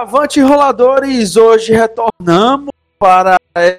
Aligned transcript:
Avante 0.00 0.40
roladores, 0.40 1.36
hoje 1.36 1.74
retornamos 1.74 2.70
para 2.98 3.36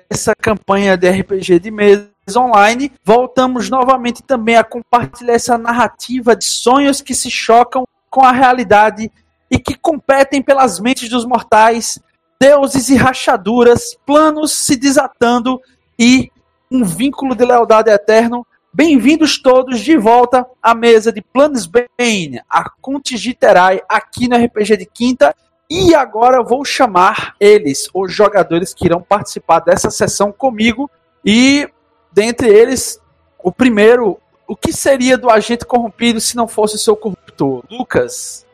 essa 0.08 0.36
campanha 0.40 0.96
de 0.96 1.10
RPG 1.10 1.60
de 1.60 1.71
mesa 1.71 2.12
online. 2.38 2.92
Voltamos 3.03 3.71
novamente 3.71 4.21
também 4.21 4.56
a 4.56 4.63
compartilhar 4.63 5.34
essa 5.34 5.57
narrativa 5.57 6.35
de 6.35 6.46
sonhos 6.46 7.02
que 7.02 7.15
se 7.15 7.31
chocam 7.31 7.88
com 8.07 8.24
a 8.24 8.31
realidade 8.31 9.12
e 9.49 9.57
que 9.57 9.74
competem 9.74 10.44
pelas 10.44 10.79
mentes 10.79 11.10
dos 11.10 11.26
mortais, 11.26 11.99
deuses 12.40 12.90
e 12.90 12.96
rachaduras, 12.96 13.97
planos 14.06 14.51
se 14.51 14.76
desatando 14.76 15.60
e 15.97 16.30
um 16.70 16.84
vínculo 16.84 17.33
de 17.33 17.44
lealdade 17.44 17.89
eterno. 17.89 18.45
Bem-vindos 18.72 19.41
todos 19.41 19.80
de 19.80 19.97
volta 19.97 20.45
à 20.61 20.75
mesa 20.75 21.11
de 21.11 21.23
Planos 21.23 21.66
Bane, 21.66 22.44
a 22.47 22.69
Contigiterai, 22.80 23.81
aqui 23.89 24.27
no 24.27 24.38
RPG 24.38 24.77
de 24.77 24.85
Quinta. 24.85 25.35
E 25.73 25.95
agora 25.95 26.43
vou 26.43 26.66
chamar 26.66 27.34
eles, 27.39 27.88
os 27.93 28.13
jogadores 28.13 28.73
que 28.73 28.85
irão 28.85 29.02
participar 29.02 29.61
dessa 29.61 29.89
sessão 29.89 30.30
comigo. 30.30 30.91
E 31.23 31.66
dentre 32.11 32.49
eles, 32.49 32.99
o 33.41 33.53
primeiro, 33.53 34.20
o 34.45 34.53
que 34.53 34.73
seria 34.73 35.17
do 35.17 35.30
agente 35.30 35.66
corrompido 35.66 36.20
se 36.20 36.35
não 36.35 36.45
fosse 36.45 36.75
o 36.75 36.77
seu 36.77 36.94
corruptor? 36.94 37.63
Lucas. 37.71 38.45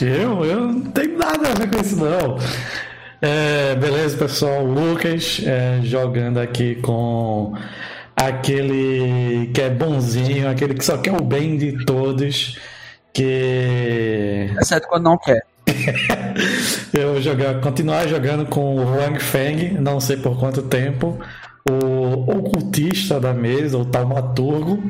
Eu? 0.00 0.44
Eu 0.44 0.60
não 0.60 0.92
tenho 0.92 1.18
nada 1.18 1.48
a 1.48 1.54
ver 1.54 1.70
com 1.72 1.80
isso, 1.80 1.96
não. 1.96 2.38
É, 3.20 3.74
beleza, 3.74 4.16
pessoal. 4.16 4.64
Lucas 4.64 5.42
é, 5.44 5.80
jogando 5.82 6.38
aqui 6.38 6.76
com 6.76 7.52
aquele 8.14 9.50
que 9.52 9.60
é 9.60 9.70
bonzinho, 9.70 10.48
aquele 10.48 10.74
que 10.74 10.84
só 10.84 10.98
quer 10.98 11.20
o 11.20 11.24
bem 11.24 11.56
de 11.56 11.84
todos. 11.84 12.56
Que. 13.12 14.54
Exceto 14.60 14.86
quando 14.86 15.02
não 15.02 15.18
quer. 15.18 15.44
Eu 16.92 17.12
vou 17.12 17.20
jogar, 17.20 17.60
continuar 17.60 18.08
jogando 18.08 18.46
com 18.46 18.76
o 18.76 18.96
Wang 18.96 19.18
Feng, 19.20 19.78
não 19.80 20.00
sei 20.00 20.16
por 20.16 20.38
quanto 20.38 20.62
tempo, 20.62 21.18
o 21.68 22.38
ocultista 22.38 23.20
da 23.20 23.32
mesa, 23.34 23.76
o 23.78 23.84
taumaturgo. 23.84 24.82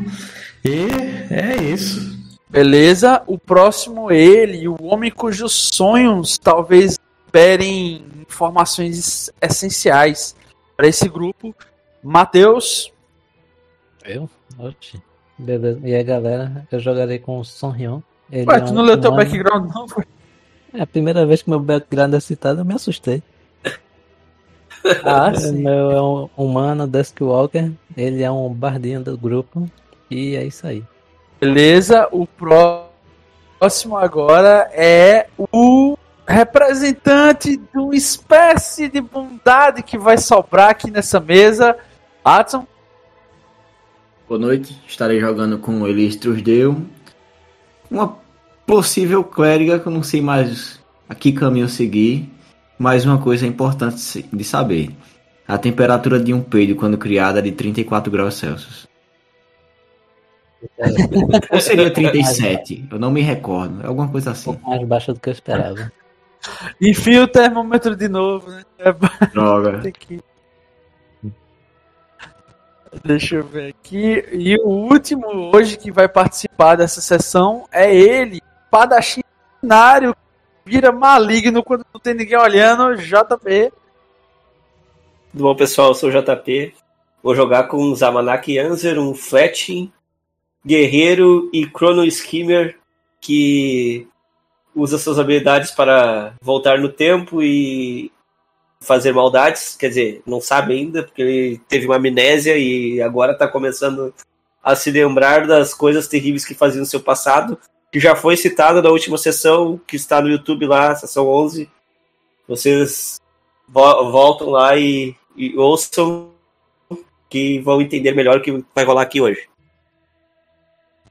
E 0.64 0.86
é 1.32 1.56
isso. 1.62 2.18
Beleza, 2.48 3.22
o 3.26 3.38
próximo 3.38 4.10
ele, 4.10 4.68
o 4.68 4.76
homem 4.82 5.10
cujos 5.10 5.70
sonhos 5.74 6.38
talvez 6.38 6.98
esperem 7.26 8.04
informações 8.22 9.30
essenciais 9.40 10.34
para 10.76 10.88
esse 10.88 11.08
grupo. 11.08 11.54
Matheus. 12.02 12.92
Eu? 14.04 14.30
Oxi. 14.58 15.02
Beleza. 15.38 15.80
E 15.84 15.94
aí, 15.94 16.02
galera, 16.02 16.66
eu 16.70 16.80
jogarei 16.80 17.18
com 17.18 17.38
o 17.38 17.44
Son 17.44 17.70
Hyun. 17.70 18.02
Ele 18.30 18.46
Ué, 18.46 18.56
é 18.56 18.60
tu 18.60 18.72
não 18.72 18.82
um 18.82 18.86
leu 18.86 19.00
teu 19.00 19.12
background, 19.14 19.70
não? 19.72 19.88
Foi? 19.88 20.04
É 20.72 20.82
a 20.82 20.86
primeira 20.86 21.24
vez 21.24 21.42
que 21.42 21.50
meu 21.50 21.60
background 21.60 22.14
é 22.14 22.20
citado, 22.20 22.60
eu 22.60 22.64
me 22.64 22.74
assustei. 22.74 23.22
ah, 25.04 25.34
sim. 25.34 25.62
Meu 25.62 25.90
é 25.90 26.02
um 26.02 26.28
humano, 26.36 26.86
Dusk 26.86 27.20
Walker. 27.20 27.70
Ele 27.96 28.22
é 28.22 28.30
um 28.30 28.52
bardinho 28.52 29.02
do 29.02 29.16
grupo. 29.16 29.68
E 30.10 30.36
é 30.36 30.44
isso 30.44 30.66
aí. 30.66 30.84
Beleza, 31.40 32.08
o 32.10 32.26
próximo 32.26 33.96
agora 33.96 34.70
é 34.72 35.28
o 35.52 35.96
representante 36.26 37.56
de 37.56 37.78
uma 37.78 37.94
espécie 37.94 38.88
de 38.88 39.00
bondade 39.00 39.82
que 39.82 39.96
vai 39.96 40.18
sobrar 40.18 40.70
aqui 40.70 40.90
nessa 40.90 41.18
mesa. 41.20 41.76
Adson. 42.24 42.66
Boa 44.28 44.38
noite, 44.38 44.78
estarei 44.86 45.18
jogando 45.20 45.58
com 45.58 45.86
Elistros 45.86 46.42
Deu. 46.42 46.82
Uma 47.90 48.18
possível 48.68 49.24
clériga 49.24 49.80
que 49.80 49.86
eu 49.86 49.92
não 49.92 50.02
sei 50.02 50.20
mais 50.20 50.78
a 51.08 51.14
que 51.14 51.32
caminho 51.32 51.68
seguir. 51.68 52.30
Mas 52.78 53.04
uma 53.04 53.18
coisa 53.18 53.46
importante 53.46 54.22
de 54.30 54.44
saber: 54.44 54.90
a 55.46 55.58
temperatura 55.58 56.20
de 56.20 56.32
um 56.34 56.40
peido 56.40 56.76
quando 56.76 56.96
criada 56.98 57.40
é 57.40 57.42
de 57.42 57.50
34 57.50 58.12
graus 58.12 58.34
Celsius. 58.34 58.86
Ou 61.50 61.60
seria 61.60 61.90
37? 61.90 62.86
Eu 62.90 62.98
não 62.98 63.10
me 63.10 63.22
recordo. 63.22 63.82
É 63.82 63.86
alguma 63.86 64.08
coisa 64.08 64.32
assim. 64.32 64.50
Um 64.50 64.68
mais 64.68 64.86
baixo 64.86 65.12
do 65.12 65.20
que 65.20 65.28
eu 65.28 65.32
esperava. 65.32 65.90
Enfia 66.80 67.24
o 67.24 67.28
termômetro 67.28 67.96
de 67.96 68.08
novo, 68.08 68.50
né? 68.50 68.62
Droga. 69.32 69.82
Deixa 73.04 73.36
eu 73.36 73.44
ver 73.44 73.70
aqui. 73.70 74.24
E 74.32 74.56
o 74.56 74.68
último 74.68 75.26
hoje 75.54 75.76
que 75.76 75.90
vai 75.90 76.08
participar 76.08 76.76
dessa 76.76 77.00
sessão 77.00 77.66
é 77.70 77.94
ele, 77.94 78.40
padachinário, 78.70 80.14
vira 80.64 80.92
maligno 80.92 81.62
quando 81.62 81.84
não 81.92 82.00
tem 82.00 82.14
ninguém 82.14 82.38
olhando, 82.38 82.96
JP. 82.96 83.72
Tudo 85.32 85.44
bom, 85.44 85.54
pessoal? 85.54 85.88
Eu 85.88 85.94
sou 85.94 86.08
o 86.08 86.12
JP. 86.12 86.74
Vou 87.22 87.34
jogar 87.34 87.64
com 87.64 87.78
um 87.78 87.94
Zamanak 87.94 88.58
Anzer, 88.58 88.98
um 88.98 89.14
Fletching, 89.14 89.92
guerreiro 90.64 91.50
e 91.52 91.66
Chrono 91.66 92.04
Skimmer 92.04 92.78
que 93.20 94.06
usa 94.74 94.98
suas 94.98 95.18
habilidades 95.18 95.70
para 95.70 96.34
voltar 96.40 96.78
no 96.78 96.88
tempo 96.88 97.42
e 97.42 98.12
fazer 98.80 99.12
maldades. 99.12 99.76
Quer 99.76 99.88
dizer, 99.88 100.22
não 100.26 100.40
sabe 100.40 100.74
ainda, 100.74 101.02
porque 101.02 101.22
ele 101.22 101.60
teve 101.68 101.86
uma 101.86 101.96
amnésia 101.96 102.56
e 102.56 103.02
agora 103.02 103.32
está 103.32 103.48
começando 103.48 104.14
a 104.62 104.76
se 104.76 104.90
lembrar 104.90 105.46
das 105.46 105.74
coisas 105.74 106.08
terríveis 106.08 106.44
que 106.44 106.54
fazia 106.54 106.80
no 106.80 106.86
seu 106.86 107.00
passado, 107.00 107.58
que 107.90 107.98
já 107.98 108.14
foi 108.14 108.36
citado 108.36 108.82
na 108.82 108.90
última 108.90 109.16
sessão, 109.16 109.80
que 109.86 109.96
está 109.96 110.20
no 110.20 110.28
YouTube 110.28 110.66
lá, 110.66 110.94
sessão 110.94 111.28
11. 111.28 111.68
Vocês 112.46 113.20
vo 113.66 114.10
voltam 114.10 114.50
lá 114.50 114.76
e, 114.76 115.14
e 115.36 115.56
ouçam 115.56 116.30
que 117.28 117.60
vão 117.60 117.80
entender 117.80 118.14
melhor 118.14 118.38
o 118.38 118.40
que 118.40 118.64
vai 118.74 118.84
rolar 118.84 119.02
aqui 119.02 119.20
hoje. 119.20 119.48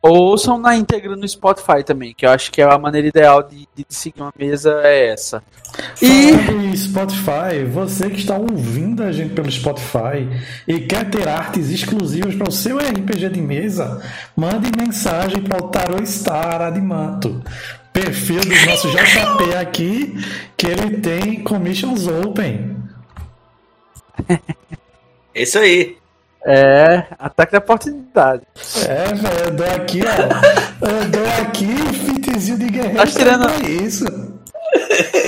Ouçam 0.01 0.57
na 0.57 0.75
íntegra 0.75 1.15
no 1.15 1.27
Spotify 1.27 1.83
também, 1.83 2.13
que 2.13 2.25
eu 2.25 2.29
acho 2.29 2.51
que 2.51 2.61
é 2.61 2.65
a 2.65 2.77
maneira 2.77 3.07
ideal 3.07 3.43
de, 3.43 3.67
de 3.75 3.85
seguir 3.89 4.21
uma 4.21 4.33
mesa 4.37 4.81
é 4.83 5.07
essa. 5.09 5.43
E 6.01 6.31
em 6.31 6.75
Spotify, 6.75 7.63
você 7.69 8.09
que 8.09 8.19
está 8.19 8.37
ouvindo 8.37 9.03
a 9.03 9.11
gente 9.11 9.33
pelo 9.33 9.51
Spotify 9.51 10.27
e 10.67 10.79
quer 10.81 11.09
ter 11.09 11.27
artes 11.27 11.69
exclusivas 11.69 12.35
para 12.35 12.49
o 12.49 12.51
seu 12.51 12.77
RPG 12.77 13.29
de 13.29 13.41
mesa, 13.41 14.01
mande 14.35 14.71
mensagem 14.77 15.41
para 15.41 15.63
o 15.63 15.69
Tarot 15.69 16.05
Star 16.05 16.61
Adimanto. 16.61 17.41
Perfil 17.91 18.41
do 18.41 18.65
nosso 18.67 18.89
JP 18.89 19.55
aqui, 19.59 20.15
que 20.55 20.67
ele 20.67 20.97
tem 20.97 21.43
commissions 21.43 22.07
open. 22.07 22.77
Isso 25.33 25.57
aí. 25.57 25.97
É, 26.49 27.05
ataque 27.19 27.51
da 27.51 27.57
oportunidade. 27.57 28.43
É, 28.87 29.13
velho, 29.13 29.39
eu 29.43 29.51
dou 29.51 29.65
aqui, 29.67 29.99
ó. 30.01 30.87
Eu 30.87 31.09
dou 31.09 31.27
aqui 31.41 31.65
o 31.65 31.93
fitzinho 31.93 32.57
de 32.57 32.69
guerreiro. 32.69 32.95
Tá 32.95 33.05
tirando 33.05 33.49
é 33.49 33.69
isso. 33.69 34.05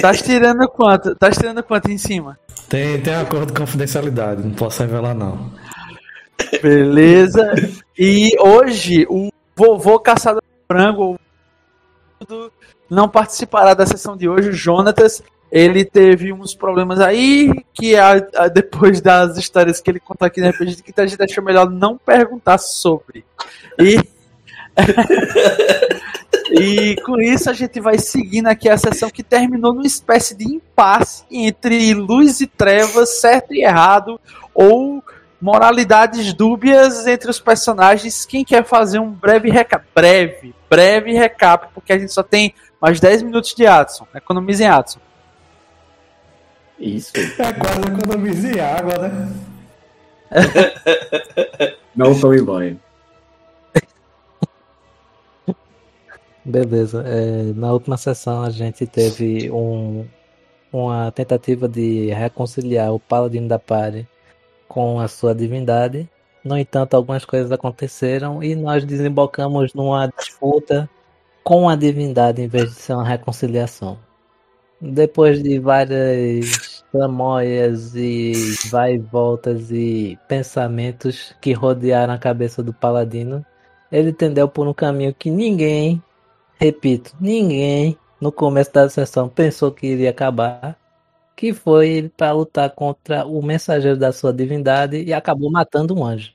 Tá 0.01 0.13
tirando 0.13 0.69
quanto? 0.69 1.13
Tá 1.15 1.29
tirando 1.29 1.61
quanto 1.61 1.91
em 1.91 1.97
cima? 1.97 2.39
Tem, 2.69 3.01
tem 3.01 3.15
acordo 3.15 3.47
de 3.47 3.59
confidencialidade, 3.59 4.43
não 4.43 4.51
posso 4.51 4.81
revelar 4.81 5.13
não. 5.13 5.51
Beleza. 6.61 7.51
E 7.97 8.37
hoje 8.39 9.05
o 9.09 9.29
vovô 9.57 9.99
caçador 9.99 10.41
de 10.41 10.73
frango 10.73 11.19
não 12.89 13.09
participará 13.09 13.73
da 13.73 13.85
sessão 13.85 14.15
de 14.15 14.29
hoje, 14.29 14.49
o 14.49 14.53
Jonatas 14.53 15.21
ele 15.51 15.83
teve 15.83 16.31
uns 16.31 16.53
problemas 16.53 16.99
aí 16.99 17.51
que 17.73 17.95
a, 17.95 18.11
a, 18.35 18.47
depois 18.47 19.01
das 19.01 19.37
histórias 19.37 19.81
que 19.81 19.89
ele 19.89 19.99
contou 19.99 20.25
aqui 20.25 20.39
na 20.41 20.49
RPG 20.49 20.83
que 20.83 21.01
a 21.01 21.07
gente 21.07 21.21
achou 21.21 21.43
melhor 21.43 21.69
não 21.69 21.97
perguntar 21.97 22.57
sobre. 22.57 23.25
E 23.79 23.97
e 26.51 26.95
com 27.03 27.19
isso 27.19 27.49
a 27.49 27.53
gente 27.53 27.79
vai 27.79 27.97
seguindo 27.97 28.47
aqui 28.47 28.69
a 28.69 28.77
sessão 28.77 29.09
que 29.09 29.23
terminou 29.23 29.73
numa 29.73 29.87
espécie 29.87 30.35
de 30.35 30.45
impasse 30.45 31.23
entre 31.29 31.93
luz 31.93 32.41
e 32.41 32.47
trevas, 32.47 33.19
certo 33.19 33.53
e 33.53 33.63
errado, 33.63 34.19
ou 34.53 35.03
moralidades 35.41 36.33
dúbias 36.33 37.07
entre 37.07 37.29
os 37.29 37.39
personagens. 37.39 38.25
Quem 38.25 38.45
quer 38.45 38.63
fazer 38.65 38.99
um 38.99 39.09
breve 39.09 39.49
recap? 39.49 39.85
Breve, 39.93 40.53
breve 40.69 41.13
recap, 41.13 41.69
porque 41.73 41.93
a 41.93 41.99
gente 41.99 42.13
só 42.13 42.23
tem 42.23 42.53
mais 42.81 42.99
10 42.99 43.23
minutos 43.23 43.53
de 43.53 43.65
Adson. 43.65 44.07
Economizem 44.13 44.67
Adson. 44.67 44.99
Isso. 46.79 47.11
É 47.17 47.53
quase 47.53 47.81
economizar 47.81 48.77
água, 48.77 48.97
né? 48.97 49.33
Não 51.95 52.17
tome 52.19 52.41
banho. 52.41 52.79
Beleza. 56.45 57.03
É, 57.05 57.53
na 57.53 57.73
última 57.73 57.97
sessão 57.97 58.43
a 58.43 58.49
gente 58.49 58.87
teve 58.87 59.51
um, 59.51 60.07
uma 60.71 61.11
tentativa 61.11 61.67
de 61.67 62.07
reconciliar 62.11 62.93
o 62.93 62.99
Paladino 62.99 63.47
da 63.47 63.59
Pare 63.59 64.07
com 64.67 64.99
a 64.99 65.07
sua 65.07 65.35
divindade. 65.35 66.09
No 66.43 66.57
entanto, 66.57 66.93
algumas 66.95 67.25
coisas 67.25 67.51
aconteceram 67.51 68.41
e 68.41 68.55
nós 68.55 68.85
desembocamos 68.85 69.73
numa 69.73 70.07
disputa 70.07 70.89
com 71.43 71.67
a 71.67 71.75
divindade 71.75 72.41
em 72.41 72.47
vez 72.47 72.69
de 72.73 72.81
ser 72.81 72.93
uma 72.93 73.05
reconciliação. 73.05 73.97
Depois 74.81 75.43
de 75.43 75.59
várias 75.59 76.85
tramóias 76.91 77.95
e 77.95 78.33
vai 78.69 78.95
e 78.95 78.97
voltas 78.97 79.71
e 79.71 80.17
pensamentos 80.27 81.35
que 81.41 81.51
rodearam 81.51 82.13
a 82.13 82.17
cabeça 82.17 82.63
do 82.63 82.73
paladino, 82.73 83.45
ele 83.91 84.11
entendeu 84.11 84.47
por 84.47 84.67
um 84.67 84.73
caminho 84.73 85.13
que 85.13 85.29
ninguém, 85.29 86.01
repito, 86.57 87.15
ninguém 87.19 87.97
no 88.21 88.31
começo 88.31 88.71
da 88.71 88.89
sessão 88.89 89.27
pensou 89.27 89.71
que 89.71 89.87
iria 89.87 90.09
acabar, 90.11 90.77
que 91.35 91.53
foi 91.53 92.11
para 92.15 92.31
lutar 92.31 92.69
contra 92.71 93.25
o 93.25 93.41
mensageiro 93.41 93.97
da 93.97 94.11
sua 94.11 94.31
divindade 94.31 95.01
e 95.01 95.13
acabou 95.13 95.51
matando 95.51 95.97
um 95.97 96.05
anjo. 96.05 96.33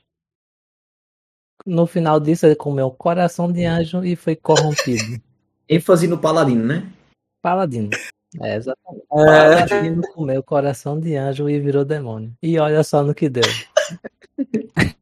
No 1.65 1.87
final 1.87 2.19
disso, 2.19 2.45
ele 2.45 2.55
comeu 2.55 2.87
o 2.87 2.91
coração 2.91 3.51
de 3.51 3.65
anjo 3.65 4.03
e 4.03 4.15
foi 4.15 4.35
corrompido. 4.35 5.19
ênfase 5.67 6.07
no 6.07 6.17
paladino, 6.17 6.63
né? 6.63 6.91
Paladino. 7.41 7.89
É, 8.41 8.55
exatamente. 8.55 9.03
É. 9.11 9.15
Paladino 9.15 10.01
comeu 10.13 10.39
o 10.39 10.43
coração 10.43 10.99
de 10.99 11.15
anjo 11.15 11.49
e 11.49 11.59
virou 11.59 11.85
demônio. 11.85 12.31
E 12.41 12.57
olha 12.59 12.83
só 12.83 13.03
no 13.03 13.13
que 13.13 13.29
deu. 13.29 13.43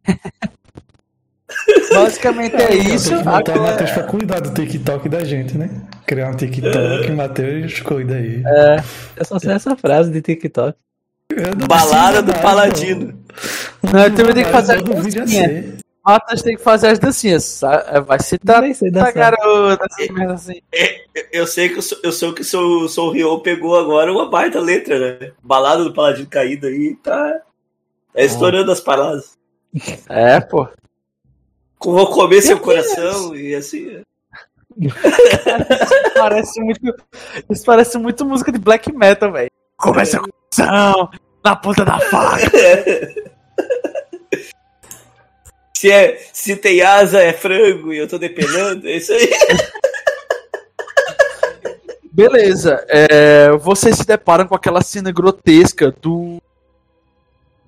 Basicamente 1.94 2.56
é 2.56 2.74
isso. 2.76 3.10
Tem 3.10 3.18
que 3.20 3.24
botar 3.24 3.52
o 3.52 3.56
Agora- 3.56 3.72
Matheus 3.72 3.92
pra 3.92 4.04
cuidar 4.04 4.40
do 4.42 4.54
TikTok 4.54 5.08
da 5.10 5.24
gente, 5.24 5.58
né? 5.58 5.70
Criar 6.06 6.30
um 6.30 6.36
TikTok, 6.36 7.12
Matheus 7.12 7.80
cuida 7.82 8.16
aí. 8.16 8.44
Eu 9.16 9.26
só 9.26 9.40
sei 9.40 9.52
essa 9.52 9.76
frase 9.76 10.12
de 10.12 10.22
TikTok. 10.22 10.78
Balada 11.68 12.22
do 12.22 12.34
Paladino. 12.42 13.14
Não, 13.82 14.04
eu 14.04 14.16
também 14.16 14.34
tenho 14.34 14.46
que 14.46 14.52
fazer 14.52 14.84
Todo 14.84 15.02
vídeo 15.02 15.20
é 15.22 15.26
dancinha. 15.26 15.78
Matas 16.06 16.42
tem 16.42 16.56
que 16.58 16.62
fazer 16.62 16.88
as 16.88 17.00
dancinhas. 17.00 17.44
sa- 17.46 18.02
Vai 18.06 18.20
tá 18.90 19.12
dançar. 19.12 19.14
garota, 19.14 19.86
merdas 20.12 20.42
assim. 20.42 20.62
Eu 21.32 21.48
sei 21.48 21.70
que 21.70 21.78
eu 21.78 21.82
sou, 21.82 21.98
eu 22.04 22.12
sou 22.12 22.34
que 22.34 22.42
o 22.42 22.46
Sou 22.46 22.90
Sou 22.90 23.10
Ryo 23.12 23.40
pegou 23.40 23.78
agora 23.80 24.12
uma 24.12 24.30
baita 24.30 24.60
letra, 24.60 25.18
né? 25.20 25.32
Balada 25.42 25.84
do 25.84 25.94
Paladino 25.94 26.28
caído 26.28 26.68
aí, 26.68 26.96
tá. 26.96 27.40
Tá 28.14 28.22
estourando 28.22 28.72
as 28.72 28.82
palavras. 28.82 29.38
É, 30.10 30.40
pô. 30.42 30.68
Com 31.80 31.94
vou 31.94 32.08
comer 32.08 32.42
seu 32.42 32.60
coração 32.60 33.36
e 33.36 33.56
assim. 33.56 34.02
Parece 36.16 36.60
muito. 36.62 36.96
Isso 37.50 37.66
parece 37.66 37.98
muito 37.98 38.26
música 38.26 38.52
de 38.52 38.60
black 38.60 38.92
metal, 38.92 39.32
velho. 39.32 39.50
Começa 39.78 40.20
com 40.20 40.28
coração 40.30 41.10
na 41.44 41.56
ponta 41.56 41.86
da 41.86 42.00
faca. 42.00 42.52
Se, 45.84 45.92
é, 45.92 46.18
se 46.32 46.56
tem 46.56 46.82
asa 46.82 47.22
é 47.22 47.34
frango 47.34 47.92
e 47.92 47.98
eu 47.98 48.08
tô 48.08 48.18
depenando, 48.18 48.88
é 48.88 48.96
isso 48.96 49.12
aí. 49.12 49.30
Beleza. 52.10 52.86
É, 52.88 53.52
vocês 53.58 53.98
se 53.98 54.06
deparam 54.06 54.48
com 54.48 54.56
aquela 54.56 54.82
cena 54.82 55.12
grotesca 55.12 55.94
do 56.02 56.42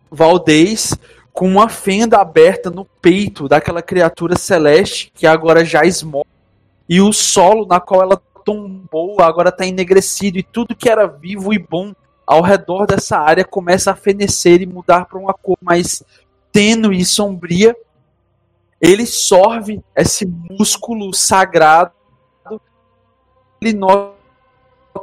Valdez 0.10 0.98
com 1.34 1.46
uma 1.46 1.68
fenda 1.68 2.22
aberta 2.22 2.70
no 2.70 2.86
peito 2.86 3.50
daquela 3.50 3.82
criatura 3.82 4.38
celeste 4.38 5.12
que 5.14 5.28
agora 5.28 5.66
já 5.66 5.84
esmorre. 5.84 6.24
E 6.88 7.02
o 7.02 7.12
solo 7.12 7.66
na 7.66 7.82
qual 7.82 8.02
ela 8.02 8.22
tombou 8.46 9.20
agora 9.20 9.50
está 9.50 9.68
enegrecido 9.68 10.40
e 10.40 10.44
tudo 10.44 10.74
que 10.74 10.88
era 10.88 11.06
vivo 11.06 11.54
e 11.54 11.60
bom 11.60 11.94
ao 12.26 12.42
redor 12.42 12.88
dessa 12.88 13.18
área 13.18 13.44
começa 13.44 13.92
a 13.92 13.96
fenecer 13.96 14.62
e 14.62 14.66
mudar 14.66 15.04
para 15.04 15.20
uma 15.20 15.34
cor 15.34 15.58
mais 15.62 16.02
tênue 16.54 17.02
e 17.02 17.04
sombria. 17.04 17.76
Ele 18.80 19.06
sorve 19.06 19.81
esse 19.95 20.25
músculo 20.25 21.13
sagrado. 21.13 21.92
Ele 23.62 23.74
nota 23.74 24.16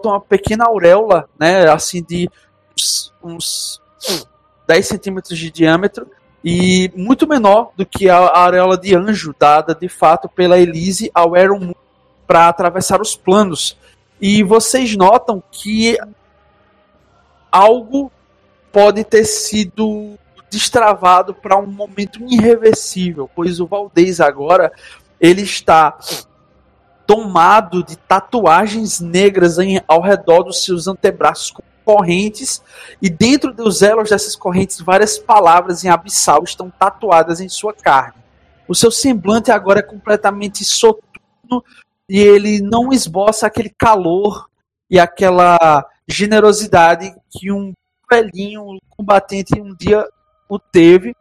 uma 0.05 0.21
pequena 0.21 0.67
auréola, 0.67 1.29
né, 1.39 1.69
assim 1.69 2.03
de 2.03 2.31
uns, 2.77 3.13
uns 3.23 3.83
10 4.67 4.87
centímetros 4.87 5.39
de 5.39 5.51
diâmetro 5.51 6.07
e 6.45 6.91
muito 6.97 7.27
menor 7.27 7.73
do 7.77 7.87
que 7.87 8.09
a 8.09 8.17
auréola 8.17 8.77
de 8.77 8.95
anjo 8.97 9.35
dada 9.39 9.75
de 9.75 9.89
fato 9.89 10.29
pela 10.29 10.59
Elise 10.59 11.11
ao 11.15 11.35
Aaron 11.35 11.73
para 12.27 12.49
atravessar 12.49 13.01
os 13.01 13.17
planos. 13.17 13.77
E 14.21 14.43
vocês 14.43 14.97
notam 14.97 15.43
que 15.51 15.99
algo 17.51 18.11
pode 18.73 19.05
ter 19.05 19.25
sido 19.25 20.19
destravado 20.53 21.33
para 21.33 21.57
um 21.57 21.67
momento 21.67 22.21
irreversível, 22.29 23.29
pois 23.35 23.59
o 23.59 23.67
Valdez 23.67 24.21
agora 24.21 24.71
ele 25.19 25.41
está 25.41 25.99
tomado 27.07 27.83
de 27.83 27.97
tatuagens 27.97 29.01
negras 29.01 29.59
em, 29.59 29.81
ao 29.89 30.03
redor 30.03 30.43
dos 30.43 30.63
seus 30.63 30.87
antebraços 30.87 31.51
com 31.51 31.63
correntes 31.85 32.63
e 33.01 33.09
dentro 33.09 33.53
dos 33.53 33.81
elos 33.81 34.11
dessas 34.11 34.37
correntes 34.37 34.81
várias 34.81 35.19
palavras 35.19 35.85
em 35.85 35.89
abissal 35.89 36.45
estão 36.45 36.71
tatuadas 36.71 37.41
em 37.41 37.49
sua 37.49 37.73
carne. 37.73 38.23
O 38.69 38.75
seu 38.75 38.91
semblante 38.91 39.51
agora 39.51 39.81
é 39.81 39.83
completamente 39.83 40.65
soturno 40.65 41.65
e 42.09 42.21
ele 42.21 42.61
não 42.61 42.93
esboça 42.93 43.47
aquele 43.47 43.71
calor 43.71 44.49
e 44.89 45.01
aquela 45.01 45.85
generosidade 46.07 47.13
que 47.31 47.51
um 47.51 47.73
velhinho 48.09 48.79
combatente 48.91 49.59
um 49.59 49.75
dia 49.75 50.07
o 50.55 50.59
teve. 50.59 51.17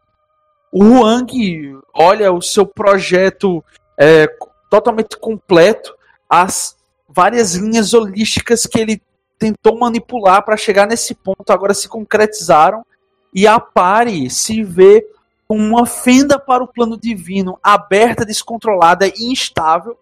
O 0.71 0.83
Huang 0.83 1.79
olha 1.93 2.31
o 2.33 2.41
seu 2.41 2.65
projeto 2.65 3.63
é, 3.97 4.27
totalmente 4.69 5.17
completo, 5.17 5.95
as 6.29 6.75
várias 7.07 7.55
linhas 7.55 7.93
holísticas 7.93 8.65
que 8.65 8.79
ele 8.79 9.01
tentou 9.37 9.77
manipular 9.77 10.43
para 10.43 10.57
chegar 10.57 10.87
nesse 10.87 11.15
ponto 11.15 11.49
agora 11.49 11.73
se 11.73 11.87
concretizaram 11.87 12.85
e 13.33 13.47
a 13.47 13.59
Pari 13.59 14.29
se 14.29 14.63
vê 14.63 15.05
com 15.47 15.57
uma 15.57 15.85
fenda 15.85 16.37
para 16.37 16.63
o 16.63 16.67
plano 16.67 16.97
divino 16.97 17.57
aberta, 17.61 18.25
descontrolada 18.25 19.07
e 19.07 19.31
instável. 19.31 19.97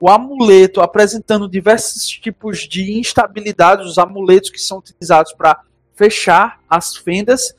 O 0.00 0.08
amuleto 0.08 0.80
apresentando 0.80 1.48
diversos 1.48 2.06
tipos 2.06 2.60
de 2.60 2.98
instabilidade, 2.98 3.82
os 3.82 3.98
amuletos 3.98 4.50
que 4.50 4.60
são 4.60 4.78
utilizados 4.78 5.32
para 5.32 5.60
fechar 5.94 6.60
as 6.70 6.96
fendas. 6.96 7.54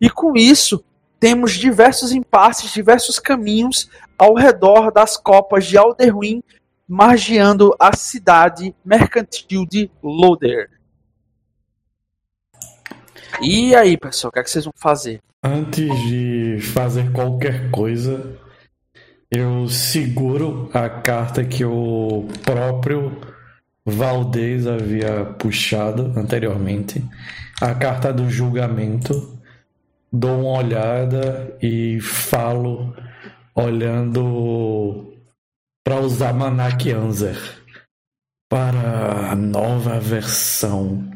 E 0.00 0.08
com 0.08 0.36
isso, 0.36 0.82
temos 1.18 1.52
diversos 1.52 2.12
impasses, 2.12 2.72
diversos 2.72 3.18
caminhos 3.18 3.90
ao 4.16 4.34
redor 4.34 4.90
das 4.90 5.16
copas 5.16 5.66
de 5.66 5.76
Alderwin, 5.76 6.42
margeando 6.88 7.74
a 7.78 7.94
cidade 7.94 8.74
mercantil 8.84 9.66
de 9.66 9.90
Loder. 10.02 10.70
E 13.42 13.74
aí, 13.74 13.96
pessoal, 13.96 14.30
o 14.30 14.32
que, 14.32 14.38
é 14.38 14.42
que 14.42 14.50
vocês 14.50 14.64
vão 14.64 14.74
fazer? 14.76 15.20
Antes 15.42 15.88
de 16.08 16.58
fazer 16.60 17.12
qualquer 17.12 17.70
coisa, 17.70 18.36
eu 19.30 19.68
seguro 19.68 20.68
a 20.74 20.88
carta 20.88 21.44
que 21.44 21.64
o 21.64 22.26
próprio 22.44 23.16
Valdez 23.84 24.66
havia 24.66 25.24
puxado 25.38 26.12
anteriormente, 26.16 27.02
a 27.60 27.74
carta 27.74 28.12
do 28.12 28.28
julgamento. 28.28 29.39
Dou 30.12 30.40
uma 30.40 30.58
olhada 30.58 31.56
e 31.62 32.00
falo, 32.00 32.94
olhando 33.54 35.14
para 35.84 36.00
os 36.00 36.14
Zamanak 36.14 36.90
Anzer, 36.90 37.38
para 38.48 39.30
a 39.30 39.36
nova 39.36 40.00
versão 40.00 41.08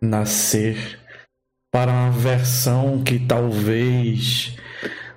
nascer 0.00 0.98
para 1.70 1.92
uma 1.92 2.10
versão 2.10 3.02
que 3.02 3.18
talvez 3.18 4.56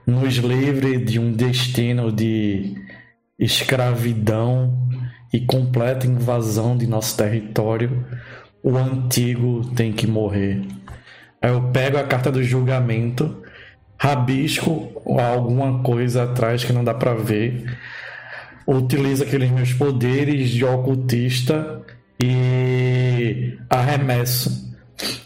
nos 0.05 0.35
livre 0.35 0.97
de 1.03 1.19
um 1.19 1.31
destino 1.31 2.11
de 2.11 2.75
escravidão 3.39 4.89
e 5.31 5.39
completa 5.39 6.05
invasão 6.05 6.77
de 6.77 6.85
nosso 6.85 7.15
território, 7.15 8.05
o 8.61 8.77
antigo 8.77 9.65
tem 9.73 9.93
que 9.93 10.05
morrer. 10.05 10.61
Eu 11.41 11.71
pego 11.71 11.97
a 11.97 12.03
carta 12.03 12.31
do 12.31 12.43
julgamento, 12.43 13.41
rabisco 13.97 15.01
alguma 15.19 15.81
coisa 15.81 16.23
atrás 16.23 16.63
que 16.63 16.71
não 16.71 16.83
dá 16.83 16.93
para 16.93 17.13
ver, 17.15 17.77
utilizo 18.67 19.23
aqueles 19.23 19.49
meus 19.49 19.73
poderes 19.73 20.49
de 20.49 20.63
ocultista 20.63 21.81
e 22.21 23.57
arremesso 23.69 24.71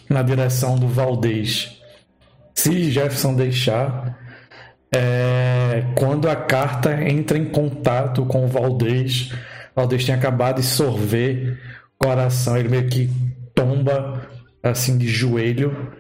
na 0.10 0.22
direção 0.22 0.77
do 0.77 0.88
Valdez. 0.88 1.81
Se 2.53 2.89
Jefferson 2.89 3.36
deixar, 3.36 4.17
é, 4.93 5.84
quando 5.95 6.29
a 6.29 6.36
carta 6.36 7.03
entra 7.03 7.38
em 7.38 7.45
contato 7.45 8.25
com 8.25 8.45
o 8.45 8.48
Valdez, 8.48 9.31
o 9.75 9.81
Valdez 9.81 10.05
tem 10.05 10.15
acabado 10.15 10.62
de 10.62 10.63
sorver 10.63 11.60
o 12.00 12.05
coração, 12.05 12.57
ele 12.57 12.69
meio 12.69 12.88
que 12.88 13.10
tomba 13.53 14.25
assim 14.63 14.98
de 14.98 15.07
joelho. 15.07 15.93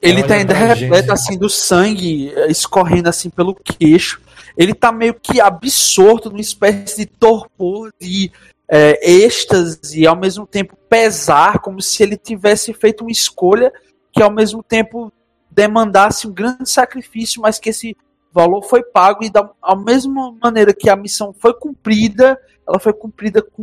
Ele 0.00 0.22
tá 0.22 0.34
ainda 0.34 0.54
repleto 0.54 1.12
assim 1.12 1.36
do 1.36 1.48
sangue 1.48 2.32
eh, 2.34 2.50
escorrendo 2.50 3.08
assim 3.08 3.28
pelo 3.30 3.54
queixo. 3.54 4.20
Ele 4.56 4.72
tá 4.72 4.92
meio 4.92 5.14
que 5.14 5.40
absorto 5.40 6.30
numa 6.30 6.40
espécie 6.40 6.98
de 6.98 7.06
torpor, 7.06 7.92
de 8.00 8.30
é, 8.68 9.10
êxtase 9.10 10.00
e 10.00 10.06
ao 10.06 10.16
mesmo 10.16 10.46
tempo 10.46 10.76
pesar, 10.88 11.58
como 11.58 11.80
se 11.80 12.02
ele 12.02 12.16
tivesse 12.16 12.72
feito 12.74 13.00
uma 13.00 13.10
escolha 13.10 13.72
que 14.12 14.22
ao 14.22 14.30
mesmo 14.30 14.62
tempo 14.62 15.12
demandasse 15.50 16.28
um 16.28 16.32
grande 16.32 16.68
sacrifício, 16.68 17.40
mas 17.40 17.58
que 17.58 17.70
esse 17.70 17.96
valor 18.32 18.62
foi 18.62 18.82
pago 18.82 19.24
e 19.24 19.30
da 19.30 19.50
a 19.62 19.74
mesma 19.74 20.32
maneira 20.42 20.74
que 20.74 20.90
a 20.90 20.96
missão 20.96 21.32
foi 21.32 21.54
cumprida, 21.54 22.38
ela 22.66 22.78
foi 22.78 22.92
cumprida 22.92 23.42
com 23.42 23.62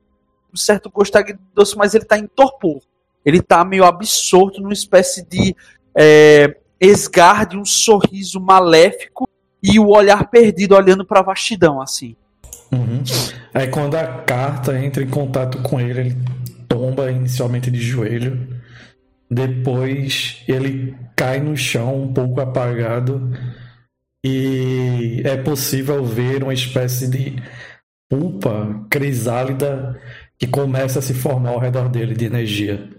um 0.53 0.57
certo 0.57 0.89
gosto 0.89 1.15
agridoce, 1.15 1.77
mas 1.77 1.93
ele 1.93 2.03
está 2.03 2.17
em 2.17 2.27
torpor. 2.27 2.81
Ele 3.23 3.39
está 3.39 3.63
meio 3.63 3.85
absorto 3.85 4.61
numa 4.61 4.73
espécie 4.73 5.23
de 5.25 5.55
é, 5.97 6.57
esgar 6.79 7.47
de 7.47 7.57
um 7.57 7.65
sorriso 7.65 8.39
maléfico 8.39 9.27
e 9.61 9.79
o 9.79 9.87
olhar 9.87 10.29
perdido 10.29 10.75
olhando 10.75 11.05
para 11.05 11.21
a 11.21 11.23
vastidão, 11.23 11.81
assim. 11.81 12.15
Uhum. 12.71 13.03
Aí 13.53 13.67
quando 13.67 13.95
a 13.95 14.05
carta 14.05 14.77
entra 14.77 15.03
em 15.03 15.09
contato 15.09 15.61
com 15.61 15.79
ele, 15.79 15.99
ele 15.99 16.17
tomba 16.67 17.11
inicialmente 17.11 17.71
de 17.71 17.79
joelho. 17.79 18.47
Depois 19.29 20.43
ele 20.47 20.95
cai 21.15 21.39
no 21.39 21.55
chão 21.55 22.03
um 22.03 22.13
pouco 22.13 22.41
apagado 22.41 23.31
e 24.23 25.21
é 25.23 25.37
possível 25.37 26.03
ver 26.03 26.43
uma 26.43 26.53
espécie 26.53 27.07
de 27.07 27.41
pulpa 28.09 28.85
crisálida 28.89 29.99
que 30.37 30.47
começa 30.47 30.99
a 30.99 31.01
se 31.01 31.13
formar 31.13 31.51
ao 31.51 31.59
redor 31.59 31.89
dele 31.89 32.13
de 32.13 32.25
energia. 32.25 32.89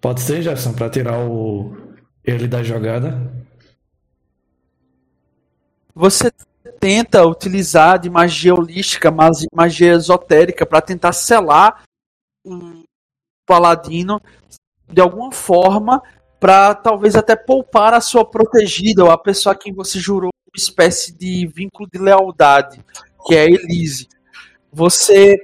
Pode 0.00 0.20
ser, 0.20 0.42
Jefferson, 0.42 0.72
para 0.72 0.90
tirar 0.90 1.18
o 1.18 1.76
ele 2.24 2.46
da 2.46 2.62
jogada? 2.62 3.32
Você 5.94 6.30
tenta 6.78 7.26
utilizar 7.26 7.98
de 7.98 8.10
magia 8.10 8.54
holística, 8.54 9.14
magia 9.54 9.92
esotérica, 9.92 10.66
para 10.66 10.80
tentar 10.80 11.12
selar 11.12 11.84
um 12.44 12.84
paladino 13.46 14.20
de 14.88 15.00
alguma 15.00 15.32
forma, 15.32 16.02
para 16.38 16.74
talvez 16.74 17.16
até 17.16 17.34
poupar 17.34 17.94
a 17.94 18.00
sua 18.00 18.24
protegida 18.24 19.04
ou 19.04 19.10
a 19.10 19.18
pessoa 19.18 19.52
a 19.52 19.58
quem 19.58 19.72
você 19.72 19.98
jurou 19.98 20.30
uma 20.46 20.56
espécie 20.56 21.12
de 21.12 21.46
vínculo 21.46 21.88
de 21.90 21.98
lealdade, 21.98 22.84
que 23.26 23.34
é 23.34 23.42
a 23.42 23.50
Elise. 23.50 24.08
Você 24.72 25.42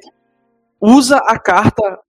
usa 0.83 1.19
a 1.19 1.39
carta 1.39 2.01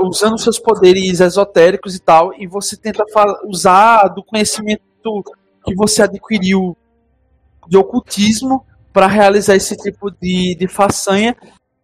usando 0.00 0.38
seus 0.38 0.56
poderes 0.56 1.18
esotéricos 1.18 1.96
e 1.96 1.98
tal, 1.98 2.32
e 2.32 2.46
você 2.46 2.76
tenta 2.76 3.04
usar 3.44 4.06
do 4.08 4.22
conhecimento 4.22 4.82
que 5.64 5.74
você 5.74 6.02
adquiriu 6.02 6.76
de 7.66 7.76
ocultismo 7.76 8.64
para 8.92 9.08
realizar 9.08 9.56
esse 9.56 9.76
tipo 9.76 10.10
de, 10.12 10.54
de 10.54 10.68
façanha. 10.68 11.36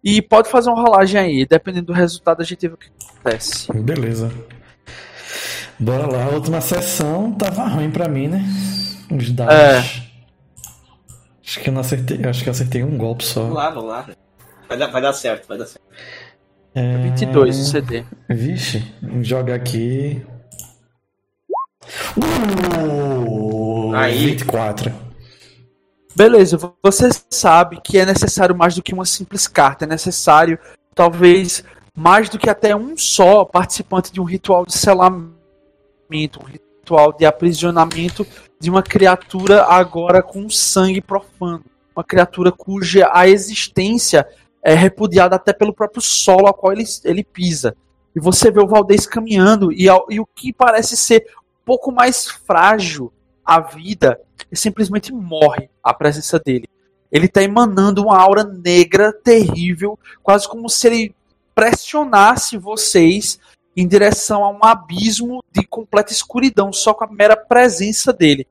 E 0.03 0.23
pode 0.23 0.51
fazer 0.51 0.71
uma 0.71 0.83
rolagem 0.83 1.19
aí, 1.19 1.47
dependendo 1.47 1.87
do 1.87 1.93
resultado, 1.93 2.43
a 2.43 2.45
gente 2.45 2.69
vê 2.69 2.75
o 2.75 2.77
que 2.77 2.91
acontece. 3.11 3.73
Beleza. 3.73 4.31
Bora 5.79 6.07
lá, 6.07 6.27
a 6.27 6.29
última 6.29 6.61
sessão 6.61 7.33
tava 7.33 7.67
ruim 7.67 7.91
pra 7.91 8.07
mim, 8.07 8.29
né? 8.29 8.45
Os 9.11 9.31
dados. 9.31 9.55
É. 9.55 9.79
Acho 11.43 11.61
que 11.61 11.71
eu 11.71 11.73
não 11.73 11.81
acertei. 11.81 12.25
Acho 12.25 12.43
que 12.43 12.49
eu 12.49 12.53
acertei 12.53 12.85
um 12.85 12.97
golpe 12.99 13.25
só. 13.25 13.41
Vamos 13.43 13.57
lá, 13.57 13.71
vamos 13.71 13.89
lá. 13.89 14.07
Vai 14.69 14.79
dar, 14.79 14.87
vai 14.89 15.03
dar 15.03 15.13
certo, 15.13 15.47
vai 15.47 15.59
dar 15.59 15.67
certo. 15.67 15.85
É... 16.75 16.99
22 16.99 17.59
o 17.59 17.65
CD. 17.65 18.05
Vixe, 18.29 18.83
joga 19.23 19.55
aqui. 19.55 20.25
Uh, 22.17 23.95
Aí. 23.95 24.27
24. 24.27 24.93
Beleza, 26.17 26.57
você 26.83 27.09
sabe 27.29 27.81
que 27.83 27.99
é 27.99 28.07
necessário 28.07 28.57
mais 28.57 28.75
do 28.75 28.83
que 28.83 28.95
uma 28.95 29.05
simples 29.05 29.49
carta, 29.49 29.85
é 29.85 29.89
necessário 29.89 30.59
talvez 30.95 31.65
mais 31.97 32.29
do 32.29 32.39
que 32.39 32.49
até 32.49 32.75
um 32.75 32.97
só 32.97 33.45
participante 33.45 34.13
de 34.13 34.21
um 34.21 34.25
ritual 34.25 34.65
de 34.65 34.73
selamento, 34.73 35.35
um 36.41 36.47
ritual 36.47 37.13
de 37.13 37.25
aprisionamento 37.25 38.27
de 38.61 38.71
uma 38.71 38.83
criatura 38.83 39.65
agora 39.65 40.23
com 40.23 40.49
sangue 40.49 41.01
profano, 41.01 41.65
uma 41.97 42.05
criatura 42.05 42.53
cuja 42.53 43.11
a 43.13 43.29
existência 43.29 44.27
é 44.65 44.75
repudiada 44.75 45.37
até 45.37 45.53
pelo 45.53 45.75
próprio 45.75 46.01
solo 46.01 46.47
ao 46.47 46.55
qual 46.55 46.73
ele, 46.73 46.85
ele 47.05 47.23
pisa. 47.23 47.77
E 48.17 48.21
você 48.21 48.51
vê 48.51 48.61
o 48.61 48.67
Valdez 48.67 49.07
caminhando 49.07 49.71
e, 49.71 49.87
e 50.09 50.21
o 50.21 50.27
que 50.27 50.53
parece 50.53 50.97
ser 50.97 51.27
um 51.39 51.65
pouco 51.65 51.93
mais 51.93 52.27
frágil 52.27 53.13
a 53.45 53.61
vida 53.61 54.19
e 54.51 54.57
simplesmente 54.57 55.13
morre 55.13 55.69
à 55.83 55.93
presença 55.93 56.39
dele. 56.39 56.67
Ele 57.13 57.27
está 57.27 57.43
emanando 57.43 58.03
uma 58.03 58.19
aura 58.19 58.43
negra 58.43 59.13
terrível, 59.13 59.99
quase 60.23 60.49
como 60.49 60.69
se 60.69 60.87
ele 60.87 61.15
pressionasse 61.55 62.57
vocês 62.57 63.39
em 63.77 63.87
direção 63.87 64.45
a 64.45 64.51
um 64.51 64.65
abismo 64.65 65.45
de 65.53 65.65
completa 65.67 66.13
escuridão, 66.13 66.73
só 66.73 66.95
com 66.95 67.05
a 67.05 67.09
mera 67.09 67.37
presença 67.37 68.13
dele. 68.13 68.47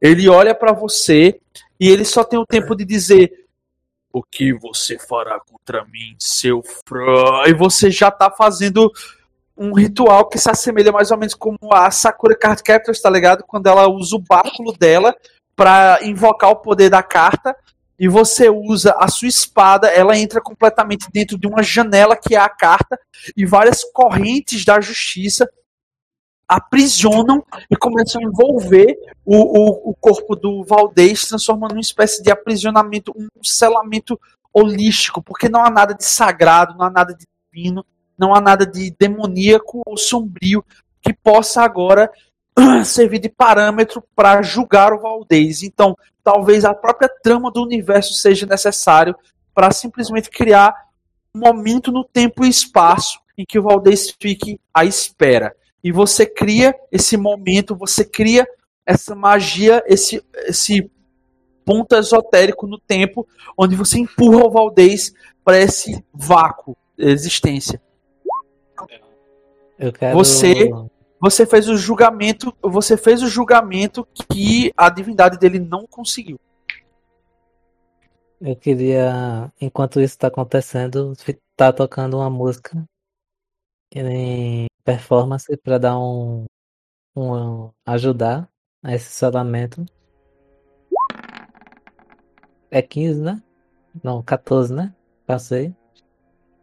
Ele 0.00 0.28
olha 0.28 0.54
para 0.54 0.72
você 0.72 1.38
e 1.78 1.88
ele 1.88 2.04
só 2.04 2.24
tem 2.24 2.38
o 2.38 2.46
tempo 2.46 2.74
de 2.74 2.84
dizer: 2.84 3.46
O 4.12 4.22
que 4.22 4.52
você 4.54 4.98
fará 4.98 5.38
contra 5.40 5.84
mim, 5.84 6.16
seu 6.18 6.62
fã? 6.62 7.44
E 7.46 7.52
você 7.52 7.90
já 7.90 8.10
tá 8.10 8.30
fazendo 8.30 8.90
um 9.56 9.72
ritual 9.74 10.28
que 10.28 10.38
se 10.38 10.48
assemelha 10.48 10.92
mais 10.92 11.10
ou 11.10 11.18
menos 11.18 11.34
como 11.34 11.58
a 11.72 11.90
Sakura 11.90 12.36
Card 12.36 12.62
Captors, 12.62 13.00
tá 13.00 13.10
ligado? 13.10 13.44
Quando 13.46 13.66
ela 13.66 13.88
usa 13.88 14.16
o 14.16 14.20
báculo 14.20 14.72
dela 14.72 15.14
para 15.56 15.98
invocar 16.02 16.50
o 16.50 16.56
poder 16.56 16.88
da 16.88 17.02
carta 17.02 17.54
e 17.98 18.06
você 18.08 18.48
usa 18.48 18.94
a 18.96 19.08
sua 19.08 19.26
espada, 19.26 19.88
ela 19.88 20.16
entra 20.16 20.40
completamente 20.40 21.08
dentro 21.12 21.36
de 21.36 21.48
uma 21.48 21.62
janela 21.62 22.16
que 22.16 22.36
é 22.36 22.38
a 22.38 22.48
carta 22.48 22.98
e 23.36 23.44
várias 23.44 23.82
correntes 23.92 24.64
da 24.64 24.80
justiça 24.80 25.50
aprisionam 26.48 27.44
e 27.70 27.76
começam 27.76 28.22
a 28.22 28.24
envolver 28.24 28.96
o, 29.24 29.36
o, 29.36 29.90
o 29.90 29.94
corpo 29.94 30.34
do 30.34 30.64
Valdez, 30.64 31.26
transformando 31.26 31.72
uma 31.72 31.80
espécie 31.80 32.22
de 32.22 32.30
aprisionamento, 32.30 33.12
um 33.14 33.28
selamento 33.42 34.18
holístico, 34.52 35.22
porque 35.22 35.48
não 35.48 35.62
há 35.62 35.70
nada 35.70 35.94
de 35.94 36.04
sagrado, 36.04 36.74
não 36.76 36.86
há 36.86 36.90
nada 36.90 37.14
de 37.14 37.26
divino, 37.52 37.84
não 38.18 38.34
há 38.34 38.40
nada 38.40 38.66
de 38.66 38.94
demoníaco 38.98 39.82
ou 39.84 39.96
sombrio 39.96 40.64
que 41.02 41.12
possa 41.12 41.62
agora 41.62 42.10
servir 42.84 43.18
de 43.18 43.28
parâmetro 43.28 44.02
para 44.16 44.40
julgar 44.42 44.92
o 44.92 45.00
Valdez. 45.00 45.62
Então, 45.62 45.94
talvez 46.24 46.64
a 46.64 46.74
própria 46.74 47.08
trama 47.22 47.50
do 47.50 47.62
universo 47.62 48.14
seja 48.14 48.46
necessário 48.46 49.14
para 49.54 49.70
simplesmente 49.70 50.30
criar 50.30 50.74
um 51.34 51.40
momento 51.40 51.92
no 51.92 52.04
tempo 52.04 52.44
e 52.44 52.48
espaço 52.48 53.20
em 53.36 53.44
que 53.44 53.58
o 53.58 53.62
Valdez 53.62 54.14
fique 54.20 54.58
à 54.72 54.84
espera. 54.84 55.54
E 55.82 55.92
você 55.92 56.26
cria 56.26 56.74
esse 56.90 57.16
momento, 57.16 57.76
você 57.76 58.04
cria 58.04 58.46
essa 58.84 59.14
magia, 59.14 59.82
esse, 59.86 60.22
esse 60.46 60.90
ponto 61.64 61.94
esotérico 61.94 62.66
no 62.66 62.78
tempo, 62.78 63.26
onde 63.56 63.76
você 63.76 63.98
empurra 63.98 64.46
o 64.46 64.50
Valdez 64.50 65.12
para 65.44 65.58
esse 65.58 66.04
vácuo 66.12 66.76
de 66.96 67.04
existência. 67.06 67.80
Quero... 69.92 70.16
Você 70.16 70.70
você 71.20 71.44
fez 71.44 71.68
o 71.68 71.76
julgamento, 71.76 72.54
você 72.62 72.96
fez 72.96 73.22
o 73.22 73.28
julgamento 73.28 74.06
que 74.30 74.72
a 74.76 74.88
divindade 74.88 75.36
dele 75.36 75.58
não 75.58 75.86
conseguiu. 75.86 76.38
Eu 78.40 78.54
queria, 78.54 79.52
enquanto 79.60 80.00
isso 80.00 80.14
está 80.14 80.28
acontecendo, 80.28 81.12
tá 81.56 81.72
tocando 81.72 82.18
uma 82.18 82.30
música 82.30 82.84
performance 84.88 85.54
para 85.58 85.76
dar 85.76 85.98
um, 85.98 86.46
um 87.14 87.70
ajudar 87.84 88.48
a 88.82 88.94
esse 88.94 89.10
selamento. 89.10 89.84
É 92.70 92.80
15, 92.80 93.20
né? 93.20 93.42
Não, 94.02 94.22
14, 94.22 94.72
né? 94.72 94.94
Passei. 95.26 95.74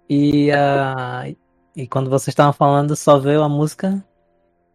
E 0.09 0.51
a 0.51 1.25
e 1.75 1.87
quando 1.87 2.09
vocês 2.09 2.29
estavam 2.29 2.53
falando, 2.53 2.95
só 2.95 3.19
veio 3.19 3.43
a 3.43 3.49
música 3.49 4.03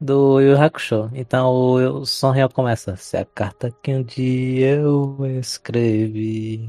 do 0.01 0.41
Yu 0.41 0.57
Hakusho. 0.57 1.11
Então 1.13 1.49
o, 1.49 2.01
o 2.03 2.07
som 2.07 2.31
real 2.31 2.51
começa. 2.51 2.95
Se 2.97 3.17
a 3.17 3.25
carta 3.25 3.73
que 3.83 3.93
um 3.93 4.05
dia 4.05 4.77
eu 4.77 5.19
escrevi 5.41 6.69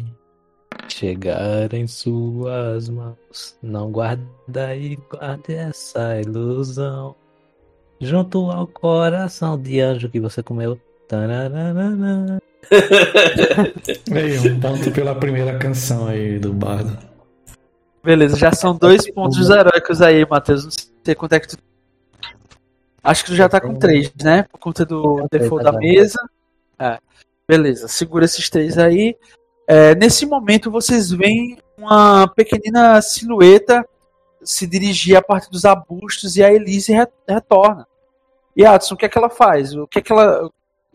chegar 0.91 1.73
em 1.73 1.87
suas 1.87 2.89
mãos, 2.89 3.57
não 3.61 3.91
guarda 3.91 4.75
e 4.75 4.97
guarde 5.09 5.53
essa 5.53 6.19
ilusão. 6.21 7.15
Junto 7.99 8.49
ao 8.49 8.67
coração 8.67 9.61
de 9.61 9.79
anjo 9.79 10.09
que 10.09 10.19
você 10.19 10.41
comeu. 10.41 10.79
aí, 14.11 14.39
um 14.49 14.59
ponto 14.59 14.91
pela 14.91 15.15
primeira 15.15 15.57
canção 15.57 16.07
aí 16.07 16.39
do 16.39 16.53
Bardo. 16.53 16.97
Beleza, 18.03 18.37
já 18.37 18.51
são 18.51 18.75
dois 18.75 19.09
pontos 19.11 19.49
heróicos 19.49 20.01
aí, 20.01 20.25
Matheus. 20.27 20.63
Não 20.63 20.71
sei 21.03 21.15
quanto 21.15 21.33
é 21.33 21.39
que 21.39 21.49
tu 21.49 21.57
Acho 23.03 23.23
que 23.23 23.31
tu 23.31 23.35
já 23.35 23.49
tá 23.49 23.59
com 23.59 23.75
três, 23.75 24.11
né? 24.21 24.43
Por 24.43 24.59
conta 24.59 24.85
do 24.85 25.25
default 25.31 25.63
da 25.63 25.71
mesa. 25.71 26.19
É. 26.77 26.99
Beleza, 27.47 27.87
segura 27.87 28.25
esses 28.25 28.49
três 28.49 28.77
aí. 28.77 29.15
É, 29.73 29.95
nesse 29.95 30.25
momento 30.25 30.69
vocês 30.69 31.11
veem 31.11 31.57
uma 31.77 32.27
pequenina 32.27 33.01
silhueta 33.01 33.87
se 34.43 34.67
dirigir 34.67 35.15
a 35.15 35.21
partir 35.21 35.49
dos 35.49 35.63
arbustos 35.63 36.35
e 36.35 36.43
a 36.43 36.51
Elise 36.51 36.91
re 36.91 37.07
retorna. 37.25 37.87
E 38.53 38.65
Adson, 38.65 38.95
o 38.95 38.97
que 38.97 39.05
é 39.05 39.09
que 39.09 39.17
ela 39.17 39.29
faz? 39.29 39.73
O 39.73 39.87
que 39.87 39.99
é 39.99 40.01
que 40.01 40.11
ela 40.11 40.49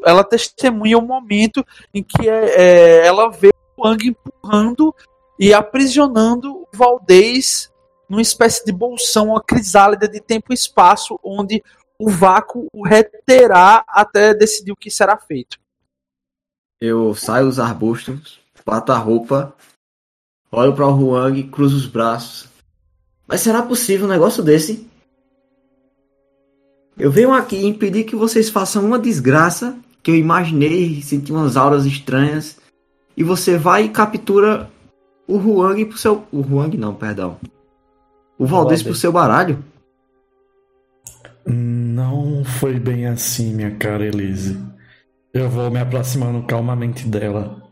ela 0.05 0.23
testemunha 0.23 0.99
o 0.99 1.01
momento 1.01 1.65
em 1.95 2.03
que 2.03 2.29
é, 2.29 3.07
ela 3.07 3.31
vê 3.31 3.49
o 3.79 3.87
Wang 3.87 4.09
empurrando 4.09 4.95
e 5.41 5.55
aprisionando 5.55 6.53
o 6.55 6.69
Valdez 6.71 7.73
numa 8.07 8.21
espécie 8.21 8.63
de 8.63 8.73
bolsão, 8.73 9.29
uma 9.29 9.43
crisálida 9.43 10.07
de 10.07 10.21
tempo 10.21 10.53
e 10.53 10.55
espaço, 10.55 11.19
onde 11.25 11.65
o 11.99 12.11
vácuo 12.11 12.69
o 12.75 12.87
reterá 12.87 13.83
até 13.89 14.35
decidir 14.35 14.73
o 14.73 14.77
que 14.77 14.91
será 14.91 15.17
feito. 15.17 15.59
Eu 16.79 17.15
saio 17.15 17.47
dos 17.47 17.59
arbustos, 17.59 18.45
bato 18.67 18.91
a 18.91 18.99
roupa, 18.99 19.55
olho 20.51 20.75
para 20.75 20.89
o 20.89 20.91
Huang, 20.91 21.41
cruzo 21.45 21.77
os 21.77 21.87
braços. 21.87 22.49
Mas 23.27 23.41
será 23.41 23.63
possível 23.63 24.07
um 24.07 24.11
negócio 24.11 24.43
desse? 24.43 24.89
Eu 26.99 27.11
venho 27.11 27.33
aqui 27.33 27.65
impedir 27.65 28.05
que 28.05 28.17
vocês 28.17 28.51
façam 28.51 28.85
uma 28.85 28.99
desgraça 28.99 29.77
que 30.03 30.11
eu 30.11 30.17
imaginei, 30.17 31.01
senti 31.03 31.33
umas 31.33 31.57
auras 31.57 31.87
estranhas, 31.87 32.59
e 33.17 33.23
você 33.23 33.57
vai 33.57 33.85
e 33.85 33.89
captura 33.89 34.71
o 35.27 35.37
Huang 35.37 35.85
pro 35.85 35.99
seu. 35.99 36.25
O 36.33 36.41
Huang 36.41 36.77
não, 36.77 36.95
perdão. 36.95 37.39
O 38.39 38.47
Valdez 38.47 38.83
pro 38.83 38.95
seu 38.95 39.13
baralho? 39.13 39.65
Não 41.45 42.45
foi 42.45 42.79
bem 42.79 43.07
assim, 43.07 43.55
minha 43.55 43.77
cara 43.77 44.05
Elise. 44.05 44.59
Eu 45.33 45.49
vou 45.49 45.71
me 45.71 45.79
aproximando 45.79 46.43
calmamente 46.47 47.07
dela. 47.07 47.66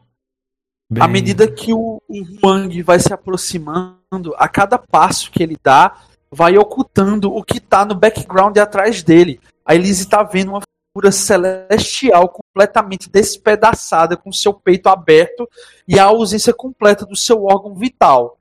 Bem... 0.90 1.02
À 1.02 1.08
medida 1.08 1.50
que 1.50 1.72
o, 1.72 2.00
o 2.08 2.22
Huang 2.42 2.82
vai 2.82 2.98
se 3.00 3.12
aproximando, 3.12 4.34
a 4.36 4.48
cada 4.48 4.78
passo 4.78 5.30
que 5.30 5.42
ele 5.42 5.56
dá, 5.62 5.96
vai 6.30 6.58
ocultando 6.58 7.34
o 7.34 7.42
que 7.42 7.60
tá 7.60 7.84
no 7.84 7.94
background 7.94 8.56
atrás 8.58 9.02
dele. 9.02 9.40
A 9.64 9.74
Elise 9.74 10.08
tá 10.08 10.22
vendo 10.22 10.50
uma 10.50 10.60
figura 10.94 11.10
celestial 11.10 12.28
completamente 12.28 13.10
despedaçada, 13.10 14.16
com 14.16 14.30
seu 14.30 14.52
peito 14.52 14.88
aberto 14.88 15.48
e 15.88 15.98
a 15.98 16.04
ausência 16.04 16.52
completa 16.52 17.06
do 17.06 17.16
seu 17.16 17.44
órgão 17.44 17.74
vital. 17.74 18.38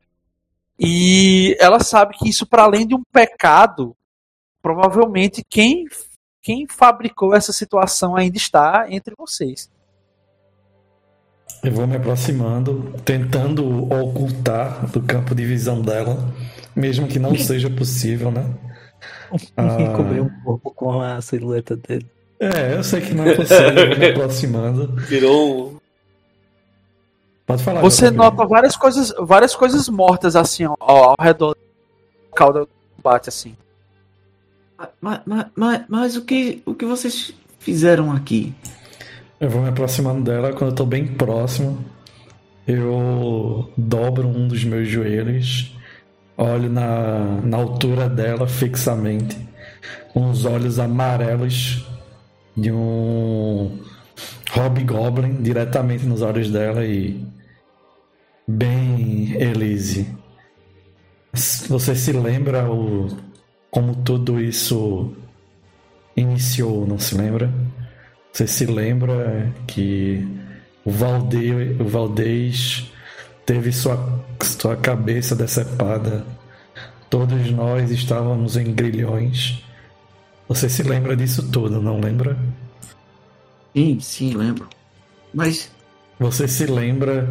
E 0.77 1.55
ela 1.59 1.79
sabe 1.79 2.17
que 2.17 2.29
isso, 2.29 2.45
para 2.45 2.63
além 2.63 2.85
de 2.85 2.93
um 2.93 3.03
pecado, 3.11 3.95
provavelmente 4.61 5.43
quem, 5.47 5.85
quem 6.41 6.67
fabricou 6.67 7.33
essa 7.33 7.53
situação 7.53 8.15
ainda 8.15 8.37
está 8.37 8.87
entre 8.89 9.13
vocês. 9.17 9.69
Eu 11.63 11.71
vou 11.71 11.87
me 11.87 11.95
aproximando, 11.95 12.93
tentando 13.05 13.91
ocultar 13.91 14.85
do 14.87 15.01
campo 15.01 15.33
de 15.33 15.45
visão 15.45 15.81
dela, 15.81 16.17
mesmo 16.75 17.07
que 17.07 17.19
não 17.19 17.35
seja 17.39 17.69
possível, 17.69 18.31
né? 18.31 18.45
Ah... 19.57 19.93
Cobrir 19.95 20.21
um 20.21 20.29
pouco 20.43 20.71
com 20.75 21.01
a 21.01 21.19
silhueta 21.19 21.75
dele. 21.75 22.05
É, 22.39 22.75
eu 22.75 22.83
sei 22.83 23.01
que 23.01 23.15
não 23.15 23.25
é 23.25 23.33
possível, 23.33 23.97
me 23.97 24.09
aproximando. 24.11 24.95
Virou 25.07 25.81
Pode 27.45 27.63
falar. 27.63 27.81
Você 27.81 28.09
nota 28.09 28.45
várias 28.45 28.75
coisas, 28.75 29.13
várias 29.19 29.55
coisas 29.55 29.89
mortas 29.89 30.35
assim 30.35 30.65
ó, 30.65 30.75
ao 30.79 31.15
redor 31.19 31.53
do 31.53 32.29
local 32.29 32.53
do 32.53 32.69
combate 32.95 33.29
assim. 33.29 33.55
Mas, 34.99 35.21
mas, 35.25 35.45
mas, 35.55 35.81
mas, 35.87 36.17
o 36.17 36.23
que 36.23 36.61
o 36.65 36.73
que 36.73 36.85
vocês 36.85 37.33
fizeram 37.59 38.11
aqui? 38.11 38.53
Eu 39.43 39.49
vou 39.49 39.61
me 39.61 39.67
aproximando 39.67 40.23
dela 40.23 40.53
quando 40.53 40.69
eu 40.69 40.75
tô 40.75 40.85
bem 40.85 41.05
próximo. 41.05 41.83
Eu 42.65 43.69
dobro 43.75 44.25
um 44.25 44.47
dos 44.47 44.63
meus 44.63 44.87
joelhos, 44.87 45.77
olho 46.37 46.69
na, 46.69 47.41
na 47.43 47.57
altura 47.57 48.07
dela 48.07 48.47
fixamente, 48.47 49.37
com 50.13 50.29
os 50.29 50.45
olhos 50.45 50.79
amarelos 50.79 51.85
de 52.55 52.71
um 52.71 53.79
Hobgoblin 54.55 55.41
diretamente 55.43 56.05
nos 56.05 56.21
olhos 56.21 56.49
dela 56.49 56.85
e. 56.85 57.21
Bem, 58.47 59.33
Elise. 59.33 60.07
Você 61.67 61.93
se 61.95 62.13
lembra 62.13 62.71
o, 62.71 63.09
como 63.69 63.93
tudo 63.93 64.39
isso 64.39 65.13
iniciou, 66.15 66.87
não 66.87 66.97
se 66.97 67.13
lembra? 67.17 67.51
Você 68.33 68.47
se 68.47 68.65
lembra 68.65 69.53
que 69.67 70.27
o 70.83 70.89
Valdez, 70.89 71.79
o 71.79 71.85
Valdez 71.85 72.91
teve 73.45 73.71
sua, 73.71 74.25
sua 74.41 74.75
cabeça 74.75 75.35
decepada. 75.35 76.25
Todos 77.11 77.51
nós 77.51 77.91
estávamos 77.91 78.57
em 78.57 78.73
grilhões. 78.73 79.63
Você 80.47 80.67
se 80.67 80.81
lembra 80.81 81.15
disso 81.15 81.47
tudo, 81.51 81.79
não 81.79 81.99
lembra? 81.99 82.35
Sim, 83.75 83.99
sim, 83.99 84.33
lembro. 84.35 84.67
Mas. 85.31 85.71
Você 86.19 86.47
se 86.47 86.65
lembra 86.65 87.27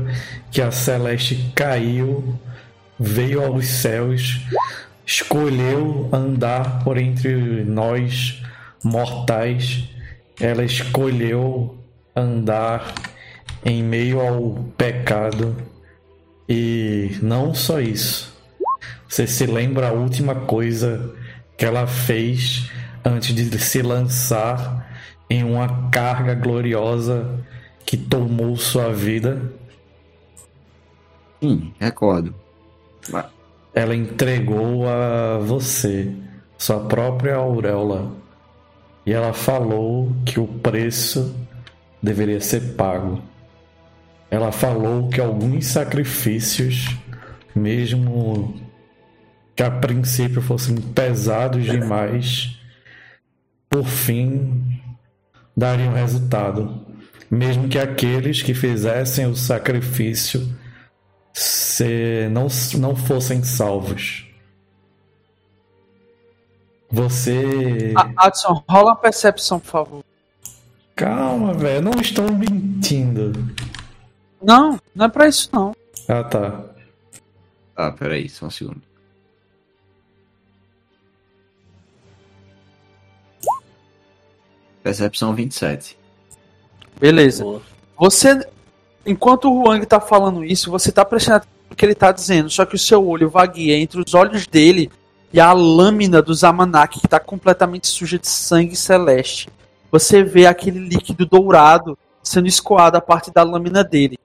que 0.53 0.63
a 0.63 0.71
Celeste 0.71 1.51
caiu, 1.53 2.39
veio 2.97 3.45
aos 3.45 3.67
céus, 3.67 4.41
escolheu 5.05 6.09
andar 6.13 6.85
por 6.85 6.97
entre 6.97 7.65
nós 7.65 8.41
mortais. 8.85 9.92
Ela 10.43 10.65
escolheu 10.65 11.79
andar 12.17 12.93
em 13.65 13.81
meio 13.81 14.21
ao 14.21 14.55
pecado. 14.77 15.57
E 16.49 17.17
não 17.23 17.55
só 17.55 17.81
isso. 17.81 18.37
Você 19.09 19.25
se 19.25 19.47
lembra 19.47 19.91
a 19.91 19.93
última 19.93 20.35
coisa 20.35 21.15
que 21.57 21.65
ela 21.65 21.87
fez 21.87 22.69
antes 23.05 23.33
de 23.33 23.57
se 23.57 23.83
lançar 23.83 24.91
em 25.31 25.45
uma 25.45 25.89
carga 25.91 26.35
gloriosa 26.35 27.39
que 27.87 27.97
tomou 27.97 28.57
sua 28.57 28.93
vida? 28.93 29.41
Sim, 31.41 31.73
recordo. 31.79 32.35
Ela 33.73 33.95
entregou 33.95 34.89
a 34.89 35.39
você 35.39 36.13
sua 36.59 36.81
própria 36.81 37.37
auréola 37.37 38.22
e 39.05 39.13
ela 39.13 39.33
falou 39.33 40.13
que 40.25 40.39
o 40.39 40.47
preço 40.47 41.35
deveria 42.03 42.41
ser 42.41 42.75
pago. 42.75 43.23
Ela 44.31 44.51
falou 44.51 45.09
que 45.09 45.21
alguns 45.21 45.67
sacrifícios, 45.67 46.97
mesmo 47.55 48.61
que 49.55 49.63
a 49.63 49.71
princípio 49.71 50.41
fossem 50.41 50.77
pesados 50.77 51.65
demais, 51.65 52.59
por 53.69 53.85
fim 53.85 54.81
dariam 55.57 55.93
resultado, 55.93 56.87
mesmo 57.31 57.69
que 57.69 57.79
aqueles 57.79 58.43
que 58.43 58.55
fizessem 58.55 59.27
o 59.27 59.37
sacrifício 59.37 60.57
se 61.33 62.29
não, 62.31 62.47
não 62.79 62.97
fossem 62.97 63.43
salvos. 63.43 64.32
Você. 66.93 67.95
Adson, 68.19 68.63
rola 68.69 68.91
uma 68.91 68.97
percepção, 68.97 69.59
por 69.59 69.71
favor. 69.71 70.05
Calma, 70.95 71.55
velho, 71.55 71.81
não 71.81 71.99
estou 71.99 72.31
mentindo. 72.31 73.33
Não, 74.43 74.79
não 74.95 75.07
é 75.07 75.09
pra 75.09 75.27
isso 75.27 75.49
não. 75.51 75.75
Ah, 76.07 76.23
tá. 76.23 76.65
Ah, 77.75 77.91
peraí, 77.91 78.29
só 78.29 78.47
um 78.47 78.51
segundo. 78.51 78.83
Percepção 84.83 85.35
27. 85.35 85.97
Beleza. 87.01 87.43
Boa. 87.43 87.63
Você, 87.99 88.47
enquanto 89.07 89.49
o 89.49 89.63
Huang 89.63 89.87
tá 89.87 89.99
falando 89.99 90.45
isso, 90.45 90.71
você 90.71 90.93
tá 90.93 91.05
prestando 91.05 91.39
atenção 91.39 91.53
no 91.71 91.77
que 91.77 91.87
ele 91.87 91.95
tá 91.95 92.13
dizendo, 92.13 92.51
só 92.51 92.67
que 92.67 92.75
o 92.75 92.79
seu 92.79 93.07
olho 93.07 93.31
vagueia 93.31 93.79
entre 93.79 93.99
os 93.99 94.13
olhos 94.13 94.47
dele 94.47 94.91
e 95.33 95.41
a 95.41 95.53
lâmina 95.53 96.21
do 96.21 96.35
Zamanak, 96.35 97.01
que 97.01 97.09
tá 97.09 97.19
completamente 97.19 97.87
suja 97.87 98.19
de 98.19 98.29
sangue 98.29 98.77
celeste. 98.77 99.49
Você 99.91 100.23
vê 100.23 100.47
aquele 100.47 100.79
líquido 100.79 101.27
dourado 101.27 101.99
sendo 102.23 102.47
escoado 102.47 102.97
a 102.97 103.01
parte 103.01 103.31
da 103.31 103.43
lâmina 103.43 103.83
dele. 103.83 104.19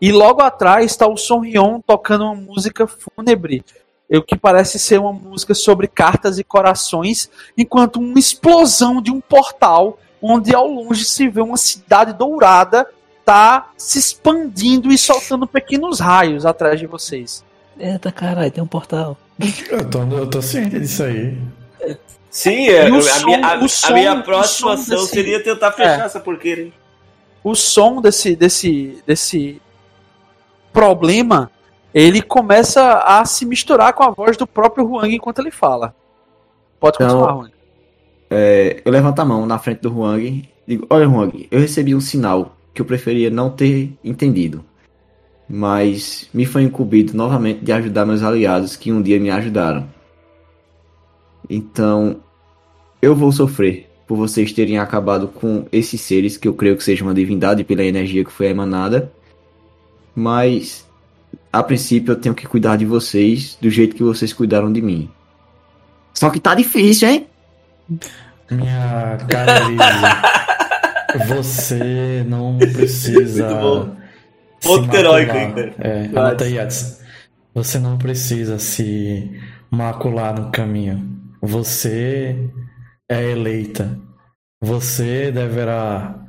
E 0.00 0.12
logo 0.12 0.42
atrás 0.42 0.90
está 0.90 1.06
o 1.06 1.16
Sonrion 1.16 1.80
tocando 1.80 2.24
uma 2.24 2.34
música 2.34 2.86
fúnebre, 2.86 3.64
o 4.10 4.22
que 4.22 4.36
parece 4.36 4.78
ser 4.78 5.00
uma 5.00 5.12
música 5.12 5.54
sobre 5.54 5.88
cartas 5.88 6.38
e 6.38 6.44
corações, 6.44 7.30
enquanto 7.56 7.96
uma 7.96 8.18
explosão 8.18 9.00
de 9.00 9.10
um 9.10 9.20
portal, 9.20 9.98
onde 10.20 10.54
ao 10.54 10.66
longe 10.66 11.04
se 11.04 11.28
vê 11.28 11.40
uma 11.40 11.56
cidade 11.56 12.12
dourada, 12.12 12.86
tá 13.24 13.70
se 13.76 13.98
expandindo 13.98 14.92
e 14.92 14.98
soltando 14.98 15.46
pequenos 15.46 15.98
raios 15.98 16.44
atrás 16.44 16.78
de 16.78 16.86
vocês. 16.86 17.44
Eita 17.78 18.10
caralho, 18.10 18.50
tem 18.50 18.62
um 18.62 18.66
portal. 18.66 19.16
Eu 19.70 19.90
tô, 19.90 20.02
eu 20.02 20.26
tô 20.28 20.40
ciente 20.40 20.78
disso 20.80 21.02
aí. 21.02 21.36
Sim, 22.30 22.68
é, 22.68 22.86
a, 22.86 23.02
som, 23.02 23.26
minha, 23.26 23.46
a, 23.46 23.68
som, 23.68 23.86
a, 23.86 23.92
minha 23.92 24.22
próxima 24.22 24.74
ação 24.74 25.00
desse, 25.00 25.10
seria 25.10 25.42
tentar 25.42 25.72
fechar 25.72 26.00
é, 26.00 26.04
essa 26.04 26.20
porqueira. 26.20 26.68
O 27.42 27.54
som 27.54 28.00
desse, 28.00 28.36
desse, 28.36 29.02
desse 29.06 29.60
problema 30.72 31.50
ele 31.94 32.20
começa 32.20 32.98
a 32.98 33.24
se 33.24 33.46
misturar 33.46 33.94
com 33.94 34.02
a 34.02 34.10
voz 34.10 34.36
do 34.36 34.46
próprio 34.46 34.86
Huang 34.86 35.14
enquanto 35.14 35.38
ele 35.38 35.50
fala. 35.50 35.94
Pode 36.78 36.96
Então, 36.96 37.08
continuar, 37.08 37.36
Huang. 37.36 37.52
É, 38.28 38.82
eu 38.84 38.92
levanto 38.92 39.18
a 39.20 39.24
mão 39.24 39.46
na 39.46 39.58
frente 39.58 39.80
do 39.80 39.98
Huang 39.98 40.26
e 40.26 40.50
digo: 40.66 40.86
Olha, 40.90 41.08
Huang, 41.08 41.48
eu 41.50 41.58
recebi 41.58 41.94
um 41.94 42.00
sinal 42.00 42.54
que 42.74 42.82
eu 42.82 42.84
preferia 42.84 43.30
não 43.30 43.48
ter 43.48 43.96
entendido. 44.04 44.62
Mas 45.48 46.28
me 46.34 46.44
foi 46.44 46.62
incumbido 46.62 47.14
novamente 47.14 47.64
de 47.64 47.72
ajudar 47.72 48.04
meus 48.04 48.22
aliados 48.22 48.74
que 48.74 48.92
um 48.92 49.00
dia 49.00 49.20
me 49.20 49.30
ajudaram. 49.30 49.86
Então, 51.48 52.16
eu 53.00 53.14
vou 53.14 53.30
sofrer 53.30 53.88
por 54.06 54.16
vocês 54.16 54.52
terem 54.52 54.78
acabado 54.78 55.28
com 55.28 55.66
esses 55.70 56.00
seres 56.00 56.36
que 56.36 56.46
eu 56.46 56.54
creio 56.54 56.76
que 56.76 56.84
sejam 56.84 57.06
uma 57.06 57.14
divindade 57.14 57.64
pela 57.64 57.84
energia 57.84 58.24
que 58.24 58.32
foi 58.32 58.46
emanada. 58.46 59.12
Mas, 60.14 60.86
a 61.52 61.62
princípio, 61.62 62.12
eu 62.12 62.16
tenho 62.16 62.34
que 62.34 62.46
cuidar 62.46 62.76
de 62.76 62.84
vocês 62.84 63.56
do 63.60 63.70
jeito 63.70 63.94
que 63.96 64.02
vocês 64.02 64.32
cuidaram 64.32 64.72
de 64.72 64.80
mim. 64.80 65.10
Só 66.14 66.30
que 66.30 66.40
tá 66.40 66.54
difícil, 66.54 67.08
hein? 67.08 67.26
Minha 68.50 69.18
cara 69.28 69.60
você 71.26 72.24
não 72.26 72.58
precisa. 72.58 73.96
Ponto 74.66 74.96
heróico? 74.96 75.32
É, 75.78 76.06
anota 76.18 76.44
aí. 76.44 76.56
Você 77.54 77.78
não 77.78 77.96
precisa 77.96 78.58
se 78.58 79.30
macular 79.70 80.38
no 80.38 80.50
caminho. 80.50 81.16
Você 81.40 82.36
é 83.08 83.30
eleita. 83.30 83.98
Você 84.62 85.30
deverá 85.30 86.26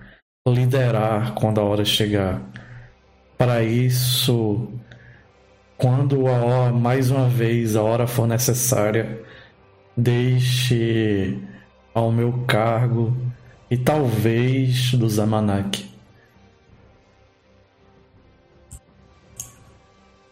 liderar 0.47 1.33
quando 1.33 1.59
a 1.59 1.63
hora 1.63 1.83
chegar. 1.83 2.41
Para 3.37 3.61
isso, 3.63 4.67
quando 5.77 6.27
a 6.27 6.31
hora, 6.31 6.73
mais 6.73 7.11
uma 7.11 7.29
vez 7.29 7.75
a 7.75 7.83
hora 7.83 8.07
for 8.07 8.27
necessária, 8.27 9.21
deixe 9.95 11.37
ao 11.93 12.11
meu 12.11 12.45
cargo 12.47 13.15
e 13.69 13.77
talvez 13.77 14.93
do 14.93 15.07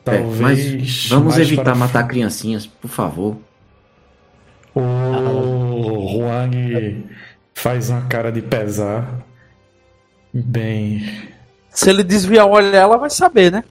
Zamanak. 0.06 0.12
É, 0.12 0.18
Talvez. 0.18 0.40
mas 0.40 1.08
vamos 1.10 1.36
mais 1.36 1.48
evitar 1.48 1.64
para 1.64 1.76
matar 1.76 2.08
criancinhas, 2.08 2.68
por 2.68 2.90
favor. 2.90 3.38
O 4.74 6.18
Huang 6.20 7.06
faz 7.54 7.90
uma 7.90 8.02
cara 8.04 8.32
de 8.32 8.42
pesar. 8.42 9.26
Bem. 10.34 11.30
Se 11.70 11.90
ele 11.90 12.04
desviar 12.04 12.46
o 12.46 12.52
olho 12.52 12.72
dela, 12.72 12.98
vai 12.98 13.10
saber, 13.10 13.52
né? 13.52 13.64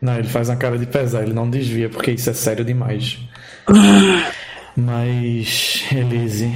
Não, 0.00 0.18
ele 0.18 0.28
faz 0.28 0.48
uma 0.48 0.56
cara 0.56 0.78
de 0.78 0.86
pesar, 0.86 1.22
ele 1.22 1.32
não 1.32 1.48
desvia, 1.48 1.88
porque 1.88 2.10
isso 2.12 2.28
é 2.30 2.32
sério 2.34 2.64
demais. 2.64 3.18
Mas, 4.76 5.84
Elise, 5.90 6.52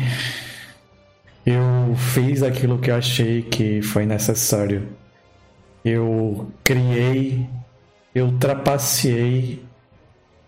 eu 1.46 1.94
fiz 1.96 2.42
aquilo 2.42 2.79
que 2.79 2.90
achei 2.90 3.42
que 3.42 3.81
foi 3.81 4.05
necessário. 4.05 4.88
Eu 5.83 6.50
criei, 6.62 7.48
eu 8.14 8.33
trapaceei 8.38 9.64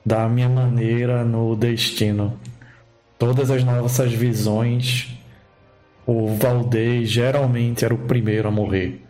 da 0.04 0.28
minha 0.28 0.48
maneira 0.48 1.24
no 1.24 1.54
destino. 1.54 2.38
Todas 3.18 3.50
as 3.50 3.62
nossas 3.62 4.12
visões, 4.12 5.16
o 6.04 6.34
Valdez 6.34 7.08
geralmente 7.08 7.84
era 7.84 7.94
o 7.94 7.98
primeiro 7.98 8.48
a 8.48 8.50
morrer. 8.50 9.00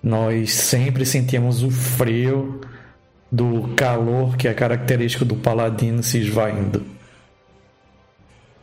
Nós 0.00 0.52
sempre 0.52 1.04
sentíamos 1.04 1.62
o 1.64 1.70
frio 1.70 2.60
do 3.30 3.74
calor 3.74 4.36
que 4.36 4.46
é 4.46 4.54
característico 4.54 5.24
do 5.24 5.34
paladino 5.34 6.02
se 6.02 6.18
esvaindo. 6.18 6.86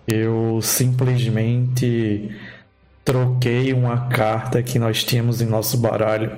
Eu 0.07 0.61
simplesmente 0.61 2.33
troquei 3.03 3.73
uma 3.73 4.07
carta 4.07 4.63
que 4.63 4.79
nós 4.79 5.03
tínhamos 5.03 5.41
em 5.41 5.45
nosso 5.45 5.77
baralho 5.77 6.31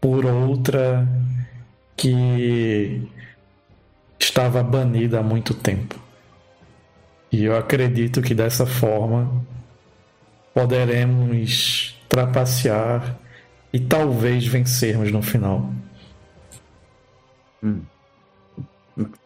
por 0.00 0.24
outra 0.24 1.06
que 1.96 3.08
estava 4.18 4.62
banida 4.62 5.20
há 5.20 5.22
muito 5.22 5.54
tempo. 5.54 5.94
E 7.30 7.44
eu 7.44 7.56
acredito 7.56 8.20
que 8.20 8.34
dessa 8.34 8.66
forma 8.66 9.44
poderemos 10.52 11.98
trapacear 12.08 13.16
e 13.72 13.80
talvez 13.80 14.46
vencermos 14.46 15.10
no 15.10 15.22
final. 15.22 15.72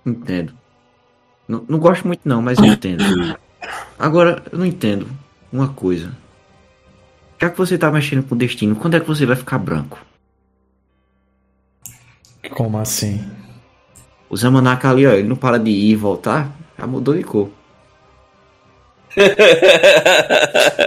Entendo. 0.04 0.54
Não, 1.48 1.64
não 1.68 1.78
gosto 1.78 2.06
muito 2.06 2.20
não, 2.24 2.40
mas 2.40 2.58
eu 2.58 2.66
entendo. 2.66 3.04
Agora, 3.98 4.42
eu 4.52 4.58
não 4.58 4.66
entendo 4.66 5.08
uma 5.52 5.68
coisa. 5.68 6.12
Já 7.40 7.50
que 7.50 7.58
você 7.58 7.76
tá 7.76 7.90
mexendo 7.90 8.22
com 8.22 8.34
o 8.34 8.38
destino, 8.38 8.76
quando 8.76 8.94
é 8.94 9.00
que 9.00 9.06
você 9.06 9.26
vai 9.26 9.36
ficar 9.36 9.58
branco? 9.58 9.98
Como 12.50 12.78
assim? 12.78 13.24
O 14.28 14.36
Zamanaka 14.36 14.90
ali, 14.90 15.06
ó, 15.06 15.12
ele 15.12 15.28
não 15.28 15.36
para 15.36 15.58
de 15.58 15.70
ir 15.70 15.90
e 15.90 15.96
voltar, 15.96 16.50
já 16.78 16.86
mudou 16.86 17.14
de 17.14 17.22
cor. 17.22 17.48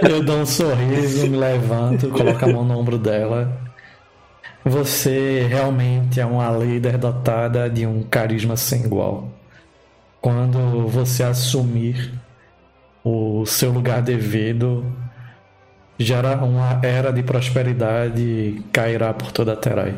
Eu 0.08 0.22
dou 0.22 0.36
um 0.38 0.46
sorriso, 0.46 1.26
me 1.26 1.36
levanto, 1.36 2.08
coloco 2.10 2.44
a 2.44 2.48
mão 2.48 2.64
no 2.64 2.78
ombro 2.78 2.96
dela. 2.96 3.60
Você 4.64 5.46
realmente 5.48 6.20
é 6.20 6.26
uma 6.26 6.50
líder 6.50 6.98
dotada 6.98 7.68
de 7.68 7.86
um 7.86 8.02
carisma 8.02 8.56
sem 8.56 8.84
igual. 8.84 9.28
Quando 10.20 10.86
você 10.86 11.22
assumir 11.22 12.12
o 13.02 13.44
seu 13.46 13.72
lugar 13.72 14.02
devido, 14.02 14.84
gera 15.98 16.36
uma 16.36 16.78
era 16.82 17.10
de 17.10 17.22
prosperidade 17.22 18.62
cairá 18.70 19.14
por 19.14 19.32
toda 19.32 19.54
a 19.54 19.56
Terai. 19.56 19.94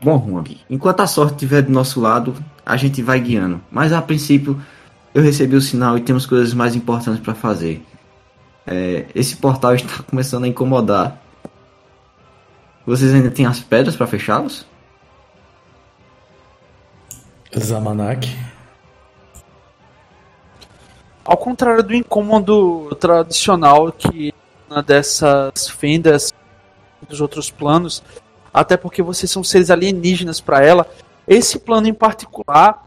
Bom, 0.00 0.16
Huang, 0.16 0.60
enquanto 0.70 1.00
a 1.00 1.06
sorte 1.06 1.34
estiver 1.34 1.62
do 1.62 1.72
nosso 1.72 2.00
lado, 2.00 2.34
a 2.64 2.76
gente 2.76 3.02
vai 3.02 3.20
guiando. 3.20 3.60
Mas 3.70 3.92
a 3.92 4.00
princípio, 4.00 4.60
eu 5.12 5.22
recebi 5.22 5.56
o 5.56 5.60
sinal 5.60 5.98
e 5.98 6.00
temos 6.00 6.24
coisas 6.24 6.54
mais 6.54 6.76
importantes 6.76 7.20
para 7.20 7.34
fazer. 7.34 7.84
É, 8.66 9.06
esse 9.14 9.36
portal 9.36 9.74
está 9.76 10.02
começando 10.04 10.44
a 10.44 10.48
incomodar. 10.48 11.20
Vocês 12.86 13.12
ainda 13.12 13.30
têm 13.30 13.44
as 13.44 13.60
pedras 13.60 13.96
para 13.96 14.06
fechá-los? 14.06 14.66
Zamanak. 17.58 18.28
Ao 21.24 21.36
contrário 21.36 21.82
do 21.82 21.94
incômodo 21.94 22.94
tradicional 22.96 23.92
que 23.92 24.32
uma 24.70 24.82
dessas 24.82 25.68
fendas 25.68 26.32
dos 27.06 27.20
outros 27.20 27.50
planos, 27.50 28.02
até 28.58 28.76
porque 28.76 29.02
vocês 29.02 29.30
são 29.30 29.44
seres 29.44 29.70
alienígenas 29.70 30.40
para 30.40 30.64
ela, 30.64 30.86
esse 31.28 31.60
plano 31.60 31.86
em 31.86 31.94
particular, 31.94 32.84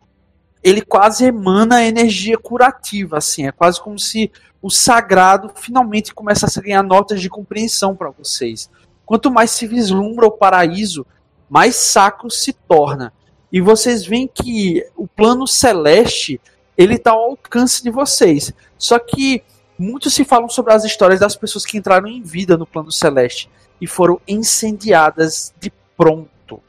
ele 0.61 0.81
quase 0.81 1.25
emana 1.25 1.85
energia 1.85 2.37
curativa, 2.37 3.17
assim, 3.17 3.47
é 3.47 3.51
quase 3.51 3.81
como 3.81 3.97
se 3.97 4.29
o 4.61 4.69
sagrado 4.69 5.49
finalmente 5.55 6.13
começasse 6.13 6.59
a 6.59 6.61
ganhar 6.61 6.83
notas 6.83 7.21
de 7.21 7.29
compreensão 7.29 7.95
para 7.95 8.09
vocês. 8.09 8.69
Quanto 9.05 9.31
mais 9.31 9.51
se 9.51 9.65
vislumbra 9.65 10.27
o 10.27 10.31
paraíso, 10.31 11.05
mais 11.49 11.75
sacro 11.77 12.29
se 12.29 12.51
torna. 12.51 13.13
E 13.51 13.61
vocês 13.61 14.05
veem 14.05 14.27
que 14.27 14.85
o 14.95 15.07
plano 15.07 15.47
celeste 15.47 16.39
ele 16.77 16.95
está 16.95 17.11
ao 17.11 17.31
alcance 17.31 17.81
de 17.81 17.89
vocês. 17.89 18.53
Só 18.77 18.99
que 18.99 19.41
muitos 19.79 20.13
se 20.13 20.23
falam 20.25 20.49
sobre 20.49 20.73
as 20.73 20.83
histórias 20.83 21.19
das 21.19 21.35
pessoas 21.35 21.65
que 21.65 21.77
entraram 21.77 22.07
em 22.07 22.21
vida 22.21 22.57
no 22.57 22.67
plano 22.67 22.91
celeste 22.91 23.49
e 23.81 23.87
foram 23.87 24.21
incendiadas 24.27 25.51
de 25.59 25.73
pronto. 25.97 26.61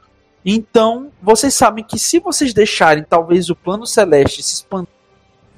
Então, 0.45 1.13
vocês 1.23 1.55
sabem 1.55 1.85
que 1.85 1.99
se 1.99 2.19
vocês 2.19 2.53
deixarem 2.53 3.05
talvez 3.05 3.51
o 3.51 3.55
plano 3.55 3.87
celeste 3.87 4.43
se 4.43 4.55
expandir 4.55 4.89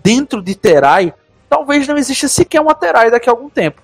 dentro 0.02 0.42
de 0.42 0.54
Terai, 0.54 1.14
talvez 1.48 1.88
não 1.88 1.96
exista 1.96 2.28
sequer 2.28 2.60
uma 2.60 2.74
Terai 2.74 3.10
daqui 3.10 3.30
a 3.30 3.32
algum 3.32 3.48
tempo. 3.48 3.80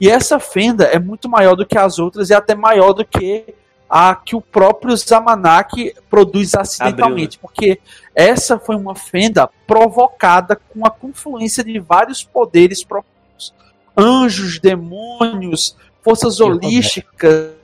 E 0.00 0.10
essa 0.10 0.38
fenda 0.38 0.84
é 0.84 0.98
muito 0.98 1.28
maior 1.28 1.54
do 1.54 1.64
que 1.64 1.78
as 1.78 1.98
outras 1.98 2.28
e 2.28 2.34
até 2.34 2.54
maior 2.54 2.92
do 2.92 3.04
que 3.04 3.54
a 3.88 4.14
que 4.14 4.34
o 4.34 4.40
próprio 4.40 4.96
Zamanak 4.96 5.94
produz 6.10 6.54
acidentalmente, 6.54 7.38
porque 7.38 7.80
essa 8.14 8.58
foi 8.58 8.76
uma 8.76 8.94
fenda 8.94 9.48
provocada 9.66 10.56
com 10.56 10.84
a 10.84 10.90
confluência 10.90 11.62
de 11.62 11.78
vários 11.78 12.24
poderes 12.24 12.82
profundos. 12.82 13.54
Anjos, 13.96 14.58
demônios, 14.58 15.76
forças 16.04 16.38
holísticas, 16.38 17.54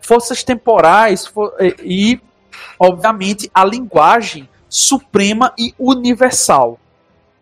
forças 0.00 0.42
temporais 0.42 1.26
fo- 1.26 1.52
e, 1.60 1.76
e, 2.14 2.20
obviamente, 2.78 3.50
a 3.52 3.64
linguagem 3.64 4.48
suprema 4.68 5.52
e 5.58 5.74
universal, 5.78 6.80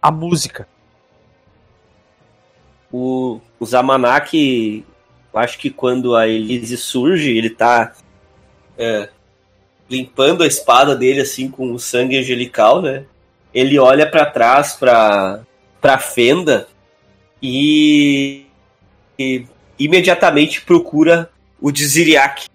a 0.02 0.10
música. 0.10 0.68
O, 2.92 3.40
o 3.58 3.64
Zamanak, 3.64 4.84
eu 5.32 5.38
acho 5.38 5.58
que 5.58 5.70
quando 5.70 6.16
a 6.16 6.26
Elise 6.26 6.76
surge, 6.76 7.30
ele 7.30 7.50
tá 7.50 7.94
é, 8.76 9.08
limpando 9.88 10.42
a 10.42 10.46
espada 10.46 10.96
dele 10.96 11.20
assim 11.20 11.50
com 11.50 11.72
o 11.72 11.78
sangue 11.78 12.18
angelical, 12.18 12.82
né? 12.82 13.04
Ele 13.54 13.78
olha 13.78 14.08
para 14.08 14.26
trás 14.26 14.74
para 14.74 15.40
para 15.80 15.98
fenda 15.98 16.66
e, 17.40 18.46
e 19.18 19.46
imediatamente 19.78 20.62
procura 20.62 21.30
o 21.60 21.70
Dziriak 21.70 22.48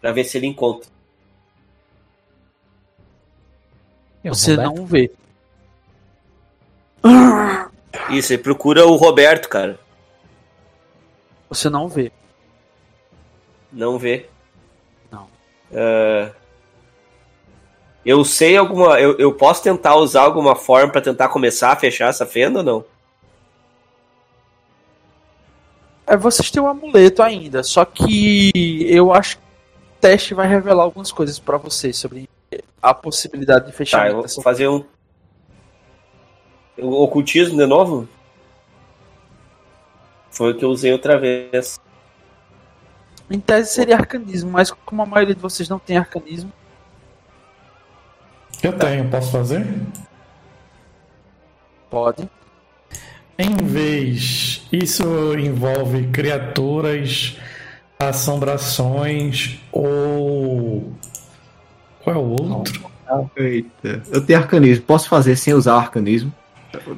para 0.00 0.12
ver 0.12 0.24
se 0.24 0.38
ele 0.38 0.46
encontra. 0.46 0.88
Você 4.24 4.56
não 4.56 4.84
vê. 4.84 5.10
Isso, 8.10 8.32
ele 8.32 8.42
procura 8.42 8.86
o 8.86 8.96
Roberto, 8.96 9.48
cara. 9.48 9.78
Você 11.48 11.70
não 11.70 11.88
vê. 11.88 12.12
Não 13.72 13.98
vê? 13.98 14.28
Não. 15.10 15.24
Uh, 15.70 16.32
eu 18.04 18.24
sei 18.24 18.56
alguma. 18.56 19.00
Eu, 19.00 19.18
eu 19.18 19.32
posso 19.32 19.62
tentar 19.62 19.96
usar 19.96 20.22
alguma 20.22 20.54
forma 20.54 20.92
para 20.92 21.00
tentar 21.00 21.28
começar 21.28 21.72
a 21.72 21.76
fechar 21.76 22.08
essa 22.08 22.26
fenda 22.26 22.58
ou 22.58 22.64
não? 22.64 22.84
É, 26.10 26.16
vocês 26.16 26.50
têm 26.50 26.60
um 26.60 26.66
amuleto 26.66 27.22
ainda, 27.22 27.62
só 27.62 27.84
que 27.84 28.50
eu 28.84 29.12
acho 29.12 29.36
que 29.36 29.44
o 29.44 30.00
teste 30.00 30.34
vai 30.34 30.48
revelar 30.48 30.82
algumas 30.82 31.12
coisas 31.12 31.38
para 31.38 31.56
vocês 31.56 31.96
sobre 31.96 32.28
a 32.82 32.92
possibilidade 32.92 33.66
de 33.66 33.72
fechar. 33.72 34.00
Tá, 34.00 34.08
eu 34.08 34.16
vou 34.16 34.42
fazer 34.42 34.66
um. 34.66 34.84
O 36.76 37.04
ocultismo 37.04 37.56
de 37.56 37.64
novo? 37.64 38.08
Foi 40.32 40.50
o 40.50 40.58
que 40.58 40.64
eu 40.64 40.70
usei 40.70 40.92
outra 40.92 41.16
vez. 41.16 41.78
Em 43.30 43.38
tese 43.38 43.72
seria 43.72 43.94
arcanismo, 43.94 44.50
mas 44.50 44.72
como 44.72 45.02
a 45.02 45.06
maioria 45.06 45.36
de 45.36 45.40
vocês 45.40 45.68
não 45.68 45.78
tem 45.78 45.96
arcanismo. 45.96 46.52
Eu 48.60 48.76
tenho, 48.76 49.08
posso 49.08 49.30
fazer? 49.30 49.64
Pode. 51.88 52.28
Em 53.40 53.56
vez, 53.56 54.60
isso 54.70 55.02
envolve 55.38 56.08
criaturas, 56.08 57.38
assombrações 57.98 59.58
ou. 59.72 60.92
Qual 62.04 62.16
é 62.16 62.18
o 62.18 62.22
outro? 62.22 62.90
Eita, 63.34 64.02
eu 64.12 64.20
tenho 64.20 64.38
arcanismo. 64.38 64.84
Posso 64.84 65.08
fazer 65.08 65.36
sem 65.36 65.54
usar 65.54 65.76
o 65.76 65.78
arcanismo? 65.78 66.30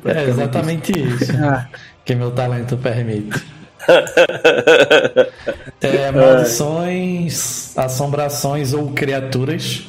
É 0.04 0.24
exatamente 0.24 0.90
isso 0.90 1.32
que 2.04 2.12
meu 2.16 2.32
talento 2.32 2.76
permite. 2.76 3.40
é, 5.80 6.10
maldições, 6.10 7.78
assombrações 7.78 8.72
ou 8.72 8.90
criaturas. 8.90 9.88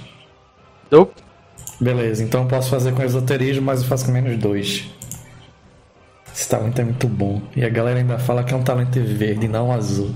Beleza, 1.82 2.24
então 2.24 2.44
eu 2.44 2.48
posso 2.48 2.70
fazer 2.70 2.94
com 2.94 3.02
esoterismo, 3.02 3.66
mas 3.66 3.82
eu 3.82 3.88
faço 3.88 4.06
com 4.06 4.12
menos 4.12 4.38
dois. 4.38 4.88
Esse 6.34 6.50
talento 6.50 6.82
é 6.82 6.84
muito 6.84 7.08
bom. 7.08 7.42
E 7.56 7.64
a 7.64 7.70
galera 7.70 8.00
ainda 8.00 8.18
fala 8.18 8.44
que 8.44 8.54
é 8.54 8.58
um 8.58 8.64
talento 8.64 9.00
verde, 9.00 9.48
não 9.48 9.72
azul. 9.72 10.16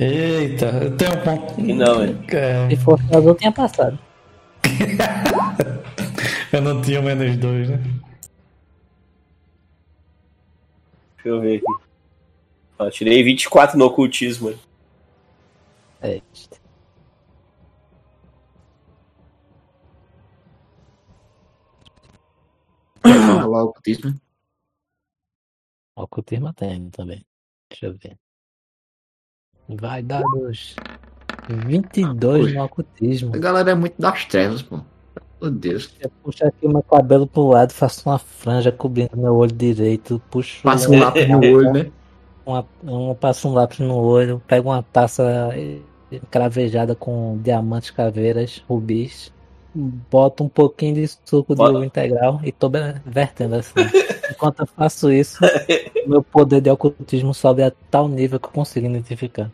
Eita, 0.00 0.66
eu 0.66 0.96
tenho 0.96 1.12
um 1.12 1.20
ponto. 1.22 1.60
Não, 1.60 2.02
é. 2.02 2.14
é... 2.28 2.70
Se 2.70 2.76
fosse 2.76 3.04
azul, 3.14 3.34
tinha 3.34 3.52
passado. 3.52 3.98
eu 6.52 6.62
não 6.62 6.80
tinha 6.80 7.02
menos 7.02 7.36
dois, 7.36 7.68
né? 7.68 7.78
Deixa 11.16 11.28
eu 11.28 11.40
ver 11.40 11.56
aqui. 11.56 11.66
Ó, 12.78 12.90
tirei 12.90 13.22
24 13.22 13.78
no 13.78 13.84
ocultismo. 13.86 14.54
É. 16.00 16.20
rolar 23.56 23.64
ocultismo? 23.64 24.14
Ocultismo 25.96 26.52
tem 26.52 26.90
também. 26.90 27.24
Deixa 27.70 27.86
eu 27.86 27.94
ver. 27.94 28.16
Vai 29.68 30.02
dar 30.02 30.22
dos 30.22 30.76
22 31.66 32.54
no 32.54 32.64
ocultismo. 32.64 33.34
A 33.34 33.38
galera 33.38 33.70
é 33.70 33.74
muito 33.74 34.00
das 34.00 34.24
trevas, 34.26 34.62
pô. 34.62 34.80
Meu 35.40 35.50
Deus. 35.50 35.94
Eu 36.00 36.10
puxo 36.22 36.46
aqui 36.46 36.68
meu 36.68 36.82
cabelo 36.82 37.26
pro 37.26 37.48
lado, 37.48 37.72
faço 37.72 38.08
uma 38.08 38.18
franja 38.18 38.70
cobrindo 38.70 39.16
meu 39.16 39.34
olho 39.34 39.52
direito, 39.52 40.20
puxo. 40.30 40.62
Passa 40.62 40.90
um 40.90 40.98
lápis 40.98 41.28
no 41.28 41.38
olho, 41.38 41.72
né? 41.72 41.90
Uma, 42.44 42.66
um, 42.84 43.14
passo 43.14 43.48
um 43.48 43.52
lápis 43.52 43.80
no 43.80 43.96
olho, 43.96 44.40
pego 44.46 44.70
uma 44.70 44.82
taça 44.82 45.50
cravejada 46.30 46.94
com 46.94 47.38
diamantes, 47.42 47.90
caveiras, 47.90 48.62
rubis, 48.68 49.32
boto 49.76 50.42
um 50.42 50.48
pouquinho 50.48 50.94
de 50.94 51.08
suco 51.24 51.54
de 51.54 51.62
uva 51.62 51.84
integral 51.84 52.40
e 52.42 52.50
tô 52.50 52.70
vertendo 53.04 53.56
assim. 53.56 53.74
Enquanto 54.30 54.60
eu 54.60 54.66
faço 54.66 55.12
isso, 55.12 55.38
meu 56.06 56.22
poder 56.22 56.60
de 56.60 56.70
ocultismo 56.70 57.34
sobe 57.34 57.62
a 57.62 57.72
tal 57.90 58.08
nível 58.08 58.40
que 58.40 58.46
eu 58.46 58.50
consigo 58.50 58.86
identificar. 58.86 59.50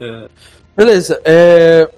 É. 0.00 0.28
Beleza. 0.76 1.20
É, 1.24 1.90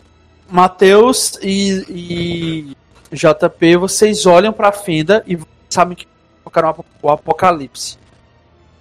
Matheus 0.49 1.39
e, 1.43 2.75
e, 3.11 3.17
JP, 3.17 3.77
vocês 3.77 4.27
olham 4.27 4.53
para 4.53 4.69
a 4.69 4.73
fenda 4.73 5.23
e 5.27 5.39
sabem 5.69 5.97
que 5.97 6.07
tocaram 6.45 6.85
o 7.03 7.11
apocalipse. 7.11 7.99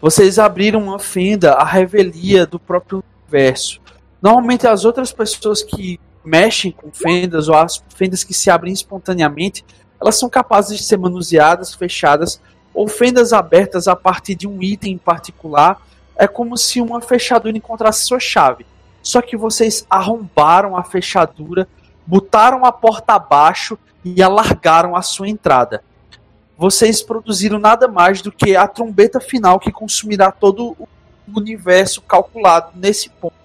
Vocês 0.01 0.39
abriram 0.39 0.82
uma 0.82 0.99
fenda, 0.99 1.54
a 1.54 1.63
revelia 1.63 2.45
do 2.45 2.60
próprio 2.60 3.04
universo. 3.23 3.80
Normalmente 4.21 4.67
as 4.67 4.86
outras 4.86 5.12
pessoas 5.12 5.62
que 5.62 5.99
mexem 6.24 6.72
com 6.72 6.92
fendas 6.92 7.48
ou 7.48 7.56
as 7.56 7.84
fendas 7.96 8.24
que 8.24 8.34
se 8.34 8.50
abrem 8.50 8.74
espontaneamente, 8.74 9.66
elas 10.00 10.18
são 10.18 10.30
capazes 10.30 10.78
de 10.78 10.84
ser 10.84 10.98
manuseadas, 10.98 11.76
fechadas 11.76 12.42
ou 12.74 12.88
fendas 12.88 13.34
abertas 13.34 13.88
a 13.88 13.96
partir 13.96 14.36
de 14.36 14.48
um 14.48 14.62
item 14.62 14.94
em 14.94 14.98
particular. 14.98 15.82
É 16.16 16.28
como 16.28 16.58
se 16.58 16.82
uma 16.82 17.02
fechadura 17.02 17.58
encontrasse 17.58 18.06
sua 18.06 18.20
chave. 18.20 18.66
Só 19.02 19.22
que 19.22 19.36
vocês 19.36 19.86
arrombaram 19.90 20.78
a 20.78 20.84
fechadura, 20.84 21.68
botaram 22.06 22.66
a 22.66 22.72
porta 22.72 23.14
abaixo 23.14 23.78
e 24.04 24.22
alargaram 24.22 24.96
a 24.96 25.02
sua 25.02 25.28
entrada. 25.28 25.84
Vocês 26.58 27.02
produziram 27.02 27.58
nada 27.58 27.88
mais 27.88 28.22
do 28.22 28.32
que 28.32 28.56
a 28.56 28.68
trombeta 28.68 29.20
final 29.20 29.60
que 29.60 29.72
consumirá 29.72 30.32
todo 30.32 30.76
o 30.78 30.88
universo 31.36 32.02
calculado 32.02 32.72
nesse 32.76 33.10
ponto. 33.10 33.40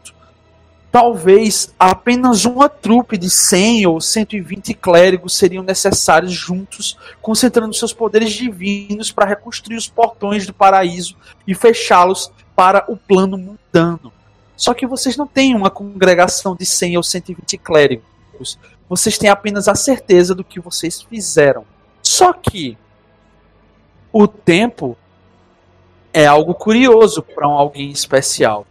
Talvez 0.98 1.74
apenas 1.78 2.46
uma 2.46 2.70
trupe 2.70 3.18
de 3.18 3.28
100 3.28 3.86
ou 3.86 4.00
120 4.00 4.72
clérigos 4.72 5.36
seriam 5.36 5.62
necessários 5.62 6.32
juntos, 6.32 6.96
concentrando 7.20 7.74
seus 7.74 7.92
poderes 7.92 8.32
divinos 8.32 9.12
para 9.12 9.26
reconstruir 9.26 9.76
os 9.76 9.90
portões 9.90 10.46
do 10.46 10.54
paraíso 10.54 11.14
e 11.46 11.54
fechá-los 11.54 12.32
para 12.54 12.82
o 12.88 12.96
plano 12.96 13.36
mundano. 13.36 14.10
Só 14.56 14.72
que 14.72 14.86
vocês 14.86 15.18
não 15.18 15.26
têm 15.26 15.54
uma 15.54 15.68
congregação 15.68 16.56
de 16.56 16.64
100 16.64 16.96
ou 16.96 17.02
120 17.02 17.58
clérigos. 17.58 18.58
Vocês 18.88 19.18
têm 19.18 19.28
apenas 19.28 19.68
a 19.68 19.74
certeza 19.74 20.34
do 20.34 20.42
que 20.42 20.58
vocês 20.58 21.02
fizeram. 21.02 21.66
Só 22.02 22.32
que 22.32 22.78
o 24.10 24.26
tempo 24.26 24.96
é 26.10 26.24
algo 26.24 26.54
curioso 26.54 27.20
para 27.20 27.46
um 27.46 27.52
alguém 27.52 27.90
especial. 27.90 28.66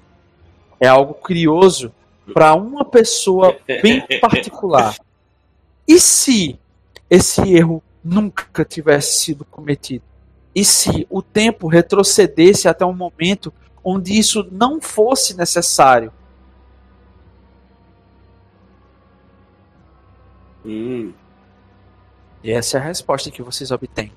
É 0.79 0.87
algo 0.87 1.13
curioso 1.13 1.93
para 2.33 2.53
uma 2.55 2.83
pessoa 2.83 3.57
bem 3.81 4.05
particular. 4.19 4.95
E 5.87 5.99
se 5.99 6.59
esse 7.09 7.41
erro 7.53 7.83
nunca 8.03 8.65
tivesse 8.65 9.19
sido 9.19 9.45
cometido? 9.45 10.03
E 10.53 10.63
se 10.63 11.05
o 11.09 11.21
tempo 11.21 11.67
retrocedesse 11.67 12.67
até 12.67 12.85
um 12.85 12.93
momento 12.93 13.53
onde 13.83 14.17
isso 14.17 14.47
não 14.51 14.81
fosse 14.81 15.37
necessário. 15.37 16.11
Hum. 20.65 21.13
E 22.43 22.51
essa 22.51 22.77
é 22.77 22.81
a 22.81 22.83
resposta 22.83 23.29
que 23.29 23.43
vocês 23.43 23.69
obtêm. 23.69 24.11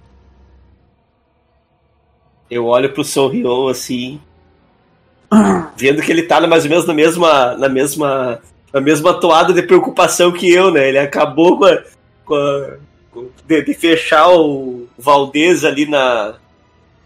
Eu 2.50 2.64
olho 2.66 2.92
pro 2.94 3.04
Sorriou 3.04 3.68
assim, 3.68 4.20
vendo 5.76 6.02
que 6.02 6.10
ele 6.10 6.22
tá 6.22 6.44
mais 6.46 6.64
ou 6.64 6.70
menos 6.70 6.86
na 6.86 6.94
mesma, 6.94 7.54
na 7.54 7.68
mesma, 7.68 8.40
na 8.72 8.80
mesma 8.80 9.14
toada 9.14 9.52
de 9.52 9.62
preocupação 9.62 10.32
que 10.32 10.50
eu, 10.50 10.70
né? 10.70 10.88
Ele 10.88 10.98
acabou 10.98 11.58
com 11.58 11.64
a, 11.64 11.82
com 12.24 12.34
a, 12.34 13.22
de, 13.46 13.62
de, 13.62 13.74
fechar 13.74 14.28
o 14.30 14.86
Valdez 14.98 15.64
ali 15.64 15.86
na, 15.86 16.34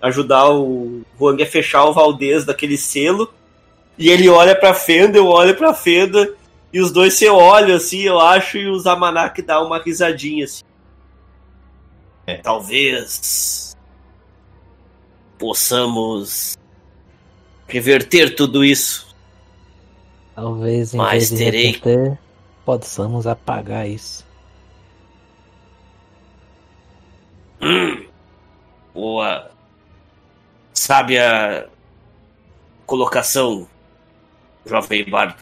ajudar 0.00 0.50
o 0.50 1.02
Huang 1.20 1.42
a 1.42 1.46
fechar 1.46 1.85
o 1.85 1.92
Valdez 1.92 2.44
daquele 2.44 2.76
selo. 2.76 3.32
E 3.98 4.08
ele 4.08 4.28
olha 4.28 4.54
pra 4.54 4.74
Fenda, 4.74 5.18
eu 5.18 5.26
olho 5.26 5.54
pra 5.54 5.74
Fenda, 5.74 6.35
e 6.72 6.80
os 6.80 6.90
dois 6.90 7.14
se 7.14 7.28
olham 7.28 7.76
assim, 7.76 8.00
eu 8.00 8.18
acho, 8.18 8.56
e 8.56 8.66
o 8.66 8.78
Zamanak 8.78 9.42
dá 9.42 9.62
uma 9.62 9.78
risadinha 9.78 10.44
assim. 10.44 10.64
É. 12.26 12.37
Talvez 12.37 13.76
possamos 15.38 16.56
reverter 17.66 18.35
tudo 18.35 18.64
isso. 18.64 19.14
Talvez 20.35 20.94
em 20.94 20.96
Mas 20.96 21.11
vez 21.11 21.31
de 21.31 21.37
terei- 21.37 21.66
reverter, 21.66 22.18
possamos 22.64 23.27
apagar 23.27 23.88
isso. 23.88 24.25
Hum, 27.61 28.05
boa. 28.94 29.51
Sabe 30.75 31.18
a 31.18 31.66
colocação, 32.87 33.68
jovem 34.66 35.09
bardo? 35.09 35.37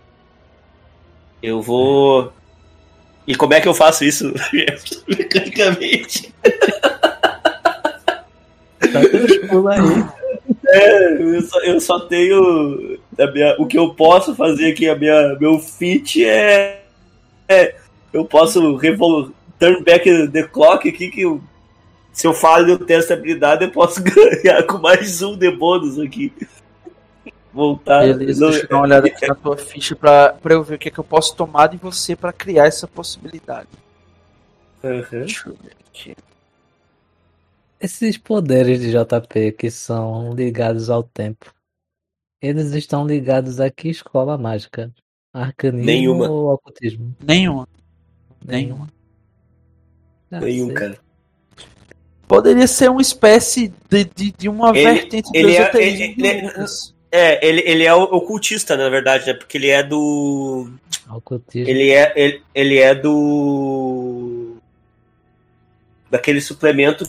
Eu 1.43 1.63
vou. 1.63 2.33
E 3.27 3.35
como 3.35 3.55
é 3.55 3.61
que 3.61 3.69
eu 3.69 3.75
faço 3.75 4.05
isso 4.05 4.33
mecanicamente? 5.09 6.35
Tá 8.81 8.99
aí. 9.71 10.20
É, 10.73 11.13
eu 11.23 11.43
só, 11.43 11.61
eu 11.61 11.81
só 11.81 12.01
tenho. 12.01 12.99
a 13.19 13.27
minha- 13.31 13.57
o 13.59 13.67
que 13.67 13.79
eu 13.79 13.93
posso 13.95 14.35
fazer 14.35 14.73
aqui, 14.73 14.89
a 14.89 14.95
minha, 14.97 15.37
meu 15.41 15.59
feat 15.59 16.25
é. 16.25 16.83
é 17.49 17.75
eu 18.13 18.25
posso 18.25 18.77
revol, 18.77 19.31
turn 19.59 19.83
back 19.83 20.29
the 20.29 20.43
clock 20.45 20.89
aqui, 20.89 21.11
que 21.11 21.23
eu- 21.23 21.41
se 22.13 22.27
eu 22.27 22.33
falho 22.35 22.67
no 22.67 22.79
teste 22.79 23.09
de 23.09 23.13
habilidade, 23.15 23.65
eu 23.65 23.71
posso 23.71 24.01
ganhar 24.43 24.63
com 24.65 24.79
mais 24.79 25.23
um 25.23 25.37
de 25.37 25.51
bônus 25.51 25.99
aqui. 25.99 26.33
Voltar. 27.53 28.01
Beleza, 28.07 28.41
Não- 28.45 28.51
deixa 28.51 28.65
eu 28.65 28.69
dar 28.69 28.77
uma 28.77 28.83
olhada 28.85 29.07
aqui 29.09 29.27
na 29.27 29.35
tua 29.35 29.57
ficha 29.57 29.97
pra, 29.97 30.35
pra 30.41 30.55
eu 30.55 30.63
ver 30.63 30.77
o 30.77 30.79
que, 30.79 30.89
é 30.89 30.91
que 30.91 30.99
eu 31.01 31.05
posso 31.05 31.35
tomar 31.35 31.67
de 31.67 31.77
você 31.77 32.15
pra 32.15 32.33
criar 32.33 32.67
essa 32.67 32.87
possibilidade. 32.87 33.69
Aham. 34.85 35.05
Deixa 35.11 35.49
eu 35.49 35.57
ver 35.63 35.73
aqui. 35.91 36.15
Esses 37.81 38.19
poderes 38.19 38.81
de 38.81 38.91
JP 38.91 39.53
que 39.53 39.71
são 39.71 40.35
ligados 40.35 40.91
ao 40.91 41.03
tempo, 41.03 41.53
eles 42.43 42.73
estão 42.73 43.07
ligados 43.07 43.59
a 43.61 43.71
que 43.71 43.89
escola 43.89 44.37
mágica? 44.37 44.93
Arcanismo 45.33 45.87
Nenhuma. 45.87 46.29
ou 46.29 46.53
ocultismo? 46.55 47.15
Nenhuma. 47.25 47.67
Nenhuma. 48.45 48.89
Nenhum, 50.31 50.67
sei. 50.67 50.75
cara. 50.75 50.99
Poderia 52.29 52.67
ser 52.67 52.91
uma 52.91 53.01
espécie 53.03 53.73
de, 53.89 54.05
de, 54.05 54.33
de 54.33 54.49
uma 54.49 54.71
Ele- 54.71 54.85
vertente 54.93 55.31
do 55.33 55.37
ele 55.37 55.57
é- 55.57 55.71
ele- 55.77 56.15
de 56.15 56.23
ele- 56.27 56.43
Lucas. 56.43 56.95
É, 57.13 57.45
ele, 57.47 57.61
ele 57.67 57.85
é 57.85 57.93
o 57.95 58.03
ocultista, 58.03 58.77
na 58.77 58.89
verdade, 58.89 59.27
né? 59.27 59.35
Porque 59.35 59.59
ele 59.59 59.69
é 59.69 59.83
do. 59.83 60.71
Ocultismo. 61.11 61.69
Ele 61.69 61.91
é, 61.91 62.13
ele, 62.15 62.43
ele 62.55 62.79
é 62.79 62.95
do. 62.95 64.57
Daquele 66.09 66.41
suplemento 66.41 67.05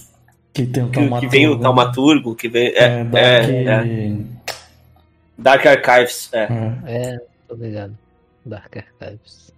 Que 0.54 0.66
tem 0.66 0.84
o 0.84 0.90
que, 0.90 1.20
que 1.22 1.28
vem 1.28 1.48
o 1.48 1.58
Taumaturgo, 1.60 2.36
que 2.36 2.50
vem. 2.50 2.68
É, 2.76 3.00
É, 3.00 3.04
Dark... 3.06 3.50
é, 3.50 3.64
é. 3.66 4.18
Dark 5.38 5.66
Archives. 5.66 6.30
É. 6.34 6.44
é. 6.44 6.78
É, 6.86 7.22
tô 7.48 7.56
ligado. 7.56 7.98
Dark 8.46 8.76
Archives. 8.76 9.52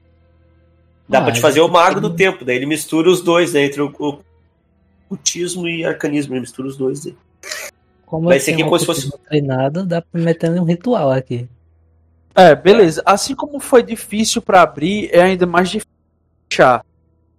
Dá 1.09 1.19
Ah, 1.19 1.23
pra 1.23 1.31
te 1.33 1.41
fazer 1.41 1.61
o 1.61 1.67
mago 1.67 1.99
do 1.99 2.13
tempo, 2.15 2.45
daí 2.45 2.55
ele 2.55 2.65
mistura 2.65 3.09
os 3.09 3.21
dois, 3.21 3.53
né? 3.53 3.65
Entre 3.65 3.81
o, 3.81 3.93
o 3.99 4.19
ocultismo 5.05 5.67
e 5.67 5.83
arcanismo, 5.85 6.33
ele 6.33 6.41
mistura 6.41 6.67
os 6.67 6.77
dois. 6.77 7.05
Né? 7.05 7.13
Como 8.05 8.27
Vai 8.29 8.39
ser 8.39 8.55
que 8.55 8.63
como 8.63 8.79
se 8.79 8.85
fosse- 8.85 9.11
treinado, 9.27 9.85
dá 9.85 10.01
pra 10.01 10.21
meter 10.21 10.49
um 10.51 10.63
ritual 10.63 11.11
aqui. 11.11 11.47
É, 12.35 12.55
beleza. 12.55 13.01
Assim 13.05 13.35
como 13.35 13.59
foi 13.59 13.83
difícil 13.83 14.41
pra 14.41 14.61
abrir, 14.61 15.09
é 15.11 15.21
ainda 15.21 15.45
mais 15.45 15.69
difícil 15.69 15.91
pra 15.91 16.49
fechar. 16.49 16.85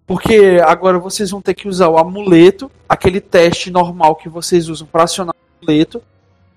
Porque 0.07 0.59
agora 0.63 0.99
vocês 0.99 1.31
vão 1.31 1.41
ter 1.41 1.53
que 1.53 1.67
usar 1.67 1.89
o 1.89 1.97
amuleto, 1.97 2.71
aquele 2.87 3.19
teste 3.19 3.71
normal 3.71 4.15
que 4.15 4.29
vocês 4.29 4.69
usam 4.69 4.87
pra 4.87 5.03
acionar 5.03 5.33
o 5.33 5.63
amuleto. 5.63 6.01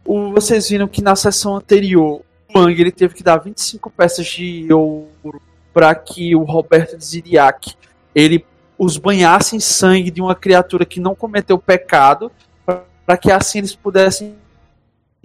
O, 0.05 0.31
vocês 0.33 0.69
viram 0.69 0.87
que 0.87 1.03
na 1.03 1.17
sessão 1.17 1.57
anterior, 1.57 2.23
o 2.55 2.59
Wang 2.59 2.79
ele 2.79 2.93
teve 2.93 3.15
que 3.15 3.23
dar 3.23 3.39
25 3.39 3.91
peças 3.91 4.27
de 4.27 4.71
ouro 4.73 5.41
para 5.73 5.95
que 5.95 6.35
o 6.35 6.43
Roberto 6.43 6.97
de 6.97 7.05
Ziriac 7.05 7.75
ele 8.15 8.45
os 8.79 8.97
banhasse 8.97 9.57
em 9.57 9.61
sangue 9.61 10.11
de 10.11 10.21
uma 10.21 10.35
criatura 10.35 10.85
que 10.85 11.01
não 11.01 11.15
cometeu 11.15 11.59
pecado, 11.59 12.31
para 12.65 13.17
que 13.17 13.31
assim 13.31 13.59
eles 13.59 13.75
pudessem 13.75 14.37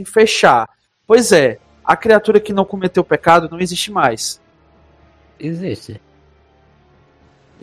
fechar. 0.06 0.68
Pois 1.06 1.32
é, 1.32 1.60
a 1.84 1.96
criatura 1.96 2.40
que 2.40 2.52
não 2.52 2.66
cometeu 2.66 3.04
pecado 3.04 3.48
não 3.50 3.60
existe 3.60 3.92
mais. 3.92 4.42
Existe. 5.40 6.02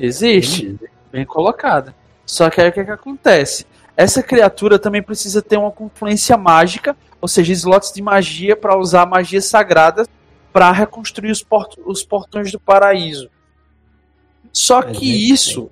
Existe, 0.00 0.78
bem 1.12 1.24
colocada. 1.24 1.94
Só 2.24 2.48
que 2.48 2.60
aí 2.60 2.68
o 2.68 2.72
que, 2.72 2.84
que 2.84 2.90
acontece? 2.90 3.66
Essa 3.96 4.22
criatura 4.22 4.78
também 4.78 5.02
precisa 5.02 5.42
ter 5.42 5.56
uma 5.56 5.70
confluência 5.70 6.36
mágica, 6.36 6.96
ou 7.20 7.28
seja, 7.28 7.52
slots 7.52 7.92
de 7.92 8.00
magia 8.00 8.56
para 8.56 8.78
usar 8.78 9.04
magias 9.04 9.44
sagradas 9.46 10.08
para 10.52 10.70
reconstruir 10.72 11.30
os, 11.30 11.42
port 11.42 11.76
os 11.84 12.02
portões 12.02 12.50
do 12.50 12.58
paraíso. 12.58 13.30
Só 14.52 14.82
Mas 14.82 14.98
que 14.98 15.30
isso 15.30 15.70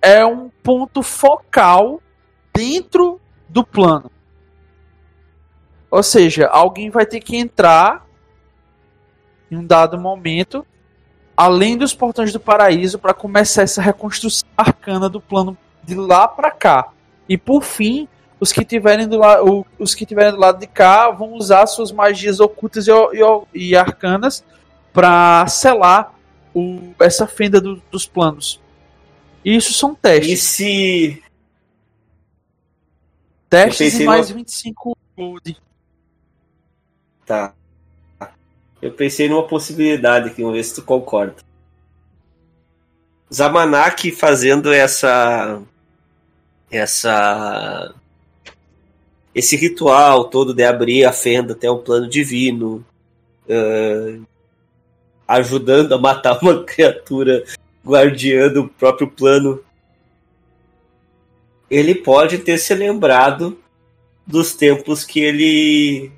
é 0.00 0.24
um 0.24 0.48
ponto 0.62 1.02
focal 1.02 2.00
dentro 2.54 3.20
do 3.48 3.64
plano. 3.64 4.10
Ou 5.90 6.02
seja, 6.02 6.46
alguém 6.46 6.90
vai 6.90 7.06
ter 7.06 7.20
que 7.20 7.36
entrar 7.36 8.06
em 9.50 9.56
um 9.56 9.66
dado 9.66 9.98
momento, 9.98 10.66
além 11.36 11.76
dos 11.76 11.92
portões 11.94 12.32
do 12.32 12.40
paraíso, 12.40 12.98
para 12.98 13.12
começar 13.14 13.62
essa 13.62 13.82
reconstrução 13.82 14.48
arcana 14.56 15.08
do 15.08 15.20
plano 15.20 15.56
de 15.84 15.94
lá 15.94 16.26
para 16.26 16.50
cá. 16.50 16.88
E 17.28 17.36
por 17.36 17.62
fim, 17.62 18.08
os 18.40 18.52
que 18.52 18.64
tiverem 18.64 19.06
do, 19.08 19.18
la 19.18 19.42
o- 19.42 19.66
os 19.78 19.94
que 19.94 20.06
tiverem 20.06 20.32
do 20.32 20.38
lado 20.38 20.58
de 20.58 20.66
cá 20.66 21.10
vão 21.10 21.32
usar 21.34 21.66
suas 21.66 21.90
magias 21.92 22.40
ocultas 22.40 22.86
e, 22.86 22.90
e 23.54 23.68
e 23.70 23.76
arcanas 23.76 24.44
para 24.92 25.46
selar 25.46 26.14
o- 26.54 26.92
essa 27.00 27.26
fenda 27.26 27.60
do- 27.60 27.82
dos 27.90 28.06
planos. 28.06 28.60
E 29.44 29.54
isso 29.56 29.72
são 29.72 29.92
E 29.92 29.96
testes. 29.96 30.42
se. 30.42 31.22
Testes 33.48 34.00
e 34.00 34.04
mais 34.04 34.28
numa- 34.30 34.38
25 34.40 34.96
gold. 35.16 35.56
Tá. 37.24 37.54
Eu 38.86 38.92
pensei 38.92 39.28
numa 39.28 39.42
possibilidade 39.42 40.28
aqui, 40.28 40.42
vamos 40.42 40.56
ver 40.56 40.62
se 40.62 40.76
tu 40.76 40.82
concorda. 40.82 41.34
Zamanak 43.32 44.12
fazendo 44.12 44.72
essa. 44.72 45.60
Essa. 46.70 47.92
Esse 49.34 49.56
ritual 49.56 50.26
todo 50.26 50.54
de 50.54 50.62
abrir 50.62 51.04
a 51.04 51.12
fenda 51.12 51.52
até 51.52 51.68
o 51.68 51.78
plano 51.78 52.08
divino. 52.08 52.86
eh, 53.48 54.20
ajudando 55.26 55.92
a 55.92 55.98
matar 55.98 56.38
uma 56.40 56.62
criatura 56.64 57.44
guardiã 57.84 58.48
do 58.48 58.68
próprio 58.68 59.10
plano. 59.10 59.60
Ele 61.68 61.92
pode 61.92 62.38
ter 62.38 62.56
se 62.58 62.72
lembrado 62.72 63.58
dos 64.24 64.54
tempos 64.54 65.02
que 65.02 65.18
ele 65.18 66.12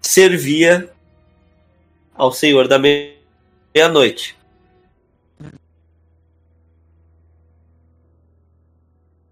servia 0.00 0.93
ao 2.14 2.32
Senhor 2.32 2.68
da 2.68 2.78
Me- 2.78 3.16
Meia-Noite. 3.74 4.36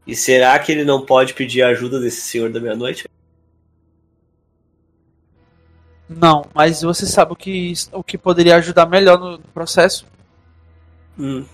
E 0.07 0.17
será 0.17 0.59
que 0.59 0.73
ele 0.73 0.85
não 0.85 1.05
pode 1.05 1.33
pedir 1.35 1.63
a 1.63 1.69
ajuda 1.69 2.01
desse 2.01 2.23
Senhor 2.23 2.51
da 2.51 2.59
Meia-Noite? 2.61 3.05
Não, 6.09 6.45
mas 6.53 6.83
você 6.83 7.07
sabe 7.07 7.33
o 7.33 7.37
que, 7.37 7.73
o 7.93 8.03
que 8.03 8.19
poderia 8.19 8.57
ajudar 8.57 8.87
melhor 8.87 9.19
no 9.19 9.39
processo? 9.39 10.05
Hum, 11.19 11.45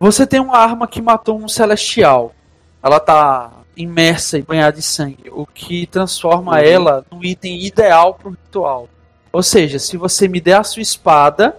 Você 0.00 0.26
tem 0.26 0.40
uma 0.40 0.56
arma 0.58 0.86
que 0.88 1.00
matou 1.00 1.38
um 1.38 1.48
celestial. 1.48 2.34
Ela 2.82 2.98
tá 3.00 3.52
imersa 3.76 4.38
e 4.38 4.42
banhada 4.42 4.76
de 4.76 4.82
sangue, 4.82 5.28
o 5.30 5.46
que 5.46 5.86
transforma 5.86 6.52
Uhum. 6.52 6.58
ela 6.58 7.06
no 7.10 7.24
item 7.24 7.62
ideal 7.64 8.14
pro 8.14 8.30
ritual. 8.30 8.88
Ou 9.36 9.42
seja, 9.42 9.78
se 9.78 9.98
você 9.98 10.26
me 10.26 10.40
der 10.40 10.54
a 10.58 10.64
sua 10.64 10.80
espada, 10.80 11.58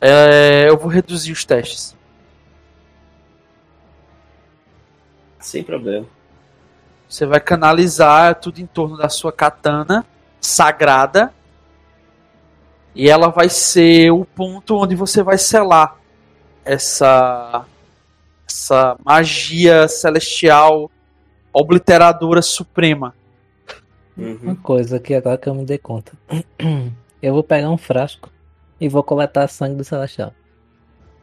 é, 0.00 0.66
eu 0.68 0.78
vou 0.78 0.86
reduzir 0.86 1.32
os 1.32 1.44
testes. 1.44 1.96
sem 5.40 5.64
problema. 5.64 6.06
Você 7.08 7.26
vai 7.26 7.40
canalizar 7.40 8.36
tudo 8.36 8.60
em 8.60 8.66
torno 8.66 8.96
da 8.96 9.08
sua 9.08 9.32
katana 9.32 10.06
sagrada. 10.40 11.34
E 12.94 13.10
ela 13.10 13.26
vai 13.30 13.48
ser 13.48 14.12
o 14.12 14.24
ponto 14.24 14.76
onde 14.76 14.94
você 14.94 15.20
vai 15.20 15.36
selar 15.36 15.96
essa 16.64 17.66
essa 18.48 18.96
magia 19.04 19.88
celestial 19.88 20.88
obliteradora 21.52 22.40
suprema. 22.40 23.15
Uhum. 24.16 24.38
Uma 24.42 24.56
coisa 24.56 24.98
que 24.98 25.14
agora 25.14 25.36
que 25.36 25.48
eu 25.48 25.54
me 25.54 25.64
dei 25.64 25.78
conta. 25.78 26.12
Eu 27.22 27.32
vou 27.32 27.42
pegar 27.42 27.70
um 27.70 27.78
frasco 27.78 28.30
e 28.80 28.88
vou 28.88 29.02
coletar 29.02 29.48
sangue 29.48 29.76
do 29.76 29.84
Celestial. 29.84 30.32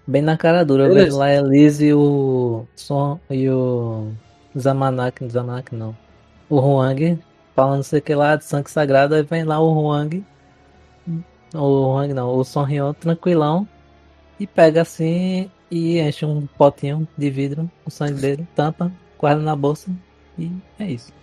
Bem 0.05 0.21
na 0.21 0.35
cara 0.35 0.65
dura, 0.65 0.83
eu 0.83 0.89
Beleza. 0.89 1.05
vejo 1.05 1.17
lá 1.17 1.25
a 1.25 1.35
Elise 1.35 1.85
e 1.85 1.93
o 1.93 2.65
Son 2.75 3.19
e 3.29 3.47
o 3.47 4.11
Zamanak, 4.57 5.25
Zamanak 5.29 5.73
não. 5.73 5.95
O 6.49 6.59
Huang 6.59 7.19
falando 7.55 7.75
não 7.77 7.83
sei 7.83 7.99
o 7.99 8.01
que 8.01 8.13
lá 8.15 8.35
de 8.35 8.43
sangue 8.43 8.69
sagrado, 8.69 9.15
aí 9.15 9.21
vem 9.21 9.43
lá 9.43 9.59
o 9.61 9.71
Huang 9.71 10.25
o 11.53 11.97
Hang 11.97 12.13
não, 12.13 12.35
o 12.35 12.43
Son 12.43 12.63
Ryon 12.63 12.93
tranquilão 12.93 13.67
e 14.39 14.47
pega 14.47 14.81
assim 14.81 15.49
e 15.69 15.99
enche 15.99 16.25
um 16.25 16.45
potinho 16.45 17.07
de 17.17 17.29
vidro 17.29 17.69
com 17.83 17.89
o 17.89 17.91
sangue 17.91 18.19
dele, 18.19 18.47
tampa, 18.55 18.91
guarda 19.17 19.41
na 19.41 19.55
bolsa 19.55 19.91
e 20.37 20.51
é 20.79 20.85
isso. 20.85 21.13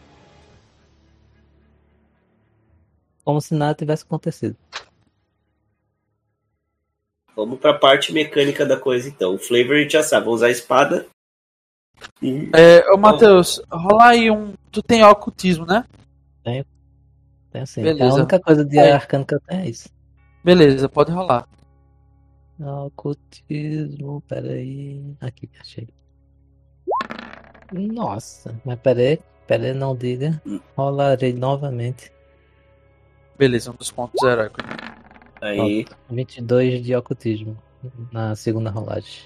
Como 3.30 3.40
se 3.40 3.54
nada 3.54 3.76
tivesse 3.76 4.02
acontecido. 4.02 4.56
Vamos 7.36 7.60
pra 7.60 7.72
parte 7.72 8.12
mecânica 8.12 8.66
da 8.66 8.76
coisa 8.76 9.08
então. 9.08 9.36
O 9.36 9.38
flavor 9.38 9.76
a 9.76 9.82
gente 9.82 9.92
já 9.92 10.02
sabe, 10.02 10.24
vou 10.24 10.34
usar 10.34 10.46
a 10.46 10.50
espada. 10.50 11.06
E... 12.20 12.50
É, 12.52 12.92
ô 12.92 12.96
Matheus, 12.96 13.62
rola 13.70 14.08
aí 14.08 14.32
um. 14.32 14.52
Tu 14.72 14.82
tem 14.82 15.04
ocultismo, 15.04 15.64
né? 15.64 15.84
Tem 16.42 17.62
assim. 17.62 17.84
Beleza. 17.84 18.10
A 18.10 18.14
única 18.16 18.40
coisa 18.40 18.64
de 18.64 18.80
Aí. 18.80 18.90
arcano 18.90 19.24
que 19.24 19.36
eu 19.36 19.40
tenho 19.40 19.62
é 19.62 19.68
isso. 19.68 19.88
Beleza, 20.42 20.88
pode 20.88 21.12
rolar. 21.12 21.48
Ocultismo, 22.58 24.22
peraí. 24.22 25.14
Aqui, 25.20 25.48
achei. 25.60 25.86
Nossa, 27.72 28.60
mas 28.64 28.80
peraí, 28.80 29.20
peraí, 29.46 29.72
não 29.72 29.94
diga. 29.94 30.42
Rolarei 30.76 31.32
novamente. 31.32 32.10
Beleza, 33.40 33.70
um 33.70 33.74
dos 33.74 33.90
pontos 33.90 34.22
heróicos. 34.22 34.62
Aí, 35.40 35.86
22 36.10 36.84
de 36.84 36.94
ocultismo 36.94 37.56
na 38.12 38.36
segunda 38.36 38.68
rolagem. 38.68 39.22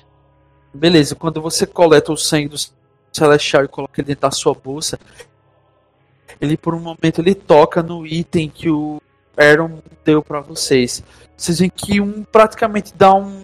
Beleza, 0.73 1.17
quando 1.17 1.43
você 1.43 1.67
coleta 1.67 2.13
o 2.13 2.17
sangue 2.17 2.47
do 2.47 2.57
Celestial 3.13 3.65
e 3.65 3.69
coloca 3.69 4.01
ele 4.01 4.07
dentro 4.07 4.23
da 4.23 4.31
sua 4.31 4.55
bolsa, 4.55 5.01
ele 6.41 6.57
por 6.57 6.77
um 6.77 6.79
momento 6.79 7.19
ele 7.19 7.35
toca 7.35 7.83
no 7.83 8.07
item 8.07 8.49
que 8.49 8.71
o 8.71 9.03
Aaron 9.37 9.81
deu 10.05 10.23
pra 10.23 10.41
vocês. 10.41 11.03
Vocês 11.37 11.59
veem 11.59 11.73
que 11.75 12.01
um 12.01 12.23
praticamente 12.23 12.95
dá 12.95 13.13
um, 13.13 13.43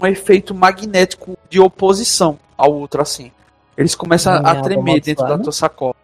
um 0.00 0.06
efeito 0.06 0.54
magnético 0.54 1.36
de 1.50 1.58
oposição 1.58 2.38
ao 2.56 2.72
outro 2.72 3.02
assim. 3.02 3.32
Eles 3.76 3.96
começam 3.96 4.40
Não 4.40 4.48
é 4.48 4.58
a 4.58 4.62
tremer 4.62 5.00
dentro 5.00 5.26
da 5.26 5.36
tua 5.36 5.50
sacola. 5.50 5.96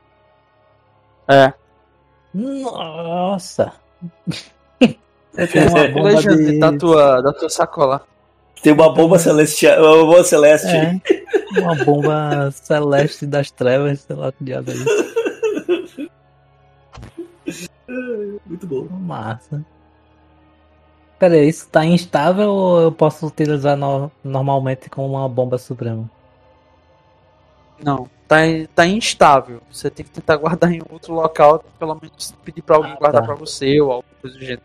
É. 1.28 1.52
Nossa! 2.34 3.72
Eu 5.36 5.48
tenho 5.48 5.68
uma 5.70 5.88
bomba 5.92 6.14
de... 6.22 6.58
da 6.58 6.76
tua, 6.76 7.20
da 7.22 7.32
tua 7.32 7.48
sacola. 7.48 8.02
tem 8.62 8.72
uma 8.72 8.92
bomba 8.92 9.18
celestial, 9.18 9.78
uma 9.82 10.04
bomba 10.04 10.24
celeste. 10.24 10.66
É, 10.68 11.00
uma 11.60 11.74
bomba 11.84 12.50
celeste 12.52 13.26
das 13.26 13.50
trevas, 13.50 14.00
sei 14.00 14.16
lá 14.16 14.32
que 14.32 14.44
diabo 14.44 14.70
é 14.70 14.74
isso. 14.74 16.10
Muito 18.46 18.66
bom. 18.66 18.86
Massa. 18.90 19.64
Pera 21.18 21.34
aí, 21.34 21.48
isso 21.48 21.68
tá 21.68 21.84
instável 21.84 22.48
ou 22.50 22.80
eu 22.80 22.92
posso 22.92 23.26
utilizar 23.26 23.76
no- 23.76 24.10
normalmente 24.24 24.88
com 24.88 25.06
uma 25.06 25.28
bomba 25.28 25.58
suprema? 25.58 26.08
Não, 27.82 28.08
tá, 28.30 28.36
tá 28.74 28.86
instável. 28.86 29.60
Você 29.70 29.90
tem 29.90 30.04
que 30.06 30.10
tentar 30.12 30.36
guardar 30.36 30.72
em 30.72 30.80
outro 30.88 31.12
local, 31.14 31.64
pelo 31.78 31.94
menos 32.00 32.32
pedir 32.44 32.62
pra 32.62 32.76
alguém 32.76 32.92
Ah, 32.92 32.96
guardar 32.96 33.20
tá. 33.22 33.26
pra 33.26 33.34
você 33.34 33.80
ou 33.80 33.90
alguma 33.92 34.14
coisa 34.22 34.38
do 34.38 34.40
gênero. 34.44 34.62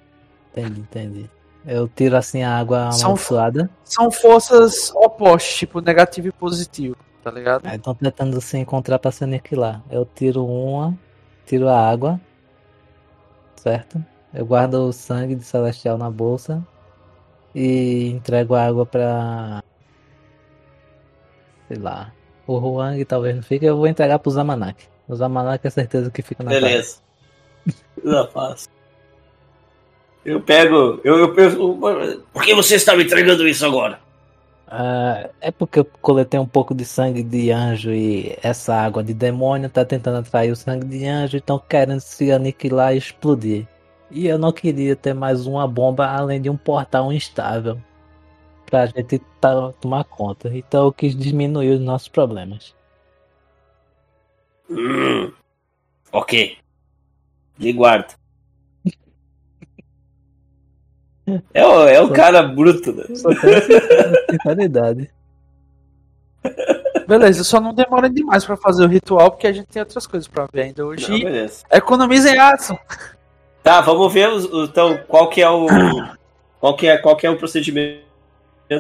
Entendi, 0.56 0.80
entendi. 0.82 1.30
Eu 1.66 1.88
tiro 1.88 2.16
assim 2.16 2.44
a 2.44 2.58
água 2.60 2.92
São- 2.92 3.08
amaldiçoada. 3.08 3.70
São 3.84 4.12
forças 4.12 4.92
opostas, 4.96 5.56
tipo 5.56 5.82
negativo 5.82 6.28
e 6.28 6.32
positivo, 6.32 6.96
tá 7.24 7.32
ligado? 7.32 7.66
Aí 7.66 7.76
estão 7.78 7.96
tentando 7.96 8.40
se 8.40 8.56
encontrar 8.58 9.00
pra 9.00 9.12
se 9.12 9.24
aniquilar. 9.24 9.82
Eu 9.90 10.06
tiro 10.06 10.46
uma, 10.46 10.96
tiro 11.46 11.68
a 11.68 11.90
água, 11.90 12.22
certo? 13.56 14.04
Eu 14.34 14.46
guardo 14.46 14.76
o 14.76 14.94
sangue 14.94 15.34
de 15.36 15.44
celestial 15.44 15.98
na 15.98 16.10
bolsa 16.12 16.64
e 17.56 18.10
entrego 18.12 18.54
a 18.54 18.64
água 18.64 18.86
pra. 18.86 19.64
Sei 21.68 21.78
lá. 21.78 22.12
O 22.48 22.58
Huang 22.58 23.04
talvez 23.06 23.36
não 23.36 23.44
fique, 23.44 23.66
eu 23.66 23.76
vou 23.78 23.88
entregar 23.88 24.20
pro 24.20 24.32
Zamanak. 24.32 24.84
O 25.08 25.16
Zamanak 25.16 25.66
é 25.66 25.70
certeza 25.70 26.10
que 26.12 26.22
fica 26.22 26.44
na. 26.44 26.52
Beleza. 26.52 26.98
Não 28.04 28.28
faço. 28.28 28.68
Eu 30.24 30.42
pego. 30.42 31.00
Eu, 31.04 31.18
eu, 31.18 31.36
eu- 31.38 32.24
Por 32.34 32.44
que 32.44 32.54
você 32.54 32.76
está 32.76 32.96
me 32.96 33.04
entregando 33.04 33.48
isso 33.48 33.66
agora? 33.66 34.00
Ah, 34.68 35.30
é 35.40 35.52
porque 35.52 35.80
eu 35.80 35.86
coletei 36.02 36.40
um 36.40 36.46
pouco 36.48 36.74
de 36.74 36.84
sangue 36.84 37.22
de 37.22 37.52
anjo 37.52 37.92
e 37.92 38.36
essa 38.42 38.74
água 38.76 39.04
de 39.04 39.14
demônio 39.14 39.70
tá 39.70 39.86
tentando 39.86 40.18
atrair 40.18 40.52
o 40.52 40.56
sangue 40.56 40.86
de 40.86 41.06
anjo 41.06 41.38
e 41.38 41.40
estão 41.40 41.60
querendo 41.60 42.00
se 42.00 42.32
aniquilar 42.32 42.94
e 42.96 42.98
explodir. 42.98 43.68
E 44.10 44.28
eu 44.28 44.40
não 44.40 44.52
queria 44.52 44.96
ter 44.96 45.14
mais 45.14 45.46
uma 45.46 45.68
bomba 45.68 46.08
além 46.08 46.42
de 46.42 46.50
um 46.50 46.58
portal 46.58 47.14
instável 47.14 47.78
pra 48.76 48.86
gente 48.88 49.20
tá- 49.40 49.72
tomar 49.80 50.04
conta. 50.04 50.50
Então 50.54 50.86
eu 50.86 50.92
quis 50.92 51.16
diminuir 51.16 51.70
os 51.70 51.80
nossos 51.80 52.10
problemas. 52.10 52.76
Hum. 54.70 55.32
Ok. 56.12 56.58
Me 57.58 57.72
guarda. 57.72 58.08
É 61.54 61.66
o, 61.66 61.88
é 61.88 62.02
o 62.02 62.12
cara 62.12 62.44
bruto, 62.44 62.92
né? 62.92 63.04
Só 63.16 63.30
sinceridade. 64.30 65.10
Beleza, 67.08 67.44
só 67.44 67.62
não 67.62 67.74
demora 67.74 68.10
demais 68.10 68.44
pra 68.44 68.58
fazer 68.58 68.84
o 68.84 68.88
ritual, 68.88 69.32
porque 69.32 69.48
a 69.48 69.52
gente 69.54 69.68
tem 69.68 69.80
outras 69.80 70.06
coisas 70.08 70.28
pra 70.28 70.48
ver 70.52 70.64
ainda 70.64 70.86
hoje. 70.86 71.10
Não, 71.10 71.20
beleza. 71.20 71.64
Economizem 71.72 72.38
aço. 72.38 72.78
Tá, 73.64 73.80
vamos 73.82 74.12
ver 74.12 74.28
então 74.54 74.98
qual 75.08 75.30
que 75.30 75.42
é 75.42 75.50
o. 75.50 75.66
Qual 76.58 76.76
que 76.76 76.88
é, 76.88 76.98
qual 76.98 77.16
que 77.16 77.28
é 77.28 77.30
o 77.30 77.38
procedimento, 77.38 78.05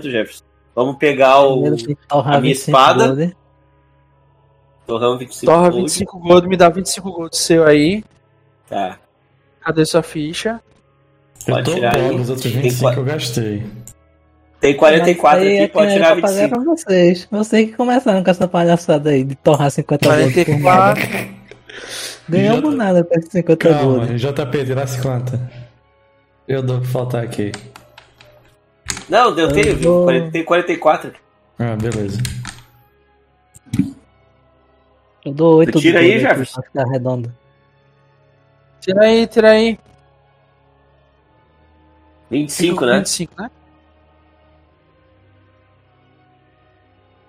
Jefferson? 0.09 0.43
Vamos 0.75 0.97
pegar 0.97 1.39
o 1.41 1.63
tem 1.75 1.95
que 1.95 1.97
a 2.09 2.23
minha 2.41 2.41
25 2.41 2.51
espada. 2.71 3.07
gold. 3.07 3.37
torrão 4.85 5.17
25 5.17 5.45
Torra 5.51 5.69
gold. 5.69 5.81
25 5.83 6.19
gold, 6.19 6.47
me 6.47 6.57
dá 6.57 6.69
25 6.69 7.11
gold 7.11 7.37
seu 7.37 7.65
aí. 7.65 8.03
Tá. 8.69 8.97
Cadê 9.61 9.85
sua 9.85 10.03
ficha? 10.03 10.59
Eu 11.47 11.53
Pode 11.55 11.65
tô 11.69 11.75
tirar 11.75 11.95
aí. 11.95 12.15
os 12.15 12.29
outros 12.29 12.51
Tem 12.51 12.61
25 12.61 12.81
quatro. 12.81 12.99
eu 13.01 13.05
gastei. 13.05 13.63
Tem 14.59 14.75
44 14.75 15.39
Mas 15.39 15.47
aí 15.47 15.59
aqui, 15.63 15.73
pode 15.73 15.87
que 15.87 15.93
tirar 15.93 16.09
eu 16.09 16.13
vou 16.15 16.21
pagar 16.21 16.35
25. 16.41 16.55
pra 16.63 16.73
vocês. 16.73 17.27
Vocês 17.31 17.69
que 17.69 17.75
começaram 17.75 18.23
com 18.23 18.29
essa 18.31 18.47
palhaçada 18.47 19.09
aí 19.11 19.23
de 19.23 19.35
torrar 19.35 19.69
50 19.71 20.07
gold 20.07 20.45
por 20.45 20.59
nada. 20.59 20.95
44. 20.95 21.35
Ganhamos 22.27 22.71
Já- 22.71 22.77
nada 22.77 23.03
com 23.03 23.13
esses 23.19 23.31
50 23.31 23.69
Calma, 23.69 24.05
gold. 24.05 24.15
JP, 24.17 24.65
tirasse 24.65 25.01
quanta? 25.01 25.51
Eu 26.47 26.63
dou 26.63 26.79
pra 26.79 26.87
faltar 26.89 27.23
aqui. 27.23 27.51
Não, 29.09 29.37
eu 29.37 29.51
tenho, 29.53 29.77
vou- 29.77 30.03
40 30.05 30.31
Tem 30.31 30.43
44. 30.43 31.13
Ah, 31.59 31.75
beleza. 31.75 32.17
Eu 35.23 35.33
dou 35.33 35.57
8 35.57 35.71
Tu 35.73 35.79
tira 35.81 35.99
aí, 35.99 36.19
Jefferson? 36.19 36.61
Ficar 36.61 36.85
redondo. 36.85 37.33
Tira 38.81 39.03
aí, 39.05 39.27
tira 39.27 39.51
aí. 39.51 39.79
25, 42.29 42.73
Fica 42.73 42.79
com 42.79 42.85
né? 42.91 42.97
25, 42.99 43.41
né? 43.41 43.51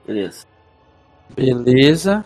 Beleza. 0.06 0.46
Beleza. 1.34 2.24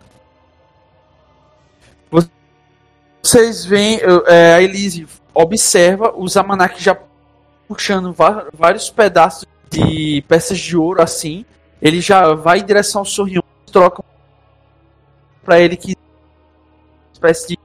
Vocês 3.22 3.64
veem, 3.66 4.01
é, 4.26 4.55
a 4.55 4.62
Elise 4.62 5.07
observa 5.34 6.12
os 6.16 6.32
Zamanak 6.32 6.82
já 6.82 6.96
puxando 7.70 8.12
vários 8.52 8.90
pedaços 8.90 9.46
de 9.70 10.24
peças 10.26 10.58
de 10.58 10.76
ouro 10.76 11.00
assim. 11.00 11.44
Ele 11.80 12.00
já 12.00 12.34
vai 12.34 12.58
em 12.58 12.64
direção 12.64 13.02
ao 13.02 13.04
sorrião, 13.04 13.44
troca 13.70 14.02
para 15.44 15.60
ele 15.60 15.76
que 15.76 15.96
espécie 17.12 17.50
de 17.50 17.58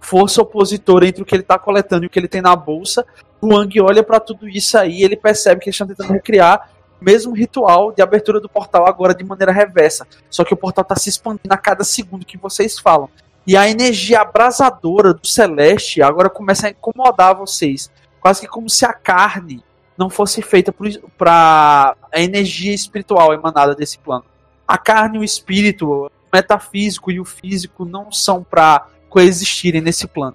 força 0.00 0.40
opositora 0.40 1.08
entre 1.08 1.22
o 1.22 1.26
que 1.26 1.34
ele 1.34 1.42
tá 1.42 1.58
coletando 1.58 2.04
e 2.04 2.06
o 2.06 2.10
que 2.10 2.20
ele 2.20 2.28
tem 2.28 2.40
na 2.40 2.54
bolsa. 2.54 3.04
O 3.40 3.52
Wang 3.52 3.80
olha 3.80 4.04
para 4.04 4.20
tudo 4.20 4.48
isso 4.48 4.78
aí, 4.78 5.02
ele 5.02 5.16
percebe 5.16 5.60
que 5.60 5.68
eles 5.68 5.74
estão 5.74 5.88
tentando 5.88 6.12
recriar 6.12 6.70
o 7.00 7.04
mesmo 7.04 7.34
ritual 7.34 7.90
de 7.90 8.00
abertura 8.02 8.40
do 8.40 8.48
portal 8.48 8.86
agora 8.86 9.12
de 9.12 9.24
maneira 9.24 9.50
reversa. 9.50 10.06
Só 10.30 10.44
que 10.44 10.54
o 10.54 10.56
portal 10.56 10.82
está 10.82 10.94
se 10.94 11.08
expandindo 11.08 11.52
a 11.52 11.58
cada 11.58 11.82
segundo 11.82 12.24
que 12.24 12.38
vocês 12.38 12.78
falam. 12.78 13.10
E 13.44 13.56
a 13.56 13.68
energia 13.68 14.20
abrasadora 14.20 15.12
do 15.12 15.26
Celeste 15.26 16.00
agora 16.00 16.30
começa 16.30 16.68
a 16.68 16.70
incomodar 16.70 17.34
vocês. 17.34 17.90
Quase 18.26 18.40
que 18.40 18.48
como 18.48 18.68
se 18.68 18.84
a 18.84 18.92
carne 18.92 19.62
não 19.96 20.10
fosse 20.10 20.42
feita 20.42 20.74
para 21.16 21.96
a 22.12 22.20
energia 22.20 22.74
espiritual 22.74 23.32
emanada 23.32 23.72
desse 23.72 24.00
plano. 24.00 24.24
A 24.66 24.76
carne 24.76 25.16
e 25.16 25.20
o 25.20 25.22
espírito, 25.22 25.88
o 25.88 26.10
metafísico 26.32 27.12
e 27.12 27.20
o 27.20 27.24
físico 27.24 27.84
não 27.84 28.10
são 28.10 28.42
para 28.42 28.88
coexistirem 29.08 29.80
nesse 29.80 30.08
plano. 30.08 30.34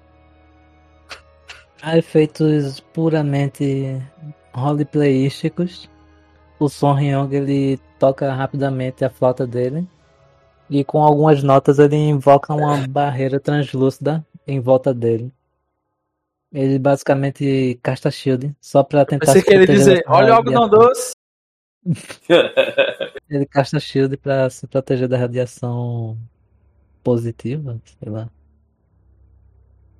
Há 1.82 1.98
efeitos 1.98 2.80
puramente 2.80 4.00
roleplayísticos. 4.54 5.90
O 6.58 6.70
Son 6.70 6.94
Ryong 6.94 7.30
ele 7.30 7.78
toca 7.98 8.32
rapidamente 8.32 9.04
a 9.04 9.10
flauta 9.10 9.46
dele. 9.46 9.86
E 10.70 10.82
com 10.82 11.02
algumas 11.02 11.42
notas 11.42 11.78
ele 11.78 11.96
invoca 11.96 12.54
uma 12.54 12.88
barreira 12.88 13.38
translúcida 13.38 14.24
em 14.46 14.60
volta 14.60 14.94
dele. 14.94 15.30
Ele 16.52 16.78
basicamente 16.78 17.78
casta 17.82 18.10
shield 18.10 18.54
só 18.60 18.82
pra 18.82 19.06
tentar 19.06 19.26
Pensei 19.26 19.40
se 19.40 19.46
que 19.46 19.54
ele 19.54 19.66
proteger 19.66 19.94
dizer, 19.94 20.04
olha 20.06 20.32
o 20.32 20.36
algodão 20.36 20.68
doce. 20.68 21.12
Ele 23.28 23.46
casta 23.46 23.80
shield 23.80 24.16
pra 24.16 24.48
se 24.50 24.66
proteger 24.66 25.08
da 25.08 25.16
radiação 25.16 26.16
positiva, 27.02 27.80
sei 27.98 28.12
lá. 28.12 28.28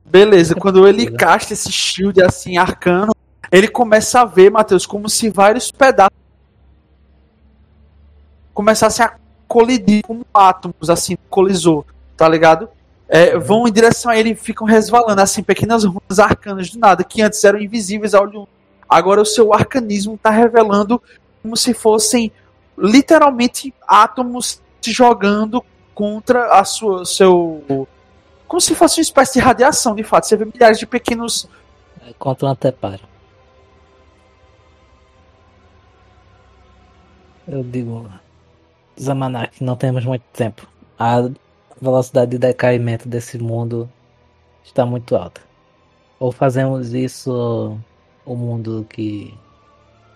Beleza, 0.05 0.55
quando 0.55 0.87
ele 0.89 1.11
casta 1.11 1.53
esse 1.53 1.73
shield 1.73 2.23
assim, 2.23 2.57
arcano, 2.57 3.13
ele 3.51 3.69
começa 3.69 4.21
a 4.21 4.25
ver, 4.25 4.51
Matheus, 4.51 4.87
como 4.87 5.09
se 5.09 5.31
vários 5.31 5.71
pedaços 5.71 6.17
começassem 8.53 9.05
a 9.05 9.17
colidir 9.49 10.03
como 10.03 10.27
átomos, 10.33 10.91
assim, 10.91 11.17
colisor, 11.29 11.85
tá 12.17 12.29
ligado? 12.29 12.69
É, 13.15 13.39
vão 13.39 13.69
em 13.69 13.73
direção 13.73 14.11
a 14.11 14.17
ele 14.17 14.31
e 14.31 14.35
ficam 14.35 14.67
resvalando, 14.67 15.21
assim, 15.21 15.43
pequenas 15.43 15.85
runas 15.85 16.19
arcanas 16.19 16.71
do 16.71 16.79
nada, 16.79 17.05
que 17.05 17.21
antes 17.21 17.45
eram 17.45 17.61
invisíveis 17.61 18.15
a 18.15 18.23
olho. 18.23 18.49
Agora 18.89 19.21
o 19.21 19.27
seu 19.27 19.53
arcanismo 19.53 20.17
tá 20.17 20.31
revelando 20.31 21.01
como 21.43 21.55
se 21.55 21.75
fossem 21.75 22.33
literalmente 22.79 23.75
átomos 23.87 24.63
se 24.81 24.93
jogando 24.93 25.63
contra 25.95 26.59
a 26.59 26.65
sua 26.65 27.05
seu 27.05 27.87
como 28.49 28.61
se 28.61 28.75
fosse 28.75 28.99
uma 28.99 29.03
espécie 29.03 29.35
de 29.35 29.41
radiação, 29.41 29.95
de 29.95 30.03
fato. 30.03 30.27
Você 30.27 30.37
vê 30.37 30.47
milhares 30.47 30.79
de 30.79 30.87
pequenos 30.87 31.47
É 32.07 32.15
Contra 32.19 32.47
um 32.47 32.51
anteparo. 32.51 33.01
Eu 37.47 37.63
digo, 37.63 38.09
Zamanak, 38.99 39.63
não 39.63 39.77
temos 39.77 40.05
muito 40.05 40.25
tempo. 40.33 40.67
A 40.99 41.29
velocidade 41.83 42.31
de 42.31 42.39
decaimento 42.39 43.09
desse 43.09 43.37
mundo 43.39 43.91
está 44.65 44.87
muito 44.87 45.17
alta. 45.17 45.41
Ou 46.21 46.31
fazemos 46.31 46.95
isso, 46.95 47.77
o 48.25 48.37
mundo 48.37 48.87
que 48.89 49.35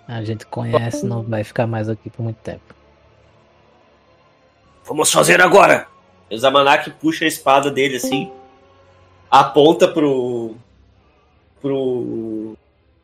a 0.06 0.22
gente 0.22 0.46
conhece 0.46 1.04
não 1.04 1.24
vai 1.24 1.42
ficar 1.42 1.66
mais 1.66 1.88
aqui 1.88 2.08
por 2.08 2.22
muito 2.22 2.36
tempo. 2.36 2.74
Vamos 4.84 5.10
fazer 5.10 5.40
agora! 5.40 5.88
O 6.30 6.38
Zamanak 6.38 6.90
puxa 6.92 7.24
a 7.24 7.28
espada 7.28 7.70
dele 7.70 7.96
assim, 7.96 8.30
aponta 9.28 9.88
pro. 9.88 10.54
pro. 11.60 12.56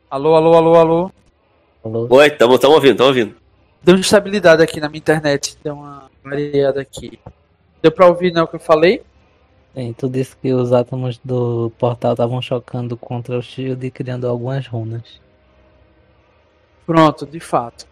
Alô, 0.09 0.35
alô, 0.35 0.53
alô, 0.53 0.75
alô. 0.75 1.11
Falou? 1.81 2.07
Oi, 2.09 2.29
tamo, 2.31 2.57
tamo 2.57 2.75
ouvindo, 2.75 2.97
tamo 2.97 3.09
ouvindo. 3.09 3.35
Deu 3.81 3.95
instabilidade 3.97 4.61
aqui 4.63 4.79
na 4.79 4.87
minha 4.87 4.99
internet. 4.99 5.57
Deu 5.61 5.73
uma 5.73 6.09
variada 6.23 6.81
aqui. 6.81 7.19
Deu 7.83 7.91
pra 7.91 8.07
ouvir 8.07 8.31
né, 8.31 8.41
o 8.41 8.47
que 8.47 8.55
eu 8.55 8.61
falei? 8.61 9.03
Sim, 9.75 9.91
tu 9.91 10.07
disse 10.07 10.37
que 10.37 10.53
os 10.53 10.71
átomos 10.71 11.19
do 11.21 11.69
portal 11.77 12.13
estavam 12.13 12.41
chocando 12.41 12.95
contra 12.95 13.37
o 13.37 13.41
shield 13.41 13.85
e 13.85 13.91
criando 13.91 14.25
algumas 14.25 14.65
runas. 14.65 15.19
Pronto, 16.85 17.25
de 17.25 17.41
fato. 17.41 17.85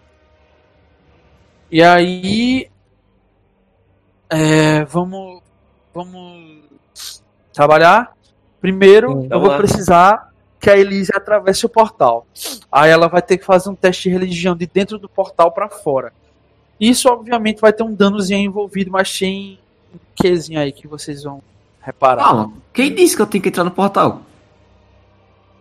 E 1.69 1.83
aí. 1.83 2.69
é, 4.29 4.85
vamos. 4.85 5.41
Vamos 5.93 7.21
trabalhar. 7.51 8.15
Primeiro, 8.61 9.27
eu 9.29 9.41
vou 9.41 9.57
precisar 9.57 10.31
que 10.57 10.69
a 10.69 10.77
Elise 10.77 11.11
atravesse 11.13 11.65
o 11.65 11.69
portal. 11.69 12.25
Aí 12.71 12.89
ela 12.89 13.09
vai 13.09 13.21
ter 13.21 13.37
que 13.37 13.43
fazer 13.43 13.69
um 13.69 13.75
teste 13.75 14.03
de 14.03 14.09
religião 14.09 14.55
de 14.55 14.65
dentro 14.65 14.97
do 14.97 15.09
portal 15.09 15.51
pra 15.51 15.67
fora. 15.67 16.13
Isso, 16.79 17.09
obviamente, 17.09 17.59
vai 17.59 17.73
ter 17.73 17.83
um 17.83 17.93
danozinho 17.93 18.39
envolvido, 18.39 18.89
mas 18.89 19.19
um 19.21 19.57
quezinho 20.15 20.59
aí 20.59 20.71
que 20.71 20.87
vocês 20.87 21.23
vão 21.23 21.41
reparar. 21.81 22.23
Calma, 22.23 22.53
quem 22.73 22.93
disse 22.93 23.15
que 23.15 23.21
eu 23.21 23.25
tenho 23.27 23.41
que 23.41 23.49
entrar 23.49 23.63
no 23.63 23.71
portal? 23.71 24.21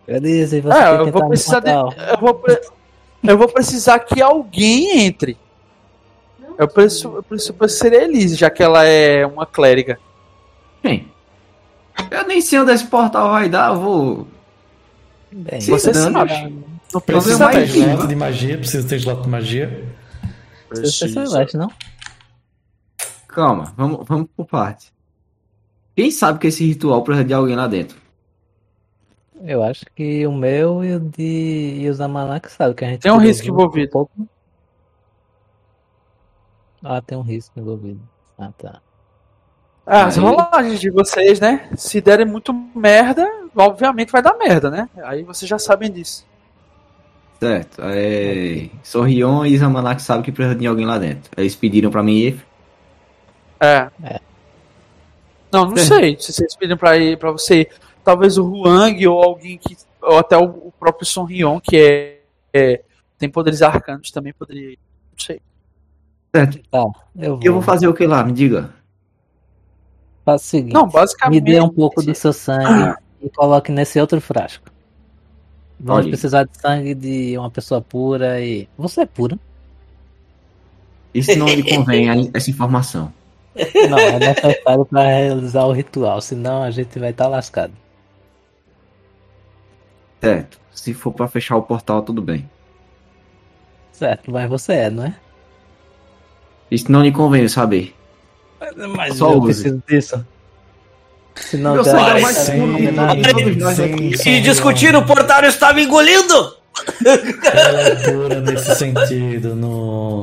Elise, 0.07 0.61
você 0.61 0.77
É, 0.77 0.83
tem 0.83 0.91
eu 0.97 1.05
que 1.05 1.11
vou 1.11 1.21
entrar 1.21 1.21
no 1.23 1.29
precisar 1.29 1.59
de, 1.59 1.69
eu 1.71 2.17
vou, 2.19 2.33
pre- 2.35 2.61
eu 3.23 3.37
vou 3.37 3.47
precisar 3.47 3.99
que 3.99 4.21
alguém 4.21 4.99
entre. 5.05 5.37
Eu 6.57 6.67
preciso, 6.67 7.15
eu 7.15 7.23
preciso 7.23 7.55
a 7.59 8.03
Elise, 8.03 8.35
já 8.35 8.49
que 8.49 8.61
ela 8.61 8.83
é 8.85 9.25
uma 9.25 9.45
clériga. 9.45 9.97
Quem? 10.81 11.07
Eu 12.09 12.25
nem 12.27 12.41
sei 12.41 12.59
onde 12.59 12.71
esse 12.71 12.85
portal 12.85 13.31
vai 13.31 13.47
dar, 13.49 13.73
eu 13.73 13.79
vou. 13.79 14.27
Bem, 15.31 15.61
Você 15.61 15.91
dando. 15.91 16.13
sabe. 16.13 16.33
Não 16.43 16.63
Eu 16.93 17.01
precisa 17.01 17.45
mais 17.45 17.55
Precisa 17.57 17.73
ter 17.73 17.79
mesmo. 17.79 17.93
slot 17.95 18.07
de 18.09 18.15
magia, 18.15 18.57
precisa 18.57 18.87
ter 18.87 18.95
slot 18.97 19.21
de 19.21 19.29
magia. 19.29 19.85
você 20.69 21.05
é 21.05 21.07
celeste, 21.25 21.57
não? 21.57 21.71
Calma, 23.31 23.73
vamos, 23.77 24.05
vamos 24.05 24.27
por 24.35 24.45
parte. 24.45 24.93
Quem 25.95 26.11
sabe 26.11 26.39
que 26.39 26.47
esse 26.47 26.65
ritual 26.65 27.01
precisa 27.03 27.25
de 27.25 27.33
alguém 27.33 27.55
lá 27.55 27.67
dentro? 27.67 27.97
Eu 29.43 29.63
acho 29.63 29.85
que 29.95 30.27
o 30.27 30.31
meu 30.31 30.83
e 30.83 30.95
o 30.95 30.99
de 30.99 31.79
e 31.79 31.89
o 31.89 31.93
Zamanak 31.93 32.51
sabe 32.51 32.75
que 32.75 32.85
a 32.85 32.89
gente 32.89 33.01
Tem 33.01 33.11
um 33.11 33.17
risco 33.17 33.47
envolvido. 33.47 33.87
Um 33.87 33.91
pouco. 33.91 34.27
Ah, 36.83 37.01
tem 37.01 37.17
um 37.17 37.21
risco 37.21 37.59
envolvido. 37.59 38.01
Ah, 38.37 38.51
tá. 38.57 38.81
Ah, 39.85 40.05
as 40.05 40.17
rolagens 40.17 40.79
de 40.79 40.91
vocês, 40.91 41.39
né? 41.39 41.69
Se 41.75 41.99
derem 41.99 42.25
muito 42.25 42.53
merda, 42.75 43.27
obviamente 43.55 44.11
vai 44.11 44.21
dar 44.21 44.37
merda, 44.37 44.69
né? 44.69 44.89
Aí 45.03 45.23
vocês 45.23 45.49
já 45.49 45.57
sabem 45.57 45.91
disso. 45.91 46.25
Certo. 47.39 47.81
É... 47.83 48.69
Sorrion 48.83 49.45
e 49.45 49.57
Zamanak 49.57 50.01
sabem 50.01 50.21
que 50.21 50.31
precisa 50.31 50.55
de 50.55 50.67
alguém 50.67 50.85
lá 50.85 50.99
dentro. 50.99 51.31
Eles 51.35 51.55
pediram 51.55 51.89
pra 51.89 52.03
mim 52.03 52.17
ir. 52.17 52.50
É. 53.61 53.89
É. 54.03 54.19
Não, 55.51 55.65
não 55.65 55.73
É. 55.73 55.77
sei. 55.77 56.17
Se 56.19 56.33
vocês 56.33 56.55
pedem 56.55 56.75
pra 56.75 56.97
ir 56.97 57.17
para 57.17 57.31
você, 57.31 57.61
ir, 57.61 57.69
talvez 58.03 58.37
o 58.37 58.43
Huang 58.49 59.07
ou 59.07 59.21
alguém 59.23 59.57
que. 59.57 59.77
Ou 60.01 60.17
até 60.17 60.35
o, 60.37 60.45
o 60.45 60.73
próprio 60.79 61.05
Son 61.05 61.25
Rion, 61.25 61.59
que 61.59 61.77
é, 61.77 62.21
é- 62.53 62.81
tem 63.19 63.29
poderes 63.29 63.61
arcanos, 63.61 64.09
também 64.09 64.33
poderia 64.33 64.71
ir. 64.71 64.79
Não 65.11 65.19
sei. 65.19 65.39
Certo. 66.35 66.59
Tá, 66.71 66.83
eu 67.15 67.35
vou. 67.35 67.43
E 67.43 67.45
eu 67.45 67.53
vou 67.53 67.61
fazer 67.61 67.87
o 67.87 67.93
que 67.93 68.07
lá? 68.07 68.23
Me 68.23 68.31
diga. 68.31 68.73
Faça 70.25 70.43
o 70.43 70.47
seguinte. 70.47 70.73
Não, 70.73 70.87
basicamente. 70.87 71.43
Me 71.43 71.51
dê 71.51 71.61
um 71.61 71.69
pouco 71.69 72.01
do 72.01 72.15
seu 72.15 72.33
sangue 72.33 72.95
e 73.21 73.29
coloque 73.29 73.71
nesse 73.71 73.99
outro 73.99 74.19
frasco. 74.21 74.69
Vamos 75.79 76.07
precisar 76.07 76.43
de 76.45 76.57
sangue 76.57 76.95
de 76.95 77.37
uma 77.37 77.51
pessoa 77.51 77.81
pura 77.81 78.39
e. 78.41 78.67
Você 78.77 79.01
é 79.01 79.05
pura? 79.05 79.37
Isso 81.13 81.37
não 81.37 81.47
lhe 81.47 81.63
convém, 81.63 82.31
essa 82.33 82.49
informação. 82.49 83.11
Não, 83.89 83.97
é 83.99 84.19
necessário 84.19 84.85
para 84.85 85.03
realizar 85.07 85.65
o 85.65 85.71
ritual, 85.73 86.21
senão 86.21 86.63
a 86.63 86.71
gente 86.71 86.97
vai 86.97 87.09
estar 87.11 87.27
lascado. 87.27 87.73
Certo. 90.21 90.59
Se 90.71 90.93
for 90.93 91.11
pra 91.11 91.27
fechar 91.27 91.57
o 91.57 91.61
portal, 91.63 92.01
tudo 92.01 92.21
bem. 92.21 92.49
Certo, 93.91 94.31
mas 94.31 94.49
você 94.49 94.73
é, 94.73 94.89
não 94.89 95.05
é? 95.05 95.15
Isso 96.69 96.91
não 96.91 97.01
lhe 97.03 97.11
convém 97.11 97.47
saber. 97.47 97.93
Mas 98.95 99.17
Só 99.17 99.33
eu 99.33 99.39
use. 99.39 99.63
preciso 99.63 99.83
disso. 99.87 100.25
Meu 101.53 101.83
sangue 101.83 102.19
é 102.19 102.21
mais 102.21 102.49
puro 102.49 102.67
não 102.67 102.75
de 102.77 102.83
tem 102.85 102.91
nada. 102.91 103.33
todos 103.33 103.57
nós 103.57 103.79
aqui. 103.79 104.17
Sim, 104.17 104.29
E 104.31 104.41
discutir 104.41 104.95
o 104.95 105.05
portal 105.05 105.43
está 105.43 105.73
me 105.73 105.83
engolindo! 105.83 106.57
Ela 107.53 107.81
é 107.81 107.95
pura 108.11 108.41
nesse 108.41 108.75
sentido, 108.75 109.55
no. 109.55 110.21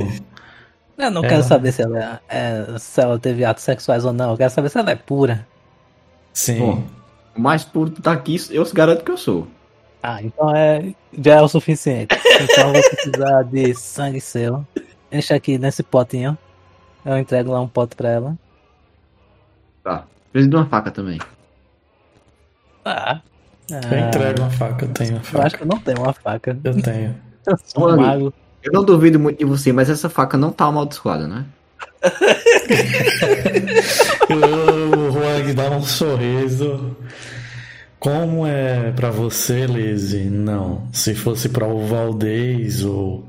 Eu 0.99 1.11
não 1.13 1.25
É. 1.25 1.29
quero 1.29 1.43
saber 1.45 1.73
se 1.73 1.83
ela, 1.83 2.21
é, 2.29 2.77
se 2.79 3.01
ela 3.01 3.19
teve 3.19 3.45
atos 3.45 3.63
sexuais 3.63 4.05
ou 4.05 4.13
não. 4.13 4.33
Eu 4.33 4.37
quero 4.37 4.51
saber 4.51 4.69
se 4.69 4.79
ela 4.79 4.91
é 4.91 4.97
pura. 4.97 5.47
Sim. 6.33 6.59
Bom, 6.59 6.85
o 7.37 7.41
mais 7.41 7.65
puro 7.65 7.91
daqui, 8.01 8.37
eu 8.51 8.69
garanto 8.73 9.05
que 9.05 9.11
eu 9.11 9.17
sou. 9.17 9.47
Ah, 10.03 10.23
então 10.23 10.55
é, 10.55 10.93
já 11.21 11.35
é 11.37 11.43
o 11.43 11.49
suficiente. 11.49 12.17
Então 12.41 12.69
eu 12.69 12.73
vou 12.75 12.91
precisar 12.91 13.43
de 13.45 13.75
sangue 13.75 14.21
seu. 14.21 14.67
Enche 15.11 15.33
aqui 15.35 15.57
nesse 15.59 15.83
potinho. 15.83 16.37
Eu 17.05 17.17
entrego 17.19 17.51
lá 17.53 17.61
um 17.61 17.69
pote 17.69 17.97
pra 17.97 18.09
ela. 18.11 18.37
Tá. 19.83 20.05
Preciso 20.33 20.51
de 20.51 20.57
uma 20.57 20.67
faca 20.67 20.91
também. 20.91 21.19
Ah. 22.85 23.21
Eu 23.71 23.99
entrego 24.09 24.41
uma 24.43 24.51
faca, 24.51 24.85
eu 24.85 24.93
tenho 24.93 25.11
uma 25.13 25.19
Eu 25.19 25.21
acho 25.21 25.33
faca. 25.33 25.57
que 25.59 25.63
eu 25.63 25.67
não 25.67 25.79
tenho 25.81 25.99
uma 26.01 26.13
faca. 26.13 26.59
Eu 26.65 26.83
tenho. 26.83 27.17
Eu 27.47 27.57
sou 27.65 27.91
um 27.93 27.97
mago. 27.97 28.35
Eu 28.69 28.73
não 28.73 28.85
duvido 28.85 29.19
muito 29.19 29.39
de 29.39 29.47
você, 29.47 29.73
mas 29.73 29.89
essa 29.89 30.11
faca 30.11 30.37
não 30.37 30.53
tá 30.53 30.67
amaldiçoada, 30.67 31.27
né? 31.27 31.45
O 34.31 35.11
Huang 35.13 35.55
dá 35.55 35.71
um 35.71 35.83
sorriso. 35.83 36.95
Como 37.99 38.47
é 38.47 38.93
pra 38.93 39.11
você, 39.11 39.67
Lizzie? 39.67 40.25
Não. 40.25 40.87
Se 40.93 41.15
fosse 41.15 41.49
pra 41.49 41.67
o 41.67 41.87
Valdez 41.87 42.85
ou 42.85 43.27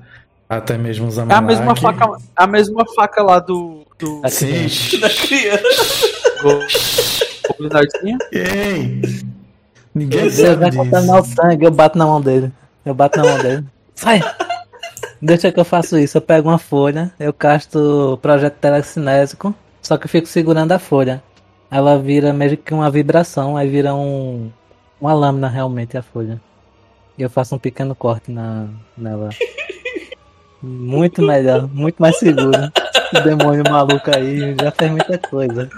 até 0.50 0.78
mesmo 0.78 1.08
o 1.08 1.32
É 1.32 1.34
a 1.34 1.42
mesma 1.42 1.74
faca, 1.76 2.06
a 2.36 2.48
mesma 2.48 2.84
faca 2.96 3.24
lá 3.24 3.40
do. 3.40 3.86
do 3.98 4.22
Aqui 4.24 4.70
Sim. 4.70 5.00
Da 5.00 5.10
criança. 5.10 6.10
Ei! 8.32 9.02
Ninguém 9.96 10.30
Você 10.30 10.46
sabe 10.46 10.56
vai 10.58 10.70
disso. 10.70 10.84
contaminar 10.84 11.22
o 11.22 11.26
sangue, 11.26 11.66
eu 11.66 11.72
bato 11.72 11.98
na 11.98 12.06
mão 12.06 12.22
dele. 12.22 12.52
Eu 12.86 12.94
bato 12.94 13.18
na 13.20 13.26
mão 13.26 13.38
dele. 13.40 13.66
Sai! 13.96 14.22
Deixa 15.22 15.52
que 15.52 15.60
eu 15.60 15.66
faço 15.66 15.98
isso. 15.98 16.18
Eu 16.18 16.22
pego 16.22 16.50
uma 16.50 16.58
folha, 16.58 17.12
eu 17.20 17.34
casto 17.34 18.14
o 18.14 18.18
projeto 18.18 18.56
telecinésico, 18.56 19.54
só 19.82 19.98
que 19.98 20.06
eu 20.06 20.10
fico 20.10 20.28
segurando 20.28 20.72
a 20.72 20.80
folha. 20.80 21.22
Ela 21.70 22.00
vira 22.00 22.34
meio 22.34 22.58
que 22.58 22.74
uma 22.74 22.90
vibração, 22.90 23.56
aí 23.56 23.70
vira 23.70 23.94
um, 23.94 24.50
uma 25.00 25.14
lâmina 25.14 25.48
realmente 25.48 25.98
a 25.98 26.02
folha. 26.02 26.42
E 27.18 27.22
eu 27.22 27.30
faço 27.30 27.56
um 27.56 27.60
pequeno 27.60 27.94
corte 27.94 28.32
na, 28.32 28.68
nela. 28.98 29.30
Muito 30.62 31.22
melhor, 31.22 31.68
muito 31.68 32.02
mais 32.02 32.18
seguro. 32.18 32.72
O 33.16 33.20
demônio 33.22 33.64
maluco 33.70 34.12
aí 34.16 34.56
já 34.62 34.72
fez 34.72 34.92
muita 34.92 35.18
coisa. 35.18 35.70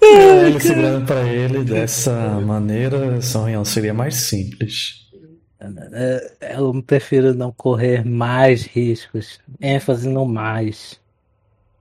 Ele 0.00 0.60
segurando 0.60 1.04
pra 1.04 1.22
ele 1.22 1.64
dessa 1.64 2.12
maneira, 2.40 3.20
São 3.20 3.64
seria 3.64 3.92
mais 3.92 4.14
simples. 4.14 5.03
Eu 6.40 6.82
prefiro 6.82 7.34
não 7.34 7.52
correr 7.52 8.04
mais 8.04 8.64
riscos. 8.64 9.40
ênfase 9.60 10.08
no 10.08 10.26
mais. 10.26 11.00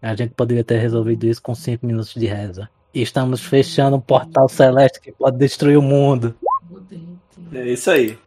A 0.02 0.16
gente 0.16 0.34
poderia 0.34 0.64
ter 0.64 0.80
resolvido 0.80 1.26
isso 1.26 1.42
com 1.42 1.56
5 1.56 1.86
minutos 1.86 2.14
de 2.14 2.26
reza. 2.26 2.70
E 2.94 3.02
estamos 3.02 3.42
fechando 3.42 3.98
um 3.98 4.02
portal 4.02 4.50
celeste 4.50 5.00
que 5.00 5.12
pode 5.12 5.38
destruir 5.38 5.78
o 5.78 5.82
mundo. 5.82 6.36
É 7.52 7.68
isso 7.68 7.90
aí. 7.90 8.18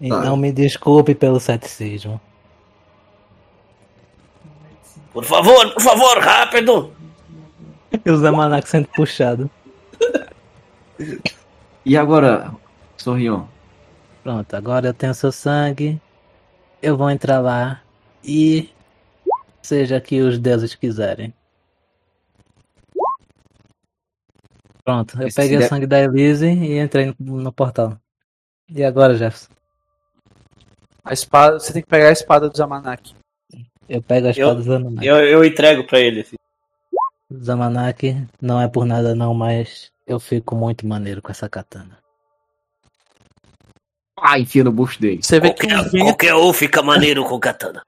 Então 0.00 0.36
me 0.36 0.50
desculpe 0.50 1.14
pelo 1.14 1.38
ceticismo. 1.38 2.20
Por 5.12 5.24
favor, 5.24 5.72
por 5.74 5.82
favor, 5.82 6.18
rápido! 6.18 6.92
E 8.04 8.10
os 8.10 8.24
Amanac 8.24 8.68
sendo 8.68 8.88
puxado. 8.88 9.50
E 11.84 11.96
agora, 11.96 12.52
Sorrion? 13.00 13.46
Pronto, 14.22 14.54
agora 14.54 14.88
eu 14.88 14.94
tenho 14.94 15.14
seu 15.14 15.32
sangue. 15.32 16.00
Eu 16.82 16.96
vou 16.96 17.10
entrar 17.10 17.40
lá 17.40 17.82
e 18.22 18.70
seja 19.62 19.98
o 19.98 20.00
que 20.00 20.20
os 20.20 20.38
deuses 20.38 20.74
quiserem. 20.74 21.32
Pronto, 24.84 25.20
eu 25.20 25.28
Esse 25.28 25.36
peguei 25.36 25.58
o 25.58 25.68
sangue 25.68 25.86
da 25.86 26.00
Elise 26.00 26.46
e 26.46 26.78
entrei 26.78 27.14
no, 27.18 27.36
no 27.40 27.52
portal. 27.52 27.98
E 28.68 28.84
agora, 28.84 29.14
Jefferson? 29.14 29.52
A 31.04 31.12
espada, 31.12 31.58
você 31.58 31.72
tem 31.72 31.82
que 31.82 31.88
pegar 31.88 32.08
a 32.08 32.12
espada 32.12 32.48
do 32.48 32.56
Zamanak. 32.56 33.14
Eu 33.88 34.02
pego 34.02 34.26
a 34.26 34.30
espada 34.30 34.54
do 34.56 34.62
Zamanak. 34.62 35.06
Eu, 35.06 35.16
eu 35.16 35.44
entrego 35.44 35.84
pra 35.86 36.00
ele. 36.00 36.20
assim. 36.20 36.36
Zamanak 37.42 38.26
não 38.40 38.60
é 38.60 38.68
por 38.68 38.84
nada 38.84 39.14
não, 39.14 39.32
mas 39.32 39.90
eu 40.06 40.18
fico 40.20 40.54
muito 40.54 40.86
maneiro 40.86 41.22
com 41.22 41.30
essa 41.30 41.48
katana. 41.48 41.99
Ah, 44.22 44.38
enfia 44.38 44.64
no 44.64 44.72
bucho 44.72 45.00
dele. 45.00 45.20
Você 45.22 45.40
vê 45.40 45.52
que 45.52 45.66
o 45.66 45.68
Qualquer, 45.68 45.90
vento, 45.90 46.04
qualquer 46.04 46.34
um 46.34 46.52
fica 46.52 46.82
maneiro 46.82 47.24
com 47.24 47.38
katana. 47.38 47.82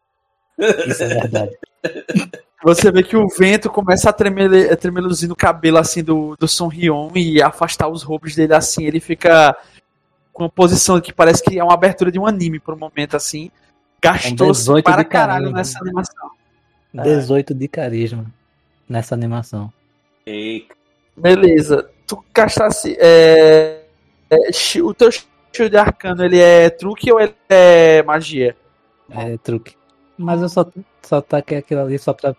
Isso 0.87 1.03
é 1.03 1.09
verdade. 1.09 1.57
você 2.63 2.91
vê 2.91 3.03
que 3.03 3.17
o 3.17 3.29
vento 3.29 3.69
começa 3.71 4.11
a 4.11 4.13
tremeluzir 4.13 5.29
no 5.29 5.37
cabelo 5.37 5.79
assim 5.79 6.03
do, 6.03 6.37
do 6.39 6.47
Son 6.47 6.69
Rion 6.69 7.11
e 7.15 7.43
afastar 7.43 7.89
os 7.89 8.03
roubos 8.03 8.35
dele 8.35 8.55
assim. 8.55 8.85
Ele 8.85 9.01
fica 9.01 9.57
com 10.33 10.45
uma 10.45 10.51
posição 10.51 11.01
que 11.01 11.13
parece 11.13 11.43
que 11.43 11.59
é 11.59 11.65
uma 11.65 11.75
abertura 11.75 12.11
de 12.11 12.19
um 12.19 12.27
anime 12.27 12.59
por 12.59 12.75
um 12.75 12.79
momento 12.79 13.17
assim. 13.17 13.51
Gastou-se 14.01 14.63
18 14.63 14.85
para 14.85 15.05
caralho 15.05 15.45
carinho. 15.45 15.57
nessa 15.57 15.79
animação. 15.81 16.31
18 16.93 17.55
de 17.55 17.69
carisma 17.69 18.27
nessa 18.89 19.15
animação. 19.15 19.73
Ei, 20.27 20.67
Beleza. 21.17 21.89
Tu 22.07 22.25
gastasse. 22.35 22.97
É, 22.99 23.83
é, 24.31 24.81
o 24.83 24.95
teu 24.95 25.11
shield 25.53 25.77
arcano 25.77 26.25
ele 26.25 26.39
é 26.39 26.71
truque 26.71 27.13
ou 27.13 27.21
ele 27.21 27.35
é 27.49 28.03
magia? 28.03 28.57
É 29.11 29.37
truque. 29.37 29.77
Mas 30.17 30.41
eu 30.41 30.49
só, 30.49 30.67
só 31.03 31.21
taquei 31.21 31.59
aquilo 31.59 31.81
ali 31.83 31.99
só 31.99 32.13
pra 32.13 32.35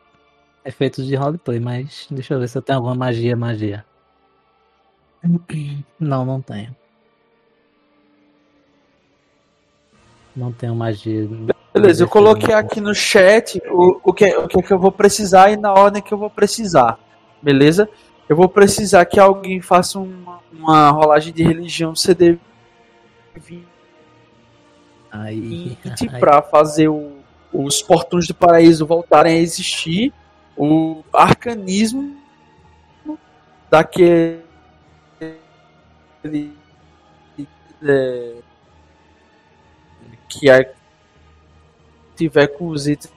efeitos 0.66 1.06
de 1.06 1.16
roleplay, 1.16 1.60
mas 1.60 2.08
deixa 2.10 2.34
eu 2.34 2.40
ver 2.40 2.48
se 2.48 2.58
eu 2.58 2.62
tenho 2.62 2.80
alguma 2.80 2.96
magia, 2.96 3.36
magia. 3.36 3.86
Não, 6.00 6.26
não 6.26 6.42
tenho. 6.42 6.76
Não 10.36 10.52
tenho 10.52 10.76
magia. 10.76 11.28
Beleza, 11.74 12.04
eu 12.04 12.08
coloquei 12.08 12.54
aqui 12.54 12.82
no 12.82 12.94
chat 12.94 13.62
o, 13.70 14.00
o, 14.04 14.14
que, 14.14 14.26
o 14.36 14.48
que, 14.48 14.60
é 14.60 14.62
que 14.62 14.74
eu 14.74 14.80
vou 14.80 14.92
precisar 14.92 15.52
e 15.52 15.58
na 15.58 15.74
ordem 15.74 16.02
que 16.02 16.14
eu 16.14 16.18
vou 16.18 16.30
precisar. 16.30 17.00
Beleza? 17.42 17.90
Eu 18.28 18.36
vou 18.36 18.48
precisar 18.48 19.06
que 19.06 19.20
alguém 19.20 19.62
faça 19.62 20.00
uma, 20.00 20.40
uma 20.52 20.90
rolagem 20.90 21.34
de 21.34 21.44
religião 21.44 21.96
CD 21.96 22.38
Aí, 25.12 25.78
20 25.84 26.10
aí, 26.10 26.10
para 26.20 26.42
fazer 26.42 26.88
o- 26.88 27.20
os 27.52 27.82
portões 27.82 28.28
do 28.28 28.34
paraíso 28.34 28.86
voltarem 28.86 29.36
a 29.38 29.40
existir, 29.40 30.12
o 30.58 31.04
arcanismo 31.14 32.18
daquele 33.70 34.42
é, 37.86 38.36
que 40.30 40.50
é, 40.50 40.74
tiver 42.16 42.48
com 42.48 42.68
os 42.70 42.88
itens, 42.88 43.14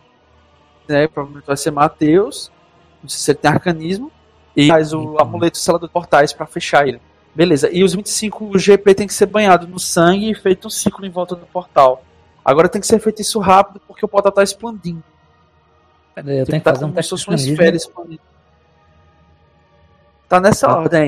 né, 0.89 1.07
provavelmente 1.09 1.47
vai 1.47 1.57
ser 1.57 1.71
Mateus, 1.71 2.51
não 3.03 3.09
sei 3.09 3.19
se 3.21 3.31
ele 3.31 3.39
tem 3.39 3.51
arcanismo, 3.51 4.11
e 4.57 4.69
faz 4.69 4.93
o 4.93 5.03
Então. 5.03 5.19
amuleto 5.21 5.59
selador 5.59 5.89
de 5.89 5.93
portais 5.93 6.33
para 6.33 6.47
fechar 6.47 6.87
ele. 6.89 7.01
Beleza, 7.37 7.68
e 7.70 7.84
os 7.84 7.95
25 7.95 8.47
o 8.47 8.59
GP 8.59 8.95
tem 8.95 9.07
que 9.07 9.12
ser 9.12 9.26
banhado 9.26 9.68
no 9.68 9.78
sangue 9.78 10.30
e 10.30 10.34
feito 10.34 10.66
um 10.68 10.70
ciclo 10.70 11.05
em 11.05 11.11
volta 11.11 11.37
do 11.37 11.45
portal. 11.47 12.03
Agora 12.43 12.66
tem 12.68 12.80
que 12.80 12.87
ser 12.87 12.99
feito 12.99 13.20
isso 13.20 13.39
rápido 13.39 13.78
porque 13.87 14.05
o 14.05 14.09
portal 14.09 14.32
tá 14.32 14.43
expandindo. 14.43 15.03
peraí, 16.14 16.39
eu 16.39 16.45
Tipo, 16.47 16.51
tenho 16.53 16.61
que 16.61 16.64
tá 16.64 16.70
fazer 16.72 16.84
um 16.87 16.89
como 16.93 17.03
se 17.03 17.11
teste 17.11 17.28
uma 17.28 17.37
esfera 17.37 17.76
expandindo. 17.76 18.20
Tá 20.26 20.41
nessa 20.41 20.66
Ah. 20.66 20.76
ordem 20.78 21.01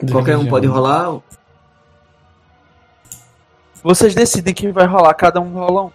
aí. 0.00 0.10
Qualquer 0.10 0.38
um 0.38 0.46
pode 0.48 0.66
rolar. 0.66 1.20
Vocês 3.82 4.14
decidem 4.14 4.54
quem 4.54 4.72
vai 4.72 4.86
rolar, 4.86 5.12
cada 5.14 5.40
um 5.40 5.52
rola 5.52 5.84
um. 5.84 5.90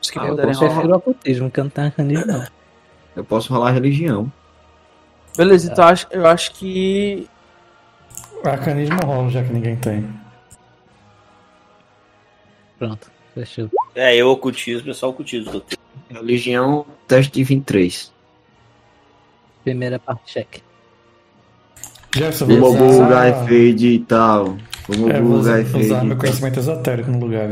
Os 0.00 0.10
que 0.10 0.18
Ah, 0.18 0.22
eu 0.24 0.28
puderem 0.30 0.52
Eu 0.52 0.58
posso 0.58 0.60
rolar. 0.66 0.74
prefiro 0.74 0.94
o 0.94 0.96
ocultismo, 0.98 1.50
que 1.50 1.60
eu 1.60 1.64
não 1.64 1.70
tenho 1.70 1.86
arcanismo 1.88 2.26
não. 2.26 2.46
Eu 3.16 3.24
posso 3.24 3.52
rolar 3.52 3.72
religião. 3.72 4.32
Beleza, 5.36 5.70
então 5.72 5.84
acho- 5.86 6.06
eu 6.10 6.26
acho 6.26 6.52
que. 6.52 7.28
Arcanismo 8.44 8.96
rola, 9.04 9.30
já 9.30 9.42
que 9.42 9.52
ninguém 9.52 9.76
tem. 9.76 10.08
Pronto, 12.78 13.10
fechou. 13.34 13.70
É, 13.94 14.14
eu 14.16 14.28
ocultismo, 14.28 14.90
é 14.90 14.94
só 14.94 15.08
ocultismo 15.08 15.50
que 15.50 15.56
eu 15.56 15.60
tenho. 15.60 15.80
Religião, 16.22 16.84
teste 17.08 17.32
de 17.32 17.44
23. 17.44 18.12
Primeira 19.62 19.98
parte, 19.98 20.30
cheque. 20.32 20.62
Jefferson, 22.14 22.46
Vamos 22.46 22.60
vou 22.78 22.88
usar- 22.88 23.04
bugar 23.04 23.44
efeito 23.44 23.82
e 23.84 23.98
tal. 24.00 24.56
Vamos 24.88 25.10
É, 25.10 25.20
vou 25.20 25.38
usar, 25.38 25.60
efeito 25.60 25.86
usar 25.86 26.04
e 26.04 26.06
meu 26.06 26.16
conhecimento 26.16 26.60
esotérico 26.60 27.10
no 27.10 27.18
lugar. 27.18 27.48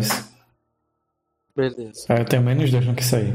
Beleza. 1.57 2.07
Ah, 2.09 2.15
eu 2.19 2.25
tenho 2.25 2.43
menos 2.43 2.71
dois 2.71 2.87
no 2.87 2.95
que 2.95 3.03
aí. 3.15 3.35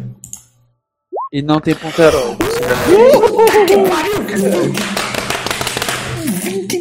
E 1.34 1.42
não 1.42 1.60
tem 1.60 1.76
ponteiro. 1.76 2.18
20 4.28 4.97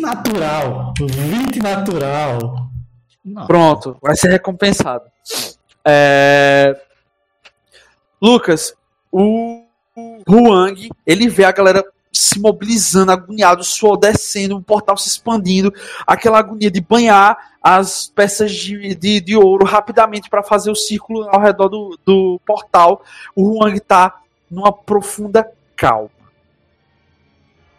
natural! 0.06 0.94
20 0.98 1.58
natural! 1.58 2.70
Pronto, 3.46 3.96
vai 4.00 4.14
ser 4.14 4.30
recompensado. 4.30 5.04
É... 5.84 6.80
Lucas, 8.22 8.72
o 9.10 9.64
Huang, 10.28 10.88
ele 11.04 11.28
vê 11.28 11.44
a 11.44 11.50
galera 11.50 11.84
se 12.12 12.38
mobilizando, 12.38 13.12
agoniado, 13.12 13.60
o 13.60 13.64
suor 13.64 13.96
descendo, 13.98 14.56
o 14.56 14.62
portal 14.62 14.96
se 14.96 15.08
expandindo, 15.08 15.74
aquela 16.06 16.38
agonia 16.38 16.70
de 16.70 16.80
banhar 16.80 17.36
as 17.60 18.10
peças 18.14 18.52
de, 18.52 18.94
de, 18.94 19.20
de 19.20 19.36
ouro 19.36 19.66
rapidamente 19.66 20.30
para 20.30 20.42
fazer 20.42 20.70
o 20.70 20.76
círculo 20.76 21.28
ao 21.28 21.40
redor 21.40 21.68
do, 21.68 21.98
do 22.06 22.40
portal. 22.46 23.02
O 23.34 23.58
Huang 23.58 23.78
tá 23.80 24.20
numa 24.50 24.72
profunda 24.72 25.46
calma. 25.74 26.15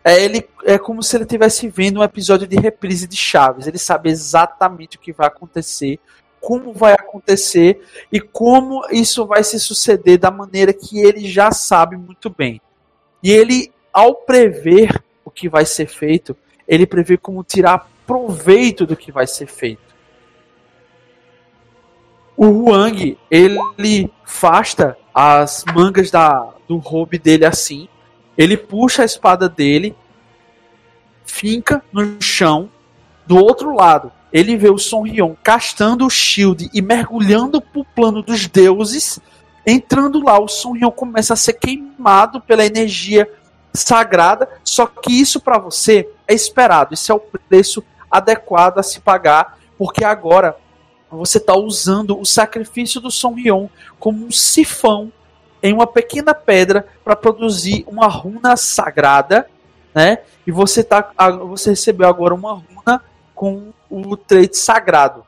É, 0.07 0.23
ele, 0.23 0.47
é 0.63 0.77
como 0.77 1.03
se 1.03 1.17
ele 1.17 1.25
estivesse 1.25 1.67
vendo 1.67 1.99
um 1.99 2.03
episódio 2.03 2.47
de 2.47 2.55
reprise 2.55 3.05
de 3.05 3.17
Chaves. 3.17 3.67
Ele 3.67 3.77
sabe 3.77 4.09
exatamente 4.09 4.95
o 4.95 4.99
que 5.01 5.11
vai 5.11 5.27
acontecer, 5.27 5.99
como 6.39 6.71
vai 6.71 6.93
acontecer 6.93 7.85
e 8.09 8.21
como 8.21 8.87
isso 8.89 9.25
vai 9.25 9.43
se 9.43 9.59
suceder 9.59 10.17
da 10.17 10.31
maneira 10.31 10.71
que 10.71 10.97
ele 10.97 11.27
já 11.27 11.51
sabe 11.51 11.97
muito 11.97 12.29
bem. 12.29 12.61
E 13.21 13.33
ele, 13.33 13.69
ao 13.91 14.15
prever 14.15 15.03
o 15.25 15.29
que 15.29 15.49
vai 15.49 15.65
ser 15.65 15.87
feito, 15.87 16.37
ele 16.65 16.87
prevê 16.87 17.17
como 17.17 17.43
tirar 17.43 17.91
proveito 18.05 18.85
do 18.85 18.95
que 18.95 19.11
vai 19.11 19.27
ser 19.27 19.47
feito. 19.47 19.93
O 22.37 22.45
Huang, 22.45 23.17
ele 23.29 24.09
afasta 24.23 24.97
as 25.13 25.65
mangas 25.75 26.09
da, 26.09 26.53
do 26.65 26.77
robe 26.77 27.19
dele 27.19 27.43
assim, 27.43 27.89
ele 28.37 28.55
puxa 28.55 29.01
a 29.01 29.05
espada 29.05 29.49
dele, 29.49 29.95
finca 31.25 31.83
no 31.91 32.21
chão. 32.21 32.69
Do 33.25 33.35
outro 33.35 33.75
lado, 33.75 34.11
ele 34.31 34.55
vê 34.55 34.69
o 34.69 34.77
Son 34.77 35.01
Rion 35.01 35.33
castando 35.43 36.05
o 36.05 36.09
shield 36.09 36.69
e 36.73 36.81
mergulhando 36.81 37.59
pro 37.59 37.83
plano 37.83 38.21
dos 38.21 38.47
deuses. 38.47 39.19
Entrando 39.65 40.23
lá, 40.23 40.39
o 40.39 40.47
Son 40.47 40.73
Rion 40.73 40.91
começa 40.91 41.33
a 41.33 41.37
ser 41.37 41.53
queimado 41.53 42.39
pela 42.39 42.65
energia 42.65 43.29
sagrada, 43.73 44.49
só 44.63 44.85
que 44.85 45.11
isso 45.11 45.39
para 45.39 45.57
você 45.57 46.09
é 46.27 46.33
esperado, 46.33 46.93
isso 46.93 47.11
é 47.11 47.15
o 47.15 47.19
preço 47.19 47.83
adequado 48.09 48.79
a 48.79 48.83
se 48.83 48.99
pagar, 48.99 49.57
porque 49.77 50.03
agora 50.03 50.55
você 51.09 51.37
está 51.37 51.55
usando 51.55 52.19
o 52.19 52.25
sacrifício 52.25 52.99
do 52.99 53.11
Son 53.11 53.33
Rion 53.33 53.67
como 53.99 54.25
um 54.25 54.31
sifão 54.31 55.11
em 55.61 55.73
uma 55.73 55.87
pequena 55.87 56.33
pedra 56.33 56.87
para 57.03 57.15
produzir 57.15 57.83
uma 57.87 58.07
runa 58.07 58.55
sagrada, 58.55 59.49
né? 59.93 60.19
E 60.45 60.51
você 60.51 60.83
tá, 60.83 61.11
você 61.47 61.71
recebeu 61.71 62.07
agora 62.07 62.33
uma 62.33 62.53
runa 62.53 63.03
com 63.33 63.71
o 63.89 64.15
trait 64.15 64.55
sagrado. 64.55 65.25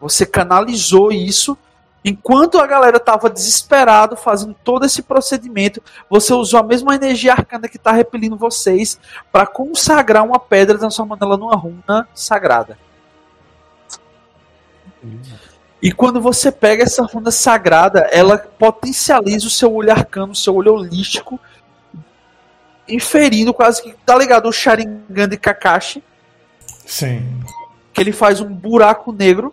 Você 0.00 0.26
canalizou 0.26 1.12
isso 1.12 1.56
enquanto 2.04 2.58
a 2.58 2.66
galera 2.66 2.96
estava 2.96 3.30
desesperado 3.30 4.16
fazendo 4.16 4.54
todo 4.64 4.84
esse 4.84 5.02
procedimento. 5.02 5.82
Você 6.10 6.34
usou 6.34 6.58
a 6.58 6.62
mesma 6.62 6.94
energia 6.94 7.32
arcana 7.32 7.68
que 7.68 7.76
está 7.76 7.92
repelindo 7.92 8.36
vocês 8.36 8.98
para 9.30 9.46
consagrar 9.46 10.24
uma 10.24 10.38
pedra, 10.38 10.78
transformando 10.78 11.24
ela 11.24 11.36
numa 11.36 11.56
runa 11.56 12.08
sagrada. 12.14 12.76
E 15.82 15.90
quando 15.90 16.20
você 16.20 16.52
pega 16.52 16.84
essa 16.84 17.02
runa 17.02 17.32
sagrada, 17.32 18.08
ela 18.12 18.38
potencializa 18.38 19.48
o 19.48 19.50
seu 19.50 19.74
olho 19.74 19.90
arcano, 19.90 20.32
o 20.32 20.36
seu 20.36 20.54
olho 20.54 20.74
holístico, 20.74 21.40
inferindo 22.88 23.52
quase 23.52 23.82
que, 23.82 23.92
tá 24.06 24.16
ligado? 24.16 24.48
O 24.48 24.52
Sharingan 24.52 25.28
de 25.28 25.36
Kakashi. 25.36 26.02
Sim. 26.86 27.42
Que 27.92 28.00
ele 28.00 28.12
faz 28.12 28.40
um 28.40 28.54
buraco 28.54 29.10
negro. 29.12 29.52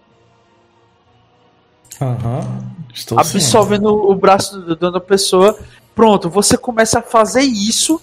Uhum. 2.00 3.18
absorvendo 3.18 3.88
o 3.88 4.16
braço 4.16 4.76
da 4.76 5.02
pessoa. 5.02 5.58
Pronto, 5.96 6.30
você 6.30 6.58
começa 6.58 7.00
a 7.00 7.02
fazer 7.02 7.42
isso 7.42 8.00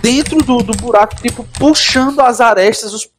dentro 0.00 0.38
do, 0.38 0.58
do 0.62 0.72
buraco, 0.74 1.16
tipo, 1.16 1.44
puxando 1.58 2.20
as 2.20 2.40
arestas, 2.40 2.94
os, 2.94 3.10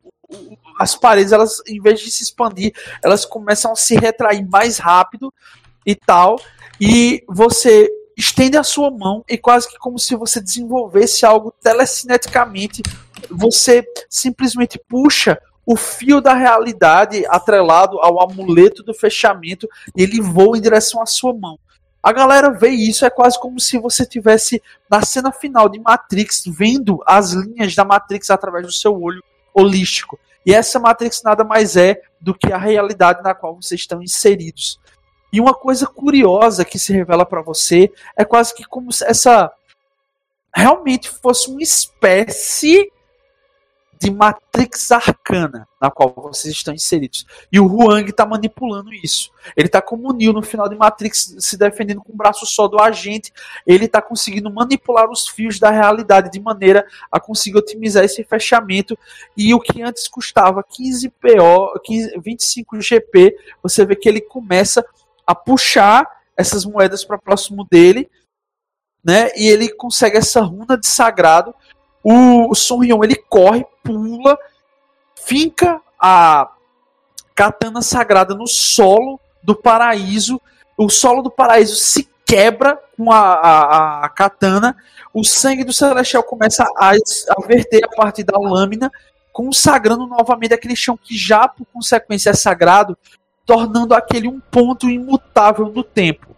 as 0.83 0.95
paredes, 0.95 1.31
elas, 1.31 1.61
em 1.65 1.81
vez 1.81 2.01
de 2.01 2.11
se 2.11 2.23
expandir, 2.23 2.73
elas 3.01 3.25
começam 3.25 3.71
a 3.71 3.75
se 3.75 3.95
retrair 3.95 4.45
mais 4.47 4.77
rápido 4.77 5.33
e 5.85 5.95
tal. 5.95 6.37
E 6.79 7.23
você 7.27 7.89
estende 8.17 8.57
a 8.57 8.63
sua 8.63 8.91
mão 8.91 9.23
e 9.27 9.37
quase 9.37 9.69
que 9.69 9.77
como 9.77 9.97
se 9.97 10.15
você 10.15 10.41
desenvolvesse 10.41 11.25
algo 11.25 11.53
telecineticamente, 11.63 12.83
você 13.31 13.83
simplesmente 14.09 14.77
puxa 14.77 15.39
o 15.65 15.77
fio 15.77 16.19
da 16.19 16.33
realidade 16.33 17.25
atrelado 17.29 17.97
ao 17.99 18.21
amuleto 18.21 18.83
do 18.83 18.93
fechamento 18.93 19.67
e 19.95 20.03
ele 20.03 20.19
voa 20.19 20.57
em 20.57 20.61
direção 20.61 21.01
à 21.01 21.05
sua 21.05 21.33
mão. 21.33 21.57
A 22.01 22.11
galera 22.11 22.51
vê 22.51 22.67
isso, 22.67 23.05
é 23.05 23.09
quase 23.09 23.39
como 23.39 23.61
se 23.61 23.79
você 23.79 24.05
tivesse 24.05 24.61
na 24.89 25.01
cena 25.05 25.31
final 25.31 25.69
de 25.69 25.79
Matrix 25.79 26.43
vendo 26.45 27.01
as 27.07 27.31
linhas 27.31 27.73
da 27.73 27.85
Matrix 27.85 28.29
através 28.29 28.65
do 28.65 28.73
seu 28.73 29.01
olho 29.01 29.23
holístico. 29.53 30.19
E 30.45 30.53
essa 30.53 30.79
Matrix 30.79 31.21
nada 31.23 31.43
mais 31.43 31.75
é 31.75 32.01
do 32.19 32.33
que 32.33 32.51
a 32.51 32.57
realidade 32.57 33.23
na 33.23 33.33
qual 33.33 33.55
vocês 33.55 33.81
estão 33.81 34.01
inseridos. 34.01 34.79
E 35.31 35.39
uma 35.39 35.53
coisa 35.53 35.87
curiosa 35.87 36.63
que 36.63 36.77
se 36.77 36.93
revela 36.93 37.25
para 37.25 37.41
você 37.41 37.91
é 38.15 38.23
quase 38.23 38.53
que 38.53 38.63
como 38.63 38.91
se 38.91 39.03
essa 39.05 39.51
realmente 40.55 41.09
fosse 41.09 41.49
uma 41.49 41.61
espécie 41.61 42.91
de 44.03 44.11
Matrix 44.11 44.91
arcana 44.91 45.65
na 45.79 45.89
qual 45.89 46.13
vocês 46.17 46.53
estão 46.53 46.73
inseridos. 46.73 47.25
E 47.49 47.57
o 47.57 47.65
Huang 47.65 48.09
está 48.09 48.25
manipulando 48.25 48.93
isso. 48.93 49.31
Ele 49.55 49.67
está 49.67 49.81
como 49.81 50.09
o 50.09 50.13
Neo 50.13 50.33
no 50.33 50.41
final 50.41 50.67
de 50.67 50.75
Matrix 50.75 51.37
se 51.39 51.57
defendendo 51.57 52.01
com 52.01 52.11
o 52.11 52.15
braço 52.15 52.45
só 52.45 52.67
do 52.67 52.81
agente. 52.81 53.31
Ele 53.65 53.85
está 53.85 54.01
conseguindo 54.01 54.51
manipular 54.51 55.09
os 55.09 55.25
fios 55.25 55.57
da 55.57 55.69
realidade 55.69 56.29
de 56.29 56.39
maneira 56.41 56.85
a 57.09 57.17
conseguir 57.17 57.57
otimizar 57.57 58.03
esse 58.03 58.25
fechamento. 58.25 58.97
E 59.37 59.53
o 59.53 59.59
que 59.59 59.81
antes 59.81 60.09
custava 60.09 60.61
15 60.63 61.09
PO, 61.09 61.79
15, 61.81 62.19
25 62.19 62.81
GP, 62.81 63.37
você 63.61 63.85
vê 63.85 63.95
que 63.95 64.09
ele 64.09 64.19
começa 64.19 64.85
a 65.25 65.33
puxar 65.33 66.05
essas 66.35 66.65
moedas 66.65 67.05
para 67.05 67.17
próximo 67.17 67.65
dele. 67.71 68.09
Né, 69.05 69.31
e 69.35 69.49
ele 69.49 69.67
consegue 69.67 70.15
essa 70.15 70.39
runa 70.39 70.77
de 70.77 70.87
sagrado 70.87 71.53
o, 72.03 72.51
o 72.51 72.55
Son 72.55 72.79
Ryon, 72.79 73.03
ele 73.03 73.15
corre, 73.15 73.65
pula, 73.81 74.37
finca 75.15 75.79
a 75.97 76.51
katana 77.33 77.81
sagrada 77.81 78.35
no 78.35 78.45
solo 78.45 79.19
do 79.41 79.55
paraíso. 79.55 80.41
O 80.77 80.89
solo 80.89 81.21
do 81.21 81.31
paraíso 81.31 81.75
se 81.75 82.09
quebra 82.25 82.79
com 82.97 83.11
a, 83.11 83.19
a, 83.19 84.05
a 84.05 84.09
katana. 84.09 84.75
O 85.13 85.23
sangue 85.23 85.63
do 85.63 85.71
celestial 85.71 86.23
começa 86.23 86.63
a, 86.77 86.91
a 86.91 87.47
verter 87.47 87.85
a 87.85 87.95
partir 87.95 88.23
da 88.23 88.37
lâmina, 88.37 88.91
consagrando 89.31 90.05
novamente 90.07 90.53
aquele 90.53 90.75
chão 90.75 90.97
que 90.97 91.15
já 91.15 91.47
por 91.47 91.65
consequência 91.71 92.31
é 92.31 92.33
sagrado, 92.33 92.97
tornando 93.45 93.93
aquele 93.93 94.27
um 94.27 94.39
ponto 94.39 94.89
imutável 94.89 95.67
no 95.69 95.83
tempo. 95.83 96.32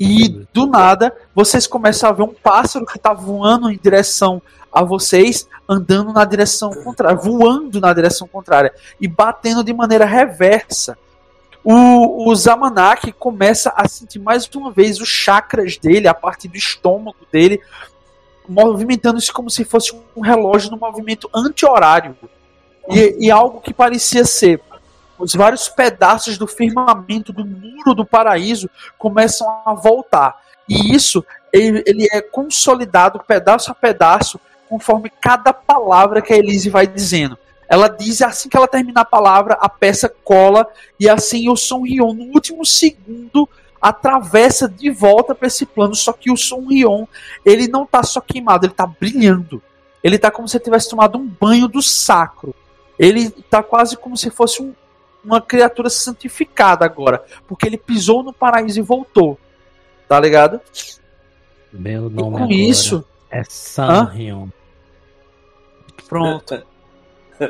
E 0.00 0.30
do 0.54 0.64
nada, 0.64 1.14
vocês 1.34 1.66
começam 1.66 2.08
a 2.08 2.12
ver 2.12 2.22
um 2.22 2.32
pássaro 2.32 2.86
que 2.86 2.96
está 2.96 3.12
voando 3.12 3.70
em 3.70 3.76
direção 3.76 4.40
a 4.72 4.82
vocês, 4.82 5.46
andando 5.68 6.10
na 6.10 6.24
direção 6.24 6.70
contrária, 6.70 7.18
voando 7.18 7.78
na 7.82 7.92
direção 7.92 8.26
contrária 8.26 8.72
e 8.98 9.06
batendo 9.06 9.62
de 9.62 9.74
maneira 9.74 10.06
reversa. 10.06 10.96
O, 11.62 12.30
o 12.30 12.34
Zamanak 12.34 13.12
começa 13.12 13.74
a 13.76 13.86
sentir 13.86 14.18
mais 14.18 14.48
uma 14.54 14.72
vez 14.72 14.98
os 15.00 15.08
chakras 15.08 15.76
dele, 15.76 16.08
a 16.08 16.14
parte 16.14 16.48
do 16.48 16.56
estômago 16.56 17.18
dele, 17.30 17.60
movimentando-se 18.48 19.30
como 19.30 19.50
se 19.50 19.64
fosse 19.66 19.94
um 20.16 20.22
relógio 20.22 20.70
no 20.70 20.78
movimento 20.78 21.28
anti-horário. 21.34 22.16
E, 22.88 23.26
e 23.26 23.30
algo 23.30 23.60
que 23.60 23.74
parecia 23.74 24.24
ser 24.24 24.62
os 25.20 25.34
vários 25.34 25.68
pedaços 25.68 26.38
do 26.38 26.46
firmamento, 26.46 27.32
do 27.32 27.44
muro 27.44 27.94
do 27.94 28.04
paraíso, 28.04 28.68
começam 28.98 29.48
a 29.64 29.74
voltar. 29.74 30.40
E 30.68 30.94
isso 30.94 31.24
ele, 31.52 31.82
ele 31.86 32.08
é 32.12 32.20
consolidado 32.20 33.20
pedaço 33.20 33.70
a 33.70 33.74
pedaço, 33.74 34.40
conforme 34.68 35.10
cada 35.20 35.52
palavra 35.52 36.22
que 36.22 36.32
a 36.32 36.38
Elise 36.38 36.70
vai 36.70 36.86
dizendo. 36.86 37.36
Ela 37.68 37.88
diz 37.88 38.20
assim 38.22 38.48
que 38.48 38.56
ela 38.56 38.66
termina 38.66 39.02
a 39.02 39.04
palavra, 39.04 39.54
a 39.54 39.68
peça 39.68 40.08
cola, 40.24 40.66
e 40.98 41.08
assim 41.08 41.48
o 41.48 41.56
Son 41.56 41.82
Rion, 41.82 42.12
no 42.12 42.24
último 42.34 42.64
segundo, 42.64 43.48
atravessa 43.80 44.68
de 44.68 44.90
volta 44.90 45.34
para 45.34 45.46
esse 45.46 45.64
plano. 45.64 45.94
Só 45.94 46.12
que 46.12 46.30
o 46.30 46.36
Son 46.36 46.66
Rion, 46.66 47.06
ele 47.44 47.68
não 47.68 47.86
tá 47.86 48.02
só 48.02 48.20
queimado, 48.20 48.66
ele 48.66 48.74
tá 48.74 48.86
brilhando. 48.86 49.62
Ele 50.02 50.18
tá 50.18 50.30
como 50.30 50.48
se 50.48 50.58
tivesse 50.58 50.88
tomado 50.90 51.18
um 51.18 51.26
banho 51.26 51.68
do 51.68 51.80
sacro. 51.80 52.54
Ele 52.98 53.30
tá 53.30 53.62
quase 53.62 53.96
como 53.96 54.16
se 54.16 54.30
fosse 54.30 54.62
um, 54.62 54.74
uma 55.24 55.40
criatura 55.40 55.90
santificada 55.90 56.84
agora. 56.84 57.24
Porque 57.46 57.66
ele 57.66 57.76
pisou 57.76 58.22
no 58.22 58.32
paraíso 58.32 58.78
e 58.78 58.82
voltou. 58.82 59.38
Tá 60.08 60.18
ligado? 60.18 60.60
Meu 61.72 62.10
nome 62.10 62.36
e 62.36 62.46
com 62.46 62.52
isso 62.52 63.04
é 63.30 63.44
Sanrion. 63.44 64.48
Pronto. 66.08 66.62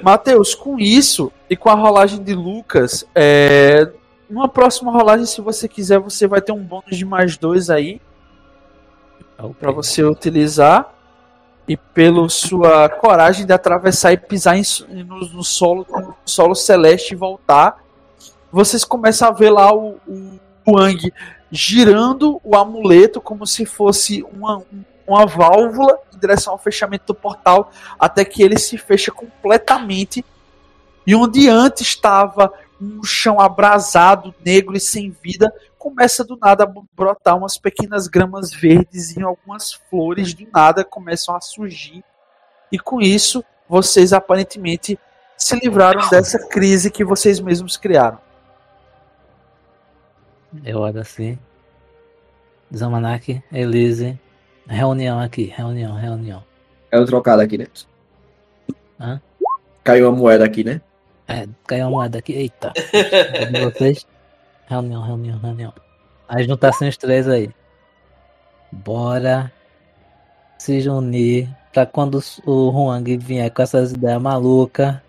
Matheus, 0.03 0.55
com 0.55 0.79
isso 0.79 1.33
e 1.49 1.57
com 1.57 1.71
a 1.71 1.75
rolagem 1.75 2.23
de 2.23 2.35
Lucas, 2.35 3.05
é... 3.15 3.91
numa 4.29 4.49
próxima 4.49 4.93
rolagem, 4.93 5.27
se 5.27 5.41
você 5.41 5.67
quiser, 5.67 5.99
você 5.99 6.29
vai 6.29 6.41
ter 6.41 6.53
um 6.53 6.63
bônus 6.63 6.97
de 6.97 7.05
mais 7.05 7.37
dois 7.37 7.71
aí. 7.71 8.01
Okay. 9.39 9.55
para 9.59 9.73
você 9.73 10.05
utilizar 10.05 10.95
e 11.71 11.77
pela 11.77 12.29
sua 12.29 12.89
coragem 12.89 13.47
de 13.47 13.53
atravessar 13.53 14.13
e 14.13 14.17
pisar 14.17 14.57
em, 14.57 14.65
no, 15.05 15.21
no, 15.21 15.45
solo, 15.45 15.87
no 15.89 16.17
solo 16.25 16.53
celeste 16.53 17.15
e 17.15 17.17
voltar, 17.17 17.81
vocês 18.51 18.85
começam 18.85 19.29
a 19.29 19.31
ver 19.31 19.51
lá 19.51 19.73
o, 19.73 19.97
o 20.05 20.41
Wang 20.67 21.13
girando 21.49 22.41
o 22.43 22.57
amuleto 22.57 23.21
como 23.21 23.47
se 23.47 23.65
fosse 23.65 24.25
uma, 24.33 24.61
uma 25.07 25.25
válvula 25.27 25.97
em 26.13 26.19
direção 26.19 26.55
ao 26.55 26.59
fechamento 26.59 27.05
do 27.07 27.15
portal, 27.15 27.71
até 27.97 28.25
que 28.25 28.43
ele 28.43 28.59
se 28.59 28.77
fecha 28.77 29.13
completamente. 29.13 30.25
E 31.07 31.15
onde 31.15 31.49
antes 31.49 31.87
estava 31.87 32.53
um 32.83 33.05
chão 33.05 33.39
abrasado, 33.39 34.35
negro 34.45 34.77
e 34.77 34.81
sem 34.81 35.15
vida, 35.23 35.55
começa 35.81 36.23
do 36.23 36.37
nada 36.37 36.65
a 36.65 36.73
brotar 36.95 37.39
umas 37.39 37.57
pequenas 37.57 38.07
gramas 38.07 38.53
verdes 38.53 39.17
e 39.17 39.23
algumas 39.23 39.73
flores 39.73 40.35
do 40.35 40.47
nada 40.53 40.85
começam 40.85 41.35
a 41.35 41.41
surgir. 41.41 42.05
E 42.71 42.79
com 42.79 43.01
isso, 43.01 43.43
vocês 43.67 44.13
aparentemente 44.13 44.99
se 45.39 45.57
livraram 45.59 46.07
dessa 46.11 46.39
crise 46.49 46.91
que 46.91 47.03
vocês 47.03 47.41
mesmos 47.41 47.79
criaram. 47.79 48.19
Eu 50.63 50.81
olho 50.81 51.01
assim. 51.01 51.39
Zamanak, 52.77 53.43
Elise. 53.51 54.21
Reunião 54.67 55.19
aqui, 55.19 55.45
reunião, 55.45 55.97
reunião. 55.97 56.45
É 56.93 57.01
o 57.01 57.07
trocado 57.07 57.41
aqui, 57.41 57.57
né? 57.57 57.67
Hã? 59.01 59.19
Caiu 59.83 60.09
a 60.09 60.13
moeda 60.13 60.45
aqui, 60.45 60.63
né? 60.63 60.83
É, 61.27 61.49
caiu 61.67 61.87
a 61.87 61.91
moeda 61.91 62.19
aqui. 62.19 62.35
Eita. 62.35 62.71
vocês? 63.73 64.07
Reunião, 64.71 65.03
reunião, 65.03 65.37
reunião. 65.41 65.73
A 66.29 66.41
juntação 66.45 66.89
os 66.89 66.97
três 66.97 67.29
aí. 67.29 67.51
Bora 68.71 69.51
se 70.57 70.89
unir 70.89 71.49
pra 71.73 71.85
quando 71.85 72.23
o 72.47 72.71
Huang 72.71 73.17
vier 73.17 73.51
com 73.51 73.63
essas 73.63 73.91
ideias 73.91 74.23
maluca, 74.23 75.03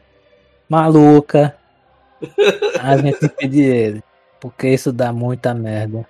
maluca, 0.67 1.55
a 2.81 2.97
gente 2.97 3.23
impedir 3.23 3.65
ele. 3.65 4.03
Porque 4.39 4.67
isso 4.67 4.91
dá 4.91 5.13
muita 5.13 5.53
merda. 5.53 6.07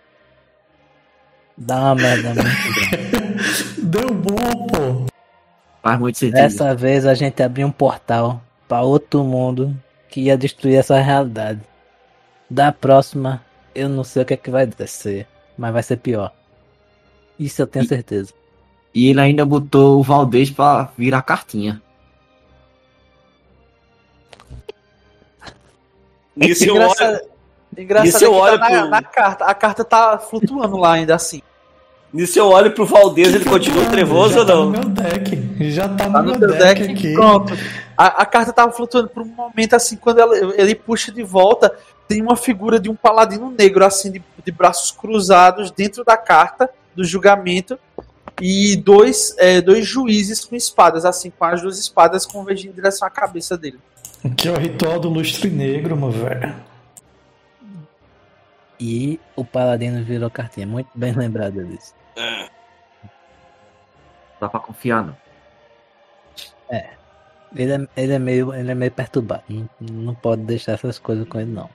Dá 1.58 1.76
uma 1.78 1.96
merda 1.96 2.30
muito 2.34 2.74
grande. 2.74 3.82
Deu 3.84 4.14
bom, 4.14 4.68
pô. 4.68 5.06
Faz 5.84 6.00
muito 6.00 6.18
sentido. 6.18 6.36
Dessa 6.36 6.74
vez 6.74 7.06
a 7.06 7.14
gente 7.14 7.44
abriu 7.44 7.68
um 7.68 7.72
portal 7.72 8.42
pra 8.66 8.82
outro 8.82 9.26
mundo 9.26 9.76
que 10.08 10.22
ia 10.22 10.38
destruir 10.38 10.78
essa 10.78 11.02
realidade. 11.02 11.60
Da 12.52 12.70
próxima, 12.74 13.42
eu 13.74 13.88
não 13.88 14.04
sei 14.04 14.24
o 14.24 14.26
que 14.26 14.34
é 14.34 14.38
que 14.38 14.52
vai 14.52 14.70
ser, 14.86 15.26
mas 15.58 15.72
vai 15.72 15.82
ser 15.82 15.96
pior. 15.96 16.34
Isso 17.40 17.62
eu 17.62 17.66
tenho 17.66 17.88
certeza. 17.88 18.34
E 18.94 19.08
ele 19.10 19.22
ainda 19.22 19.46
botou 19.46 19.98
o 19.98 20.04
Valdez 20.04 20.50
pra 20.52 20.90
virar 20.98 21.22
cartinha. 21.22 21.82
Nisso 26.36 26.66
eu 26.66 26.76
Engraçado, 26.76 27.14
olho, 27.14 27.22
engraçado 27.78 28.08
Isso 28.08 28.26
eu 28.26 28.34
é 28.34 28.38
olho 28.38 28.60
tá 28.60 28.70
na, 28.70 28.80
pro- 28.82 28.90
na 28.90 29.02
carta. 29.02 29.46
A 29.46 29.54
carta 29.54 29.86
tá 29.86 30.18
flutuando 30.18 30.76
lá 30.78 30.94
ainda 30.94 31.16
assim. 31.16 31.42
nisso 32.14 32.38
eu 32.38 32.48
olho 32.50 32.72
pro 32.72 32.86
Valdez, 32.86 33.34
ele 33.34 33.46
continua 33.46 33.86
trevoso 33.86 34.40
ou 34.40 34.46
tá 34.46 34.56
no 34.56 34.64
não? 34.66 34.72
meu 34.72 34.84
deck. 34.90 35.72
Já 35.72 35.88
tá 35.88 36.08
no, 36.08 36.14
Tá 36.14 36.22
no 36.22 36.38
meu 36.40 36.50
deck, 36.50 36.82
deck, 36.82 36.92
aqui. 36.92 37.14
pronto. 37.14 37.54
A, 37.98 38.24
a 38.24 38.26
carta 38.26 38.52
tava 38.52 38.72
flutuando 38.74 39.08
por 39.10 39.24
um 39.24 39.28
momento 39.28 39.74
assim, 39.74 39.96
quando 39.96 40.20
ela- 40.20 40.36
ele 40.58 40.76
puxa 40.76 41.12
de 41.14 41.24
volta, 41.24 41.74
tem 42.12 42.22
uma 42.22 42.36
figura 42.36 42.78
de 42.78 42.90
um 42.90 42.96
paladino 42.96 43.50
negro, 43.50 43.86
assim, 43.86 44.12
de, 44.12 44.22
de 44.44 44.52
braços 44.52 44.92
cruzados 44.92 45.72
dentro 45.72 46.04
da 46.04 46.18
carta 46.18 46.70
do 46.94 47.06
julgamento. 47.06 47.80
E 48.42 48.76
dois, 48.76 49.34
é, 49.38 49.62
dois 49.62 49.88
juízes 49.88 50.44
com 50.44 50.54
espadas, 50.54 51.06
assim, 51.06 51.30
com 51.30 51.46
as 51.46 51.62
duas 51.62 51.80
espadas 51.80 52.26
convergindo 52.26 52.74
em 52.74 52.76
direção 52.76 53.08
à 53.08 53.12
cabeça 53.12 53.58
dele. 53.58 53.80
Que 54.36 54.50
é 54.50 54.52
o 54.52 54.58
ritual 54.58 55.00
do 55.00 55.08
lustre 55.08 55.50
negro, 55.50 55.96
meu 55.96 56.12
velho. 56.12 56.54
E 58.78 59.18
o 59.34 59.46
Paladino 59.46 60.04
virou 60.04 60.30
cartinha. 60.30 60.68
Muito 60.68 60.90
bem 60.94 61.14
lembrado 61.14 61.64
disso. 61.66 61.94
Dá 64.38 64.50
pra 64.50 64.60
confiar, 64.60 65.06
não. 65.06 65.16
Ele 67.56 67.72
é, 67.72 67.88
ele 67.96 68.14
é, 68.14 68.20
meio, 68.20 68.54
ele 68.54 68.72
é 68.72 68.76
meio 68.76 68.92
perturbado. 68.92 69.44
Não, 69.48 69.70
não 69.80 70.16
pode 70.16 70.42
deixar 70.42 70.74
essas 70.74 71.00
coisas 71.00 71.26
com 71.26 71.40
ele, 71.40 71.52
não. 71.52 71.70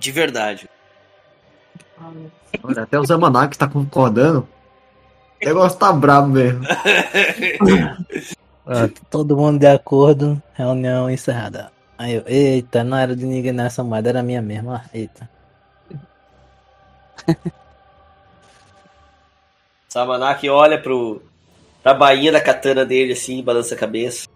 De 0.00 0.10
verdade. 0.10 0.66
Olha, 2.62 2.82
até 2.82 2.98
o 2.98 3.04
Zamanak 3.04 3.58
tá 3.58 3.68
concordando. 3.68 4.48
O 5.42 5.44
negócio 5.44 5.78
tá 5.78 5.92
brabo 5.92 6.28
mesmo. 6.28 6.64
Pronto, 8.64 9.02
todo 9.10 9.36
mundo 9.36 9.58
de 9.58 9.66
acordo, 9.66 10.42
reunião 10.54 11.10
encerrada. 11.10 11.70
Aí 11.98 12.14
eu, 12.14 12.22
eita, 12.26 12.82
não 12.82 12.96
era 12.96 13.14
de 13.14 13.26
ninguém 13.26 13.52
nessa 13.52 13.84
moeda, 13.84 14.08
era 14.08 14.22
minha 14.22 14.40
mesmo. 14.40 14.72
ah, 14.72 14.84
Eita. 14.94 15.28
Samanak 19.90 20.48
olha 20.48 20.80
pro, 20.80 21.20
pra 21.82 21.92
bainha 21.92 22.32
da 22.32 22.40
katana 22.40 22.86
dele 22.86 23.12
assim, 23.12 23.42
balança 23.42 23.74
a 23.74 23.78
cabeça. 23.78 24.26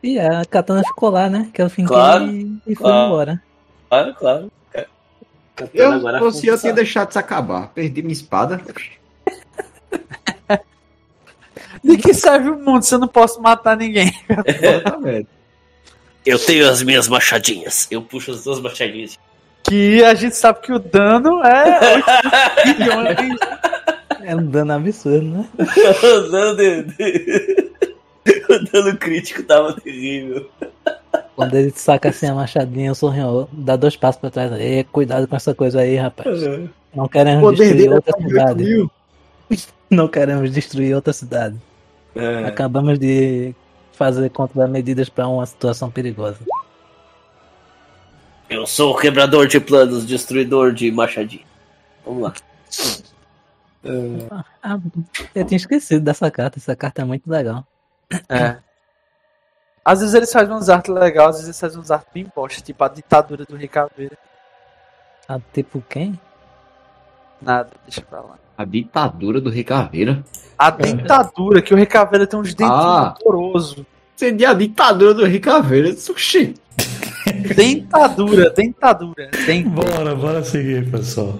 E 0.00 0.20
a 0.20 0.44
katana 0.44 0.84
ficou 0.84 1.10
lá, 1.10 1.28
né? 1.28 1.50
Que 1.52 1.60
eu 1.60 1.68
finquei 1.68 1.96
Claro, 1.96 2.26
e, 2.30 2.60
fui 2.64 2.76
claro. 2.76 3.06
embora. 3.06 3.42
Claro, 3.88 4.14
claro. 4.14 4.52
Katana 5.56 5.70
Eu, 5.74 5.92
agora 5.92 6.18
eu 6.18 6.24
funciona. 6.30 6.58
tinha 6.58 6.72
deixado 6.72 7.12
se 7.12 7.18
acabar. 7.18 7.68
Perdi 7.68 8.00
minha 8.02 8.12
espada. 8.12 8.60
De 11.82 11.96
que 11.96 12.12
serve 12.14 12.50
o 12.50 12.58
mundo 12.58 12.82
se 12.82 12.94
eu 12.94 12.98
não 12.98 13.08
posso 13.08 13.40
matar 13.40 13.76
ninguém? 13.76 14.12
Exatamente. 14.46 15.28
Eu 16.26 16.38
tenho 16.38 16.68
as 16.68 16.82
minhas 16.82 17.08
machadinhas. 17.08 17.86
Eu 17.90 18.02
puxo 18.02 18.32
as 18.32 18.44
duas 18.44 18.60
machadinhas. 18.60 19.18
Que 19.62 20.02
a 20.04 20.14
gente 20.14 20.36
sabe 20.36 20.60
que 20.60 20.72
o 20.72 20.78
dano 20.78 21.42
é 21.44 21.94
8 21.96 22.06
bilhões. 22.78 23.38
É 24.20 24.36
um 24.36 24.44
dano 24.44 24.74
absurdo, 24.74 25.24
né? 25.24 25.48
o 25.58 26.20
dano 26.30 26.54
de- 26.56 26.82
de- 26.82 27.70
O 28.50 28.58
dano 28.70 28.94
crítico 28.98 29.42
tava 29.44 29.72
terrível. 29.80 30.50
Quando 31.38 31.54
ele 31.54 31.70
saca 31.70 32.08
assim 32.08 32.26
a 32.26 32.34
machadinha, 32.34 32.90
o 32.90 32.96
sorriu, 32.96 33.48
dá 33.52 33.76
dois 33.76 33.94
passos 33.94 34.20
pra 34.20 34.28
trás. 34.28 34.50
Ei, 34.58 34.82
cuidado 34.82 35.28
com 35.28 35.36
essa 35.36 35.54
coisa 35.54 35.82
aí, 35.82 35.94
rapaz. 35.94 36.42
Não 36.92 37.04
O 37.04 37.08
queremos 37.08 37.40
poder 37.40 37.56
destruir 37.58 37.76
dele 37.76 37.88
é 37.88 37.94
outra 37.94 38.12
só 38.12 38.18
de 38.18 38.24
8 38.24 38.28
cidade. 38.28 38.90
Não 39.88 40.08
queremos 40.08 40.50
destruir 40.50 40.94
outra 40.96 41.12
cidade. 41.12 41.56
É. 42.16 42.44
Acabamos 42.44 42.98
de 42.98 43.54
fazer 43.92 44.28
contramedidas 44.30 45.08
para 45.08 45.28
uma 45.28 45.46
situação 45.46 45.88
perigosa. 45.88 46.40
Eu 48.50 48.66
sou 48.66 48.92
o 48.92 48.98
quebrador 48.98 49.46
de 49.46 49.60
planos, 49.60 50.04
destruidor 50.04 50.72
de 50.72 50.90
machadinha. 50.90 51.44
Vamos 52.04 52.20
lá. 52.20 52.34
Ah, 54.60 54.80
eu 55.36 55.44
tinha 55.44 55.56
esquecido 55.56 56.00
dessa 56.04 56.28
carta. 56.32 56.58
Essa 56.58 56.74
carta 56.74 57.02
é 57.02 57.04
muito 57.04 57.30
legal. 57.30 57.64
É. 58.28 58.56
Às 59.88 60.00
vezes 60.00 60.14
eles 60.14 60.30
fazem 60.30 60.54
uns 60.54 60.68
artes 60.68 60.94
legais, 60.94 61.28
às 61.28 61.34
vezes 61.36 61.46
eles 61.46 61.60
fazem 61.60 61.80
uns 61.80 61.90
artes 61.90 62.08
bem 62.12 62.30
bosta, 62.36 62.60
tipo 62.60 62.84
a 62.84 62.88
ditadura 62.88 63.46
do 63.46 63.68
Caveira. 63.70 64.18
Ah, 65.26 65.40
tipo 65.50 65.82
quem? 65.88 66.20
Nada, 67.40 67.70
deixa 67.86 68.02
pra 68.02 68.20
lá. 68.20 68.34
A 68.58 68.66
ditadura 68.66 69.40
do 69.40 69.48
Rei 69.48 69.64
Caveira. 69.64 70.22
A 70.58 70.68
dentadura, 70.68 71.62
que 71.62 71.72
o 71.72 71.76
Rei 71.78 71.86
Caveira 71.86 72.26
tem 72.26 72.38
uns 72.38 72.52
dentinhos 72.52 72.84
Ah. 72.84 73.14
horrorosos. 73.24 73.82
Seria 74.14 74.48
é 74.48 74.50
a 74.50 74.54
ditadura 74.54 75.14
do 75.14 75.24
Rei 75.24 75.40
Caveira. 75.40 75.96
Sushi. 75.96 76.54
Dentadura, 77.56 78.50
dentadura. 78.50 79.30
Tem. 79.46 79.66
Bora, 79.66 80.14
bora 80.14 80.44
seguir, 80.44 80.90
pessoal. 80.90 81.38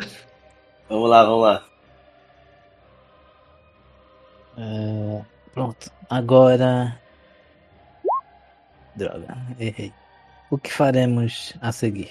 Vamos 0.89 1.11
lá, 1.11 1.23
vamos 1.23 1.43
lá. 1.43 1.63
É, 4.57 5.21
Pronto. 5.53 5.91
Agora. 6.09 6.99
Droga, 8.99 9.37
errei. 9.61 9.95
O 10.51 10.59
que 10.59 10.73
faremos 10.73 11.55
a 11.61 11.71
seguir? 11.71 12.11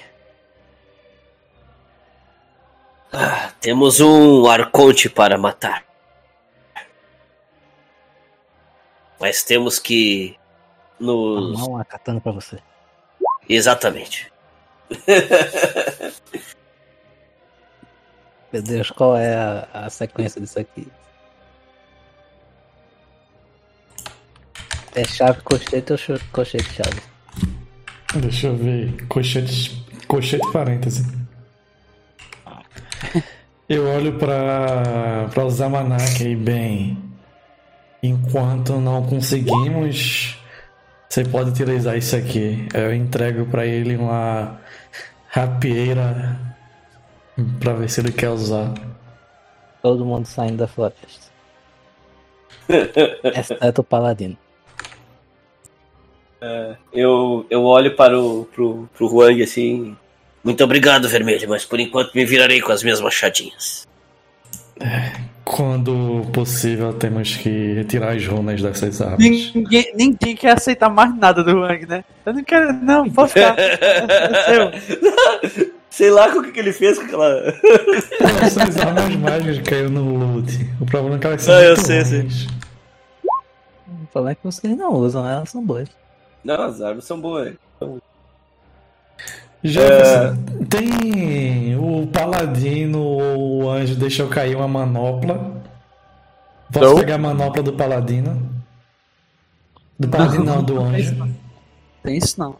Ah, 3.12 3.52
temos 3.60 4.00
um 4.00 4.48
arconte 4.48 5.10
para 5.10 5.38
matar. 5.38 5.84
Mas 9.20 9.44
temos 9.44 9.80
que 9.80 10.38
nos. 10.98 11.60
Arrumar 11.60 11.76
uma 11.76 11.84
katana 11.84 12.22
pra 12.22 12.32
você. 12.32 12.58
Exatamente. 13.50 14.32
Meu 18.54 18.62
Deus, 18.62 18.92
qual 18.92 19.18
é 19.18 19.36
a, 19.36 19.68
a 19.74 19.90
sequência 19.90 20.40
disso 20.40 20.58
aqui? 20.58 20.88
É 24.98 25.04
chave, 25.04 25.40
cochete 25.44 25.94
ou 25.94 26.20
cochete 26.32 26.74
chave? 26.74 27.02
Deixa 28.16 28.48
eu 28.48 28.56
ver. 28.56 29.06
Cochete, 29.08 29.86
cochete 30.08 30.52
parêntese. 30.52 31.06
Eu 33.70 33.88
olho 33.88 34.18
pra, 34.18 35.28
pra 35.32 35.46
o 35.46 35.50
Zamanak 35.52 36.26
aí 36.26 36.36
bem. 36.36 36.98
Enquanto 38.02 38.80
não 38.80 39.06
conseguimos, 39.06 40.36
você 41.08 41.24
pode 41.24 41.52
utilizar 41.52 41.96
isso 41.96 42.16
aqui. 42.16 42.68
Eu 42.74 42.92
entrego 42.92 43.46
pra 43.46 43.68
ele 43.68 43.98
uma 43.98 44.60
rapieira 45.28 46.40
pra 47.60 47.74
ver 47.74 47.88
se 47.88 48.02
ele 48.02 48.12
quer 48.12 48.30
usar. 48.30 48.74
Todo 49.84 50.04
mundo 50.04 50.26
saindo 50.26 50.58
da 50.58 50.68
floresta. 50.68 51.28
Exceto 53.36 53.82
o 53.82 53.84
paladino. 53.84 54.36
Eu, 56.94 57.46
eu 57.50 57.64
olho 57.64 57.96
para 57.96 58.20
o 58.20 58.46
pro, 58.54 58.88
pro 58.96 59.08
Huang 59.08 59.42
assim. 59.42 59.96
Muito 60.44 60.64
obrigado, 60.64 61.10
vermelho, 61.10 61.50
mas 61.50 61.66
por 61.66 61.80
enquanto 61.80 62.14
me 62.14 62.24
virarei 62.26 62.62
com 62.62 62.72
as 62.72 62.84
minhas 62.84 63.02
machadinhas. 63.02 63.88
Quando 65.44 66.26
possível, 66.34 66.94
temos 66.94 67.36
que 67.38 67.74
retirar 67.74 68.16
as 68.16 68.26
runas 68.26 68.62
dessas 68.62 69.02
armas. 69.02 69.20
Ninguém, 69.20 69.92
ninguém 69.96 70.36
quer 70.36 70.58
aceitar 70.58 70.90
mais 70.90 71.16
nada 71.18 71.44
do 71.44 71.60
Wang, 71.62 71.86
né? 71.86 72.04
Eu 72.26 72.34
não 72.34 72.44
quero, 72.44 72.74
não, 72.74 73.10
pode 73.10 73.34
ficar. 73.34 73.56
Sei 75.90 76.12
lá 76.12 76.28
o 76.28 76.44
que, 76.44 76.52
que 76.52 76.60
ele 76.60 76.74
fez 76.74 77.00
com 77.00 77.06
aquela. 77.06 77.54
Essas 78.44 78.78
armas 78.78 79.16
mágicas 79.16 79.60
caíram 79.68 79.90
no 79.90 80.36
loot. 80.36 80.70
O 80.80 80.86
problema 80.86 81.16
é 81.16 81.20
que 81.20 81.28
elas 81.28 81.42
são 81.42 81.56
Ah, 81.56 81.62
eu 81.64 81.76
sei, 81.78 82.06
sei. 82.06 82.20
ruins. 82.20 82.48
O 84.04 84.08
problema 84.12 84.32
é 84.32 84.36
que 84.36 84.44
vocês 84.44 84.78
não 84.78 84.94
usam, 84.94 85.28
elas 85.28 85.50
são 85.50 85.66
boas. 85.66 85.90
Não, 86.48 86.64
as 86.64 86.82
armas 86.82 87.04
são 87.04 87.20
boas. 87.20 87.54
Jefferson, 89.62 90.38
tem 90.70 91.76
o 91.76 92.08
paladino 92.08 93.02
ou 93.02 93.64
o 93.64 93.70
anjo 93.70 93.96
deixou 93.96 94.30
cair 94.30 94.56
uma 94.56 94.66
manopla. 94.66 95.62
Posso 96.72 96.86
Não. 96.86 96.96
pegar 96.96 97.16
a 97.16 97.18
manopla 97.18 97.62
do 97.62 97.74
paladino? 97.74 98.50
Do 100.00 100.08
paladino 100.08 100.46
não, 100.46 100.64
do 100.64 100.76
Não 100.76 100.98
isso 100.98 101.10
anjo. 101.12 101.20
não. 101.20 101.36
Tem 102.02 102.18
isso 102.18 102.40
não. 102.40 102.56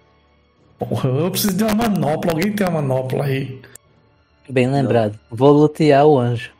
Porra, 0.78 1.08
eu 1.08 1.32
preciso 1.32 1.56
de 1.56 1.64
uma 1.64 1.76
manopla. 1.76 2.34
Alguém 2.34 2.52
tem 2.52 2.68
uma 2.68 2.82
manopla 2.82 3.24
aí? 3.24 3.62
Bem 4.50 4.70
lembrado. 4.70 5.18
Vou 5.32 5.54
lutear 5.54 6.06
o 6.06 6.20
anjo. 6.20 6.52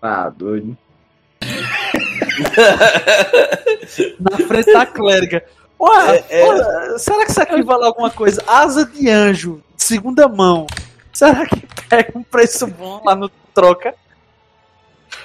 Ah, 0.00 0.30
doido. 0.30 0.74
Na 4.18 4.38
frente 4.46 4.72
da 4.72 4.86
clériga. 4.86 5.44
Ué, 5.80 6.24
É, 6.28 6.40
é. 6.40 6.48
ué, 6.48 6.98
será 6.98 7.24
que 7.24 7.30
isso 7.30 7.40
aqui 7.42 7.62
vale 7.62 7.84
alguma 7.84 8.10
coisa? 8.10 8.42
Asa 8.46 8.84
de 8.84 9.08
anjo, 9.08 9.62
de 9.76 9.82
segunda 9.82 10.28
mão. 10.28 10.66
Será 11.12 11.46
que 11.46 11.66
pega 11.88 12.12
um 12.18 12.22
preço 12.22 12.66
bom 12.66 13.02
lá 13.04 13.14
no 13.16 13.28
troca? 13.54 13.94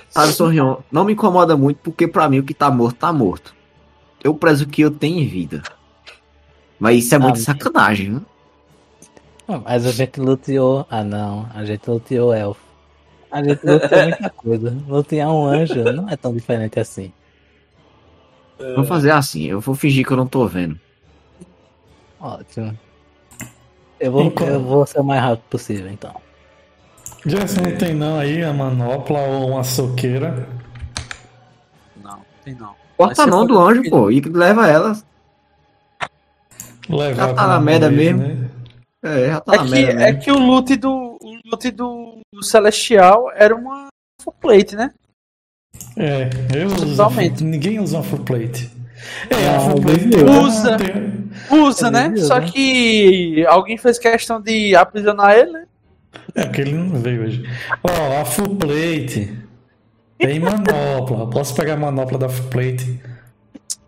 Sabe, 0.09 0.31
Sorrião, 0.31 0.83
não 0.91 1.03
me 1.03 1.13
incomoda 1.13 1.57
muito 1.57 1.77
porque 1.83 2.07
pra 2.07 2.29
mim 2.29 2.39
o 2.39 2.43
que 2.43 2.53
tá 2.53 2.71
morto, 2.71 2.95
tá 2.97 3.11
morto. 3.11 3.53
Eu 4.23 4.33
prezo 4.33 4.65
que 4.67 4.81
eu 4.81 4.89
tenho 4.89 5.19
em 5.19 5.27
vida. 5.27 5.61
Mas 6.79 7.03
isso 7.05 7.15
é 7.15 7.19
muito 7.19 7.37
Ah, 7.37 7.41
sacanagem, 7.41 8.09
né? 8.09 8.21
Mas 9.63 9.85
a 9.85 9.91
gente 9.91 10.19
luteou. 10.19 10.87
Ah 10.89 11.03
não, 11.03 11.47
a 11.53 11.63
gente 11.65 11.87
luteou 11.87 12.33
elfo. 12.33 12.61
A 13.31 13.43
gente 13.43 13.63
luteou 13.63 14.03
muita 14.03 14.29
coisa. 14.31 14.77
Lutear 14.87 15.31
um 15.31 15.45
anjo 15.45 15.83
não 15.93 16.09
é 16.09 16.15
tão 16.15 16.33
diferente 16.33 16.79
assim. 16.79 17.11
Vamos 18.57 18.87
fazer 18.87 19.11
assim, 19.11 19.43
eu 19.43 19.59
vou 19.59 19.75
fingir 19.75 20.05
que 20.05 20.11
eu 20.13 20.17
não 20.17 20.27
tô 20.27 20.47
vendo. 20.47 20.79
Ótimo. 22.19 22.77
Eu 23.99 24.11
vou, 24.11 24.23
Enquanto- 24.23 24.49
eu 24.49 24.59
vou 24.61 24.85
ser 24.85 24.99
o 24.99 25.03
mais 25.03 25.21
rápido 25.21 25.43
possível, 25.49 25.89
então. 25.91 26.13
Jason 27.25 27.61
não 27.61 27.77
tem 27.77 27.93
não 27.93 28.19
aí 28.19 28.43
a 28.43 28.53
manopla 28.53 29.19
ou 29.19 29.49
uma 29.51 29.63
soqueira. 29.63 30.47
Não, 32.03 32.19
tem 32.43 32.53
não. 32.55 32.75
Corta 32.97 33.15
Mas 33.17 33.19
a 33.19 33.27
mão 33.27 33.41
você 33.41 33.47
do 33.47 33.59
anjo, 33.59 33.89
pô, 33.89 34.09
e 34.11 34.21
leva 34.21 34.67
ela. 34.67 34.97
Levar 36.87 37.13
Já 37.29 37.33
tá 37.33 37.47
na 37.47 37.59
merda 37.59 37.89
mesmo. 37.89 38.19
né? 38.19 38.49
É, 39.03 39.27
já 39.27 39.41
tá 39.41 39.53
É 39.53 39.57
na 39.57 39.63
que, 39.63 39.69
merda 39.71 39.91
é 40.01 40.05
mesmo. 40.05 40.21
que 40.21 40.31
o 40.31 40.37
loot 40.39 40.75
do 40.77 41.17
o 41.21 41.39
loot 41.45 41.71
do 41.71 42.21
Celestial 42.41 43.31
era 43.33 43.55
uma 43.55 43.87
full 44.21 44.33
plate, 44.39 44.75
né? 44.75 44.93
É, 45.97 46.29
eu 46.55 46.67
uso. 46.67 46.87
Totalmente. 46.91 47.43
Ninguém 47.43 47.79
usa 47.79 47.97
uma 47.97 48.03
full 48.03 48.19
plate. 48.19 48.69
É, 49.29 49.47
a 49.49 49.57
Ah, 49.57 49.59
full 49.61 49.81
plate 49.81 50.05
eu 50.05 50.25
tem- 50.25 50.39
usa. 50.39 50.77
tem- 50.77 51.25
Usa, 51.51 51.87
É 51.87 51.91
né? 51.91 52.15
Só 52.17 52.39
né? 52.39 52.47
que 52.51 53.45
alguém 53.47 53.77
fez 53.77 53.99
questão 53.99 54.41
de 54.41 54.75
aprisionar 54.75 55.35
ele, 55.37 55.51
né? 55.51 55.65
É 56.33 56.45
porque 56.45 56.61
ele 56.61 56.73
não 56.73 56.99
veio 57.01 57.23
hoje. 57.23 57.43
Ó, 57.83 58.21
a 58.21 58.25
full 58.25 58.55
plate. 58.55 59.37
Tem 60.17 60.39
manopla. 60.39 61.29
Posso 61.29 61.53
pegar 61.55 61.73
a 61.73 61.77
manopla 61.77 62.17
da 62.17 62.29
full 62.29 62.47
plate? 62.49 62.99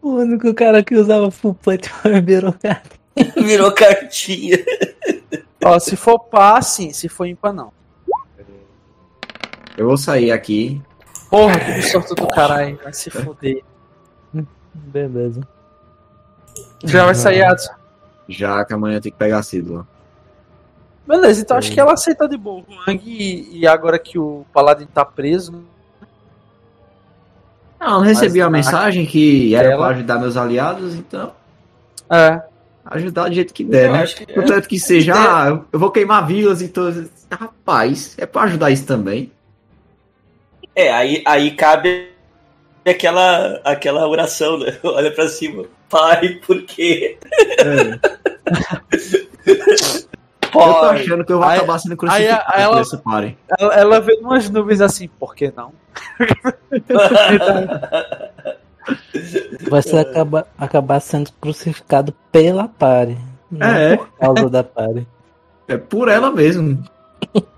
O 0.02 0.16
único 0.18 0.54
cara 0.54 0.84
que 0.84 0.96
usava 0.96 1.32
full 1.32 1.54
plate 1.56 1.90
o 2.06 2.22
birocrata. 2.22 2.90
Virou 3.38 3.72
cartinha. 3.72 4.58
Ó, 5.64 5.80
se 5.80 5.96
for 5.96 6.20
pá, 6.20 6.62
sim. 6.62 6.92
Se 6.94 7.10
for 7.10 7.26
ímpar, 7.26 7.52
não. 7.54 7.72
Eu 9.78 9.88
vou 9.88 9.98
sair 9.98 10.32
aqui. 10.32 10.82
Porra, 11.30 11.60
que 11.60 11.82
sorte 11.84 12.16
do 12.16 12.28
caralho. 12.28 12.80
Vai 12.84 12.94
se 12.94 13.10
foder. 13.10 13.64
Beleza. 14.74 15.42
Já 16.84 17.06
vai 17.06 17.16
sair, 17.16 17.44
Adson. 17.44 17.74
Já 18.30 18.64
que 18.66 18.74
amanhã 18.74 19.00
tem 19.02 19.12
que 19.12 19.18
pegar 19.18 19.40
a 19.40 19.44
Sídula. 19.44 19.88
Beleza, 21.08 21.42
então 21.42 21.56
acho 21.58 21.72
que 21.72 21.80
ela 21.80 21.94
aceita 21.94 22.28
de 22.28 22.36
boa. 22.38 22.64
E, 23.04 23.60
e 23.60 23.68
agora 23.68 23.98
que 23.98 24.20
o 24.20 24.46
Paladin 24.54 24.86
tá 24.88 25.06
preso, 25.06 25.54
né? 25.54 25.60
Não, 27.80 27.96
eu 27.98 28.02
recebi 28.02 28.40
Mas 28.40 28.44
uma 28.44 28.48
a- 28.48 28.50
mensagem 28.50 29.06
que 29.06 29.56
era 29.56 29.70
ela- 29.70 29.88
pra 29.88 29.96
ajudar 29.96 30.20
meus 30.20 30.36
aliados, 30.36 30.96
então 30.96 31.32
É. 32.10 32.42
ajudar 32.86 33.30
do 33.30 33.36
jeito 33.36 33.54
que 33.54 33.64
der, 33.64 33.86
Eu 33.86 33.94
né? 33.94 34.06
que- 34.06 34.34
Portanto 34.34 34.68
que 34.68 34.80
seja, 34.80 35.14
ah, 35.16 35.48
eu- 35.50 35.66
eu 35.72 35.80
vou 35.80 35.92
queimar 35.92 36.26
vilas 36.28 36.62
e 36.62 36.68
todas. 36.68 37.10
Rapaz, 37.32 38.16
é 38.18 38.26
pra 38.26 38.42
ajudar 38.44 38.72
isso 38.72 38.86
também. 38.86 39.32
É, 40.78 40.92
aí, 40.92 41.24
aí 41.26 41.52
cabe 41.56 42.12
aquela, 42.86 43.60
aquela 43.64 44.08
oração, 44.08 44.60
né? 44.60 44.78
Olha 44.84 45.10
pra 45.12 45.28
cima. 45.28 45.66
Pai, 45.90 46.36
por 46.46 46.62
quê? 46.64 47.18
Eu 50.44 50.52
tô 50.52 50.60
achando 50.86 51.26
que 51.26 51.32
eu 51.32 51.40
vou 51.40 51.48
Aí- 51.48 51.58
acabar 51.58 51.80
sendo 51.80 51.92
aí 51.94 51.98
crucificado 51.98 52.62
ela- 52.62 52.74
por 52.76 52.82
esse 52.82 52.98
pare. 52.98 53.38
Ela, 53.58 53.74
ela 53.74 54.02
vê 54.02 54.14
umas 54.22 54.50
nuvens 54.50 54.82
assim, 54.82 55.08
por 55.08 55.34
que 55.36 55.52
não? 55.56 55.72
Vai 59.70 59.82
ser 59.82 59.98
acabar, 59.98 60.46
acabar 60.58 61.00
sendo 61.00 61.32
crucificado 61.42 62.14
pela 62.32 62.68
pare. 62.68 63.18
Não 63.52 63.68
É. 63.68 63.98
por 63.98 64.08
causa 64.18 64.50
da 64.50 64.64
pare. 64.64 65.08
É 65.68 65.78
por 65.78 66.08
ela 66.08 66.32
mesmo. 66.32 66.84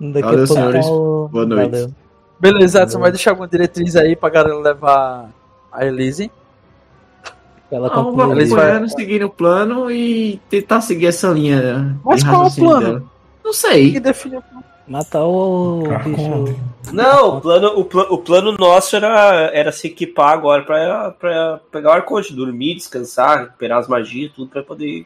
Daqui 0.00 0.20
Valeu, 0.22 0.44
a 0.44 0.46
pouco 0.46 0.52
senhores. 0.54 0.86
o- 0.86 1.28
Boa 1.32 1.46
noite. 1.46 1.70
Valeu. 1.70 1.90
Beleza, 2.38 2.82
Adson, 2.82 2.98
vai 3.00 3.10
deixar 3.10 3.30
alguma 3.30 3.48
diretriz 3.48 3.96
aí 3.96 4.14
pra 4.14 4.28
galera 4.28 4.58
levar 4.58 5.30
a 5.72 5.86
Elise? 5.86 6.30
Ela 7.70 7.88
Não, 7.88 8.04
continua 8.04 8.24
eles 8.32 8.48
vamos 8.48 8.50
vai- 8.50 8.70
acompanhando, 8.72 8.90
seguindo 8.90 9.26
o 9.26 9.30
plano 9.30 9.90
e 9.90 10.40
tentar 10.48 10.80
seguir 10.82 11.06
essa 11.06 11.28
linha. 11.28 11.96
Mas 12.04 12.22
qual 12.22 12.44
é 12.44 12.46
o 12.48 12.54
plano? 12.54 12.80
dela. 12.86 13.02
Não 13.44 13.50
Que 13.52 13.56
sei. 13.56 13.98
definiu 14.00 14.42
matar 14.86 15.24
o 15.24 15.82
bicho. 16.04 16.56
Não, 16.92 17.38
o 17.38 17.40
plano, 17.40 17.68
o, 17.80 17.84
pla- 17.84 18.06
o 18.08 18.18
plano 18.18 18.52
nosso 18.52 18.94
era, 18.94 19.50
era 19.52 19.72
se 19.72 19.88
equipar 19.88 20.32
agora 20.32 20.62
pra, 20.62 21.10
pra 21.12 21.60
pegar 21.72 21.90
o 21.90 21.92
Arconte, 21.94 22.32
dormir, 22.32 22.76
descansar, 22.76 23.40
recuperar 23.40 23.78
as 23.80 23.88
magias, 23.88 24.30
tudo 24.32 24.48
pra 24.48 24.62
poder 24.62 25.04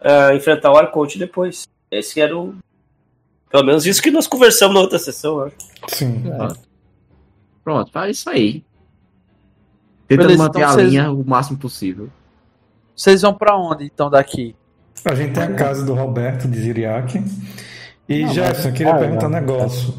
ah, 0.00 0.32
enfrentar 0.34 0.70
o 0.70 0.76
Arconte 0.76 1.18
depois. 1.18 1.66
Esse 1.90 2.20
era 2.20 2.36
o. 2.38 2.54
Pelo 3.54 3.66
menos 3.66 3.86
isso 3.86 4.02
que 4.02 4.10
nós 4.10 4.26
conversamos 4.26 4.74
na 4.74 4.80
outra 4.80 4.98
sessão, 4.98 5.38
eu 5.38 5.44
acho. 5.46 5.54
Sim. 5.86 6.24
Pronto, 7.62 7.92
faz 7.92 8.18
isso 8.18 8.28
aí. 8.28 8.64
Tentando 10.08 10.26
Beleza, 10.26 10.42
manter 10.42 10.58
então 10.58 10.70
a 10.70 10.72
vocês- 10.74 10.90
linha 10.90 11.12
o 11.12 11.24
máximo 11.24 11.56
possível. 11.56 12.08
Vocês 12.96 13.22
vão 13.22 13.32
pra 13.32 13.56
onde, 13.56 13.84
então, 13.84 14.10
daqui? 14.10 14.56
A 15.04 15.14
gente 15.14 15.34
tem 15.34 15.44
a 15.44 15.54
casa 15.54 15.84
do 15.86 15.94
Roberto 15.94 16.48
de 16.48 16.58
Ziriac. 16.58 17.16
E 18.08 18.24
Não, 18.24 18.34
Jefferson, 18.34 18.62
eu 18.62 18.70
mas- 18.70 18.76
queria 18.76 18.92
ah, 18.92 18.98
perguntar 18.98 19.26
um 19.28 19.30
não. 19.30 19.40
negócio. 19.40 19.94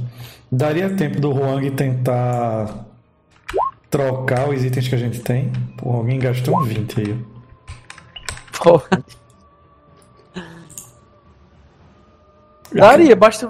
Daria 0.52 0.90
tempo 0.94 1.22
do 1.22 1.32
Huang 1.32 1.72
tentar 1.72 2.86
trocar 3.90 4.50
os 4.50 4.66
itens 4.66 4.90
que 4.90 4.96
a 4.96 4.98
gente 4.98 5.22
tem? 5.22 5.50
Pô, 5.78 5.92
alguém 5.94 6.20
gastou 6.20 6.58
um 6.60 6.64
20 6.64 7.00
aí. 7.00 7.26
Pô. 8.62 8.82
Daria, 12.74 13.16
basta, 13.16 13.50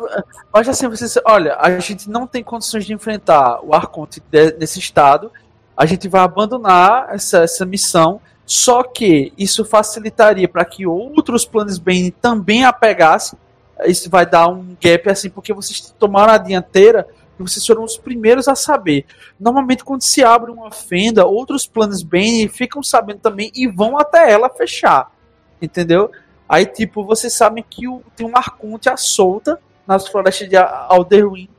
basta 0.51 0.71
assim 0.71 0.87
você. 0.87 1.21
Olha, 1.25 1.55
a 1.59 1.79
gente 1.79 2.09
não 2.09 2.27
tem 2.27 2.43
condições 2.43 2.85
de 2.85 2.93
enfrentar 2.93 3.59
o 3.63 3.73
Arconte 3.73 4.21
nesse 4.59 4.79
estado. 4.79 5.31
A 5.75 5.85
gente 5.85 6.07
vai 6.07 6.21
abandonar 6.21 7.13
essa, 7.13 7.39
essa 7.39 7.65
missão. 7.65 8.21
Só 8.45 8.83
que 8.83 9.33
isso 9.37 9.65
facilitaria 9.65 10.47
para 10.47 10.63
que 10.63 10.85
outros 10.85 11.45
planos 11.45 11.79
Bane 11.79 12.11
também 12.11 12.63
a 12.63 12.71
pegassem. 12.71 13.39
Isso 13.85 14.09
vai 14.09 14.25
dar 14.25 14.47
um 14.47 14.77
gap 14.79 15.09
assim, 15.09 15.29
porque 15.29 15.51
vocês 15.51 15.93
tomaram 15.97 16.33
a 16.33 16.37
dianteira 16.37 17.07
e 17.39 17.43
vocês 17.43 17.65
foram 17.65 17.83
os 17.83 17.97
primeiros 17.97 18.47
a 18.47 18.55
saber. 18.55 19.05
Normalmente, 19.39 19.83
quando 19.83 20.03
se 20.03 20.23
abre 20.23 20.51
uma 20.51 20.71
fenda, 20.71 21.25
outros 21.25 21.65
planos 21.65 22.03
Bane 22.03 22.47
ficam 22.47 22.83
sabendo 22.83 23.19
também 23.19 23.51
e 23.55 23.67
vão 23.67 23.97
até 23.97 24.31
ela 24.31 24.49
fechar. 24.49 25.11
Entendeu? 25.59 26.11
Aí, 26.47 26.65
tipo, 26.65 27.03
vocês 27.03 27.33
sabem 27.33 27.63
que 27.67 27.87
o- 27.87 28.01
tem 28.15 28.25
um 28.27 28.35
Arconte 28.37 28.89
à 28.89 28.95
solta 28.97 29.59
nas 29.87 30.07
florestas 30.07 30.47
de 30.49 30.55
Alderwin. 30.55 31.49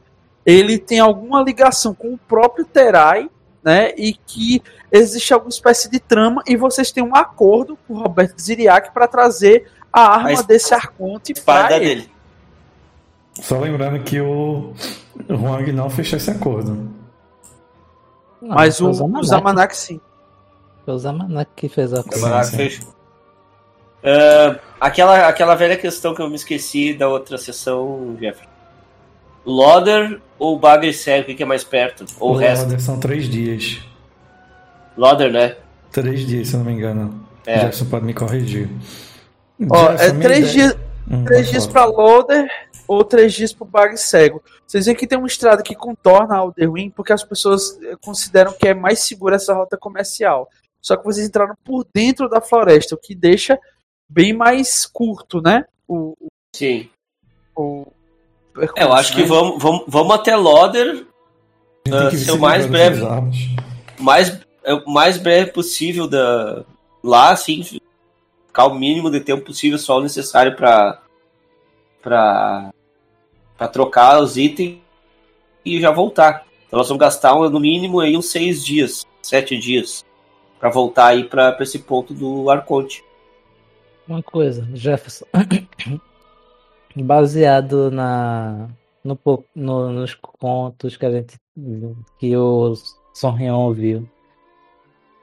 Ele 0.45 0.79
tem 0.79 1.01
alguma 1.01 1.43
ligação 1.43 1.93
com 1.95 2.15
o 2.15 2.19
próprio 2.19 2.65
Terai, 2.65 3.29
né? 3.65 3.93
E 3.97 4.13
que 4.15 4.63
existe 4.93 5.33
alguma 5.35 5.51
espécie 5.51 5.91
de 5.91 5.99
trama 5.99 6.41
e 6.47 6.57
vocês 6.57 6.93
têm 6.93 7.03
um 7.03 7.17
acordo 7.17 7.77
com 7.87 7.95
o 7.95 7.99
Roberto 7.99 8.41
Ziriac 8.41 8.93
para 8.93 9.09
trazer 9.09 9.69
a 9.93 10.03
arma 10.15 10.33
es- 10.33 10.45
desse 10.45 10.73
Arconte 10.73 11.35
para 11.43 11.77
ele. 11.77 11.85
dele. 11.85 12.11
Só 13.43 13.59
lembrando 13.59 14.03
que 14.05 14.21
o 14.21 14.73
Huang 15.29 15.73
não 15.73 15.91
fechou 15.91 16.17
esse 16.17 16.31
acordo. 16.31 16.89
Não, 18.41 18.55
Mas 18.55 18.81
o, 18.81 18.93
Zamanak. 18.93 19.25
o 19.25 19.27
Zamanak 19.29 19.77
sim. 19.77 20.01
Foi 20.85 20.95
o 20.95 20.99
Zamanak 20.99 21.51
que 21.57 21.69
fez 21.69 21.93
a 21.93 22.03
coisa. 22.03 22.21
Zamanak 22.21 22.51
fez. 22.57 22.96
Ah, 24.07 24.59
aquela, 24.81 25.27
aquela 25.29 25.55
velha 25.55 25.77
questão 25.77 26.15
que 26.15 26.23
eu 26.23 26.29
me 26.31 26.37
esqueci 26.37 26.95
da 26.95 27.09
outra 27.09 27.37
sessão, 27.37 28.17
Jeffrey. 28.21 28.49
Loder 29.45 30.21
ou 30.39 30.59
Bagre 30.59 30.93
Cego, 30.93 31.31
o 31.33 31.35
que 31.35 31.43
é 31.43 31.47
mais 31.47 31.65
perto? 31.65 32.05
Ou 32.19 32.33
o 32.33 32.37
resto? 32.37 32.79
São 32.81 32.99
três 32.99 33.29
dias. 33.29 33.81
Loder, 34.97 35.31
né? 35.33 35.57
Três 35.93 36.27
dias, 36.27 36.49
se 36.49 36.55
eu 36.55 36.59
não 36.59 36.67
me 36.67 36.73
engano. 36.73 37.27
É. 37.47 37.57
Jefferson 37.57 37.85
pode 37.87 38.05
me 38.05 38.15
corrigir. 38.15 38.69
Ó, 39.71 39.93
Jefferson, 39.93 40.17
é 40.17 40.21
três 40.21 40.39
ideia- 40.55 40.69
dias, 40.71 40.87
Hum, 41.09 41.25
Três 41.25 41.49
dias 41.49 41.67
falar. 41.67 41.93
pra 41.93 42.03
Loader 42.03 42.49
ou 42.89 43.05
três 43.05 43.33
dias 43.33 43.53
pro 43.53 43.65
Bag 43.65 43.97
Cego. 43.97 44.43
Vocês 44.67 44.87
veem 44.87 44.97
que 44.97 45.07
tem 45.07 45.17
uma 45.17 45.29
estrada 45.29 45.63
que 45.63 45.73
contorna 45.73 46.35
Alderwin 46.37 46.91
porque 46.91 47.13
as 47.13 47.23
pessoas 47.23 47.79
eh, 47.81 47.95
consideram 48.05 48.53
que 48.53 48.67
é 48.67 48.75
mais 48.75 48.99
segura 49.05 49.37
essa 49.37 49.55
rota 49.55 49.77
comercial. 49.77 50.49
Só 50.83 50.97
que 50.97 51.05
vocês 51.05 51.25
entraram 51.25 51.55
por 51.65 51.87
dentro 51.95 52.29
da 52.29 52.41
floresta, 52.41 52.97
o 52.97 52.99
que 52.99 53.15
deixa 53.15 53.57
bem 54.09 54.33
mais 54.33 54.87
curto, 54.87 55.41
né? 55.41 55.65
O, 55.89 56.15
Sim. 56.55 56.89
o 57.55 57.87
É, 58.77 58.85
eu 58.85 58.93
acho 58.93 59.13
que 59.13 59.23
né? 59.23 59.29
vamos, 59.29 59.63
vamos, 59.63 59.85
vamos 59.87 60.15
até 60.15 60.35
Loder, 60.35 61.07
que 61.85 62.17
ser 62.17 62.25
se 62.25 62.31
o 62.33 62.39
mais 62.39 62.67
breve. 62.67 63.03
mais, 63.99 64.41
é, 64.65 64.75
o 64.75 64.91
mais 64.91 65.19
breve 65.19 65.53
possível 65.53 66.09
da, 66.09 66.65
lá, 67.03 67.31
assim, 67.31 67.63
ficar 68.47 68.67
o 68.67 68.75
mínimo 68.75 69.11
de 69.11 69.21
tempo 69.21 69.45
possível, 69.45 69.79
só 69.79 69.99
o 69.99 70.03
necessário 70.03 70.57
para 70.57 71.01
para 72.03 72.73
para 73.59 73.69
trocar 73.69 74.21
os 74.21 74.37
itens 74.37 74.79
e 75.65 75.81
já 75.81 75.91
voltar. 75.91 76.47
Então 76.67 76.79
nós 76.79 76.89
vamos 76.89 77.01
gastar 77.01 77.35
no 77.35 77.61
mínimo 77.61 78.01
aí 78.01 78.17
uns 78.17 78.27
seis 78.27 78.65
dias, 78.65 79.07
sete 79.23 79.57
dias, 79.59 80.05
para 80.59 80.71
voltar 80.71 81.09
aí 81.09 81.25
para 81.25 81.57
esse 81.61 81.79
ponto 81.79 82.15
do 82.15 82.51
Arconte. 82.51 83.05
Uma 84.09 84.23
coisa, 84.23 84.67
Jefferson. 84.75 85.27
Baseado 86.97 87.91
na 87.91 88.69
no, 89.05 89.19
no- 89.55 89.93
nos 89.93 90.15
contos 90.15 90.97
que 90.97 91.05
a 91.05 91.11
gente 91.11 91.37
que 92.19 92.37
o 92.37 92.75
Sonrion 93.13 93.59
ouviu. 93.59 94.09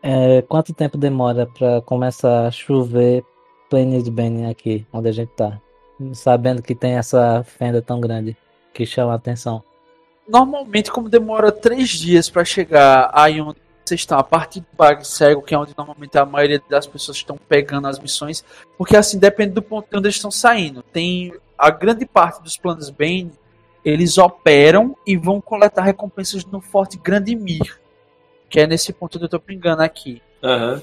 É, 0.01 0.41
quanto 0.43 0.73
tempo 0.73 0.97
demora 0.97 1.45
para 1.47 1.81
começar 1.81 2.45
a 2.47 2.51
chover 2.51 3.23
Planet 3.69 4.07
Bane 4.09 4.45
aqui, 4.45 4.85
onde 4.91 5.09
a 5.09 5.11
gente 5.11 5.29
tá? 5.29 5.59
Sabendo 6.13 6.61
que 6.61 6.75
tem 6.75 6.93
essa 6.93 7.43
fenda 7.43 7.81
tão 7.81 7.99
grande 8.01 8.35
que 8.73 8.85
chama 8.85 9.13
a 9.13 9.15
atenção. 9.15 9.63
Normalmente, 10.27 10.91
como 10.91 11.09
demora 11.09 11.51
três 11.51 11.89
dias 11.89 12.29
pra 12.29 12.43
chegar 12.45 13.09
aí 13.13 13.41
onde 13.41 13.59
vocês 13.85 14.01
estão, 14.01 14.17
a 14.17 14.23
partir 14.23 14.61
do 14.61 14.67
Bag 14.77 15.05
Cego, 15.05 15.41
que 15.41 15.53
é 15.53 15.57
onde 15.57 15.73
normalmente 15.77 16.17
a 16.17 16.25
maioria 16.25 16.61
das 16.69 16.87
pessoas 16.87 17.17
estão 17.17 17.37
pegando 17.37 17.87
as 17.87 17.99
missões, 17.99 18.43
porque 18.77 18.95
assim 18.95 19.19
depende 19.19 19.53
do 19.53 19.61
ponto 19.61 19.89
de 19.89 19.97
onde 19.97 20.07
eles 20.07 20.15
estão 20.15 20.31
saindo. 20.31 20.81
Tem 20.83 21.33
a 21.57 21.69
grande 21.69 22.05
parte 22.05 22.41
dos 22.41 22.57
planos 22.57 22.89
Bane, 22.89 23.31
eles 23.83 24.17
operam 24.17 24.95
e 25.05 25.17
vão 25.17 25.41
coletar 25.41 25.83
recompensas 25.83 26.45
no 26.45 26.61
Forte 26.61 26.97
Grande 26.97 27.35
Mir, 27.35 27.79
que 28.49 28.59
é 28.59 28.67
nesse 28.67 28.93
ponto 28.93 29.17
onde 29.17 29.25
eu 29.25 29.29
tô 29.29 29.39
pingando 29.39 29.81
aqui. 29.81 30.21
Aham. 30.41 30.81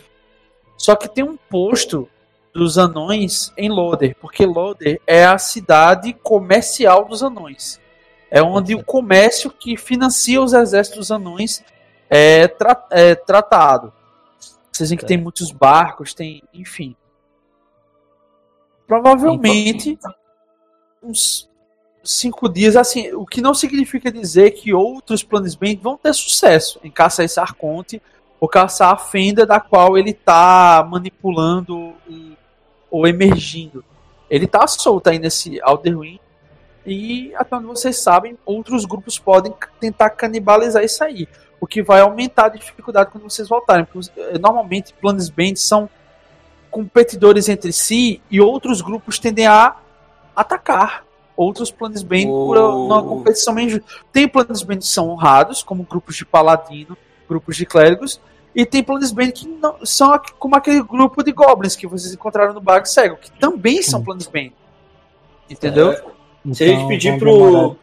Só 0.76 0.94
que 0.96 1.08
tem 1.08 1.24
um 1.24 1.36
posto 1.36 2.08
dos 2.52 2.78
anões 2.78 3.52
em 3.56 3.68
Loder, 3.68 4.16
porque 4.20 4.44
Loder 4.44 5.00
é 5.06 5.24
a 5.24 5.38
cidade 5.38 6.12
comercial 6.12 7.04
dos 7.04 7.22
anões. 7.22 7.80
É 8.30 8.42
onde 8.42 8.74
o 8.74 8.84
comércio 8.84 9.50
que 9.50 9.76
financia 9.76 10.40
os 10.40 10.52
exércitos 10.52 10.98
dos 10.98 11.10
anões 11.10 11.64
é, 12.10 12.48
tra- 12.48 12.86
é 12.90 13.14
tratado. 13.14 13.92
Vocês 14.72 14.90
veem 14.90 14.98
que 14.98 15.06
tem 15.06 15.16
muitos 15.16 15.50
barcos, 15.52 16.12
tem, 16.12 16.42
enfim. 16.52 16.96
Provavelmente 18.86 19.98
uns 21.02 21.48
cinco 22.02 22.48
dias, 22.48 22.76
assim, 22.76 23.12
o 23.12 23.24
que 23.24 23.40
não 23.40 23.54
significa 23.54 24.10
dizer 24.10 24.50
que 24.52 24.74
outros 24.74 25.22
planos 25.22 25.54
bem 25.54 25.76
vão 25.76 25.96
ter 25.96 26.12
sucesso 26.14 26.80
em 26.82 26.90
caçar 26.90 27.24
esse 27.24 27.38
Arconte 27.38 28.02
ou 28.40 28.48
caçar 28.48 28.92
a 28.92 28.96
fenda 28.96 29.46
da 29.46 29.60
qual 29.60 29.96
ele 29.96 30.10
está 30.10 30.84
manipulando 30.88 31.94
e- 32.08 32.36
ou 32.90 33.06
emergindo. 33.06 33.84
Ele 34.28 34.46
está 34.46 34.66
solto 34.66 35.08
aí 35.08 35.18
nesse 35.18 35.60
Alderwin 35.62 36.18
e 36.86 37.34
até 37.36 37.56
onde 37.56 37.66
vocês 37.66 37.98
sabem, 37.98 38.36
outros 38.44 38.84
grupos 38.86 39.18
podem 39.18 39.54
tentar 39.78 40.10
canibalizar 40.10 40.82
isso 40.82 41.04
aí, 41.04 41.28
o 41.60 41.66
que 41.66 41.82
vai 41.82 42.00
aumentar 42.00 42.46
a 42.46 42.48
dificuldade 42.48 43.10
quando 43.10 43.24
vocês 43.24 43.48
voltarem. 43.48 43.84
Porque, 43.84 44.10
eh, 44.18 44.38
normalmente, 44.38 44.94
planos 44.94 45.28
band 45.28 45.56
são 45.56 45.88
competidores 46.70 47.48
entre 47.48 47.72
si 47.72 48.22
e 48.30 48.40
outros 48.40 48.80
grupos 48.80 49.18
tendem 49.18 49.46
a 49.46 49.76
atacar 50.34 51.04
outros 51.36 51.70
planos 51.70 52.02
band 52.02 52.26
por 52.26 52.56
Oh. 52.56 52.86
uma 52.86 53.02
competição 53.02 53.52
meio 53.54 53.66
injusta. 53.66 53.86
Tem 54.12 54.28
planos 54.28 54.62
band 54.62 54.78
que 54.78 54.86
são 54.86 55.08
honrados, 55.08 55.62
como 55.62 55.82
grupos 55.84 56.16
de 56.16 56.24
paladino, 56.24 56.96
grupos 57.28 57.56
de 57.56 57.64
clérigos, 57.66 58.20
e 58.54 58.64
tem 58.66 58.82
planos 58.82 59.10
band 59.10 59.30
que 59.32 59.46
não, 59.48 59.76
são 59.84 60.20
como 60.38 60.54
aquele 60.56 60.82
grupo 60.82 61.22
de 61.22 61.32
goblins 61.32 61.76
que 61.76 61.86
vocês 61.86 62.12
encontraram 62.12 62.52
no 62.52 62.60
Bag 62.60 62.88
Cego, 62.88 63.16
que 63.16 63.30
também 63.32 63.82
são 63.82 64.02
planos 64.02 64.26
band. 64.26 64.50
Entendeu? 65.48 65.92
Se 66.52 66.64
a 66.64 66.66
gente 66.66 66.76
Então, 66.76 66.88
pedir 66.88 67.18
pro 67.18 67.76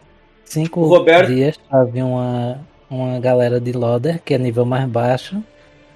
cinco 0.46 0.82
o 0.82 0.88
Roberto- 0.88 1.28
dias 1.28 1.58
pra 1.58 1.84
vir 1.84 2.04
uma, 2.04 2.60
uma 2.90 3.20
galera 3.20 3.60
de 3.60 3.72
Loder, 3.72 4.22
que 4.24 4.34
é 4.34 4.38
nível 4.38 4.66
mais 4.66 4.88
baixo, 4.88 5.44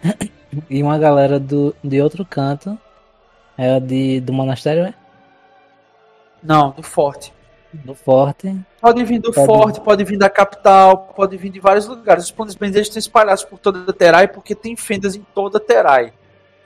e 0.69 0.81
uma 0.83 0.97
galera 0.97 1.39
do, 1.39 1.75
de 1.83 2.01
outro 2.01 2.25
canto, 2.25 2.77
é 3.57 3.75
a 3.75 3.79
de, 3.79 4.19
do 4.21 4.33
monastério, 4.33 4.85
é? 4.85 4.93
Não, 6.43 6.71
do 6.71 6.83
forte. 6.83 7.31
do 7.71 7.93
forte. 7.93 8.55
Pode 8.81 9.03
vir 9.03 9.19
do 9.19 9.31
Pode- 9.31 9.45
forte, 9.45 9.81
pode 9.81 10.03
vir 10.03 10.17
da 10.17 10.29
capital, 10.29 11.13
pode 11.15 11.37
vir 11.37 11.49
de 11.49 11.59
vários 11.59 11.87
lugares. 11.87 12.25
Os 12.25 12.31
planos 12.31 12.55
eles 12.59 12.87
estão 12.87 12.99
espalhados 12.99 13.43
por 13.43 13.59
toda 13.59 13.93
Terai 13.93 14.27
porque 14.27 14.55
tem 14.55 14.75
fendas 14.75 15.15
em 15.15 15.25
toda 15.35 15.59
Terai. 15.59 16.11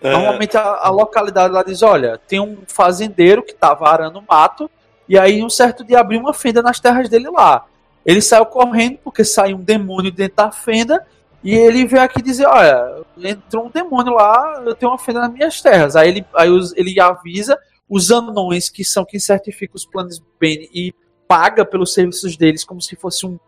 Ah, 0.01 0.11
Normalmente 0.11 0.55
a, 0.57 0.61
a 0.61 0.89
localidade 0.89 1.53
lá 1.53 1.63
diz, 1.63 1.81
olha, 1.81 2.19
tem 2.27 2.39
um 2.39 2.59
fazendeiro 2.67 3.43
que 3.43 3.51
estava 3.51 3.89
arando 3.89 4.23
mato, 4.27 4.69
e 5.09 5.17
aí 5.17 5.43
um 5.43 5.49
certo 5.49 5.83
dia 5.83 5.99
abriu 5.99 6.19
uma 6.19 6.33
fenda 6.33 6.61
nas 6.61 6.79
terras 6.79 7.09
dele 7.09 7.29
lá. 7.29 7.65
Ele 8.05 8.21
saiu 8.21 8.45
correndo 8.45 8.99
porque 9.03 9.23
saiu 9.23 9.57
um 9.57 9.61
demônio 9.63 10.11
dentro 10.11 10.37
da 10.37 10.51
fenda, 10.51 11.05
e 11.43 11.53
ele 11.53 11.85
veio 11.85 12.01
aqui 12.03 12.21
dizer, 12.21 12.45
olha, 12.47 13.03
entrou 13.17 13.65
um 13.65 13.69
demônio 13.69 14.13
lá, 14.13 14.63
eu 14.65 14.73
tenho 14.75 14.91
uma 14.91 14.97
fenda 14.97 15.19
nas 15.21 15.31
minhas 15.31 15.61
terras. 15.61 15.95
Aí 15.95 16.09
ele, 16.09 16.25
aí 16.33 16.49
ele 16.75 16.99
avisa 16.99 17.57
os 17.89 18.09
anões, 18.11 18.69
que 18.69 18.83
são 18.83 19.05
quem 19.05 19.19
certifica 19.19 19.75
os 19.75 19.85
planos 19.85 20.21
bem 20.39 20.67
e 20.73 20.93
paga 21.27 21.63
pelos 21.63 21.93
serviços 21.93 22.35
deles 22.35 22.63
como 22.63 22.81
se 22.81 22.95
fosse 22.95 23.25
um 23.27 23.39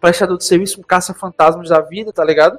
prestador 0.00 0.38
de 0.38 0.44
serviço, 0.44 0.80
um 0.80 0.82
caça-fantasmas 0.82 1.68
da 1.68 1.80
vida, 1.80 2.12
tá 2.12 2.24
ligado? 2.24 2.58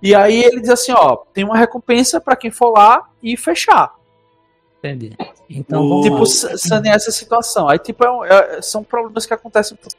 E 0.00 0.14
aí 0.14 0.42
ele 0.42 0.60
diz 0.60 0.70
assim, 0.70 0.92
ó, 0.92 1.16
tem 1.34 1.42
uma 1.44 1.56
recompensa 1.56 2.20
pra 2.20 2.36
quem 2.36 2.50
for 2.52 2.70
lá 2.70 3.08
e 3.20 3.36
fechar. 3.36 3.92
Entendi. 4.78 5.16
Então 5.50 6.00
Tipo, 6.02 6.24
sanear 6.24 6.94
essa 6.94 7.10
situação. 7.10 7.68
Aí, 7.68 7.78
tipo, 7.80 8.04
é 8.04 8.10
um- 8.10 8.24
é- 8.24 8.62
são 8.62 8.84
problemas 8.84 9.26
que 9.26 9.34
acontecem. 9.34 9.76
por- 9.76 9.90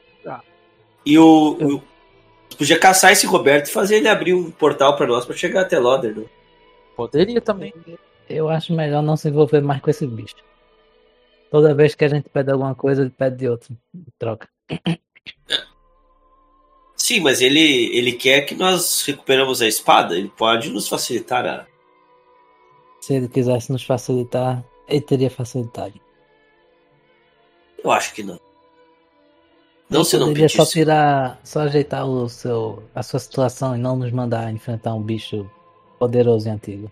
E 1.06 1.18
o, 1.18 1.58
o- 1.78 1.90
Podia 2.58 2.78
caçar 2.80 3.12
esse 3.14 3.26
Roberto 3.26 3.68
e 3.68 3.72
fazer 3.72 3.98
ele 3.98 4.10
abrir 4.10 4.34
um 4.34 4.52
portal 4.52 4.96
pra 4.98 5.08
nós 5.08 5.26
pra 5.26 5.36
chegar 5.36 5.62
até 5.62 5.80
Loder. 5.80 6.14
Né? 6.18 6.26
Poderia 6.96 7.40
também. 7.40 7.74
Eu 8.30 8.50
acho 8.50 8.74
melhor 8.74 9.02
não 9.02 9.16
se 9.16 9.30
envolver 9.30 9.62
mais 9.62 9.80
com 9.82 9.90
esse 9.90 10.06
bicho. 10.06 10.36
Toda 11.50 11.74
vez 11.74 11.96
que 11.96 12.04
a 12.04 12.10
gente 12.10 12.28
pede 12.30 12.52
alguma 12.52 12.76
coisa, 12.76 13.02
ele 13.02 13.12
pede 13.12 13.38
de 13.38 13.48
outro. 13.48 13.76
Troca. 14.18 14.50
Sim, 16.96 17.22
mas 17.22 17.40
ele, 17.42 17.96
ele 17.98 18.12
quer 18.12 18.42
que 18.42 18.54
nós 18.56 19.04
recuperamos 19.04 19.62
a 19.62 19.68
espada. 19.68 20.16
Ele 20.18 20.30
pode 20.36 20.70
nos 20.70 20.88
facilitar 20.88 21.46
a. 21.46 21.66
Se 23.00 23.14
ele 23.16 23.30
quisesse 23.30 23.72
nos 23.72 23.84
facilitar, 23.84 24.64
ele 24.88 25.02
teria 25.02 25.30
facilitado. 25.30 26.00
Eu 27.84 27.90
acho 27.92 28.14
que 28.14 28.22
não. 28.22 28.40
Não 29.90 30.04
Ele 30.04 30.42
não 30.42 30.50
só 30.50 30.66
tirar, 30.66 31.40
só 31.44 31.62
ajeitar 31.62 32.06
o 32.06 32.30
seu, 32.30 32.84
a 32.94 33.02
sua 33.02 33.20
situação 33.20 33.76
e 33.76 33.80
não 33.80 33.96
nos 33.96 34.12
mandar 34.12 34.52
enfrentar 34.52 34.94
um 34.94 35.02
bicho 35.02 35.50
poderoso 35.98 36.48
e 36.48 36.52
antigo. 36.52 36.92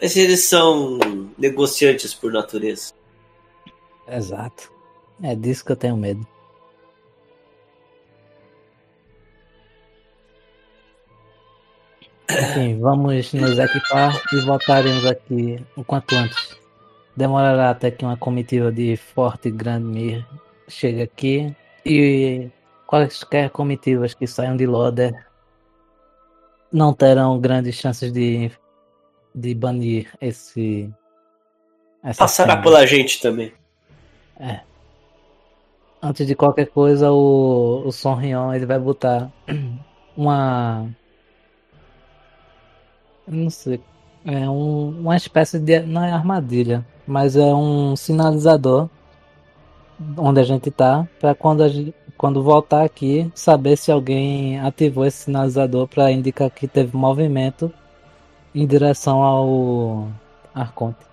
Mas 0.00 0.16
eles 0.16 0.44
são 0.44 0.98
negociantes 1.36 2.14
por 2.14 2.32
natureza. 2.32 2.92
Exato. 4.06 4.72
É 5.20 5.34
disso 5.34 5.64
que 5.64 5.72
eu 5.72 5.76
tenho 5.76 5.96
medo. 5.96 6.24
Enfim, 12.30 12.78
vamos 12.78 13.32
nos 13.32 13.58
equipar 13.58 14.22
e 14.32 14.40
voltaremos 14.46 15.04
aqui 15.04 15.60
o 15.76 15.82
quanto 15.82 16.14
antes. 16.14 16.56
Demorará 17.16 17.70
até 17.70 17.90
que 17.90 18.04
uma 18.04 18.16
comitiva 18.16 18.70
de 18.70 18.96
Forte 18.96 19.50
Grande 19.50 19.84
Mir 19.84 20.26
chegue 20.70 21.02
aqui 21.02 21.54
e 21.84 22.48
quaisquer 22.86 23.50
comitivas 23.50 24.14
que 24.14 24.26
saiam 24.26 24.56
de 24.56 24.66
Loder 24.66 25.26
não 26.72 26.94
terão 26.94 27.38
grandes 27.38 27.74
chances 27.74 28.12
de, 28.12 28.50
de 29.34 29.54
banir 29.54 30.12
esse. 30.20 30.88
essa 32.02 32.18
Passará 32.18 32.52
fenda. 32.52 32.62
pela 32.62 32.86
gente 32.86 33.20
também. 33.20 33.52
Antes 36.02 36.26
de 36.26 36.34
qualquer 36.34 36.68
coisa, 36.68 37.12
o, 37.12 37.82
o 37.86 37.92
Sonrion 37.92 38.54
ele 38.54 38.66
vai 38.66 38.78
botar 38.78 39.30
uma. 40.16 40.88
Não 43.26 43.50
sei. 43.50 43.80
É 44.24 44.48
um, 44.48 45.00
uma 45.00 45.16
espécie 45.16 45.58
de. 45.58 45.80
Não 45.80 46.04
é 46.04 46.12
armadilha, 46.12 46.86
mas 47.06 47.36
é 47.36 47.54
um 47.54 47.96
sinalizador 47.96 48.88
onde 50.16 50.40
a 50.40 50.44
gente 50.44 50.70
tá, 50.70 51.06
para 51.20 51.34
quando 51.34 51.68
gente, 51.68 51.94
quando 52.16 52.42
voltar 52.42 52.84
aqui, 52.84 53.30
saber 53.34 53.76
se 53.76 53.90
alguém 53.90 54.60
ativou 54.60 55.06
esse 55.06 55.24
sinalizador 55.24 55.86
para 55.88 56.10
indicar 56.10 56.50
que 56.50 56.68
teve 56.68 56.96
movimento 56.96 57.72
em 58.54 58.66
direção 58.66 59.22
ao 59.22 60.08
Arconte. 60.54 61.04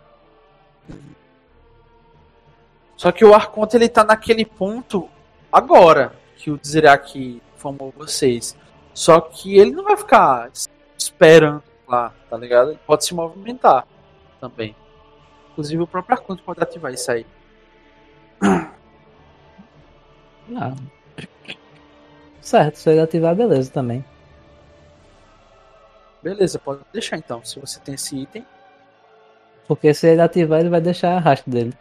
Só 2.97 3.11
que 3.11 3.23
o 3.23 3.33
Arconte 3.33 3.77
ele 3.77 3.87
tá 3.87 4.03
naquele 4.03 4.43
ponto 4.43 5.07
agora 5.51 6.13
que 6.35 6.51
o 6.51 6.57
Dizirac 6.57 7.41
formou 7.55 7.93
vocês. 7.95 8.57
Só 8.93 9.21
que 9.21 9.57
ele 9.57 9.71
não 9.71 9.83
vai 9.83 9.95
ficar 9.95 10.49
esperando 10.97 11.63
lá, 11.87 12.11
tá 12.29 12.35
ligado? 12.37 12.71
Ele 12.71 12.79
pode 12.85 13.05
se 13.05 13.13
movimentar 13.13 13.87
também. 14.41 14.75
Inclusive 15.51 15.83
o 15.83 15.87
próprio 15.87 16.17
Arconte 16.17 16.41
pode 16.41 16.61
ativar 16.61 16.91
isso 16.91 17.11
aí. 17.11 17.25
Ah. 20.55 20.73
Certo, 22.41 22.75
se 22.77 22.89
ele 22.89 23.01
ativar, 23.01 23.35
beleza 23.35 23.71
também. 23.71 24.03
Beleza, 26.23 26.59
pode 26.59 26.81
deixar 26.93 27.17
então, 27.17 27.43
se 27.43 27.59
você 27.59 27.79
tem 27.79 27.95
esse 27.95 28.15
item. 28.17 28.45
Porque 29.67 29.93
se 29.93 30.07
ele 30.07 30.21
ativar, 30.21 30.61
ele 30.61 30.69
vai 30.69 30.81
deixar 30.81 31.19
rastro 31.19 31.51
dele. 31.51 31.73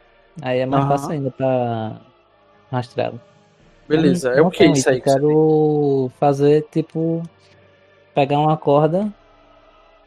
Aí 0.43 0.59
é 0.59 0.67
mais 0.67 0.85
fácil 0.87 1.11
ainda 1.11 1.31
pra 1.31 2.01
rastreá-lo. 2.71 3.21
Beleza, 3.89 4.31
Eu 4.31 4.39
é 4.39 4.43
o 4.43 4.51
que 4.51 4.65
isso 4.67 4.91
aí? 4.91 4.99
Eu 4.99 5.03
quero 5.03 6.13
fazer, 6.19 6.67
tipo, 6.73 7.23
pegar 8.13 8.39
uma 8.39 8.57
corda, 8.57 9.13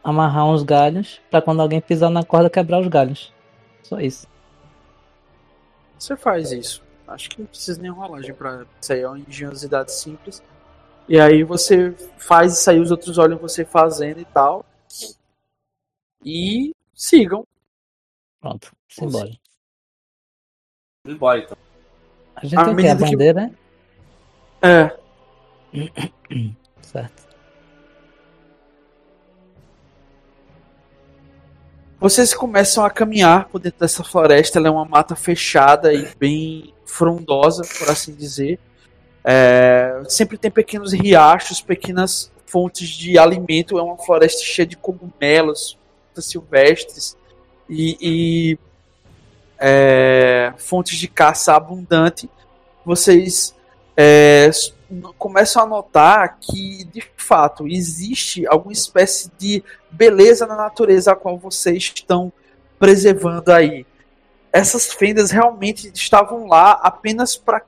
amarrar 0.04 0.46
uns 0.46 0.64
galhos, 0.64 1.22
pra 1.32 1.42
quando 1.42 1.62
alguém 1.62 1.80
pisar 1.80 2.10
na 2.10 2.24
corda 2.24 2.50
quebrar 2.50 2.80
os 2.80 2.88
galhos. 2.88 3.34
Só 3.82 4.00
isso. 4.00 4.28
Você 5.98 6.18
faz 6.18 6.52
isso. 6.52 6.84
Acho 7.10 7.30
que 7.30 7.40
não 7.42 7.48
precisa 7.48 7.82
nem 7.82 7.90
rolagem 7.92 8.34
pra 8.34 8.66
isso 8.82 8.94
aí, 8.94 9.02
é 9.02 9.08
uma 9.08 9.20
engenhosidade 9.20 9.92
simples. 9.94 10.44
E 11.08 11.20
aí 11.20 11.44
você 11.44 11.92
faz 12.18 12.54
isso 12.60 12.70
aí, 12.70 12.80
os 12.80 12.92
outros 12.92 13.18
olham 13.18 13.38
você 13.38 13.66
fazendo 13.66 14.20
e 14.20 14.26
tal. 14.26 14.64
E 16.24 16.74
sigam. 16.94 17.46
Pronto, 18.40 18.72
simbora. 18.88 19.32
Embora 21.06 21.40
então. 21.40 21.58
A 22.36 22.46
gente 22.46 22.58
À 22.60 22.64
tem 22.66 22.74
o 22.74 22.78
quê? 22.78 22.82
A 22.88 22.94
medida 22.96 23.06
que- 23.06 23.12
bandeira, 23.12 23.42
né? 23.42 23.56
É, 24.62 25.00
Certo. 26.82 27.29
Vocês 32.00 32.34
começam 32.34 32.86
a 32.86 32.90
caminhar 32.90 33.50
por 33.50 33.60
dentro 33.60 33.82
dessa 33.82 34.06
floresta. 34.06 34.58
Ela 34.58 34.70
é 34.70 34.72
uma 34.72 34.86
mata 34.86 35.18
fechada 35.18 35.94
e 35.94 36.08
bem 36.18 36.74
frondosa, 36.86 37.64
por 37.78 37.90
assim 37.90 38.14
dizer. 38.14 38.58
É, 39.22 40.02
sempre 40.08 40.38
tem 40.38 40.50
pequenos 40.50 40.94
riachos, 40.94 41.60
pequenas 41.60 42.32
fontes 42.46 42.88
de 42.88 43.20
alimento. 43.20 43.78
É 43.78 43.84
uma 43.84 43.98
floresta 43.98 44.42
cheia 44.44 44.66
de 44.66 44.78
cogumelos, 44.78 45.78
silvestres 46.18 47.18
e, 47.70 47.98
e, 48.02 48.60
é, 49.60 50.54
fontes 50.58 50.98
de 50.98 51.08
caça 51.10 51.54
abundante. 51.54 52.30
Vocês 52.86 53.54
é, 53.96 54.50
começam 55.18 55.64
a 55.64 55.66
notar 55.66 56.38
que, 56.40 56.84
de 56.86 57.04
fato, 57.18 57.68
existe 57.68 58.48
alguma 58.48 58.74
espécie 58.74 59.32
de 59.38 59.64
beleza 59.92 60.46
na 60.46 60.56
natureza 60.56 61.12
a 61.12 61.16
qual 61.16 61.38
vocês 61.38 61.92
estão 61.96 62.32
preservando 62.78 63.52
aí. 63.52 63.86
Essas 64.52 64.92
fendas 64.92 65.32
realmente 65.32 65.92
estavam 65.94 66.48
lá 66.48 66.72
apenas 66.72 67.36
para 67.36 67.64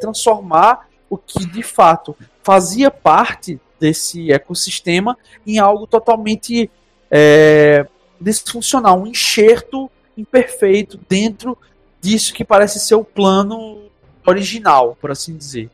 transformar 0.00 0.88
o 1.08 1.16
que 1.16 1.46
de 1.46 1.62
fato 1.62 2.16
fazia 2.42 2.90
parte 2.90 3.60
desse 3.78 4.32
ecossistema 4.32 5.16
em 5.46 5.58
algo 5.58 5.86
totalmente 5.86 6.70
é, 7.10 7.86
disfuncional, 8.20 9.00
um 9.00 9.06
enxerto 9.06 9.90
imperfeito 10.16 10.98
dentro 11.08 11.56
disso 12.00 12.34
que 12.34 12.44
parece 12.44 12.80
ser 12.80 12.94
o 12.96 13.04
plano 13.04 13.88
original, 14.26 14.96
por 15.00 15.10
assim 15.10 15.36
dizer. 15.36 15.70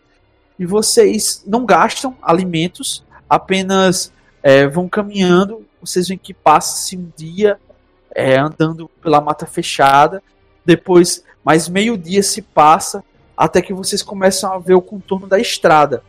E 0.61 0.67
vocês 0.67 1.43
não 1.47 1.65
gastam 1.65 2.15
alimentos, 2.21 3.03
apenas 3.27 4.13
é, 4.43 4.67
vão 4.67 4.91
caminhando, 4.91 5.67
vocês 5.81 6.07
veem 6.07 6.19
que 6.19 6.35
passa-se 6.35 6.99
um 6.99 7.11
dia 7.17 7.59
é, 8.15 8.39
andando 8.39 8.87
pela 9.03 9.23
mata 9.23 9.47
fechada, 9.47 10.23
depois 10.63 11.25
mais 11.43 11.67
meio 11.67 11.97
dia 11.97 12.23
se 12.23 12.43
passa, 12.43 13.03
até 13.35 13.63
que 13.63 13.73
vocês 13.73 14.03
começam 14.03 14.53
a 14.53 14.59
ver 14.59 14.75
o 14.75 14.83
contorno 14.83 15.27
da 15.27 15.39
estrada. 15.39 16.03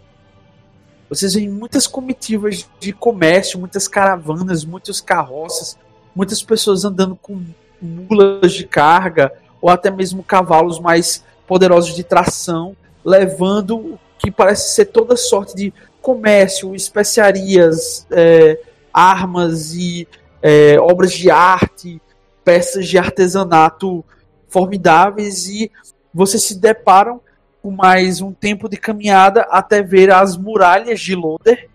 Vocês 1.07 1.33
veem 1.33 1.47
muitas 1.47 1.87
comitivas 1.87 2.69
de 2.77 2.91
comércio, 2.91 3.57
muitas 3.57 3.87
caravanas, 3.87 4.65
muitas 4.65 4.99
carroças, 4.99 5.77
muitas 6.13 6.43
pessoas 6.43 6.83
andando 6.83 7.15
com 7.15 7.41
mulas 7.81 8.51
de 8.51 8.67
carga, 8.67 9.31
ou 9.61 9.69
até 9.69 9.89
mesmo 9.89 10.21
cavalos 10.21 10.77
mais 10.77 11.23
poderosos 11.47 11.95
de 11.95 12.03
tração, 12.03 12.75
levando 13.05 13.97
que 14.21 14.29
parece 14.29 14.75
ser 14.75 14.85
toda 14.85 15.17
sorte 15.17 15.55
de 15.55 15.73
comércio, 16.01 16.75
especiarias, 16.75 18.05
é, 18.11 18.59
armas 18.93 19.73
e 19.73 20.07
é, 20.41 20.79
obras 20.79 21.11
de 21.13 21.31
arte, 21.31 21.99
peças 22.43 22.87
de 22.87 22.97
artesanato 22.97 24.05
formidáveis 24.47 25.47
e 25.47 25.71
vocês 26.13 26.43
se 26.43 26.59
deparam 26.59 27.19
com 27.61 27.71
mais 27.71 28.21
um 28.21 28.31
tempo 28.31 28.69
de 28.69 28.77
caminhada 28.77 29.41
até 29.49 29.81
ver 29.81 30.11
as 30.11 30.37
muralhas 30.37 30.99
de 30.99 31.15
Loder 31.15 31.69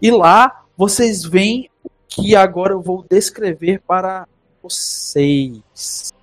e 0.00 0.10
lá 0.10 0.64
vocês 0.76 1.24
veem 1.24 1.70
o 1.82 1.90
que 2.08 2.34
agora 2.34 2.72
eu 2.72 2.80
vou 2.80 3.04
descrever 3.08 3.80
para 3.86 4.26
vocês. 4.62 6.13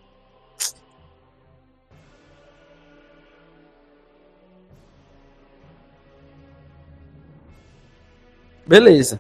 Beleza. 8.72 9.20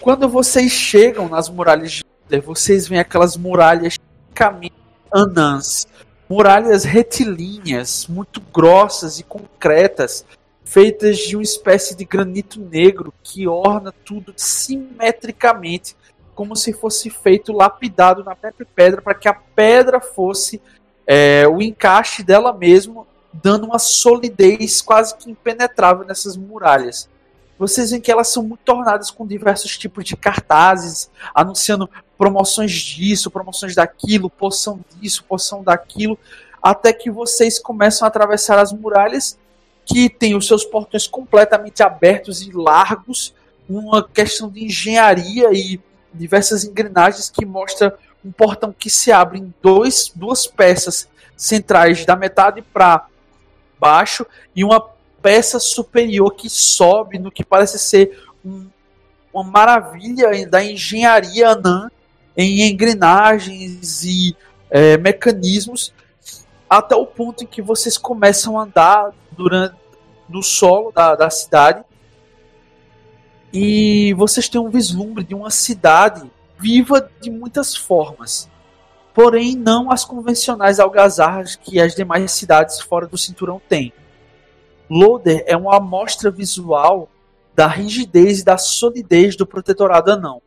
Quando 0.00 0.26
vocês 0.26 0.72
chegam 0.72 1.28
nas 1.28 1.50
muralhas 1.50 1.92
de 1.92 2.04
Loder, 2.24 2.40
vocês 2.40 2.88
veem 2.88 2.98
aquelas 2.98 3.36
muralhas 3.36 3.98
tipicamente 3.98 4.72
anãs. 5.12 5.86
Muralhas 6.26 6.84
retilíneas, 6.84 8.06
muito 8.08 8.40
grossas 8.40 9.20
e 9.20 9.22
concretas, 9.22 10.24
feitas 10.64 11.18
de 11.18 11.36
uma 11.36 11.42
espécie 11.42 11.94
de 11.94 12.06
granito 12.06 12.58
negro 12.58 13.12
que 13.22 13.46
orna 13.46 13.92
tudo 13.92 14.32
simetricamente, 14.38 15.94
como 16.34 16.56
se 16.56 16.72
fosse 16.72 17.10
feito 17.10 17.52
lapidado 17.52 18.24
na 18.24 18.34
própria 18.34 18.66
pedra, 18.74 19.02
para 19.02 19.14
que 19.14 19.28
a 19.28 19.34
pedra 19.34 20.00
fosse 20.00 20.62
é, 21.06 21.46
o 21.46 21.60
encaixe 21.60 22.22
dela 22.22 22.54
mesmo, 22.54 23.06
dando 23.34 23.66
uma 23.66 23.78
solidez 23.78 24.80
quase 24.80 25.14
que 25.14 25.30
impenetrável 25.30 26.06
nessas 26.06 26.38
muralhas 26.38 27.11
vocês 27.62 27.90
veem 27.90 28.02
que 28.02 28.10
elas 28.10 28.26
são 28.26 28.42
muito 28.42 28.64
tornadas 28.64 29.08
com 29.08 29.24
diversos 29.24 29.78
tipos 29.78 30.04
de 30.04 30.16
cartazes, 30.16 31.08
anunciando 31.32 31.88
promoções 32.18 32.72
disso, 32.72 33.30
promoções 33.30 33.72
daquilo, 33.72 34.28
poção 34.28 34.80
disso, 34.96 35.22
poção 35.22 35.62
daquilo, 35.62 36.18
até 36.60 36.92
que 36.92 37.08
vocês 37.08 37.60
começam 37.60 38.04
a 38.04 38.08
atravessar 38.08 38.58
as 38.58 38.72
muralhas, 38.72 39.38
que 39.86 40.10
tem 40.10 40.34
os 40.34 40.48
seus 40.48 40.64
portões 40.64 41.06
completamente 41.06 41.84
abertos 41.84 42.42
e 42.42 42.50
largos, 42.50 43.32
uma 43.68 44.02
questão 44.02 44.50
de 44.50 44.64
engenharia 44.64 45.52
e 45.52 45.80
diversas 46.12 46.64
engrenagens 46.64 47.30
que 47.30 47.46
mostra 47.46 47.96
um 48.24 48.32
portão 48.32 48.74
que 48.76 48.90
se 48.90 49.12
abre 49.12 49.38
em 49.38 49.54
dois, 49.62 50.10
duas 50.12 50.48
peças 50.48 51.08
centrais 51.36 52.04
da 52.04 52.16
metade 52.16 52.60
para 52.60 53.06
baixo 53.78 54.26
e 54.54 54.64
uma 54.64 54.80
peça 55.22 55.60
superior 55.60 56.34
que 56.34 56.50
sobe 56.50 57.18
no 57.18 57.30
que 57.30 57.44
parece 57.44 57.78
ser 57.78 58.24
um, 58.44 58.66
uma 59.32 59.44
maravilha 59.44 60.46
da 60.48 60.62
engenharia 60.62 61.50
anã 61.50 61.90
em 62.36 62.68
engrenagens 62.68 64.04
e 64.04 64.36
é, 64.68 64.96
mecanismos 64.98 65.94
até 66.68 66.96
o 66.96 67.06
ponto 67.06 67.44
em 67.44 67.46
que 67.46 67.62
vocês 67.62 67.96
começam 67.96 68.58
a 68.58 68.64
andar 68.64 69.12
durante 69.30 69.76
no 70.28 70.42
solo 70.42 70.90
da, 70.90 71.14
da 71.14 71.30
cidade. 71.30 71.84
E 73.52 74.14
vocês 74.14 74.48
têm 74.48 74.60
um 74.60 74.70
vislumbre 74.70 75.22
de 75.22 75.34
uma 75.34 75.50
cidade 75.50 76.30
viva 76.58 77.10
de 77.20 77.30
muitas 77.30 77.76
formas. 77.76 78.48
Porém 79.12 79.54
não 79.54 79.90
as 79.90 80.06
convencionais 80.06 80.80
algazarras 80.80 81.54
que 81.54 81.78
as 81.78 81.94
demais 81.94 82.32
cidades 82.32 82.80
fora 82.80 83.06
do 83.06 83.18
cinturão 83.18 83.60
têm 83.68 83.92
Loader 84.92 85.42
é 85.46 85.56
uma 85.56 85.78
amostra 85.78 86.30
visual 86.30 87.08
da 87.54 87.66
rigidez 87.66 88.40
e 88.40 88.44
da 88.44 88.58
solidez 88.58 89.34
do 89.34 89.46
protetorado 89.46 90.12
anão. 90.12 90.42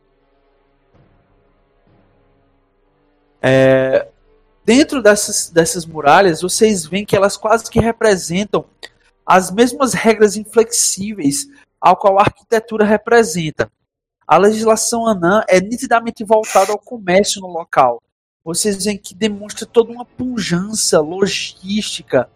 É, 3.42 4.06
dentro 4.64 5.02
dessas, 5.02 5.50
dessas 5.50 5.84
muralhas, 5.84 6.42
vocês 6.42 6.86
veem 6.86 7.04
que 7.04 7.16
elas 7.16 7.36
quase 7.36 7.68
que 7.68 7.80
representam 7.80 8.64
as 9.26 9.50
mesmas 9.50 9.94
regras 9.94 10.36
inflexíveis 10.36 11.48
ao 11.80 11.96
qual 11.96 12.16
a 12.16 12.22
arquitetura 12.22 12.84
representa. 12.84 13.68
A 14.28 14.36
legislação 14.36 15.08
anã 15.08 15.42
é 15.48 15.60
nitidamente 15.60 16.22
voltada 16.22 16.70
ao 16.70 16.78
comércio 16.78 17.40
no 17.40 17.48
local. 17.48 18.00
Vocês 18.44 18.84
veem 18.84 18.96
que 18.96 19.12
demonstra 19.12 19.66
toda 19.66 19.90
uma 19.90 20.04
pujança 20.04 21.00
logística. 21.00 22.30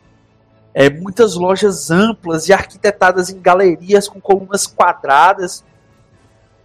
É, 0.73 0.89
muitas 0.89 1.35
lojas 1.35 1.91
amplas 1.91 2.49
e 2.49 2.53
arquitetadas 2.53 3.31
em 3.31 3.41
galerias 3.41 4.09
com 4.09 4.21
colunas 4.21 4.67
quadradas. 4.67 5.65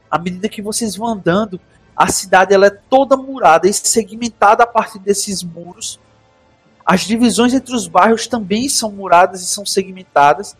À 0.10 0.20
medida 0.20 0.48
que 0.48 0.62
vocês 0.62 0.96
vão 0.96 1.08
andando, 1.08 1.60
a 1.96 2.08
cidade 2.08 2.54
ela 2.54 2.68
é 2.68 2.78
toda 2.90 3.18
murada 3.18 3.68
e 3.68 3.74
segmentada 3.74 4.64
a 4.64 4.68
partir 4.68 5.00
desses 5.00 5.42
muros. 5.42 6.00
As 6.86 7.02
divisões 7.02 7.54
entre 7.54 7.74
os 7.74 7.88
bairros 7.88 8.28
também 8.28 8.70
são 8.70 8.92
muradas 8.92 9.42
e 9.42 9.48
são 9.48 9.66
segmentadas. 9.66 10.56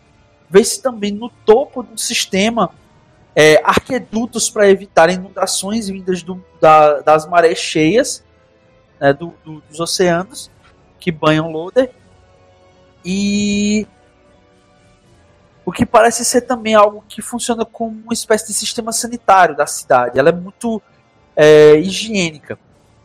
Vê-se 0.50 0.82
também 0.82 1.12
no 1.12 1.28
topo 1.28 1.82
do 1.82 1.98
sistema 1.98 2.72
é, 3.34 3.62
arquedutos 3.62 4.50
para 4.50 4.68
evitar 4.68 5.10
inundações 5.10 5.88
vindas 5.88 6.22
do, 6.22 6.42
da, 6.60 7.00
das 7.00 7.26
marés 7.26 7.58
cheias 7.58 8.24
né, 8.98 9.12
do, 9.12 9.34
do, 9.44 9.60
dos 9.68 9.78
oceanos 9.78 10.50
que 10.98 11.12
banham 11.12 11.50
Loder. 11.50 11.92
E 13.08 13.86
o 15.64 15.70
que 15.70 15.86
parece 15.86 16.24
ser 16.24 16.40
também 16.40 16.74
algo 16.74 17.04
que 17.08 17.22
funciona 17.22 17.64
como 17.64 17.96
uma 18.02 18.12
espécie 18.12 18.48
de 18.48 18.52
sistema 18.52 18.90
sanitário 18.90 19.56
da 19.56 19.64
cidade. 19.64 20.18
Ela 20.18 20.30
é 20.30 20.32
muito 20.32 20.82
é, 21.36 21.76
higiênica. 21.78 22.58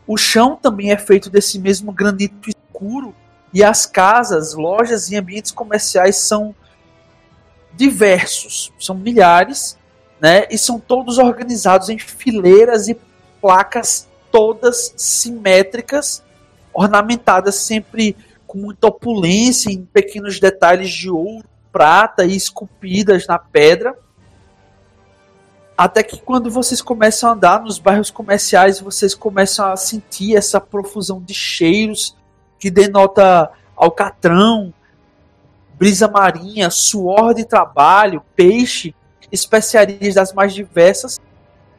O 0.07 0.17
chão 0.17 0.55
também 0.55 0.91
é 0.91 0.97
feito 0.97 1.29
desse 1.29 1.59
mesmo 1.59 1.91
granito 1.91 2.49
escuro 2.49 3.15
e 3.53 3.63
as 3.63 3.85
casas, 3.85 4.55
lojas 4.55 5.11
e 5.11 5.15
ambientes 5.15 5.51
comerciais 5.51 6.15
são 6.15 6.55
diversos, 7.73 8.73
são 8.79 8.95
milhares, 8.95 9.77
né? 10.19 10.47
E 10.49 10.57
são 10.57 10.79
todos 10.79 11.19
organizados 11.19 11.89
em 11.89 11.99
fileiras 11.99 12.87
e 12.87 12.97
placas 13.39 14.07
todas 14.31 14.93
simétricas, 14.97 16.23
ornamentadas 16.73 17.55
sempre 17.55 18.15
com 18.51 18.57
muita 18.57 18.87
opulência 18.87 19.71
em 19.71 19.85
pequenos 19.85 20.37
detalhes 20.37 20.89
de 20.89 21.09
ouro, 21.09 21.47
prata 21.71 22.25
e 22.25 22.35
esculpidas 22.35 23.25
na 23.25 23.39
pedra. 23.39 23.97
Até 25.77 26.03
que 26.03 26.19
quando 26.19 26.51
vocês 26.51 26.81
começam 26.81 27.29
a 27.29 27.33
andar 27.33 27.61
nos 27.61 27.79
bairros 27.79 28.11
comerciais, 28.11 28.81
vocês 28.81 29.15
começam 29.15 29.71
a 29.71 29.77
sentir 29.77 30.35
essa 30.35 30.59
profusão 30.59 31.21
de 31.21 31.33
cheiros 31.33 32.13
que 32.59 32.69
denota 32.69 33.49
alcatrão, 33.73 34.73
brisa 35.75 36.09
marinha, 36.09 36.69
suor 36.69 37.33
de 37.33 37.45
trabalho, 37.45 38.21
peixe, 38.35 38.93
especiarias 39.31 40.15
das 40.15 40.33
mais 40.33 40.53
diversas 40.53 41.21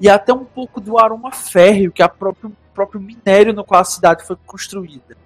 e 0.00 0.08
até 0.08 0.32
um 0.32 0.46
pouco 0.46 0.80
do 0.80 0.98
aroma 0.98 1.32
férreo 1.32 1.92
que 1.92 2.00
é 2.00 2.06
o 2.06 2.08
próprio, 2.08 2.56
próprio 2.72 2.98
minério 2.98 3.52
no 3.52 3.62
qual 3.62 3.82
a 3.82 3.84
cidade 3.84 4.24
foi 4.24 4.36
construída. 4.46 5.20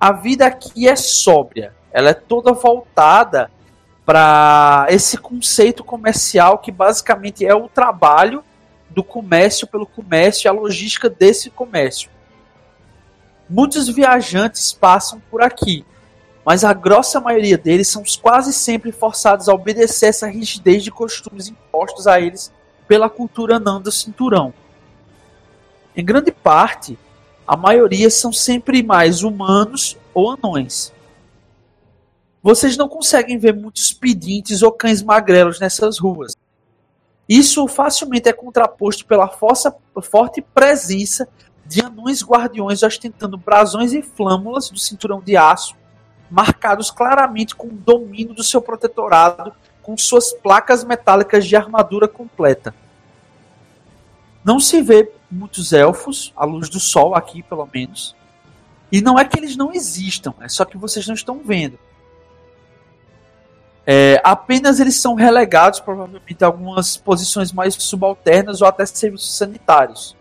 A 0.00 0.12
vida 0.12 0.46
aqui 0.46 0.88
é 0.88 0.96
sóbria, 0.96 1.74
ela 1.92 2.08
é 2.08 2.14
toda 2.14 2.54
voltada 2.54 3.50
para 4.06 4.86
esse 4.88 5.18
conceito 5.18 5.84
comercial 5.84 6.56
que 6.56 6.72
basicamente 6.72 7.44
é 7.44 7.54
o 7.54 7.68
trabalho 7.68 8.42
do 8.88 9.04
comércio 9.04 9.66
pelo 9.66 9.84
comércio 9.84 10.46
e 10.46 10.48
a 10.48 10.52
logística 10.52 11.10
desse 11.10 11.50
comércio. 11.50 12.10
Muitos 13.48 13.88
viajantes 13.88 14.72
passam 14.72 15.20
por 15.30 15.42
aqui, 15.42 15.84
mas 16.46 16.64
a 16.64 16.72
grossa 16.72 17.20
maioria 17.20 17.58
deles 17.58 17.88
são 17.88 18.02
quase 18.22 18.54
sempre 18.54 18.90
forçados 18.92 19.50
a 19.50 19.54
obedecer 19.54 20.06
essa 20.06 20.26
rigidez 20.26 20.82
de 20.82 20.90
costumes 20.90 21.46
impostos 21.48 22.06
a 22.06 22.18
eles 22.18 22.50
pela 22.88 23.10
cultura 23.10 23.56
anã 23.56 23.78
do 23.78 23.92
cinturão. 23.92 24.54
Em 25.94 26.02
grande 26.02 26.32
parte, 26.32 26.98
a 27.50 27.56
maioria 27.56 28.08
são 28.08 28.32
sempre 28.32 28.80
mais 28.80 29.24
humanos 29.24 29.98
ou 30.14 30.30
anões. 30.30 30.92
Vocês 32.40 32.76
não 32.76 32.88
conseguem 32.88 33.38
ver 33.38 33.52
muitos 33.52 33.92
pedintes 33.92 34.62
ou 34.62 34.70
cães 34.70 35.02
magrelos 35.02 35.58
nessas 35.58 35.98
ruas. 35.98 36.36
Isso 37.28 37.66
facilmente 37.66 38.28
é 38.28 38.32
contraposto 38.32 39.04
pela 39.04 39.26
força, 39.26 39.74
forte 40.00 40.40
presença 40.40 41.28
de 41.66 41.80
anões 41.82 42.22
guardiões 42.22 42.84
ostentando 42.84 43.36
brasões 43.36 43.92
e 43.92 44.00
flâmulas 44.00 44.70
do 44.70 44.78
cinturão 44.78 45.20
de 45.20 45.36
aço, 45.36 45.74
marcados 46.30 46.88
claramente 46.88 47.56
com 47.56 47.66
o 47.66 47.72
domínio 47.72 48.32
do 48.32 48.44
seu 48.44 48.62
protetorado, 48.62 49.52
com 49.82 49.98
suas 49.98 50.32
placas 50.32 50.84
metálicas 50.84 51.44
de 51.44 51.56
armadura 51.56 52.06
completa. 52.06 52.72
Não 54.44 54.60
se 54.60 54.80
vê 54.80 55.10
muitos 55.30 55.72
elfos, 55.72 56.32
à 56.36 56.44
luz 56.44 56.68
do 56.68 56.80
sol 56.80 57.14
aqui 57.14 57.42
pelo 57.42 57.68
menos. 57.72 58.16
E 58.90 59.00
não 59.00 59.18
é 59.18 59.24
que 59.24 59.38
eles 59.38 59.56
não 59.56 59.72
existam, 59.72 60.34
é 60.40 60.48
só 60.48 60.64
que 60.64 60.76
vocês 60.76 61.06
não 61.06 61.14
estão 61.14 61.40
vendo. 61.44 61.78
É, 63.86 64.20
apenas 64.22 64.78
eles 64.78 64.96
são 64.96 65.14
relegados, 65.14 65.80
provavelmente, 65.80 66.42
a 66.42 66.46
algumas 66.46 66.96
posições 66.96 67.52
mais 67.52 67.74
subalternas 67.74 68.60
ou 68.60 68.68
até 68.68 68.84
serviços 68.84 69.36
sanitários. 69.36 70.16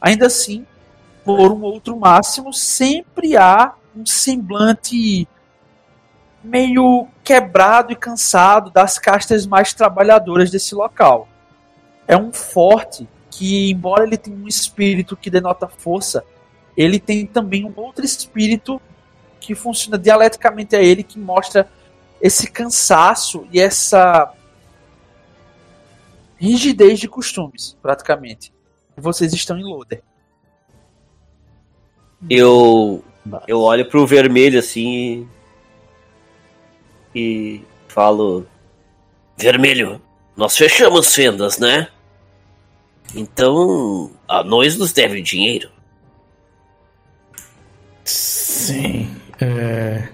Ainda 0.00 0.26
assim, 0.26 0.66
por 1.24 1.52
um 1.52 1.62
outro 1.62 1.96
máximo, 1.96 2.52
sempre 2.52 3.36
há 3.36 3.72
um 3.94 4.04
semblante 4.04 5.28
meio 6.42 7.08
quebrado 7.24 7.92
e 7.92 7.96
cansado 7.96 8.70
das 8.70 8.98
castas 8.98 9.46
mais 9.46 9.74
trabalhadoras 9.74 10.50
desse 10.50 10.74
local. 10.74 11.28
É 12.06 12.16
um 12.16 12.32
forte 12.32 13.08
que, 13.30 13.70
embora 13.70 14.04
ele 14.04 14.16
tenha 14.16 14.36
um 14.36 14.48
espírito 14.48 15.16
que 15.16 15.30
denota 15.30 15.68
força, 15.68 16.24
ele 16.76 16.98
tem 16.98 17.26
também 17.26 17.64
um 17.64 17.72
outro 17.76 18.04
espírito 18.04 18.80
que 19.40 19.54
funciona 19.54 19.98
dialeticamente 19.98 20.74
a 20.74 20.82
ele, 20.82 21.02
que 21.02 21.18
mostra 21.18 21.68
esse 22.20 22.50
cansaço 22.50 23.46
e 23.52 23.60
essa 23.60 24.32
rigidez 26.38 26.98
de 26.98 27.08
costumes, 27.08 27.76
praticamente. 27.80 28.52
Vocês 28.96 29.32
estão 29.32 29.58
em 29.58 29.64
Loader. 29.64 30.02
Eu 32.28 33.04
eu 33.46 33.60
olho 33.60 33.88
pro 33.88 34.06
vermelho 34.06 34.58
assim 34.58 35.28
e, 37.14 37.18
e 37.18 37.64
falo: 37.88 38.46
Vermelho, 39.36 40.00
nós 40.36 40.56
fechamos 40.56 41.14
fendas, 41.14 41.58
né? 41.58 41.88
Então, 43.14 44.10
a 44.28 44.42
nós 44.42 44.76
nos 44.76 44.92
deve 44.92 45.22
dinheiro. 45.22 45.70
Sim. 48.04 49.14
É, 49.40 50.08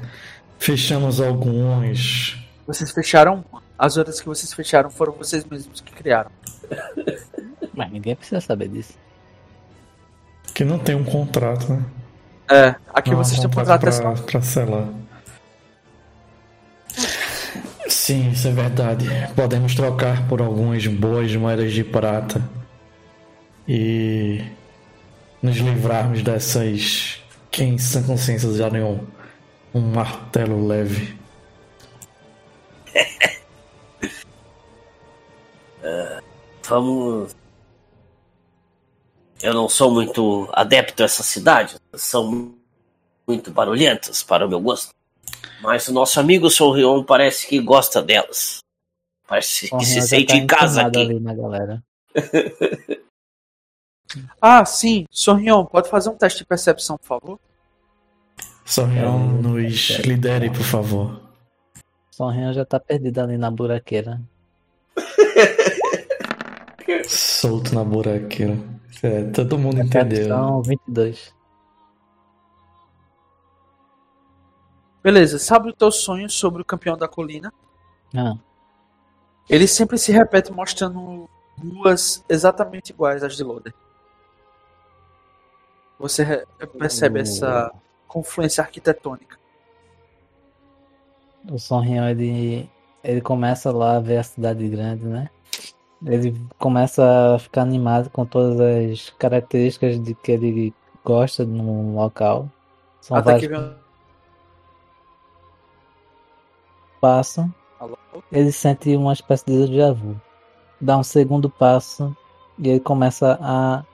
Fechamos 0.62 1.20
alguns. 1.20 2.38
Vocês 2.64 2.92
fecharam 2.92 3.44
As 3.76 3.96
outras 3.96 4.20
que 4.20 4.26
vocês 4.26 4.52
fecharam 4.52 4.90
foram 4.90 5.12
vocês 5.12 5.44
mesmos 5.44 5.80
que 5.80 5.92
criaram. 5.92 6.30
Mas 7.74 7.90
ninguém 7.90 8.14
precisa 8.14 8.40
saber 8.40 8.68
disso. 8.68 8.94
Que 10.54 10.64
não 10.64 10.78
tem 10.78 10.94
um 10.94 11.02
contrato, 11.02 11.72
né? 11.72 11.84
É, 12.48 12.74
aqui 12.94 13.10
Não, 13.10 13.16
vocês 13.16 13.40
têm 13.40 13.48
um 13.48 13.52
contrato 13.52 13.80
pra, 13.80 14.12
pra 14.12 14.42
selar. 14.42 14.88
Sim, 17.88 18.30
isso 18.30 18.46
é 18.46 18.52
verdade. 18.52 19.06
Podemos 19.34 19.74
trocar 19.74 20.28
por 20.28 20.40
algumas 20.40 20.86
boas 20.86 21.34
moedas 21.34 21.72
de 21.72 21.82
prata 21.82 22.40
e 23.74 24.44
nos 25.42 25.56
livrarmos 25.56 26.22
dessas. 26.22 27.22
Quem 27.50 27.78
sã 27.78 28.02
consciência 28.02 28.52
já 28.52 28.68
nenhum 28.68 29.00
um 29.74 29.80
martelo 29.80 30.66
leve. 30.66 31.16
Vamos. 36.68 37.34
Eu 39.42 39.54
não 39.54 39.70
sou 39.70 39.90
muito 39.90 40.46
adepto 40.52 41.02
a 41.02 41.06
essas 41.06 41.24
cidades. 41.24 41.80
São 41.94 42.54
muito 43.26 43.50
barulhentas 43.50 44.22
para 44.22 44.46
o 44.46 44.48
meu 44.50 44.60
gosto. 44.60 44.90
Mas 45.62 45.88
o 45.88 45.94
nosso 45.94 46.20
amigo 46.20 46.50
Sorrion 46.50 47.02
parece 47.02 47.46
que 47.46 47.58
gosta 47.58 48.02
delas. 48.02 48.58
Parece 49.26 49.70
que 49.70 49.84
se 49.86 50.02
sente 50.02 50.26
tá 50.26 50.36
em 50.36 50.46
casa 50.46 50.82
aqui. 50.86 51.00
ali 51.00 51.18
na 51.18 51.34
galera. 51.34 51.82
Ah, 54.40 54.64
sim. 54.64 55.06
Sorrion, 55.10 55.64
pode 55.64 55.88
fazer 55.88 56.10
um 56.10 56.16
teste 56.16 56.40
de 56.40 56.46
percepção, 56.46 56.96
por 56.96 57.06
favor? 57.06 57.40
Sorrion, 58.64 59.38
é, 59.38 59.42
nos 59.42 59.90
é, 59.90 60.02
lidere, 60.02 60.50
por 60.50 60.62
favor. 60.62 61.20
Sorrion 62.10 62.52
já 62.52 62.64
tá 62.64 62.78
perdido 62.78 63.20
ali 63.20 63.36
na 63.36 63.50
buraqueira. 63.50 64.20
Solto 67.08 67.74
na 67.74 67.84
buraqueira. 67.84 68.56
É, 69.02 69.24
todo 69.24 69.58
mundo 69.58 69.80
entendeu. 69.80 70.28
São 70.28 70.62
22. 70.62 71.34
Beleza, 75.02 75.38
sabe 75.38 75.70
o 75.70 75.72
teu 75.72 75.90
sonho 75.90 76.30
sobre 76.30 76.62
o 76.62 76.64
campeão 76.64 76.96
da 76.96 77.08
colina? 77.08 77.52
Ah. 78.14 78.34
Ele 79.50 79.66
sempre 79.66 79.98
se 79.98 80.12
repete 80.12 80.52
mostrando 80.52 81.28
ruas 81.58 82.24
exatamente 82.28 82.90
iguais 82.90 83.24
às 83.24 83.36
de 83.36 83.42
Loder. 83.42 83.74
Você 86.02 86.44
percebe 86.78 87.20
essa 87.20 87.72
confluência 88.08 88.60
arquitetônica. 88.62 89.38
o 91.48 91.58
Sonrião, 91.58 92.08
ele, 92.08 92.68
ele 93.04 93.20
começa 93.20 93.70
lá 93.70 93.96
a 93.96 94.00
ver 94.00 94.16
a 94.18 94.22
cidade 94.24 94.68
grande, 94.68 95.04
né? 95.06 95.30
Ele 96.04 96.36
começa 96.58 97.34
a 97.36 97.38
ficar 97.38 97.62
animado 97.62 98.10
com 98.10 98.26
todas 98.26 98.58
as 98.60 99.10
características 99.10 100.02
de 100.02 100.12
que 100.16 100.32
ele 100.32 100.74
gosta 101.04 101.44
no 101.44 101.94
local. 101.94 102.50
São 103.00 103.16
Até 103.16 103.38
que 103.38 103.46
vários 103.48 103.68
vem 103.70 103.76
um- 103.78 103.82
passam. 107.00 107.52
Alô? 107.78 107.96
ele 108.30 108.50
sente 108.52 108.94
uma 108.96 109.12
espécie 109.12 109.44
de 109.46 109.66
déjà 109.68 109.92
vu. 109.92 110.20
Dá 110.80 110.98
um 110.98 111.02
segundo 111.04 111.48
passo 111.48 112.16
e 112.58 112.68
ele 112.68 112.80
começa 112.80 113.38
a 113.40 113.84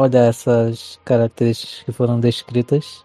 olhar 0.00 0.26
essas 0.26 1.00
características 1.04 1.82
que 1.84 1.92
foram 1.92 2.20
descritas. 2.20 3.04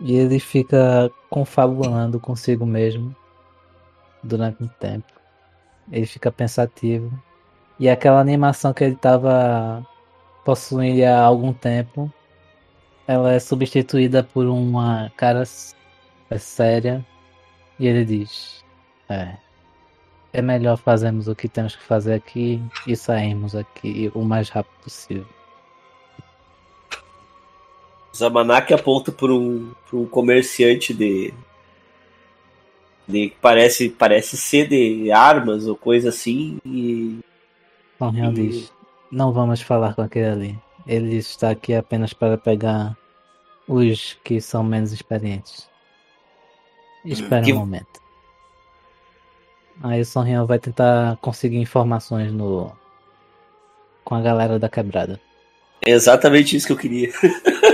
E 0.00 0.14
ele 0.16 0.40
fica 0.40 1.10
confabulando 1.30 2.18
consigo 2.18 2.66
mesmo 2.66 3.14
durante 4.22 4.62
um 4.62 4.68
tempo. 4.68 5.06
Ele 5.90 6.06
fica 6.06 6.30
pensativo. 6.32 7.10
E 7.78 7.88
aquela 7.88 8.20
animação 8.20 8.72
que 8.72 8.84
ele 8.84 8.94
estava 8.94 9.86
possuindo 10.44 11.04
há 11.04 11.20
algum 11.20 11.52
tempo, 11.52 12.12
ela 13.06 13.32
é 13.32 13.38
substituída 13.38 14.22
por 14.24 14.46
uma 14.46 15.10
cara 15.16 15.42
s- 15.42 15.74
séria. 16.38 17.04
E 17.78 17.86
ele 17.86 18.04
diz: 18.04 18.64
É. 19.08 19.36
É 20.32 20.42
melhor 20.42 20.76
fazermos 20.78 21.28
o 21.28 21.34
que 21.36 21.48
temos 21.48 21.76
que 21.76 21.82
fazer 21.82 22.14
aqui 22.14 22.62
e 22.86 22.96
sairmos 22.96 23.54
aqui 23.54 24.10
o 24.14 24.22
mais 24.24 24.48
rápido 24.48 24.74
possível. 24.82 25.26
Zamanak 28.14 28.72
aponta 28.74 29.10
para 29.10 29.32
um, 29.32 29.72
um 29.92 30.04
comerciante 30.06 30.92
de. 30.92 31.32
de 33.08 33.30
que 33.30 33.36
parece, 33.40 33.88
parece 33.88 34.36
ser 34.36 34.68
de 34.68 35.10
armas 35.10 35.66
ou 35.66 35.74
coisa 35.76 36.10
assim. 36.10 36.58
E 36.64 37.18
Sonrião 37.98 38.30
E- 38.32 38.34
diz: 38.34 38.72
Não 39.10 39.32
vamos 39.32 39.60
falar 39.62 39.94
com 39.94 40.02
aquele 40.02 40.26
ali. 40.26 40.58
Ele 40.86 41.16
está 41.16 41.50
aqui 41.50 41.74
apenas 41.74 42.12
para 42.12 42.36
pegar 42.36 42.96
os 43.68 44.18
que 44.24 44.40
são 44.40 44.62
menos 44.64 44.92
experientes. 44.92 45.68
Espere 47.04 47.46
Que- 47.46 47.52
um 47.52 47.60
momento. 47.60 48.00
Aí 49.82 50.00
o 50.00 50.04
Sonrião 50.06 50.46
vai 50.46 50.58
tentar 50.58 51.16
conseguir 51.16 51.56
informações 51.58 52.30
no 52.32 52.70
com 54.04 54.14
a 54.14 54.20
galera 54.20 54.58
da 54.58 54.68
quebrada. 54.68 55.18
é 55.84 55.90
exatamente 55.92 56.54
isso 56.56 56.66
que 56.66 56.72
eu 56.72 56.76
queria. 56.76 57.10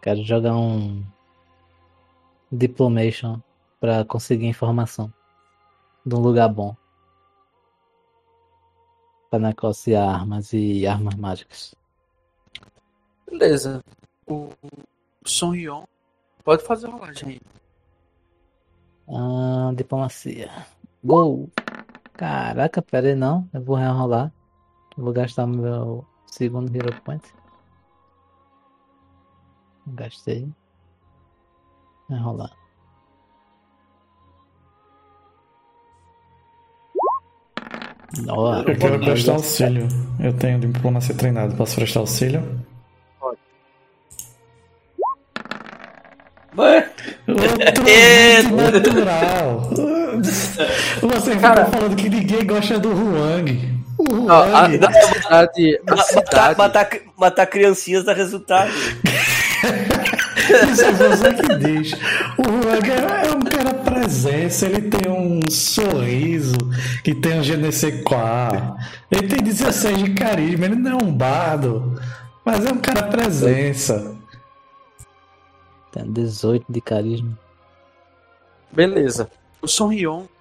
Quero 0.00 0.22
jogar 0.24 0.56
um 0.56 1.04
Diplomation 2.50 3.40
para 3.78 4.04
conseguir 4.04 4.46
informação 4.46 5.12
de 6.04 6.14
um 6.14 6.20
lugar 6.20 6.48
bom 6.48 6.74
para 9.30 9.38
negociar 9.38 10.08
armas 10.08 10.52
e 10.52 10.86
armas 10.86 11.14
mágicas. 11.14 11.74
Beleza. 13.30 13.82
O 14.26 14.50
Son 15.24 15.54
Yon 15.54 15.84
pode 16.42 16.62
fazer 16.64 16.86
a 16.86 16.90
rolagem 16.90 17.28
aí. 17.28 17.40
Ah, 19.08 19.72
diplomacia. 19.74 20.50
Gol! 21.04 21.50
Caraca, 22.14 22.82
pera 22.82 23.08
aí 23.08 23.14
não. 23.14 23.48
Eu 23.52 23.62
vou 23.62 23.76
rerolar. 23.76 24.32
Vou 25.02 25.12
gastar 25.12 25.46
meu 25.46 26.04
segundo 26.26 26.74
Hero 26.76 26.92
Point. 27.02 27.24
Gastei. 29.86 30.48
Enrolar. 32.10 32.52
Ó, 38.28 38.54
Eu 38.62 38.76
quero 38.78 38.98
prestar 39.00 39.32
auxílio. 39.32 39.86
Eu 40.18 40.32
tenho 40.32 40.58
diplomacia 40.58 41.14
treinado. 41.14 41.54
Posso 41.56 41.76
prestar 41.76 42.00
auxílio? 42.00 42.42
Ué, 46.56 46.90
Outro 47.28 47.86
Eita. 47.88 48.72
natural. 48.72 49.60
Você 50.22 51.30
ficou 51.30 51.40
Cara. 51.40 51.66
falando 51.66 51.94
que 51.94 52.08
ninguém 52.08 52.44
gosta 52.46 52.78
do 52.80 52.88
Huang. 52.88 53.77
A, 54.28 54.64
a 54.64 54.68
ma- 54.68 54.78
matar, 54.78 56.04
cidade. 56.04 56.58
matar, 56.58 56.88
matar 57.16 57.46
criancinhas 57.46 58.04
dá 58.04 58.12
resultado. 58.12 58.70
Isso 60.72 60.84
é 60.84 60.92
você 60.92 61.34
que 61.34 61.56
diz. 61.56 61.92
O 62.38 62.42
Huang 62.42 62.90
é 62.90 63.30
um 63.32 63.40
cara 63.40 63.74
presença, 63.74 64.66
ele 64.66 64.82
tem 64.82 65.10
um 65.10 65.40
sorriso 65.50 66.54
que 67.04 67.14
tem 67.14 67.40
um 67.40 67.42
je 67.42 67.56
ne 67.56 67.70
sais 67.72 68.02
quoi. 68.02 68.18
Ele 69.10 69.28
tem 69.28 69.42
16 69.42 70.02
de 70.04 70.14
carisma, 70.14 70.66
ele 70.66 70.76
não 70.76 70.92
é 70.92 71.04
um 71.04 71.12
bardo, 71.12 72.00
mas 72.44 72.64
é 72.64 72.70
um 72.72 72.78
cara 72.78 73.02
presença. 73.04 74.14
tem 75.92 76.10
18 76.10 76.64
de 76.68 76.80
carisma. 76.80 77.38
Beleza. 78.72 79.28
O 79.60 79.66
Son 79.66 79.92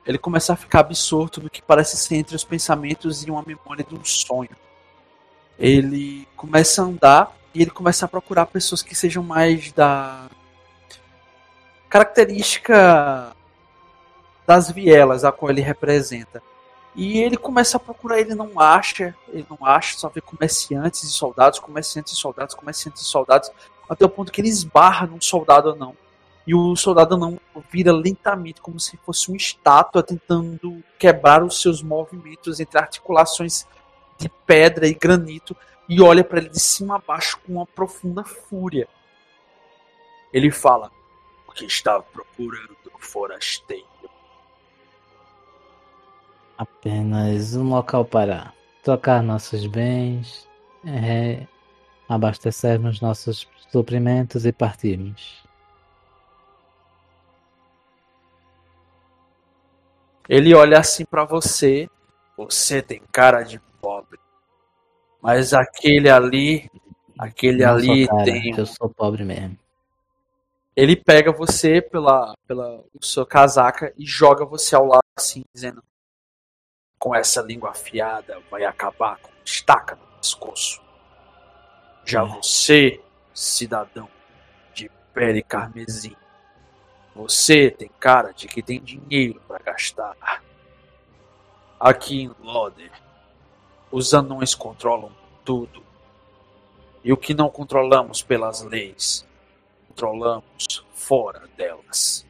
ele 0.08 0.18
começa 0.18 0.54
a 0.54 0.56
ficar 0.56 0.80
absorto 0.80 1.42
no 1.42 1.50
que 1.50 1.62
parece 1.62 1.98
ser 1.98 2.16
entre 2.16 2.34
os 2.34 2.46
pensamentos 2.46 3.24
e 3.24 3.30
uma 3.30 3.44
memória 3.46 3.84
de 3.84 3.94
um 3.94 4.06
sonho. 4.06 4.56
Ele 5.60 6.26
começa 6.36 6.82
a 6.82 6.86
andar 6.86 7.38
e 7.54 7.62
ele 7.62 7.72
começa 7.72 8.06
a 8.06 8.08
procurar 8.08 8.46
pessoas 8.46 8.82
que 8.82 8.96
sejam 8.96 9.22
mais 9.22 9.74
da 9.74 10.30
característica 11.90 13.36
das 14.46 14.72
vielas 14.72 15.26
a 15.26 15.32
qual 15.32 15.52
ele 15.52 15.62
representa. 15.62 16.42
E 16.96 17.20
ele 17.20 17.36
começa 17.36 17.76
a 17.76 17.80
procurar, 17.80 18.20
ele 18.20 18.34
não 18.34 18.60
acha, 18.60 19.14
ele 19.28 19.46
não 19.50 19.60
acha, 19.62 19.98
só 19.98 20.08
vê 20.08 20.22
comerciantes 20.22 21.04
e 21.04 21.10
soldados, 21.10 21.60
comerciantes 21.60 22.14
e 22.14 22.16
soldados, 22.16 22.56
comerciantes 22.56 23.02
e 23.02 23.06
soldados, 23.06 23.52
até 23.90 24.06
o 24.06 24.10
ponto 24.10 24.32
que 24.32 24.40
ele 24.40 24.48
esbarra 24.48 25.06
num 25.06 25.20
soldado 25.20 25.70
anão. 25.70 25.96
E 26.48 26.56
o 26.56 26.76
soldado 26.78 27.16
anão 27.16 27.38
vira 27.70 27.92
lentamente, 27.92 28.62
como 28.62 28.80
se 28.80 28.96
fosse 28.98 29.28
uma 29.28 29.36
estátua 29.36 30.02
tentando 30.02 30.82
quebrar 30.98 31.44
os 31.44 31.62
seus 31.62 31.84
movimentos 31.84 32.62
entre 32.62 32.80
articulações 32.80 33.68
de 34.18 34.30
pedra 34.46 34.88
e 34.88 34.94
granito 34.94 35.56
e 35.90 36.02
olha 36.02 36.24
para 36.24 36.40
ele 36.40 36.50
de 36.50 36.60
cima 36.60 36.96
a 36.96 37.00
baixo 37.00 37.38
com 37.46 37.54
uma 37.54 37.66
profunda 37.66 38.24
fúria. 38.24 38.88
Ele 40.34 40.50
fala: 40.50 40.92
O 41.48 41.52
que 41.52 41.66
estava 41.66 42.04
procurando, 42.04 42.78
forasteiro? 43.00 43.86
Apenas 46.58 47.56
um 47.56 47.70
local 47.70 48.04
para 48.04 48.54
trocar 48.84 49.22
nossos 49.22 49.68
bens, 49.68 50.48
é, 50.86 51.46
abastecermos 52.10 53.00
nossos 53.00 53.48
suprimentos 53.70 54.46
e 54.46 54.52
partirmos. 54.52 55.47
Ele 60.30 60.54
olha 60.54 60.80
assim 60.80 61.06
para 61.06 61.24
você. 61.26 61.90
Você 62.36 62.82
tem 62.82 63.02
cara 63.12 63.44
de 63.44 63.60
pobre. 63.82 64.20
Mas 65.22 65.54
aquele 65.54 66.10
ali, 66.10 66.70
aquele 67.18 67.66
Não 67.66 67.74
ali 67.74 68.08
cara, 68.08 68.24
tem 68.24 68.56
Eu 68.56 68.66
sou 68.66 68.90
pobre 68.90 69.24
mesmo. 69.24 69.58
ele 70.76 70.96
pega 70.96 71.32
você 71.32 71.82
pela, 71.82 72.36
pela 72.48 72.84
sua 73.02 73.26
casaca 73.26 73.92
e 73.98 74.06
joga 74.06 74.46
você 74.46 74.76
ao 74.76 74.86
lado 74.86 75.02
assim, 75.18 75.44
dizendo: 75.54 75.84
Com 77.00 77.16
essa 77.16 77.42
língua 77.42 77.72
afiada 77.72 78.40
vai 78.52 78.64
acabar 78.64 79.18
com 79.18 79.32
estaca 79.44 79.96
no 79.96 80.08
pescoço. 80.18 80.82
Já 82.06 82.24
você, 82.24 83.02
cidadão 83.34 84.08
de 84.74 84.90
pele 85.14 85.42
carmesim, 85.42 86.16
você 87.18 87.72
tem 87.72 87.90
cara 88.00 88.32
de 88.32 88.48
que 88.48 88.62
tem 88.62 88.80
dinheiro 88.80 89.42
para 89.48 89.58
gastar. 89.58 90.44
Aqui 91.80 92.22
em 92.22 92.36
Loder, 92.40 92.92
os 93.92 94.14
anões 94.14 94.54
controlam 94.54 95.12
tudo. 95.44 95.84
E 97.04 97.12
o 97.12 97.18
que 97.18 97.34
não 97.34 97.50
controlamos 97.50 98.22
pelas 98.22 98.62
leis, 98.62 99.28
controlamos 99.88 100.86
fora 100.94 101.50
delas. 101.58 102.24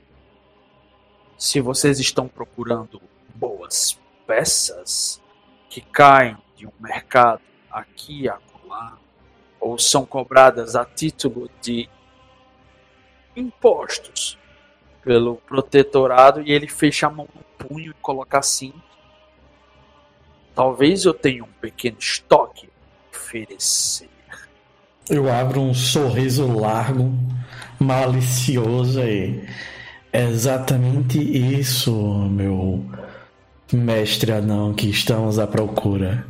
Se 1.38 1.59
vocês 1.59 1.99
estão 1.99 2.27
procurando 2.30 3.01
boas 3.35 3.99
peças 4.26 5.22
que 5.69 5.81
caem 5.81 6.38
de 6.55 6.65
um 6.65 6.72
mercado 6.80 7.41
aqui 7.69 8.22
e 8.22 8.30
acolá, 8.30 8.97
ou 9.59 9.77
são 9.77 10.05
cobradas 10.05 10.77
a 10.77 10.85
título 10.85 11.49
de 11.61 11.89
impostos 13.35 14.38
pelo 15.08 15.38
protetorado 15.38 16.42
e 16.42 16.52
ele 16.52 16.68
fecha 16.68 17.08
a 17.08 17.10
mão 17.10 17.30
no 17.34 17.66
punho 17.66 17.92
e 17.92 18.02
coloca 18.02 18.38
assim. 18.38 18.74
Talvez 20.54 21.06
eu 21.06 21.14
tenha 21.14 21.46
um 21.46 21.52
pequeno 21.62 21.96
estoque 21.98 22.68
a 22.68 23.16
oferecer. 23.16 24.10
Eu 25.10 25.32
abro 25.32 25.62
um 25.62 25.74
sorriso 25.74 26.46
largo, 26.60 27.10
malicioso 27.80 29.00
e 29.02 29.48
é 30.12 30.24
exatamente 30.26 31.18
isso, 31.18 31.94
meu 32.30 32.86
mestre 33.72 34.34
anão, 34.34 34.74
que 34.74 34.90
estamos 34.90 35.40
à 35.40 35.48
procura. 35.48 36.28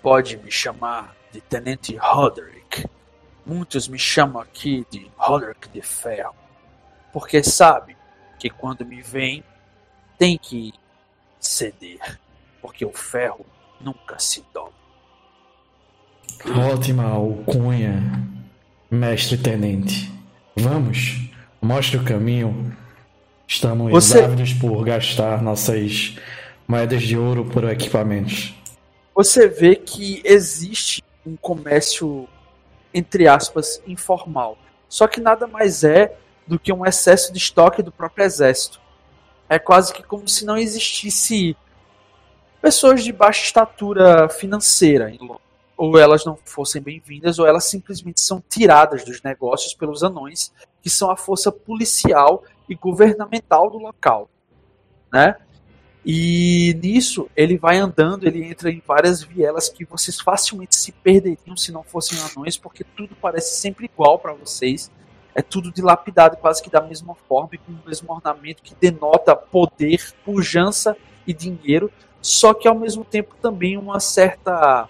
Pode 0.00 0.36
me 0.36 0.50
chamar 0.50 1.12
de 1.32 1.40
Tenente 1.40 1.96
Roderick. 1.96 2.59
Muitos 3.50 3.88
me 3.88 3.98
chamam 3.98 4.40
aqui 4.40 4.86
de 4.92 5.10
Roderick 5.16 5.68
de 5.70 5.82
Ferro, 5.82 6.36
porque 7.12 7.42
sabe 7.42 7.96
que 8.38 8.48
quando 8.48 8.86
me 8.86 9.02
vem 9.02 9.42
tem 10.16 10.38
que 10.38 10.72
ceder, 11.40 12.20
porque 12.62 12.84
o 12.84 12.92
ferro 12.92 13.44
nunca 13.80 14.20
se 14.20 14.44
dobra. 14.54 14.72
Ótima 16.72 17.02
alcunha, 17.10 18.24
mestre 18.88 19.36
tenente. 19.36 20.08
Vamos, 20.54 21.28
mostre 21.60 21.96
o 21.96 22.04
caminho. 22.04 22.76
Estamos 23.48 23.90
Você- 23.90 24.22
ávidos 24.22 24.52
por 24.54 24.84
gastar 24.84 25.42
nossas 25.42 26.16
moedas 26.68 27.02
de 27.02 27.18
ouro 27.18 27.44
por 27.46 27.64
equipamentos. 27.64 28.54
Você 29.12 29.48
vê 29.48 29.74
que 29.74 30.22
existe 30.24 31.02
um 31.26 31.34
comércio, 31.36 32.28
entre 32.92 33.28
aspas, 33.28 33.82
informal. 33.86 34.58
Só 34.88 35.06
que 35.06 35.20
nada 35.20 35.46
mais 35.46 35.84
é 35.84 36.16
do 36.46 36.58
que 36.58 36.72
um 36.72 36.84
excesso 36.84 37.32
de 37.32 37.38
estoque 37.38 37.82
do 37.82 37.92
próprio 37.92 38.24
exército. 38.24 38.80
É 39.48 39.58
quase 39.58 39.92
que 39.92 40.02
como 40.02 40.28
se 40.28 40.44
não 40.44 40.56
existisse 40.56 41.56
pessoas 42.60 43.02
de 43.02 43.12
baixa 43.12 43.44
estatura 43.44 44.28
financeira. 44.28 45.12
Ou 45.76 45.98
elas 45.98 46.24
não 46.24 46.36
fossem 46.44 46.82
bem-vindas, 46.82 47.38
ou 47.38 47.46
elas 47.46 47.64
simplesmente 47.64 48.20
são 48.20 48.42
tiradas 48.48 49.04
dos 49.04 49.22
negócios 49.22 49.72
pelos 49.74 50.02
anões, 50.02 50.52
que 50.82 50.90
são 50.90 51.10
a 51.10 51.16
força 51.16 51.50
policial 51.50 52.44
e 52.68 52.74
governamental 52.74 53.70
do 53.70 53.78
local. 53.78 54.28
Né? 55.12 55.36
E 56.04 56.78
nisso 56.82 57.28
ele 57.36 57.58
vai 57.58 57.78
andando, 57.78 58.26
ele 58.26 58.44
entra 58.44 58.70
em 58.70 58.82
várias 58.86 59.22
vielas 59.22 59.68
que 59.68 59.84
vocês 59.84 60.18
facilmente 60.20 60.74
se 60.74 60.92
perderiam 60.92 61.56
se 61.56 61.70
não 61.70 61.82
fossem 61.82 62.18
anões, 62.18 62.56
porque 62.56 62.84
tudo 62.84 63.14
parece 63.20 63.60
sempre 63.60 63.84
igual 63.84 64.18
para 64.18 64.32
vocês. 64.32 64.90
É 65.34 65.42
tudo 65.42 65.70
dilapidado, 65.70 66.36
quase 66.38 66.62
que 66.62 66.70
da 66.70 66.80
mesma 66.80 67.14
forma 67.28 67.50
e 67.52 67.58
com 67.58 67.72
o 67.72 67.78
mesmo 67.86 68.12
ornamento 68.12 68.62
que 68.62 68.74
denota 68.74 69.36
poder, 69.36 70.14
pujança 70.24 70.96
e 71.26 71.32
dinheiro, 71.32 71.92
só 72.20 72.52
que 72.52 72.66
ao 72.66 72.74
mesmo 72.74 73.04
tempo 73.04 73.36
também 73.40 73.76
uma 73.76 74.00
certa 74.00 74.88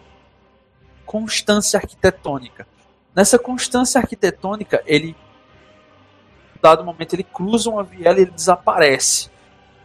constância 1.05 1.79
arquitetônica. 1.79 2.67
Nessa 3.15 3.39
constância 3.39 4.01
arquitetônica, 4.01 4.83
ele, 4.87 5.09
em 5.09 6.61
dado 6.63 6.85
momento, 6.85 7.15
ele 7.15 7.25
cruza 7.25 7.69
uma 7.69 7.83
viela 7.83 8.19
e 8.19 8.23
ele 8.23 8.31
desaparece 8.31 9.29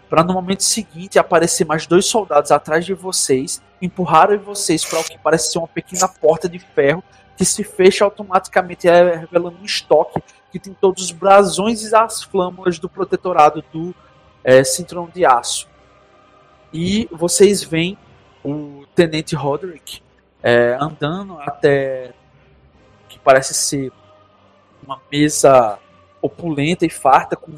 para 0.09 0.23
no 0.23 0.33
momento 0.33 0.63
seguinte 0.63 1.17
aparecer 1.17 1.65
mais 1.65 1.87
dois 1.87 2.05
soldados 2.05 2.51
atrás 2.51 2.85
de 2.85 2.93
vocês, 2.93 3.61
empurrarem 3.81 4.37
vocês 4.37 4.85
para 4.85 4.99
o 4.99 5.03
que 5.03 5.17
parece 5.17 5.51
ser 5.51 5.57
uma 5.57 5.67
pequena 5.67 6.07
porta 6.07 6.47
de 6.47 6.59
ferro 6.59 7.03
que 7.37 7.43
se 7.43 7.63
fecha 7.63 8.05
automaticamente, 8.05 8.87
é, 8.87 9.15
revelando 9.15 9.57
um 9.61 9.65
estoque 9.65 10.21
que 10.51 10.59
tem 10.59 10.73
todos 10.73 11.03
os 11.03 11.11
brasões 11.11 11.83
e 11.83 11.93
as 11.93 12.23
flâmulas 12.23 12.79
do 12.79 12.87
protetorado 12.87 13.63
do 13.73 13.93
é, 14.43 14.63
cinturão 14.63 15.09
de 15.13 15.25
aço. 15.25 15.67
E 16.71 17.09
vocês 17.11 17.63
veem 17.63 17.97
o 18.43 18.85
tenente 18.95 19.35
Roderick 19.35 20.01
é, 20.41 20.77
andando 20.79 21.39
até 21.39 22.13
que 23.09 23.19
parece 23.19 23.53
ser 23.53 23.91
uma 24.83 25.01
mesa 25.11 25.79
opulenta 26.21 26.85
e 26.85 26.89
farta 26.89 27.35
com 27.35 27.51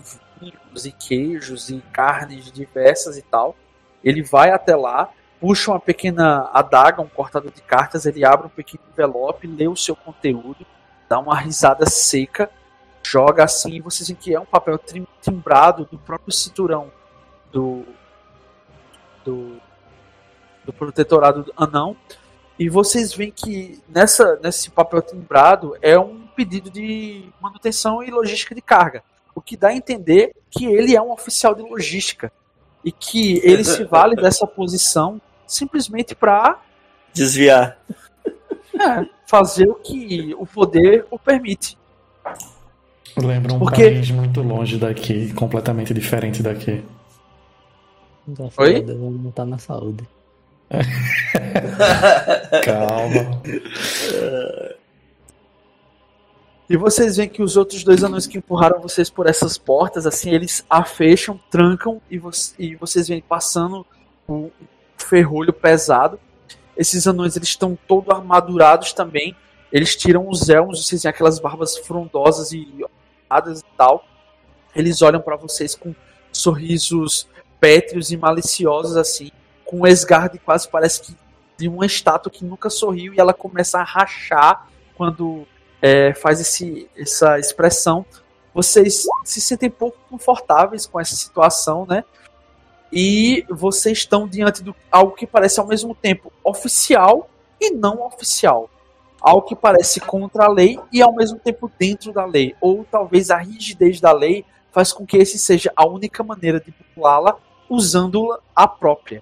e 0.85 0.91
queijos 0.91 1.69
e 1.69 1.81
carnes 1.91 2.51
diversas 2.51 3.17
e 3.17 3.21
tal. 3.21 3.55
Ele 4.03 4.21
vai 4.21 4.51
até 4.51 4.75
lá, 4.75 5.09
puxa 5.39 5.71
uma 5.71 5.79
pequena 5.79 6.49
adaga, 6.53 7.01
um 7.01 7.07
cortador 7.07 7.51
de 7.51 7.61
cartas, 7.61 8.05
ele 8.05 8.25
abre 8.25 8.47
um 8.47 8.49
pequeno 8.49 8.83
envelope, 8.91 9.47
lê 9.47 9.67
o 9.67 9.75
seu 9.75 9.95
conteúdo, 9.95 10.65
dá 11.09 11.19
uma 11.19 11.37
risada 11.37 11.85
seca, 11.85 12.49
joga 13.03 13.43
assim, 13.43 13.73
e 13.73 13.81
vocês 13.81 14.07
veem 14.07 14.19
que 14.19 14.35
é 14.35 14.39
um 14.39 14.45
papel 14.45 14.79
timbrado 15.21 15.85
do 15.85 15.97
próprio 15.97 16.31
cinturão 16.31 16.91
do, 17.51 17.85
do, 19.23 19.57
do 20.65 20.73
protetorado 20.73 21.51
anão. 21.55 21.95
E 22.59 22.69
vocês 22.69 23.13
veem 23.13 23.31
que 23.31 23.81
nessa, 23.87 24.37
nesse 24.41 24.71
papel 24.71 25.01
timbrado 25.01 25.77
é 25.81 25.97
um 25.97 26.25
pedido 26.27 26.69
de 26.69 27.29
manutenção 27.39 28.03
e 28.03 28.09
logística 28.09 28.55
de 28.55 28.61
carga. 28.61 29.03
O 29.37 29.41
que 29.41 29.55
dá 29.55 29.67
a 29.67 29.75
entender 29.75 30.33
que 30.49 30.65
ele 30.65 30.95
é 30.95 31.01
um 31.01 31.11
oficial 31.11 31.53
de 31.53 31.61
logística. 31.61 32.31
E 32.83 32.91
que 32.91 33.39
ele 33.43 33.63
se 33.63 33.83
vale 33.83 34.15
dessa 34.19 34.47
posição 34.47 35.21
simplesmente 35.45 36.15
para 36.15 36.59
Desviar. 37.13 37.77
fazer 39.27 39.69
o 39.69 39.75
que 39.75 40.33
o 40.39 40.45
poder 40.47 41.05
o 41.11 41.19
permite. 41.19 41.77
Lembra 43.15 43.53
um 43.53 43.59
Porque- 43.59 43.83
país 43.83 44.09
muito 44.09 44.41
longe 44.41 44.77
daqui, 44.77 45.31
completamente 45.33 45.93
diferente 45.93 46.41
daqui. 46.41 46.83
Graças 48.27 48.57
Oi? 48.57 48.81
não 48.81 49.29
tá 49.31 49.45
na 49.45 49.59
saúde. 49.59 50.03
Calma. 52.65 53.41
E 56.69 56.75
vocês 56.75 57.15
veem 57.15 57.29
que 57.29 57.41
os 57.41 57.55
outros 57.55 57.83
dois 57.83 58.03
anões 58.03 58.27
que 58.27 58.37
empurraram 58.37 58.81
vocês 58.81 59.09
por 59.09 59.25
essas 59.25 59.57
portas, 59.57 60.05
assim, 60.05 60.31
eles 60.31 60.65
a 60.69 60.83
fecham, 60.83 61.39
trancam 61.49 62.01
e, 62.09 62.17
vo 62.17 62.29
e 62.59 62.75
vocês 62.75 63.07
veem 63.07 63.21
passando 63.21 63.85
um 64.27 64.49
ferrolho 64.97 65.53
pesado. 65.53 66.19
Esses 66.75 67.07
anões 67.07 67.37
eles 67.37 67.47
estão 67.47 67.77
todos 67.87 68.13
armadurados 68.13 68.91
também. 68.91 69.33
Eles 69.71 69.95
tiram 69.95 70.27
os 70.29 70.49
elmos, 70.49 70.85
vocês 70.85 71.03
veem 71.03 71.09
aquelas 71.09 71.39
barbas 71.39 71.77
frondosas 71.77 72.51
e 72.51 72.59
e 72.59 73.77
tal. 73.77 74.05
Eles 74.75 75.01
olham 75.01 75.21
para 75.21 75.37
vocês 75.37 75.73
com 75.73 75.95
sorrisos 76.31 77.27
pétreos 77.59 78.11
e 78.11 78.17
maliciosos 78.17 78.95
assim, 78.97 79.31
com 79.65 79.81
um 79.81 79.87
esgar 79.87 80.29
de 80.29 80.37
quase 80.37 80.69
parece 80.69 81.01
que 81.01 81.15
de 81.57 81.67
uma 81.67 81.85
estátua 81.85 82.31
que 82.31 82.45
nunca 82.45 82.69
sorriu 82.69 83.13
e 83.13 83.19
ela 83.19 83.33
começa 83.33 83.79
a 83.79 83.83
rachar 83.83 84.67
quando 84.95 85.47
é, 85.81 86.13
faz 86.13 86.39
esse, 86.39 86.89
essa 86.97 87.39
expressão, 87.39 88.05
vocês 88.53 89.05
se 89.23 89.39
sentem 89.39 89.69
pouco 89.69 89.97
confortáveis 90.09 90.85
com 90.85 90.99
essa 90.99 91.15
situação, 91.15 91.85
né? 91.85 92.03
E 92.91 93.45
vocês 93.49 93.99
estão 93.99 94.27
diante 94.27 94.63
de 94.63 94.73
algo 94.91 95.13
que 95.13 95.27
parece 95.27 95.59
ao 95.59 95.67
mesmo 95.67 95.93
tempo 95.93 96.31
oficial 96.43 97.29
e 97.61 97.71
não 97.71 98.01
oficial. 98.01 98.69
Algo 99.21 99.43
que 99.43 99.55
parece 99.55 99.99
contra 99.99 100.45
a 100.45 100.51
lei 100.51 100.79
e 100.91 101.01
ao 101.01 101.13
mesmo 101.13 101.37
tempo 101.37 101.71
dentro 101.77 102.13
da 102.13 102.25
lei. 102.25 102.55
Ou 102.61 102.85
talvez 102.89 103.29
a 103.29 103.37
rigidez 103.37 103.99
da 103.99 104.11
lei 104.11 104.45
faz 104.71 104.93
com 104.93 105.05
que 105.05 105.17
esse 105.17 105.37
seja 105.37 105.71
a 105.75 105.85
única 105.87 106.23
maneira 106.23 106.59
de 106.59 106.71
populá-la 106.71 107.37
usando-la 107.69 108.39
a 108.55 108.67
própria. 108.67 109.21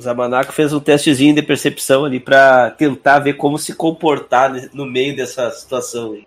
O 0.00 0.02
Zamanaco 0.02 0.50
fez 0.50 0.72
um 0.72 0.80
testezinho 0.80 1.34
de 1.34 1.42
percepção 1.42 2.06
ali 2.06 2.18
pra 2.18 2.70
tentar 2.70 3.18
ver 3.18 3.34
como 3.34 3.58
se 3.58 3.74
comportar 3.74 4.50
no 4.72 4.86
meio 4.86 5.14
dessa 5.14 5.50
situação 5.50 6.12
aí. 6.14 6.26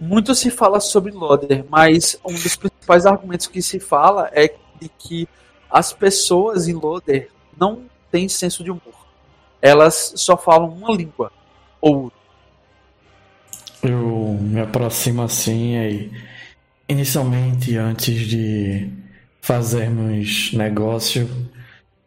Muito 0.00 0.34
se 0.34 0.50
fala 0.50 0.80
sobre 0.80 1.12
Loder, 1.12 1.64
mas 1.70 2.18
um 2.24 2.32
dos 2.32 2.56
principais 2.56 3.06
argumentos 3.06 3.46
que 3.46 3.62
se 3.62 3.78
fala 3.78 4.28
é 4.32 4.52
de 4.80 4.88
que 4.98 5.28
as 5.70 5.92
pessoas 5.92 6.66
em 6.66 6.74
Loder 6.74 7.30
não 7.56 7.84
têm 8.10 8.28
senso 8.28 8.64
de 8.64 8.72
humor. 8.72 9.06
Elas 9.62 10.12
só 10.16 10.36
falam 10.36 10.70
uma 10.70 10.90
língua. 10.90 11.30
Ou 11.80 12.10
Eu 13.80 14.36
me 14.40 14.60
aproximo 14.60 15.22
assim 15.22 15.76
e 15.76 16.10
inicialmente 16.88 17.76
antes 17.76 18.26
de 18.26 19.08
fazermos 19.40 20.52
negócio, 20.52 21.28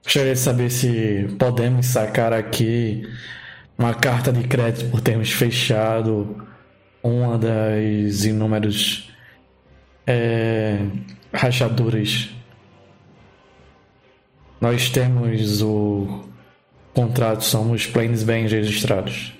gostaria 0.03 0.33
de 0.33 0.39
saber 0.39 0.69
se 0.69 1.27
podemos 1.39 1.87
sacar 1.87 2.33
aqui 2.33 3.07
uma 3.77 3.93
carta 3.93 4.31
de 4.31 4.47
crédito 4.47 4.89
por 4.91 5.01
termos 5.01 5.31
fechado 5.31 6.47
uma 7.03 7.37
das 7.37 8.23
inúmeras 8.23 9.09
é, 10.07 10.79
rachaduras 11.33 12.29
Nós 14.59 14.89
temos 14.89 15.61
o 15.61 16.23
contrato, 16.93 17.43
somos 17.43 17.85
planes 17.85 18.23
bem 18.23 18.47
registrados. 18.47 19.33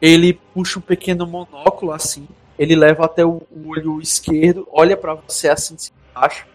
Ele 0.00 0.38
puxa 0.54 0.78
um 0.78 0.82
pequeno 0.82 1.26
monóculo 1.26 1.90
assim, 1.90 2.28
ele 2.58 2.76
leva 2.76 3.06
até 3.06 3.24
o, 3.24 3.42
olho 3.64 4.00
esquerdo, 4.00 4.68
olha 4.70 4.96
para 4.96 5.14
você 5.14 5.48
assim 5.48 5.74
de 5.74 5.90
baixo. 6.14 6.46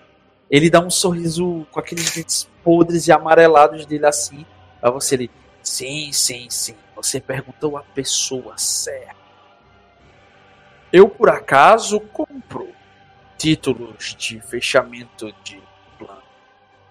Ele 0.51 0.69
dá 0.69 0.81
um 0.81 0.89
sorriso 0.89 1.65
com 1.71 1.79
aqueles 1.79 2.13
dentes 2.13 2.49
podres 2.61 3.07
e 3.07 3.11
amarelados 3.13 3.85
dele 3.85 4.05
assim. 4.05 4.45
Pra 4.81 4.91
você 4.91 5.15
ele, 5.15 5.31
sim, 5.63 6.11
sim, 6.11 6.49
sim. 6.49 6.75
Você 6.93 7.21
perguntou 7.21 7.77
a 7.77 7.81
pessoa 7.81 8.57
certa. 8.57 9.15
Eu 10.91 11.07
por 11.07 11.29
acaso 11.29 12.01
compro 12.01 12.67
títulos 13.37 14.13
de 14.19 14.41
fechamento 14.41 15.33
de 15.41 15.61
plano. 15.97 16.21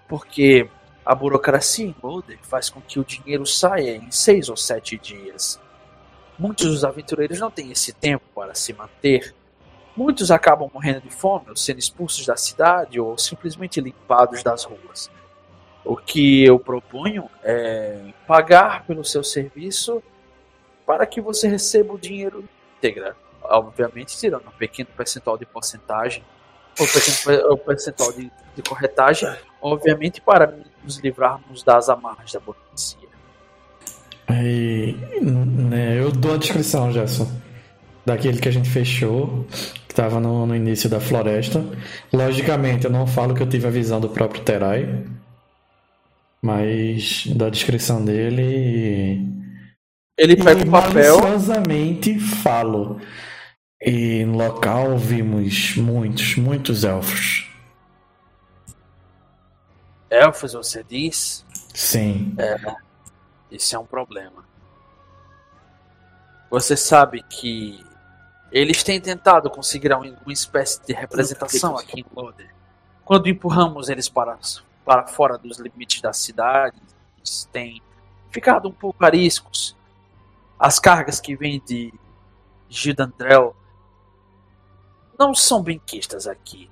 Porque 0.09 0.67
a 1.05 1.15
burocracia 1.15 1.85
em 1.85 1.95
Boulder 2.01 2.39
faz 2.43 2.71
com 2.71 2.81
que 2.81 2.99
o 2.99 3.05
dinheiro 3.05 3.45
saia 3.45 3.95
em 3.95 4.11
seis 4.11 4.49
ou 4.49 4.57
sete 4.57 4.97
dias. 4.97 5.61
Muitos 6.39 6.67
dos 6.67 6.85
aventureiros 6.85 7.39
não 7.39 7.51
têm 7.51 7.71
esse 7.71 7.93
tempo 7.93 8.25
para 8.35 8.55
se 8.55 8.73
manter. 8.73 9.35
Muitos 9.97 10.31
acabam 10.31 10.71
morrendo 10.73 11.01
de 11.01 11.11
fome, 11.11 11.47
sendo 11.57 11.79
expulsos 11.79 12.25
da 12.27 12.37
cidade, 12.37 13.01
ou 13.01 13.19
simplesmente 13.19 13.81
limpados 13.81 14.43
das 14.43 14.65
ruas. 14.65 15.11
O 15.85 15.97
que 15.97 16.45
eu 16.45 16.59
proponho 16.59 17.29
é 17.43 18.13
pagar 18.27 18.85
pelo 18.87 19.05
seu 19.05 19.25
serviço 19.25 20.03
para 20.87 21.07
que 21.07 21.21
você 21.21 21.49
receba 21.49 21.95
o 21.95 21.99
dinheiro 21.99 22.49
íntegra. 22.77 23.17
Obviamente, 23.43 24.17
tirando 24.17 24.47
um 24.47 24.59
pequeno 24.59 24.89
percentual 24.97 25.37
de 25.37 25.47
porcentagem, 25.47 26.23
ou 26.79 26.87
pequeno 26.87 27.59
percentual 27.59 28.13
de, 28.13 28.31
de 28.55 28.63
corretagem, 28.63 29.29
obviamente, 29.61 30.21
para 30.21 30.59
nos 30.85 30.99
livrarmos 30.99 31.63
das 31.63 31.89
amarras 31.89 32.33
da 32.33 32.41
burocracia. 32.41 33.09
Né, 35.21 36.01
eu 36.01 36.13
dou 36.13 36.35
a 36.35 36.37
descrição, 36.37 36.93
Gerson, 36.93 37.29
daquele 38.05 38.39
que 38.39 38.49
a 38.49 38.53
gente 38.53 38.69
fechou, 38.69 39.47
que 39.87 39.93
estava 39.93 40.21
no, 40.21 40.47
no, 40.47 40.55
início 40.55 40.89
da 40.89 41.01
floresta. 41.01 41.65
Logicamente, 42.13 42.85
eu 42.85 42.91
não 42.91 43.07
falo 43.07 43.35
que 43.35 43.43
eu 43.43 43.49
tive 43.49 43.67
a 43.67 43.71
visão 43.71 44.01
do 44.01 44.09
próprio 44.09 44.43
Terai, 44.43 45.05
mas 46.43 47.27
da 47.27 47.49
descrição 47.49 48.05
dele. 48.05 49.27
Ele 50.17 50.37
pega 50.37 50.63
o 50.63 50.71
papel. 50.71 51.21
Maliciosamente 51.21 52.19
falo. 52.19 53.01
E 53.83 54.25
no 54.27 54.37
local 54.37 54.99
vimos 54.99 55.75
muitos, 55.77 56.37
muitos 56.37 56.85
elfos. 56.85 57.49
Elfos, 60.11 60.53
você 60.53 60.85
diz? 60.87 61.47
Sim. 61.73 62.35
É, 62.37 62.57
isso 63.51 63.75
é 63.75 63.79
um 63.79 63.87
problema. 63.87 64.45
Você 66.51 66.77
sabe 66.77 67.23
que 67.23 67.81
eles 68.53 68.83
têm 68.83 69.01
tentado 69.01 69.49
conseguir 69.51 69.93
uma 69.93 70.33
espécie 70.33 70.85
de 70.85 70.93
representação 70.93 71.77
aqui 71.77 72.01
em 72.01 72.07
Loder. 72.15 72.53
Quando 73.05 73.29
empurramos 73.29 73.89
eles 73.89 74.09
para, 74.09 74.39
para 74.85 75.07
fora 75.07 75.39
dos 75.39 75.59
limites 75.59 76.01
da 76.01 76.13
cidade, 76.13 76.81
eles 77.19 77.49
têm 77.53 77.83
ficado 78.31 78.69
um 78.69 78.73
pouco 78.73 79.05
ariscos. 79.05 79.77
As 80.59 80.79
cargas 80.79 81.21
que 81.21 81.37
vêm 81.37 81.63
de 81.65 81.93
Gidandrel 82.69 83.55
não 85.19 85.35
são 85.35 85.63
bem 85.63 85.81
quistas 85.85 86.27
aqui. 86.27 86.71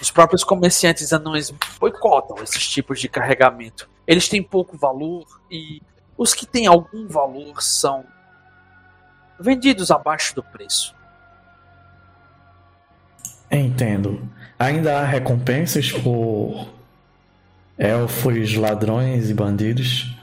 Os 0.00 0.10
próprios 0.10 0.44
comerciantes 0.44 1.12
anões 1.12 1.50
boicotam 1.78 2.42
esses 2.42 2.68
tipos 2.68 3.00
de 3.00 3.08
carregamento. 3.08 3.88
Eles 4.06 4.28
têm 4.28 4.42
pouco 4.42 4.76
valor 4.76 5.24
e 5.50 5.80
os 6.16 6.34
que 6.34 6.46
têm 6.46 6.66
algum 6.66 7.08
valor 7.08 7.62
são 7.62 8.04
vendidos 9.38 9.90
abaixo 9.90 10.34
do 10.34 10.42
preço. 10.42 10.94
Entendo. 13.50 14.28
Ainda 14.58 15.00
há 15.00 15.04
recompensas 15.04 15.92
por 15.92 16.68
elfos, 17.78 18.54
ladrões 18.54 19.30
e 19.30 19.34
bandidos? 19.34 20.16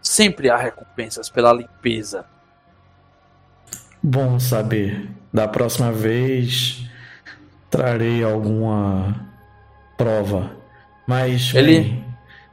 Sempre 0.00 0.50
há 0.50 0.56
recompensas 0.56 1.28
pela 1.28 1.52
limpeza. 1.52 2.24
Bom 4.02 4.38
saber. 4.40 5.08
Da 5.32 5.46
próxima 5.46 5.92
vez 5.92 6.86
trarei 7.70 8.22
alguma 8.22 9.14
prova. 9.96 10.50
Mas 11.06 11.54
ele 11.54 12.04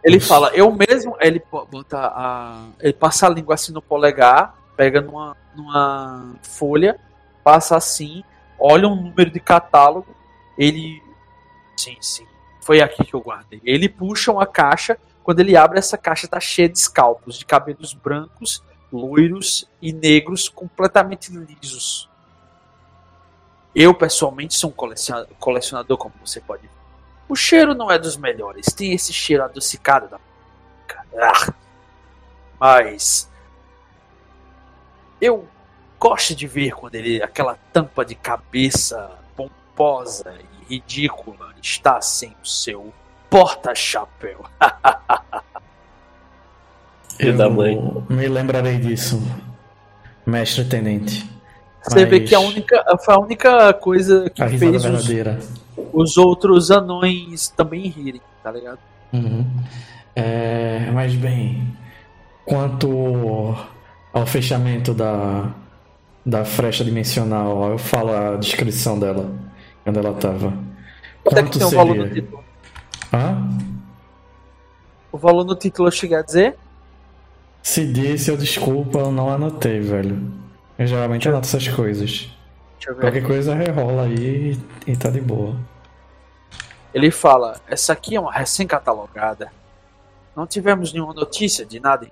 ele 0.04 0.20
fala, 0.20 0.50
eu 0.54 0.72
mesmo, 0.72 1.18
ele 1.20 1.42
bota 1.52 1.98
a 1.98 2.68
ele 2.80 2.94
passa 2.94 3.28
a 3.28 3.30
língua 3.30 3.56
assim 3.56 3.74
no 3.74 3.82
polegar, 3.82 4.56
pega 4.80 5.02
numa 5.02 5.36
numa 5.54 6.36
folha, 6.42 6.98
passa 7.44 7.76
assim, 7.76 8.24
olha 8.58 8.88
um 8.88 8.96
número 8.96 9.30
de 9.30 9.42
catálogo, 9.42 10.16
ele 10.58 11.04
sim, 11.76 11.98
sim, 12.00 12.26
foi 12.62 12.80
aqui 12.80 13.04
que 13.04 13.14
eu 13.14 13.20
guardei. 13.20 13.60
Ele 13.66 13.90
puxa 13.90 14.32
uma 14.32 14.48
caixa, 14.48 14.98
quando 15.22 15.42
ele 15.42 15.58
abre 15.58 15.80
essa 15.80 15.98
caixa 15.98 16.30
tá 16.30 16.40
cheia 16.40 16.70
de 16.70 16.78
escalpos, 16.78 17.38
de 17.38 17.46
cabelos 17.46 17.94
brancos, 17.94 18.64
loiros 18.90 19.70
e 19.82 19.92
negros 19.92 20.48
completamente 20.48 21.30
lisos. 21.30 22.10
Eu, 23.76 23.94
pessoalmente, 23.94 24.56
sou 24.56 24.70
um 24.70 25.28
colecionador, 25.38 25.98
como 25.98 26.14
você 26.26 26.40
pode 26.40 26.62
ver. 26.62 26.72
O 27.28 27.36
cheiro 27.36 27.76
não 27.76 27.92
é 27.92 28.00
dos 28.00 28.16
melhores, 28.16 28.68
tem 28.68 28.94
esse 28.94 29.12
cheiro 29.12 29.44
adocicado 29.44 30.08
da. 30.08 30.20
Ah. 31.18 31.54
Mas. 32.58 33.29
Eu 35.22 35.48
gosto 36.00 36.34
de 36.36 36.48
ver 36.48 36.72
quando 36.72 36.96
ele. 36.96 37.22
aquela 37.22 37.58
tampa 37.74 38.06
de 38.06 38.16
cabeça 38.16 39.12
pomposa 39.36 40.34
e 40.68 40.76
ridícula 40.76 41.54
está 41.62 42.02
sem 42.02 42.36
o 42.42 42.48
seu 42.48 42.94
porta-chapéu. 43.30 44.46
Eu 47.20 47.36
da 47.36 47.50
mãe. 47.50 47.78
me 48.10 48.28
lembrarei 48.30 48.78
disso, 48.78 49.22
mestre 50.26 50.64
tenente. 50.64 51.30
Você 51.84 52.02
Mas... 52.02 52.10
vê 52.10 52.22
que 52.22 52.34
a 52.34 52.40
única, 52.40 52.82
foi 53.04 53.14
a 53.14 53.20
única 53.20 53.74
coisa 53.74 54.30
que 54.30 54.48
fez 54.58 54.86
os, 54.86 55.10
os, 55.94 56.18
outros 56.18 56.72
anões 56.72 57.50
também 57.50 57.88
rirem, 57.88 58.22
tá 58.42 58.52
ligado? 58.52 58.80
Uhum. 59.12 59.46
É, 60.16 60.90
mas 60.94 61.14
bem, 61.16 61.78
quanto 62.46 63.56
ao 64.14 64.26
fechamento 64.26 64.94
da, 64.94 65.54
da 66.26 66.46
frecha 66.46 66.84
dimensional, 66.84 67.72
eu 67.72 67.78
falo 67.78 68.12
a 68.12 68.36
descrição 68.36 69.00
dela, 69.00 69.32
quando 69.84 70.00
ela 70.00 70.14
tava. 70.14 70.54
Quanto 71.24 71.38
é 71.38 71.44
que 71.44 71.60
tem 71.60 71.68
seria? 71.68 71.84
o 71.84 71.88
valor 71.88 71.96
no 71.96 72.14
título? 72.14 72.44
Hã? 73.14 73.50
O 75.12 75.18
valor 75.18 75.46
no 75.46 75.56
título 75.56 75.88
eu 75.88 75.92
cheguei 75.92 76.18
a 76.18 76.22
dizer? 76.22 76.56
Se 77.62 77.86
disse, 77.86 78.32
eu 78.32 78.38
desculpa, 78.38 79.00
eu 79.00 79.12
não 79.12 79.30
anotei, 79.30 79.80
velho. 79.80 80.32
Eu 80.78 80.88
geralmente 80.88 81.28
anoto 81.28 81.48
essas 81.48 81.68
coisas. 81.68 82.30
Qualquer 83.00 83.26
coisa 83.26 83.54
rerola 83.54 84.04
aí 84.04 84.58
e 84.88 84.96
tá 84.96 85.10
de 85.10 85.20
boa. 85.20 85.56
Ele 86.94 87.12
fala: 87.12 87.60
essa 87.68 87.94
aqui 87.94 88.16
é 88.16 88.20
uma 88.20 88.32
recém-catalogada. 88.32 89.52
Não 90.36 90.48
tivemos 90.48 90.94
nenhuma 90.94 91.14
notícia 91.14 91.66
de 91.66 91.80
nada. 91.80 92.08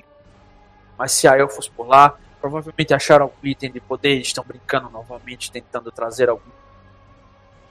Mas 0.98 1.12
se 1.12 1.28
a 1.28 1.38
elfos 1.38 1.68
por 1.68 1.88
lá, 1.88 2.18
provavelmente 2.40 2.94
acharam 2.94 3.26
algum 3.26 3.48
item 3.48 3.72
de 3.72 3.80
poder 3.80 4.16
e 4.18 4.22
estão 4.22 4.44
brincando 4.44 4.90
novamente, 4.90 5.52
tentando 5.52 5.92
trazer 5.92 6.30
algum 6.30 6.52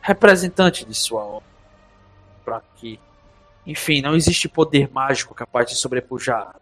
representante 0.00 0.84
de 0.84 0.94
sua 0.94 1.24
obra 1.24 1.48
para 2.44 2.58
aqui. 2.58 3.00
Enfim, 3.66 4.00
não 4.00 4.14
existe 4.14 4.48
poder 4.48 4.90
mágico 4.92 5.34
capaz 5.34 5.68
de 5.68 5.74
sobrepujar 5.74 6.54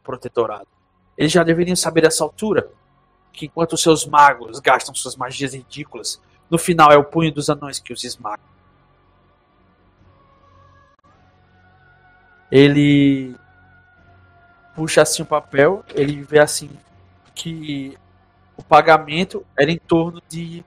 o 0.00 0.02
protetorado. 0.02 0.66
Eles 1.16 1.30
já 1.30 1.42
deveriam 1.42 1.76
saber 1.76 2.04
essa 2.04 2.24
altura 2.24 2.70
que 3.32 3.46
enquanto 3.46 3.76
seus 3.76 4.06
magos 4.06 4.58
gastam 4.60 4.94
suas 4.94 5.14
magias 5.14 5.52
ridículas, 5.52 6.20
no 6.48 6.56
final 6.56 6.90
é 6.90 6.96
o 6.96 7.04
punho 7.04 7.32
dos 7.32 7.50
anões 7.50 7.78
que 7.78 7.92
os 7.92 8.02
esmaga. 8.02 8.42
Ele 12.50 13.36
puxa 14.78 15.02
assim 15.02 15.22
o 15.22 15.26
papel, 15.26 15.84
ele 15.92 16.22
vê 16.22 16.38
assim 16.38 16.70
que 17.34 17.98
o 18.56 18.62
pagamento 18.62 19.44
era 19.58 19.72
em 19.72 19.76
torno 19.76 20.22
de 20.28 20.64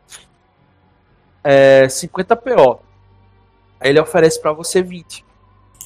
é, 1.41 1.87
50 1.87 2.35
PO. 2.35 2.81
Aí 3.79 3.89
ele 3.89 4.01
oferece 4.01 4.41
para 4.41 4.51
você 4.51 4.81
20, 4.81 5.23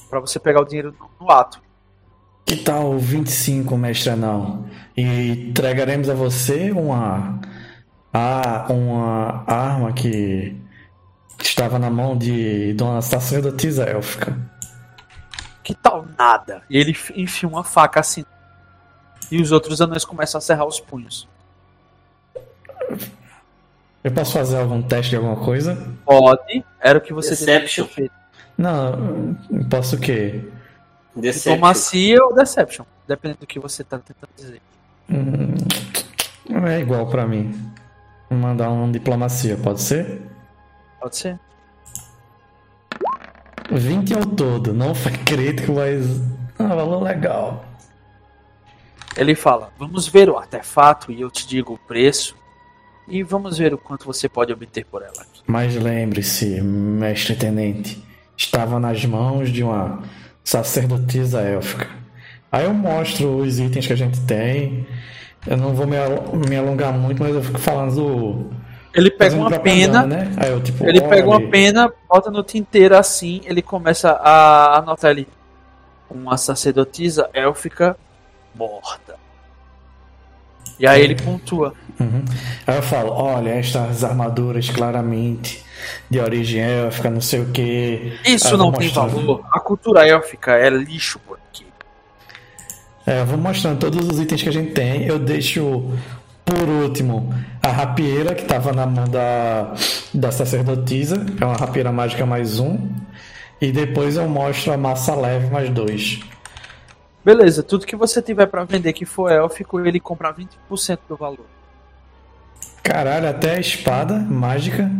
para 0.10 0.20
você 0.20 0.40
pegar 0.40 0.62
o 0.62 0.66
dinheiro 0.66 0.96
no, 1.00 1.08
no 1.22 1.32
ato. 1.32 1.62
Que 2.48 2.56
tal 2.56 2.98
25, 2.98 3.78
mestre 3.78 4.10
anão? 4.10 4.66
E 4.98 5.50
entregaremos 5.50 6.10
a 6.10 6.16
você 6.16 6.72
uma, 6.72 7.40
a, 8.12 8.66
uma 8.74 9.44
arma 9.46 9.94
que 9.94 10.60
estava 11.40 11.78
na 11.78 11.92
mão 11.92 12.18
de 12.18 12.74
Dona 12.74 13.04
Sacerdotisa 13.04 13.84
Élfica. 13.84 14.55
Nada. 16.18 16.64
E 16.70 16.78
ele 16.78 16.96
enfia 17.16 17.48
uma 17.48 17.64
faca 17.64 18.00
assim. 18.00 18.26
E 19.32 19.42
os 19.42 19.52
outros 19.52 19.82
anões 19.82 20.06
começam 20.06 20.38
a 20.38 20.42
serrar 20.42 20.66
os 20.66 20.80
punhos. 20.80 21.28
Eu 24.04 24.12
posso 24.12 24.34
fazer 24.34 24.60
algum 24.60 24.82
teste 24.82 25.12
de 25.12 25.16
alguma 25.16 25.36
coisa? 25.38 25.76
Pode. 26.06 26.64
Era 26.80 27.00
o 27.00 27.02
que 27.02 27.12
você 27.12 27.32
Deception. 27.32 27.88
feito. 27.88 28.14
Não, 28.58 29.36
eu 29.52 29.68
posso 29.68 29.96
o 29.96 30.00
quê? 30.00 30.44
Deception. 31.16 31.54
Diplomacia 31.54 32.24
ou 32.24 32.36
Deception. 32.36 32.86
Dependendo 33.08 33.40
do 33.40 33.48
que 33.48 33.60
você 33.60 33.84
tá 33.84 33.98
tentando 33.98 34.30
dizer. 34.36 34.62
Hum, 35.10 35.56
é 36.68 36.80
igual 36.80 37.08
pra 37.08 37.26
mim. 37.26 37.52
Vou 38.30 38.38
mandar 38.38 38.70
um 38.70 38.92
diplomacia, 38.92 39.58
pode 39.58 39.82
ser? 39.82 40.22
Pode 41.00 41.18
ser? 41.18 41.40
20 43.72 44.14
ao 44.14 44.26
todo, 44.26 44.74
não 44.74 44.94
foi 44.96 45.12
crítico, 45.12 45.74
mas. 45.74 46.06
Ah, 46.58 46.68
valor 46.76 47.04
legal. 47.04 47.66
Ele 49.18 49.36
fala: 49.36 49.72
Vamos 49.78 50.08
ver 50.08 50.30
o 50.30 50.38
artefato 50.38 51.12
e 51.12 51.22
eu 51.22 51.30
te 51.32 51.48
digo 51.48 51.74
o 51.74 51.78
preço. 51.78 52.36
E 53.08 53.22
vamos 53.22 53.60
ver 53.60 53.72
o 53.74 53.78
quanto 53.78 54.06
você 54.06 54.28
pode 54.28 54.52
obter 54.52 54.84
por 54.86 55.04
ela. 55.04 55.14
Mas 55.46 55.76
lembre-se, 55.76 56.60
mestre 56.62 57.36
tenente, 57.36 58.04
estava 58.36 58.80
nas 58.80 59.06
mãos 59.06 59.52
de 59.52 59.62
uma 59.64 60.02
sacerdotisa 60.44 61.40
élfica. 61.42 61.88
Aí 62.52 62.66
eu 62.66 62.74
mostro 62.74 63.38
os 63.38 63.60
itens 63.60 63.86
que 63.86 63.94
a 63.94 63.98
gente 63.98 64.20
tem. 64.22 64.88
Eu 65.46 65.56
não 65.58 65.76
vou 65.76 65.86
me, 65.86 65.96
al- 65.98 66.36
me 66.36 66.56
alongar 66.58 66.92
muito, 66.94 67.22
mas 67.22 67.36
eu 67.36 67.44
fico 67.44 67.60
falando. 67.60 68.50
Ele 68.96 69.12
pega 69.12 69.36
uma 69.36 69.52
pena, 69.60 70.04
né? 70.06 70.32
Aí 70.38 70.50
eu 70.50 70.62
tipo. 70.62 70.88
ele 70.88 71.02
pega 71.02 71.28
uma 71.28 71.42
pena, 71.50 71.92
bota 72.08 72.32
no 72.32 72.42
tinteiro 72.42 72.98
assim, 72.98 73.42
ele 73.44 73.62
começa 73.62 74.12
a 74.12 74.80
anotar 74.80 75.12
ali. 75.12 75.28
Uma 76.10 76.38
sacerdotisa 76.38 77.30
élfica 77.34 77.98
morta. 78.56 79.16
E 80.80 80.88
aí 80.88 81.02
ele 81.02 81.16
pontua. 81.16 81.74
Uhum. 82.00 82.24
Aí 82.66 82.76
eu 82.76 82.82
falo, 82.82 83.12
olha, 83.12 83.50
estas 83.50 84.04
armaduras 84.04 84.70
claramente 84.70 85.64
de 86.10 86.20
origem 86.20 86.62
élfica, 86.62 87.10
não 87.10 87.22
sei 87.22 87.42
o 87.42 87.52
que. 87.52 88.18
Isso 88.26 88.58
não 88.58 88.72
tem 88.72 88.90
valor. 88.90 89.46
A 89.52 89.60
cultura 89.60 90.08
élfica 90.08 90.54
é 90.54 90.70
lixo 90.70 91.20
por 91.20 91.38
aqui. 91.50 91.66
É, 93.06 93.22
eu 93.22 93.26
vou 93.26 93.38
mostrando 93.38 93.80
todos 93.80 94.08
os 94.08 94.20
itens 94.20 94.42
que 94.42 94.50
a 94.50 94.54
gente 94.54 94.72
tem. 94.72 95.06
Eu 95.06 95.20
deixo 95.20 95.94
por 96.46 96.70
último 96.70 97.34
a 97.62 97.70
rapieira 97.70 98.36
que 98.36 98.44
estava 98.44 98.72
na 98.72 98.86
mão 98.86 99.06
da, 99.06 99.74
da 100.14 100.32
sacerdotisa. 100.32 101.26
É 101.42 101.46
uma 101.46 101.56
rapieira 101.56 101.92
mágica 101.92 102.26
mais 102.26 102.60
um. 102.60 102.78
E 103.60 103.72
depois 103.72 104.16
eu 104.18 104.28
mostro 104.30 104.72
a 104.74 104.78
massa 104.78 105.16
leve 105.16 105.50
mais 105.50 105.70
dois. 105.70 106.20
Beleza, 107.24 107.64
tudo 107.64 107.88
que 107.88 107.96
você 107.96 108.22
tiver 108.22 108.46
pra 108.46 108.64
vender 108.64 108.94
que 108.94 109.06
for 109.06 109.32
élfico, 109.32 109.80
ele 109.80 110.00
compra 110.00 110.32
20% 110.32 111.00
do 111.10 111.16
valor. 111.16 111.46
Caralho, 112.84 113.28
até 113.28 113.56
a 113.56 113.60
espada 113.60 114.14
mágica. 114.20 114.92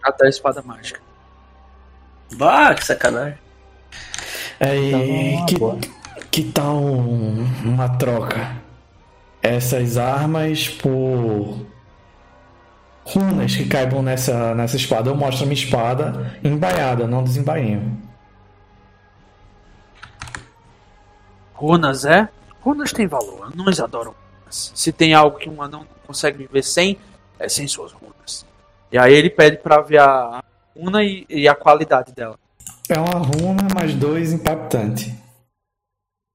Até 0.00 0.26
a 0.26 0.28
espada 0.28 0.62
mágica. 0.62 1.00
Bah, 2.36 2.72
que 2.74 2.84
sacanagem. 2.86 3.36
É, 4.60 4.76
e 4.76 4.88
Então, 5.34 5.58
uma 5.66 5.80
que, 5.80 5.90
que 6.30 6.44
tal 6.52 6.76
um- 6.76 7.44
uma 7.64 7.88
troca? 7.88 8.59
Essas 9.42 9.96
armas 9.96 10.68
por 10.68 11.66
runas 13.04 13.56
que 13.56 13.66
caibam 13.66 14.02
nessa, 14.02 14.54
nessa 14.54 14.76
espada. 14.76 15.10
Eu 15.10 15.16
mostro 15.16 15.44
a 15.44 15.46
minha 15.46 15.60
espada 15.60 16.38
embaiada, 16.44 17.06
não 17.06 17.24
desembainho. 17.24 18.00
Runas 21.54 22.04
é? 22.04 22.28
Runas 22.60 22.92
tem 22.92 23.06
valor. 23.06 23.50
Anões 23.52 23.80
adoram 23.80 24.14
runas. 24.40 24.72
Se 24.74 24.92
tem 24.92 25.14
algo 25.14 25.38
que 25.38 25.48
um 25.48 25.62
anão 25.62 25.80
não 25.80 26.06
consegue 26.06 26.38
viver 26.38 26.62
sem, 26.62 26.98
é 27.38 27.48
sem 27.48 27.66
suas 27.68 27.92
runas. 27.92 28.46
E 28.92 28.98
aí 28.98 29.14
ele 29.14 29.30
pede 29.30 29.58
pra 29.58 29.80
ver 29.80 30.00
a 30.00 30.42
runa 30.76 31.04
e, 31.04 31.26
e 31.28 31.48
a 31.48 31.54
qualidade 31.54 32.12
dela. 32.12 32.38
É 32.88 32.98
uma 32.98 33.18
runa 33.18 33.68
mais 33.74 33.94
dois 33.94 34.32
impactante. 34.32 35.14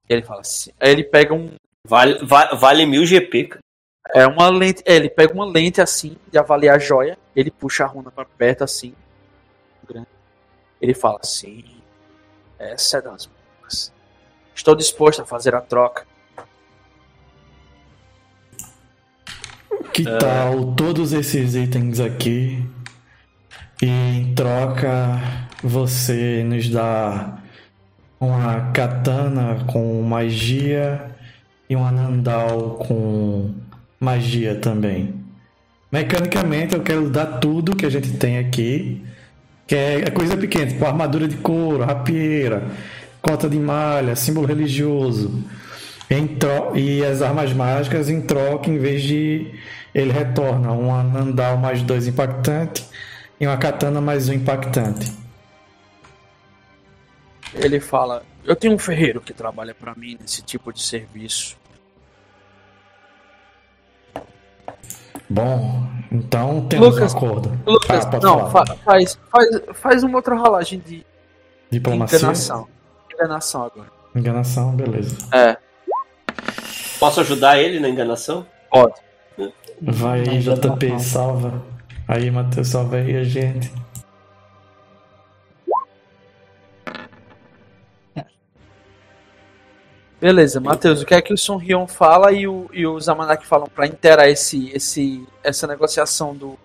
E 0.10 0.14
ele 0.14 0.22
fala 0.22 0.42
assim. 0.42 0.72
Aí 0.80 0.92
ele 0.92 1.04
pega 1.04 1.34
um. 1.34 1.52
Vale, 1.88 2.20
va- 2.26 2.54
vale 2.56 2.86
mil 2.86 3.06
GP, 3.06 3.46
cara. 3.46 3.62
É 4.14 4.26
uma 4.28 4.50
lente. 4.50 4.82
É, 4.86 4.96
ele 4.96 5.10
pega 5.10 5.34
uma 5.34 5.46
lente 5.46 5.82
assim 5.82 6.18
de 6.32 6.38
avaliar 6.38 6.76
a 6.76 6.80
joia. 6.80 7.18
Ele 7.36 7.52
puxa 7.52 7.84
a 7.84 7.88
runa 7.88 8.12
pra 8.12 8.26
perto 8.26 8.64
assim. 8.64 8.94
grande. 9.88 10.08
Ele 10.82 10.94
fala 10.94 11.20
assim. 11.22 11.64
Essa 12.60 12.98
é 12.98 13.02
das 13.02 13.26
runas. 13.60 13.92
Estou 14.54 14.76
disposto 14.76 15.22
a 15.22 15.26
fazer 15.26 15.54
a 15.56 15.62
troca. 15.62 16.06
Que 19.94 20.04
tal 20.20 20.74
todos 20.76 21.14
esses 21.14 21.56
itens 21.56 22.00
aqui? 22.00 22.64
E 23.82 23.86
em 23.88 24.34
troca 24.36 25.20
você 25.64 26.44
nos 26.44 26.70
dá 26.70 27.38
uma 28.20 28.72
katana 28.72 29.64
com 29.72 30.02
magia 30.02 31.15
e 31.70 31.76
um 31.76 31.86
anandal 31.86 32.72
com 32.88 33.52
magia 34.00 34.56
também. 34.56 35.14
Mecanicamente 35.92 36.76
eu 36.76 36.82
quero 36.82 37.10
dar 37.10 37.40
tudo 37.40 37.76
que 37.76 37.86
a 37.86 37.90
gente 37.90 38.12
tem 38.18 38.38
aqui, 38.38 39.04
que 39.68 39.76
é 39.76 40.02
é 40.02 40.10
coisa 40.12 40.36
pequena, 40.36 40.68
tipo 40.68 40.86
armadura 40.86 41.28
de 41.28 41.38
couro, 41.38 41.84
rapieira, 41.84 42.64
cota 43.22 43.50
de 43.50 43.58
malha, 43.58 44.16
símbolo 44.16 44.46
religioso. 44.48 45.44
Tro- 46.40 46.78
E 46.78 47.04
as 47.04 47.22
armas 47.22 47.52
mágicas 47.54 48.10
em 48.10 48.22
troca, 48.22 48.70
em 48.70 48.78
vez 48.78 49.02
de 49.02 49.52
ele 49.94 50.12
retorna 50.12 50.72
um 50.72 50.94
anandal 50.94 51.58
mais 51.58 51.82
dois 51.82 52.06
impactante 52.08 52.86
e 53.40 53.48
uma 53.48 53.58
katana 53.58 54.00
mais 54.02 54.30
um 54.30 54.34
impactante. 54.34 55.12
Ele 57.54 57.80
fala: 57.80 58.24
Eu 58.46 58.56
tenho 58.56 58.74
um 58.76 58.80
ferreiro 58.80 59.20
que 59.20 59.34
trabalha 59.34 59.74
pra 59.74 59.96
mim 59.96 60.18
nesse 60.22 60.42
tipo 60.42 60.72
de 60.72 60.82
serviço. 60.82 61.58
Bom, 65.30 65.88
então 66.12 66.68
temos 66.68 66.90
Lucas, 66.94 67.14
um 67.14 67.18
acordo. 67.18 67.60
Lucas, 67.66 68.06
Ah, 68.06 68.10
pode 68.10 68.24
não, 68.24 68.50
falar. 68.52 68.66
fa- 68.68 68.76
faz, 68.78 69.20
faz, 69.32 69.62
faz 69.74 70.04
uma 70.04 70.18
outra 70.18 70.36
rolagem 70.36 70.80
de 70.80 71.06
Diplomacia. 71.72 72.18
enganação. 72.20 72.68
Enganação 73.12 73.64
agora. 73.64 73.90
Enganação, 74.16 74.76
beleza. 74.76 75.18
É, 75.34 75.58
Posso 77.00 77.20
ajudar 77.22 77.60
ele 77.60 77.80
na 77.80 77.90
enganação? 77.90 78.46
pode. 78.72 78.94
Vai 79.82 80.22
aí. 80.22 80.40
JP, 80.40 81.00
salva. 81.02 81.62
Aí, 82.08 82.32
Matheus, 82.32 82.70
salva 82.70 82.98
aí 82.98 83.18
a 83.18 83.24
gente. 83.24 83.72
Beleza, 90.26 90.60
Matheus, 90.60 91.04
o 91.04 91.06
que 91.06 91.14
é 91.14 91.22
que 91.22 91.32
o 91.32 91.38
Sun 91.38 91.58
Hyun 91.58 91.86
fala 91.86 92.32
e, 92.32 92.48
o, 92.48 92.68
e 92.74 92.88
os 92.88 93.06
Zamanak 93.06 93.46
falam 93.46 93.68
pra 93.68 93.86
interar 93.86 94.28
esse, 94.28 94.72
esse, 94.72 95.24
essa 95.44 95.68
negociação 95.68 96.36
do, 96.36 96.58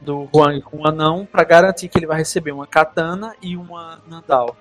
do 0.00 0.26
Huang 0.34 0.62
com 0.62 0.78
o 0.78 0.88
anão 0.88 1.28
pra 1.30 1.44
garantir 1.44 1.90
que 1.90 1.98
ele 1.98 2.06
vai 2.06 2.16
receber 2.16 2.52
uma 2.52 2.66
katana 2.66 3.36
e 3.42 3.54
uma 3.54 4.00
Nandal. 4.08 4.56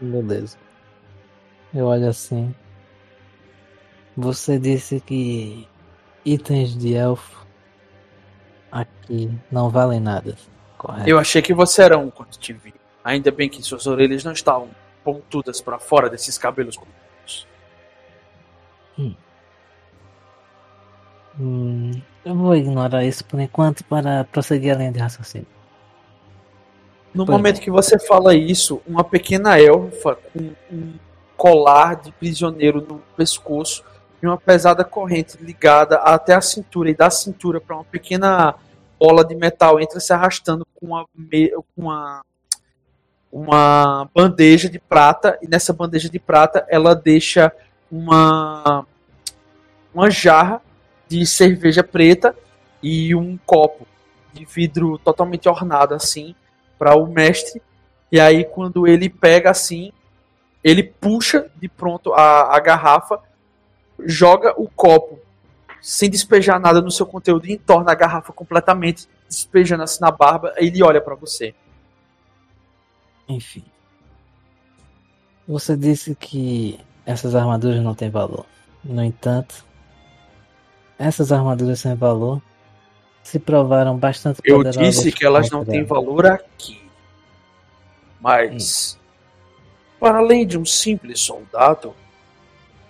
Beleza. 0.00 0.58
Eu 1.72 1.86
olho 1.86 2.08
assim. 2.08 2.52
Você 4.16 4.58
disse 4.58 4.98
que 4.98 5.68
itens 6.24 6.76
de 6.76 6.96
elfo 6.96 7.46
aqui 8.72 9.30
não 9.52 9.70
valem 9.70 10.00
nada. 10.00 10.34
Correto. 10.76 11.08
Eu 11.08 11.16
achei 11.16 11.42
que 11.42 11.54
você 11.54 11.80
era 11.80 11.96
um 11.96 12.10
quando 12.10 12.30
te 12.30 12.52
vi. 12.52 12.74
Ainda 13.04 13.30
bem 13.30 13.48
que 13.48 13.62
suas 13.62 13.86
orelhas 13.86 14.24
não 14.24 14.32
estavam 14.32 14.68
pontudas 15.12 15.60
pra 15.62 15.78
fora 15.78 16.10
desses 16.10 16.36
cabelos 16.36 16.76
compridos. 16.76 17.46
Hum, 21.40 21.92
eu 22.24 22.34
vou 22.34 22.54
ignorar 22.56 23.04
isso 23.04 23.24
por 23.24 23.38
enquanto 23.40 23.84
para 23.84 24.24
prosseguir 24.24 24.74
a 24.74 24.78
linha 24.78 24.92
de 24.92 24.98
raciocínio. 24.98 25.46
No 27.14 27.24
Pois 27.24 27.36
momento 27.38 27.58
é. 27.58 27.60
que 27.62 27.70
você 27.70 27.98
fala 27.98 28.34
isso, 28.34 28.82
uma 28.86 29.02
pequena 29.04 29.58
elfa 29.58 30.16
com 30.16 30.50
um 30.70 30.94
colar 31.36 31.96
de 31.96 32.12
prisioneiro 32.12 32.80
no 32.80 32.98
pescoço 33.16 33.84
e 34.22 34.26
uma 34.26 34.36
pesada 34.36 34.84
corrente 34.84 35.38
ligada 35.40 35.96
até 35.96 36.34
a 36.34 36.40
cintura 36.40 36.90
e 36.90 36.94
da 36.94 37.08
cintura 37.08 37.60
para 37.60 37.76
uma 37.76 37.84
pequena 37.84 38.54
bola 38.98 39.24
de 39.24 39.34
metal 39.36 39.80
entra 39.80 40.00
se 40.00 40.12
arrastando 40.12 40.66
com 40.74 40.86
uma, 40.88 41.06
me- 41.14 41.50
com 41.50 41.82
uma 41.82 42.22
uma 43.30 44.08
bandeja 44.14 44.68
de 44.68 44.78
prata 44.78 45.38
e 45.42 45.48
nessa 45.48 45.72
bandeja 45.72 46.08
de 46.08 46.18
prata 46.18 46.66
ela 46.68 46.94
deixa 46.94 47.52
uma 47.90 48.86
uma 49.92 50.10
jarra 50.10 50.62
de 51.08 51.26
cerveja 51.26 51.82
preta 51.82 52.34
e 52.82 53.14
um 53.14 53.38
copo 53.44 53.86
de 54.32 54.44
vidro 54.44 54.98
totalmente 54.98 55.48
ornado 55.48 55.94
assim 55.94 56.34
para 56.78 56.94
o 56.96 57.06
mestre. 57.06 57.60
E 58.10 58.20
aí 58.20 58.44
quando 58.44 58.86
ele 58.86 59.08
pega 59.08 59.50
assim, 59.50 59.92
Ele 60.62 60.82
puxa 60.82 61.50
de 61.56 61.68
pronto 61.68 62.12
a, 62.12 62.56
a 62.56 62.60
garrafa, 62.60 63.20
joga 64.00 64.54
o 64.60 64.68
copo 64.68 65.18
sem 65.80 66.10
despejar 66.10 66.60
nada 66.60 66.80
no 66.80 66.90
seu 66.90 67.06
conteúdo 67.06 67.46
e 67.46 67.52
entorna 67.52 67.92
a 67.92 67.94
garrafa 67.94 68.32
completamente, 68.32 69.08
despejando 69.28 69.84
assim 69.84 70.00
na 70.00 70.10
barba. 70.10 70.52
Ele 70.56 70.82
olha 70.82 71.00
para 71.00 71.14
você. 71.14 71.54
Enfim. 73.28 73.64
Você 75.46 75.76
disse 75.76 76.14
que 76.14 76.78
essas 77.04 77.34
armaduras 77.34 77.82
não 77.82 77.94
têm 77.94 78.10
valor. 78.10 78.46
No 78.84 79.02
entanto, 79.02 79.64
essas 80.98 81.32
armaduras 81.32 81.80
sem 81.80 81.94
valor 81.94 82.40
se 83.22 83.38
provaram 83.38 83.96
bastante 83.96 84.40
Eu 84.44 84.56
poderosas 84.56 84.82
disse 84.82 85.12
que 85.12 85.24
elas 85.24 85.50
não 85.50 85.64
têm 85.64 85.84
valor 85.84 86.26
aqui. 86.26 86.80
Mas, 88.20 88.98
para 90.00 90.18
além 90.18 90.46
de 90.46 90.58
um 90.58 90.64
simples 90.64 91.20
soldado, 91.20 91.94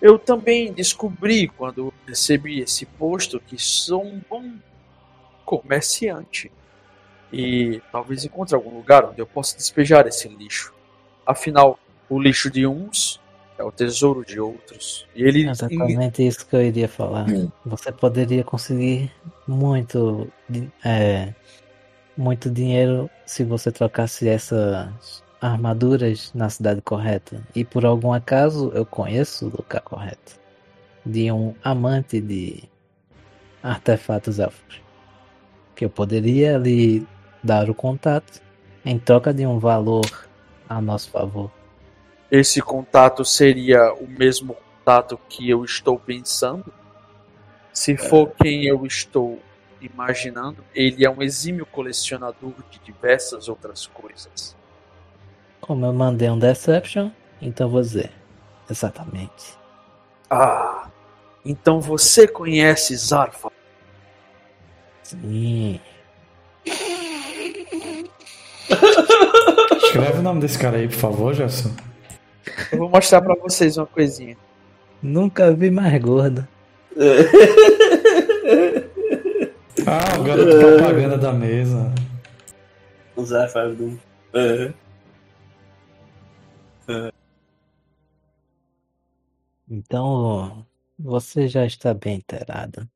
eu 0.00 0.18
também 0.18 0.72
descobri 0.72 1.48
quando 1.48 1.92
recebi 2.06 2.60
esse 2.60 2.86
posto 2.86 3.40
que 3.40 3.58
sou 3.58 4.04
um 4.04 4.20
bom 4.30 4.52
comerciante. 5.44 6.50
E 7.32 7.82
talvez 7.92 8.24
encontre 8.24 8.54
algum 8.54 8.74
lugar 8.74 9.04
onde 9.04 9.20
eu 9.20 9.26
possa 9.26 9.56
despejar 9.56 10.06
esse 10.06 10.28
lixo. 10.28 10.72
Afinal, 11.26 11.78
o 12.08 12.18
lixo 12.18 12.50
de 12.50 12.66
uns 12.66 13.20
é 13.58 13.64
o 13.64 13.72
tesouro 13.72 14.24
de 14.24 14.40
outros. 14.40 15.06
E 15.14 15.22
ele 15.22 15.46
É 15.46 15.50
Exatamente 15.50 16.26
isso 16.26 16.46
que 16.46 16.56
eu 16.56 16.62
iria 16.62 16.88
falar. 16.88 17.26
Você 17.66 17.92
poderia 17.92 18.44
conseguir 18.44 19.12
muito, 19.46 20.28
é, 20.84 21.34
muito 22.16 22.48
dinheiro 22.48 23.10
se 23.26 23.44
você 23.44 23.70
trocasse 23.72 24.28
essas 24.28 25.22
armaduras 25.40 26.32
na 26.34 26.48
cidade 26.48 26.80
correta. 26.80 27.42
E 27.54 27.64
por 27.64 27.84
algum 27.84 28.12
acaso 28.12 28.70
eu 28.74 28.86
conheço 28.86 29.46
o 29.46 29.50
lugar 29.50 29.82
correto. 29.82 30.38
De 31.04 31.30
um 31.32 31.54
amante 31.62 32.20
de 32.20 32.62
artefatos 33.62 34.38
elfos. 34.38 34.80
Que 35.74 35.84
eu 35.84 35.90
poderia 35.90 36.58
lhe 36.58 37.06
dar 37.42 37.70
o 37.70 37.74
contato 37.74 38.40
em 38.84 38.98
troca 38.98 39.32
de 39.32 39.46
um 39.46 39.58
valor 39.58 40.06
a 40.68 40.80
nosso 40.80 41.10
favor. 41.10 41.50
esse 42.30 42.60
contato 42.60 43.24
seria 43.24 43.92
o 43.94 44.06
mesmo 44.06 44.54
contato 44.54 45.18
que 45.28 45.48
eu 45.48 45.64
estou 45.64 45.98
pensando. 45.98 46.72
Se 47.72 47.96
for 47.96 48.32
quem 48.42 48.64
eu 48.64 48.84
estou 48.84 49.40
imaginando, 49.80 50.64
ele 50.74 51.04
é 51.04 51.10
um 51.10 51.22
exímio 51.22 51.64
colecionador 51.64 52.52
de 52.70 52.78
diversas 52.80 53.48
outras 53.48 53.86
coisas. 53.86 54.56
Como 55.60 55.86
eu 55.86 55.92
mandei 55.92 56.28
um 56.28 56.38
Deception, 56.38 57.10
então 57.40 57.70
dizer. 57.80 58.10
Exatamente. 58.68 59.56
Ah, 60.28 60.88
então 61.44 61.80
você 61.80 62.28
conhece 62.28 62.94
Zarfa? 62.96 63.50
Sim. 65.02 65.80
Escreve 69.76 70.18
o 70.18 70.22
nome 70.22 70.40
desse 70.40 70.58
cara 70.58 70.76
aí, 70.76 70.88
por 70.88 70.96
favor, 70.96 71.34
Jefferson. 71.34 71.74
Eu 72.72 72.78
vou 72.78 72.88
mostrar 72.88 73.22
pra 73.22 73.34
vocês 73.34 73.76
uma 73.76 73.86
coisinha. 73.86 74.36
Nunca 75.02 75.52
vi 75.52 75.70
mais 75.70 76.00
gordo. 76.02 76.46
Ah, 79.86 80.18
o 80.18 80.24
garoto 80.24 80.58
propaganda 80.58 81.16
da 81.16 81.32
mesa. 81.32 81.92
Usar 83.16 83.48
Fardum. 83.48 83.96
É. 84.34 84.72
Então, 89.68 90.66
você 90.98 91.46
já 91.46 91.64
está 91.64 91.94
bem 91.94 92.16
inteirado. 92.16 92.88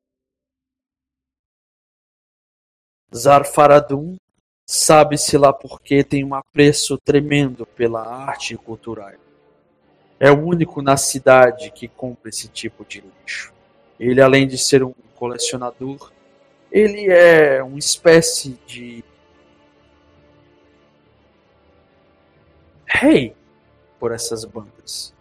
Zarfaradum, 3.15 4.17
sabe-se 4.65 5.37
lá 5.37 5.51
porque 5.51 6.03
tem 6.03 6.23
um 6.23 6.33
apreço 6.33 6.97
tremendo 6.97 7.65
pela 7.65 8.01
arte 8.01 8.55
cultural. 8.55 9.13
É 10.19 10.31
o 10.31 10.45
único 10.45 10.81
na 10.81 10.95
cidade 10.95 11.71
que 11.71 11.87
compra 11.87 12.29
esse 12.29 12.47
tipo 12.47 12.85
de 12.85 13.01
lixo. 13.01 13.53
Ele, 13.99 14.21
além 14.21 14.47
de 14.47 14.57
ser 14.57 14.83
um 14.83 14.93
colecionador, 15.15 16.11
ele 16.71 17.11
é 17.11 17.61
uma 17.61 17.77
espécie 17.77 18.57
de 18.65 19.03
rei 22.85 23.35
por 23.99 24.11
essas 24.11 24.45
bandas. 24.45 25.13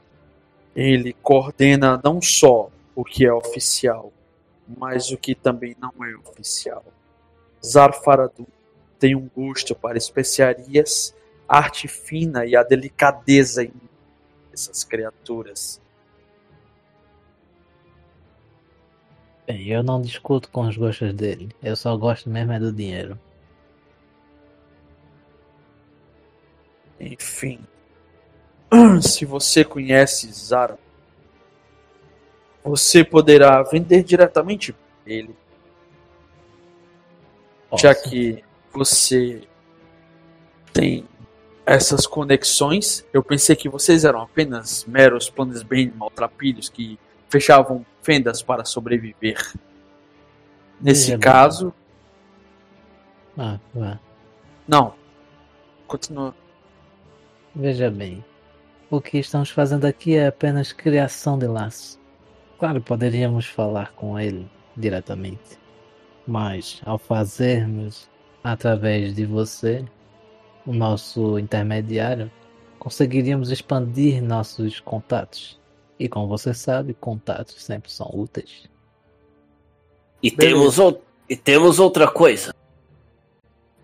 Ele 0.74 1.12
coordena 1.22 2.00
não 2.02 2.22
só 2.22 2.70
o 2.94 3.04
que 3.04 3.26
é 3.26 3.32
oficial, 3.32 4.12
mas 4.78 5.10
o 5.10 5.18
que 5.18 5.34
também 5.34 5.76
não 5.80 5.92
é 6.04 6.14
oficial. 6.16 6.84
Zarfaradum 7.64 8.46
tem 9.02 9.16
um 9.16 9.28
gosto 9.34 9.74
para 9.74 9.98
especiarias, 9.98 11.12
arte 11.48 11.88
fina 11.88 12.46
e 12.46 12.54
a 12.54 12.62
delicadeza 12.62 13.64
em 13.64 13.72
essas 14.52 14.84
criaturas. 14.84 15.82
Bem, 19.44 19.66
eu 19.66 19.82
não 19.82 20.00
discuto 20.00 20.48
com 20.52 20.68
os 20.68 20.76
gostos 20.76 21.12
dele. 21.14 21.50
Eu 21.60 21.74
só 21.74 21.96
gosto 21.96 22.30
mesmo 22.30 22.52
é 22.52 22.60
do 22.60 22.72
dinheiro. 22.72 23.18
Enfim, 27.00 27.58
se 29.02 29.24
você 29.24 29.64
conhece 29.64 30.30
Zara, 30.30 30.78
você 32.62 33.02
poderá 33.02 33.60
vender 33.64 34.04
diretamente 34.04 34.72
ele, 35.04 35.34
já 37.76 37.92
que 37.92 38.44
você 38.72 39.42
tem 40.72 41.06
essas 41.64 42.06
conexões. 42.06 43.06
Eu 43.12 43.22
pensei 43.22 43.54
que 43.54 43.68
vocês 43.68 44.04
eram 44.04 44.20
apenas 44.22 44.84
meros 44.84 45.30
planos 45.30 45.62
bem 45.62 45.92
maltrapilhos 45.94 46.68
que 46.68 46.98
fechavam 47.28 47.84
fendas 48.02 48.42
para 48.42 48.64
sobreviver. 48.64 49.38
Nesse 50.80 51.10
bem. 51.12 51.20
caso, 51.20 51.72
Ah, 53.38 53.58
vá. 53.72 53.98
não. 54.66 54.94
Continua. 55.86 56.34
Veja 57.54 57.90
bem. 57.90 58.24
O 58.90 59.00
que 59.00 59.18
estamos 59.18 59.50
fazendo 59.50 59.84
aqui 59.86 60.16
é 60.16 60.26
apenas 60.26 60.72
criação 60.72 61.38
de 61.38 61.46
laço. 61.46 62.00
Claro, 62.58 62.80
poderíamos 62.80 63.46
falar 63.46 63.92
com 63.92 64.18
ele 64.18 64.50
diretamente. 64.76 65.58
Mas 66.26 66.80
ao 66.84 66.98
fazermos 66.98 68.08
através 68.42 69.14
de 69.14 69.24
você, 69.24 69.84
o 70.66 70.72
nosso 70.72 71.38
intermediário, 71.38 72.30
conseguiríamos 72.78 73.50
expandir 73.50 74.22
nossos 74.22 74.80
contatos. 74.80 75.60
E 75.98 76.08
como 76.08 76.26
você 76.26 76.52
sabe, 76.52 76.94
contatos 76.94 77.62
sempre 77.62 77.90
são 77.90 78.10
úteis. 78.12 78.68
E 80.22 80.30
Beleza. 80.34 80.56
temos, 80.56 80.78
ou- 80.78 81.02
e 81.28 81.36
temos 81.36 81.78
outra 81.78 82.10
coisa. 82.10 82.54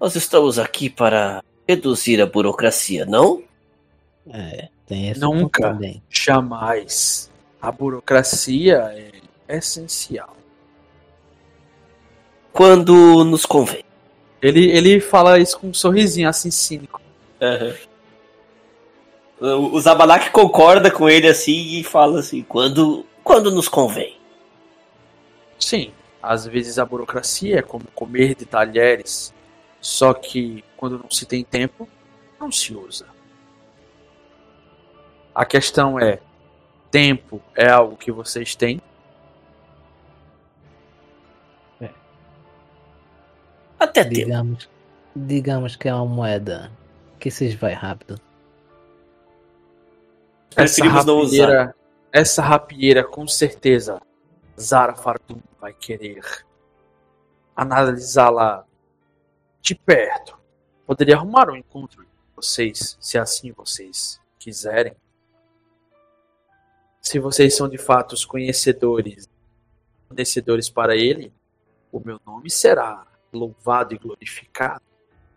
Nós 0.01 0.15
estamos 0.17 0.59
aqui 0.59 0.89
para 0.89 1.43
reduzir 1.67 2.21
a 2.21 2.27
burocracia, 2.27 3.05
não? 3.05 3.43
É, 4.31 4.69
tem 4.87 5.09
esse 5.11 5.21
Nunca. 5.21 5.79
Jamais. 6.09 7.31
A 7.61 7.73
burocracia 7.73 8.77
é 9.49 9.57
essencial. 9.57 10.37
Quando 12.53 13.25
nos 13.25 13.45
convém. 13.47 13.85
Ele, 14.41 14.71
ele 14.71 15.01
fala 15.01 15.39
isso 15.39 15.59
com 15.59 15.69
um 15.69 15.75
sorrisinho 15.75 16.29
assim 16.29 16.51
cínico. 16.51 17.01
O 19.41 19.77
o 19.77 19.81
Zabalak 19.81 20.31
concorda 20.31 20.91
com 20.91 21.09
ele 21.09 21.29
assim 21.29 21.79
e 21.79 21.85
fala 21.85 22.21
assim: 22.21 22.43
quando, 22.43 23.07
quando 23.23 23.51
nos 23.51 23.69
convém. 23.69 24.17
Sim, 25.59 25.93
às 26.23 26.47
vezes 26.47 26.79
a 26.79 26.85
burocracia 26.85 27.59
é 27.59 27.63
como 27.63 27.85
comer 27.95 28.35
de 28.35 28.45
talheres, 28.45 29.33
só 29.81 30.13
que 30.13 30.65
quando 30.77 30.99
não 30.99 31.11
se 31.11 31.27
tem 31.27 31.45
tempo, 31.45 31.89
não 32.41 32.51
se 32.51 32.75
usa. 32.75 33.07
A 35.35 35.45
questão 35.45 35.99
é: 35.99 36.21
tempo 36.91 37.41
é 37.57 37.69
algo 37.69 37.97
que 37.97 38.11
vocês 38.11 38.57
têm? 38.57 38.81
Até. 43.79 44.05
Digamos, 44.05 44.69
digamos 45.15 45.77
que 45.77 45.89
é 45.89 45.95
uma 45.95 46.07
moeda 46.07 46.71
que 47.19 47.31
se 47.31 47.47
esvai 47.47 47.73
rápido. 47.75 48.21
Essa 50.57 50.83
Preferimos 50.83 51.05
não 51.05 51.19
usar. 51.19 51.47
rapieira, 51.47 51.75
essa 52.13 52.43
rapieira 52.43 53.05
com 53.05 53.27
certeza 53.29 54.01
Zara 54.59 54.95
Fardum 54.95 55.41
vai 55.61 55.73
querer 55.73 56.25
analisá-la 57.55 58.65
de 59.61 59.75
perto. 59.75 60.37
Poderia 60.87 61.17
arrumar 61.17 61.51
um 61.51 61.57
encontro 61.57 62.03
com 62.03 62.43
vocês, 62.43 62.97
se 63.01 63.19
assim 63.19 63.53
vocês 63.53 64.21
quiserem. 64.39 64.97
se 67.01 67.19
vocês 67.19 67.57
são 67.57 67.69
de 67.69 67.79
fato 67.79 68.13
os 68.13 68.25
conhecedores, 68.25 69.29
conhecedores 70.09 70.69
para 70.69 70.95
ele, 70.95 71.33
o 71.91 72.01
meu 72.01 72.21
nome 72.27 72.51
será 72.51 73.07
louvado 73.33 73.95
e 73.95 73.99
glorificado, 73.99 74.83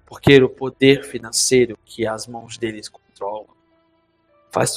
porque 0.06 0.42
o 0.42 0.50
poder 0.50 1.04
financeiro 1.04 1.78
que 1.86 2.06
as 2.06 2.28
mãos 2.28 2.58
deles 2.58 2.90
controlam 2.90 3.56
faz, 4.52 4.76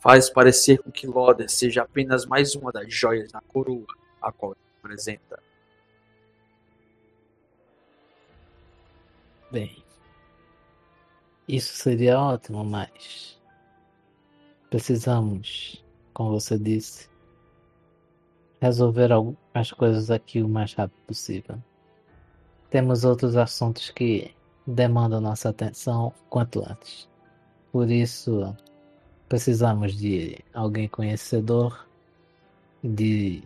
faz 0.00 0.30
parecer 0.30 0.78
com 0.82 0.90
que 0.90 1.06
Loder 1.06 1.50
seja 1.50 1.82
apenas 1.82 2.24
mais 2.24 2.54
uma 2.54 2.70
das 2.70 2.92
joias 2.92 3.32
na 3.32 3.40
coroa 3.40 3.86
a 4.22 4.32
qual 4.32 4.52
ele 4.52 4.60
representa. 4.76 5.42
Bem, 9.50 9.82
isso 11.48 11.74
seria 11.74 12.18
ótimo, 12.18 12.64
mas 12.64 13.40
precisamos, 14.68 15.84
como 16.12 16.30
você 16.30 16.58
disse, 16.58 17.08
resolver 18.60 19.12
algumas 19.12 19.72
coisas 19.72 20.10
aqui 20.10 20.42
o 20.42 20.48
mais 20.48 20.74
rápido 20.74 20.98
possível. 21.06 21.62
Temos 22.70 23.04
outros 23.04 23.36
assuntos 23.36 23.90
que 23.90 24.34
demandam 24.66 25.20
nossa 25.20 25.50
atenção 25.50 26.12
quanto 26.28 26.60
antes. 26.60 27.08
Por 27.70 27.90
isso, 27.90 28.56
precisamos 29.28 29.94
de 29.96 30.38
alguém 30.52 30.88
conhecedor, 30.88 31.86
de 32.82 33.42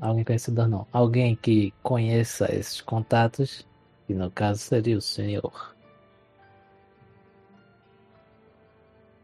alguém 0.00 0.24
conhecedor 0.24 0.68
não, 0.68 0.86
alguém 0.92 1.36
que 1.36 1.72
conheça 1.82 2.52
esses 2.54 2.80
contatos, 2.80 3.66
que 4.06 4.14
no 4.14 4.30
caso 4.30 4.60
seria 4.60 4.96
o 4.96 5.00
senhor. 5.00 5.74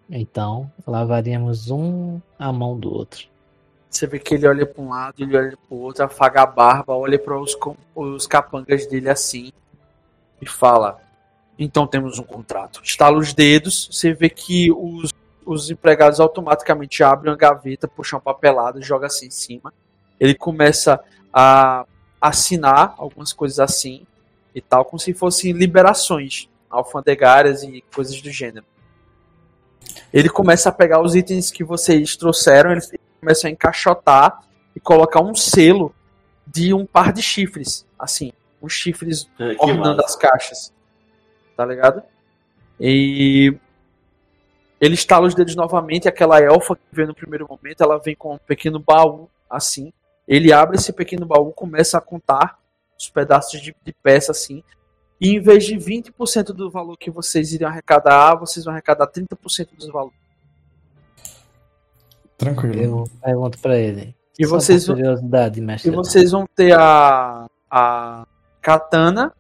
Então, 0.09 0.71
lavaríamos 0.87 1.71
um 1.71 2.21
a 2.39 2.53
mão 2.53 2.79
do 2.79 2.93
outro. 2.93 3.29
Você 3.89 4.07
vê 4.07 4.19
que 4.19 4.35
ele 4.35 4.47
olha 4.47 4.67
para 4.67 4.83
um 4.83 4.91
lado, 4.91 5.15
ele 5.19 5.37
olha 5.37 5.57
para 5.57 5.75
o 5.75 5.81
outro, 5.81 6.05
afaga 6.05 6.43
a 6.43 6.47
barba, 6.47 6.95
olha 6.95 7.19
para 7.19 7.39
os, 7.39 7.57
os 7.95 8.27
capangas 8.27 8.87
dele 8.87 9.09
assim 9.09 9.53
e 10.41 10.47
fala: 10.47 11.01
Então 11.59 11.87
temos 11.87 12.19
um 12.19 12.25
contrato. 12.25 12.81
Estala 12.83 13.17
os 13.17 13.33
dedos, 13.33 13.89
você 13.91 14.13
vê 14.13 14.29
que 14.29 14.71
os, 14.73 15.13
os 15.45 15.71
empregados 15.71 16.21
automaticamente 16.21 17.03
abrem 17.03 17.33
a 17.33 17.37
gaveta, 17.37 17.89
puxam 17.89 18.21
papelada, 18.21 18.81
joga 18.83 19.07
assim 19.07 19.27
em 19.27 19.31
cima. 19.31 19.73
Ele 20.19 20.35
começa 20.35 21.01
a 21.33 21.87
assinar 22.21 22.95
algumas 22.99 23.33
coisas 23.33 23.61
assim 23.61 24.07
e 24.55 24.61
tal, 24.61 24.85
como 24.85 24.99
se 24.99 25.13
fossem 25.13 25.53
liberações 25.53 26.49
alfandegárias 26.71 27.63
e 27.63 27.85
coisas 27.95 28.21
do 28.21 28.31
gênero. 28.31 28.65
Ele 30.13 30.29
começa 30.29 30.69
a 30.69 30.73
pegar 30.73 31.01
os 31.01 31.15
itens 31.15 31.51
que 31.51 31.63
vocês 31.63 32.17
trouxeram, 32.17 32.73
ele 32.73 32.81
começa 33.27 33.49
a 33.49 33.51
encaixotar 33.51 34.41
e 34.75 34.79
colocar 34.79 35.21
um 35.21 35.35
selo 35.35 35.93
de 36.47 36.73
um 36.73 36.87
par 36.87 37.13
de 37.13 37.21
chifres, 37.21 37.85
assim, 37.99 38.33
os 38.61 38.73
chifres 38.73 39.29
É, 39.41 39.57
ornando 39.59 39.97
massa. 39.97 40.05
as 40.05 40.17
caixas. 40.17 40.73
Tá 41.57 41.67
ligado? 41.67 42.05
E 42.79 43.53
ele 44.81 44.95
estala 44.95 45.27
os 45.27 45.35
dedos 45.35 45.57
novamente, 45.57 46.07
aquela 46.07 46.41
elfa 46.41 46.77
que 46.77 46.83
veio 46.93 47.09
no 47.09 47.15
primeiro 47.15 47.49
momento, 47.49 47.83
ela 47.83 47.99
vem 47.99 48.15
com 48.15 48.35
um 48.35 48.39
pequeno 48.39 48.79
baú, 48.79 49.29
assim. 49.51 49.93
Ele 50.29 50.53
abre 50.53 50.77
esse 50.77 50.93
pequeno 50.93 51.27
baú, 51.27 51.53
começa 51.53 51.99
a 51.99 52.01
contar 52.01 52.59
os 52.97 53.09
pedaços 53.09 53.61
de, 53.61 53.75
de 53.83 53.93
peça, 53.93 54.31
assim. 54.31 54.63
E 55.21 55.31
em 55.31 55.41
vez 55.41 55.65
de 55.65 55.75
20% 55.75 56.53
do 56.53 56.71
valor 56.71 56.97
que 56.97 57.11
vocês 57.11 57.53
iriam 57.53 57.71
arrecadar, 57.71 58.37
vocês 58.37 58.65
vão 58.65 58.73
arrecadar 58.75 59.09
30% 59.09 59.75
dos 59.75 59.89
valores. 59.89 60.26
Tranquilo. 62.39 63.05
Eu 63.05 63.11
pergunto 63.23 63.59
pra 63.59 63.77
ele. 63.79 64.15
E 64.39 64.45
só 64.47 64.55
vocês, 64.57 64.87
vão- 64.87 64.97
curiosidade, 64.97 65.59
e 65.59 65.63
mestre. 65.63 65.91
vocês 65.91 66.31
vão 66.31 66.47
ter 66.55 66.79
a, 66.79 67.47
a 67.71 68.27
katana 68.61 69.33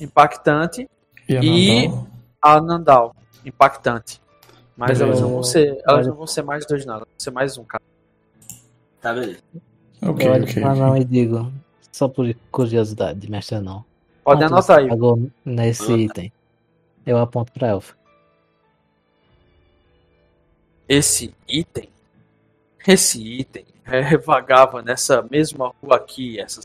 impactante 0.00 0.88
E 1.28 1.36
a 1.36 1.40
E- 1.42 1.88
Nandal? 1.88 2.06
a 2.42 2.60
Nandal 2.60 3.16
impactante. 3.44 4.20
Mas 4.76 5.00
elas 5.00 5.20
não 5.20 5.30
vão 5.30 5.42
ser, 5.42 5.76
elas 5.88 6.06
não 6.06 6.14
vão 6.14 6.26
ser 6.26 6.42
mais 6.42 6.64
dois 6.64 6.86
nada, 6.86 7.00
vão 7.00 7.08
ser 7.18 7.30
mais 7.32 7.58
um, 7.58 7.64
cara. 7.64 7.82
Tá, 9.00 9.12
beleza. 9.12 9.40
Ok, 10.02 10.26
eu 10.28 10.32
olho 10.32 10.44
ok. 10.44 10.54
pro 10.62 10.70
anão 10.70 10.96
e 10.96 11.04
digo, 11.04 11.52
só 11.90 12.06
por 12.06 12.32
curiosidade, 12.52 13.28
mestre 13.28 13.58
não. 13.60 13.84
Pode 14.22 14.40
Quanto 14.40 14.52
anotar 14.52 14.78
aí. 14.78 14.88
Pagou 14.88 15.28
nesse 15.44 15.82
Anota. 15.82 16.00
item. 16.02 16.32
Eu 17.04 17.18
aponto 17.18 17.50
pra 17.52 17.68
elfa. 17.68 17.94
Esse 20.88 21.34
item, 21.46 21.90
esse 22.86 23.22
item 23.22 23.66
é, 23.84 24.16
vagava 24.16 24.80
nessa 24.82 25.20
mesma 25.22 25.74
rua 25.82 25.96
aqui, 25.96 26.40
essa 26.40 26.62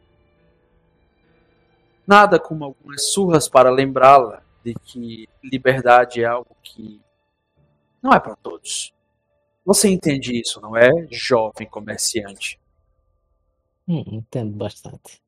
Nada 2.05 2.37
como 2.39 2.65
algumas 2.65 3.11
surras 3.13 3.47
para 3.47 3.69
lembrá-la 3.69 4.43
de 4.63 4.73
que 4.73 5.27
liberdade 5.41 6.21
é 6.21 6.25
algo 6.25 6.55
que 6.61 7.01
não 8.01 8.13
é 8.13 8.19
para 8.19 8.35
todos. 8.35 8.93
Você 9.65 9.89
entende 9.89 10.37
isso, 10.37 10.59
não 10.59 10.75
é, 10.75 10.89
jovem 11.09 11.67
comerciante? 11.67 12.59
Hum, 13.87 14.03
entendo 14.07 14.55
bastante. 14.57 15.21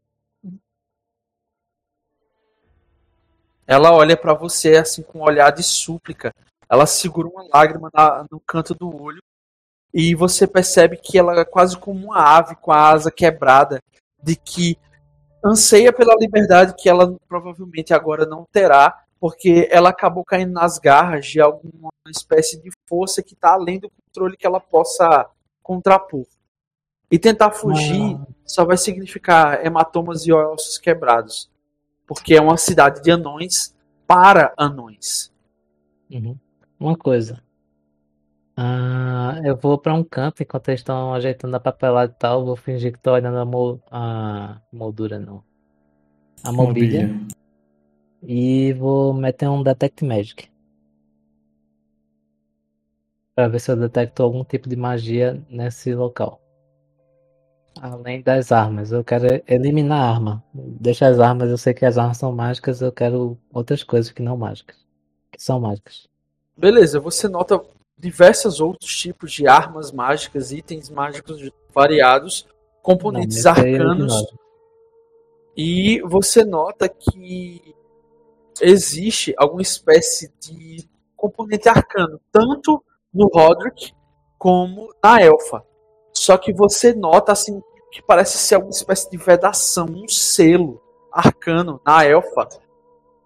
Ela 3.65 3.93
olha 3.93 4.15
para 4.15 4.33
você 4.33 4.75
assim 4.75 5.01
com 5.01 5.19
um 5.19 5.23
olhar 5.23 5.51
de 5.51 5.63
súplica. 5.63 6.33
Ela 6.69 6.85
segura 6.85 7.27
uma 7.27 7.45
lágrima 7.53 7.89
na- 7.93 8.25
no 8.31 8.39
canto 8.39 8.73
do 8.73 8.93
olho 9.01 9.21
e 9.93 10.15
você 10.15 10.45
percebe 10.47 10.97
que 10.97 11.17
ela 11.17 11.39
é 11.39 11.45
quase 11.45 11.77
como 11.77 12.05
uma 12.05 12.19
ave 12.19 12.55
com 12.55 12.71
a 12.71 12.89
asa 12.89 13.11
quebrada, 13.11 13.81
de 14.21 14.35
que 14.35 14.77
anseia 15.43 15.93
pela 15.93 16.15
liberdade 16.15 16.75
que 16.77 16.89
ela 16.89 17.15
provavelmente 17.27 17.93
agora 17.93 18.25
não 18.25 18.45
terá, 18.51 19.03
porque 19.19 19.67
ela 19.71 19.89
acabou 19.89 20.23
caindo 20.25 20.51
nas 20.51 20.77
garras 20.79 21.25
de 21.27 21.39
alguma 21.39 21.89
espécie 22.07 22.61
de 22.61 22.69
força 22.87 23.23
que 23.23 23.33
está 23.33 23.53
além 23.53 23.79
do 23.79 23.89
controle 23.89 24.35
que 24.35 24.45
ela 24.45 24.59
possa 24.59 25.29
contrapor. 25.63 26.25
E 27.09 27.19
tentar 27.19 27.51
fugir 27.51 28.19
só 28.43 28.65
vai 28.65 28.77
significar 28.77 29.63
hematomas 29.65 30.25
e 30.25 30.33
ossos 30.33 30.77
quebrados. 30.77 31.49
Porque 32.07 32.35
é 32.35 32.41
uma 32.41 32.57
cidade 32.57 33.01
de 33.01 33.11
anões 33.11 33.73
para 34.07 34.53
anões. 34.57 35.31
Uhum. 36.11 36.37
Uma 36.79 36.97
coisa. 36.97 37.41
Ah, 38.57 39.39
eu 39.43 39.57
vou 39.57 39.77
pra 39.77 39.93
um 39.93 40.03
canto 40.03 40.41
enquanto 40.41 40.69
eles 40.69 40.79
estão 40.79 41.13
ajeitando 41.13 41.55
a 41.55 41.59
papelada 41.59 42.11
e 42.11 42.15
tal. 42.15 42.45
Vou 42.45 42.55
fingir 42.55 42.93
que 42.93 42.99
tô 42.99 43.11
olhando 43.11 43.37
a, 43.37 43.45
mol- 43.45 43.81
a 43.91 44.61
moldura, 44.71 45.19
não. 45.19 45.43
A 46.43 46.51
mobília. 46.51 47.09
E 48.23 48.73
vou 48.73 49.13
meter 49.13 49.49
um 49.49 49.61
Detect 49.61 50.05
Magic. 50.05 50.49
Pra 53.35 53.49
ver 53.49 53.59
se 53.59 53.69
eu 53.71 53.75
detecto 53.75 54.23
algum 54.23 54.43
tipo 54.45 54.69
de 54.69 54.75
magia 54.77 55.43
nesse 55.49 55.93
local. 55.93 56.41
Além 57.81 58.21
das 58.21 58.53
armas, 58.53 58.93
eu 58.93 59.03
quero 59.03 59.25
eliminar 59.45 59.99
a 60.01 60.09
arma. 60.09 60.43
Deixa 60.53 61.07
as 61.07 61.19
armas, 61.19 61.49
eu 61.49 61.57
sei 61.57 61.73
que 61.73 61.85
as 61.85 61.97
armas 61.97 62.17
são 62.17 62.31
mágicas, 62.31 62.81
eu 62.81 62.91
quero 62.91 63.37
outras 63.53 63.83
coisas 63.83 64.09
que 64.11 64.21
não 64.21 64.37
mágicas. 64.37 64.77
Que 65.29 65.43
são 65.43 65.59
mágicas. 65.59 66.07
Beleza, 66.57 66.99
você 66.99 67.27
nota 67.27 67.61
diversos 67.97 68.61
outros 68.61 68.95
tipos 68.95 69.31
de 69.31 69.47
armas 69.47 69.91
mágicas, 69.91 70.51
itens 70.51 70.89
mágicos 70.89 71.49
variados, 71.73 72.47
componentes 72.81 73.43
Não, 73.43 73.51
eu 73.51 73.57
arcanos. 73.57 74.25
E 75.57 76.01
você 76.01 76.43
nota 76.43 76.87
que 76.87 77.75
existe 78.61 79.33
alguma 79.37 79.61
espécie 79.61 80.31
de 80.39 80.87
componente 81.15 81.67
arcano, 81.67 82.19
tanto 82.31 82.83
no 83.13 83.27
Roderick 83.27 83.93
como 84.37 84.93
na 85.03 85.21
Elfa. 85.21 85.63
Só 86.13 86.37
que 86.37 86.53
você 86.53 86.93
nota 86.93 87.31
assim 87.31 87.61
que 87.91 88.01
parece 88.01 88.37
ser 88.37 88.55
alguma 88.55 88.71
espécie 88.71 89.09
de 89.09 89.17
vedação, 89.17 89.85
um 89.85 90.07
selo 90.07 90.81
arcano 91.11 91.81
na 91.85 92.05
Elfa 92.05 92.47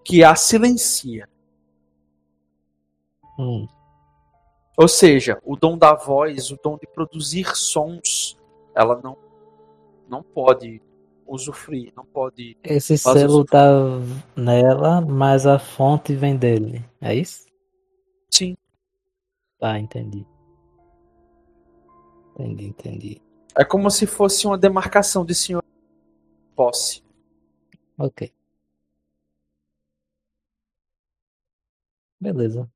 que 0.03 0.23
a 0.23 0.35
silencia. 0.35 1.28
Hum, 3.40 3.66
Ou 4.78 4.88
seja, 4.90 5.40
o 5.45 5.56
dom 5.56 5.78
da 5.78 5.95
voz, 5.95 6.52
o 6.52 6.60
dom 6.61 6.78
de 6.78 6.86
produzir 6.86 7.56
sons, 7.56 8.38
ela 8.76 8.99
não 9.02 9.18
não 10.10 10.22
pode 10.22 10.82
usufruir, 11.26 11.94
não 11.95 12.03
pode. 12.03 12.57
Esse 12.64 12.98
selo 12.98 13.45
tá 13.45 13.70
nela, 14.36 14.99
mas 14.99 15.45
a 15.45 15.57
fonte 15.57 16.14
vem 16.16 16.36
dele. 16.36 16.84
É 16.99 17.16
isso? 17.16 17.45
Sim. 18.30 18.57
Tá, 19.57 19.80
entendi. 19.80 20.26
Entendi, 22.34 22.66
entendi. 22.66 23.22
É 23.56 23.64
como 23.64 23.90
se 23.91 24.06
fosse 24.06 24.48
uma 24.48 24.57
demarcação 24.57 25.24
de 25.24 25.36
senhor 25.36 25.64
posse. 26.56 27.03
Ok. 27.98 28.34
Beleza. 32.20 32.70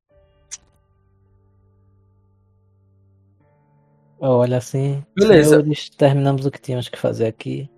Olha 4.26 4.56
assim. 4.56 5.04
Beleza. 5.14 5.50
Senhores, 5.60 5.90
terminamos 5.90 6.46
o 6.46 6.50
que 6.50 6.58
tínhamos 6.58 6.88
que 6.88 6.98
fazer 6.98 7.26
aqui. 7.26 7.68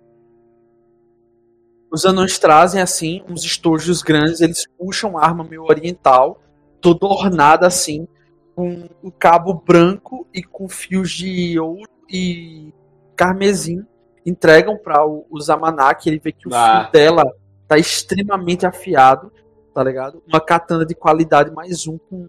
Os 1.91 2.05
anões 2.05 2.39
trazem 2.39 2.81
assim 2.81 3.21
uns 3.29 3.43
estojos 3.43 4.01
grandes, 4.01 4.39
eles 4.39 4.65
puxam 4.77 5.17
a 5.17 5.25
arma 5.25 5.43
meio 5.43 5.63
oriental, 5.63 6.41
toda 6.79 7.05
ornada 7.05 7.67
assim, 7.67 8.07
com 8.55 8.87
um 9.03 9.11
cabo 9.11 9.53
branco 9.53 10.25
e 10.33 10.41
com 10.41 10.69
fios 10.69 11.11
de 11.11 11.59
ouro 11.59 11.89
e 12.09 12.73
carmesim. 13.13 13.85
Entregam 14.25 14.77
para 14.77 15.05
o, 15.05 15.25
o 15.29 15.41
Zamanak, 15.41 16.07
ele 16.07 16.19
vê 16.19 16.31
que 16.31 16.47
o 16.47 16.51
Ah. 16.53 16.83
fio 16.83 16.91
dela 16.93 17.23
tá 17.67 17.77
extremamente 17.77 18.65
afiado, 18.65 19.33
tá 19.73 19.83
ligado? 19.83 20.23
Uma 20.25 20.39
katana 20.39 20.85
de 20.85 20.95
qualidade 20.95 21.51
mais 21.51 21.87
um 21.87 21.97
com 21.97 22.25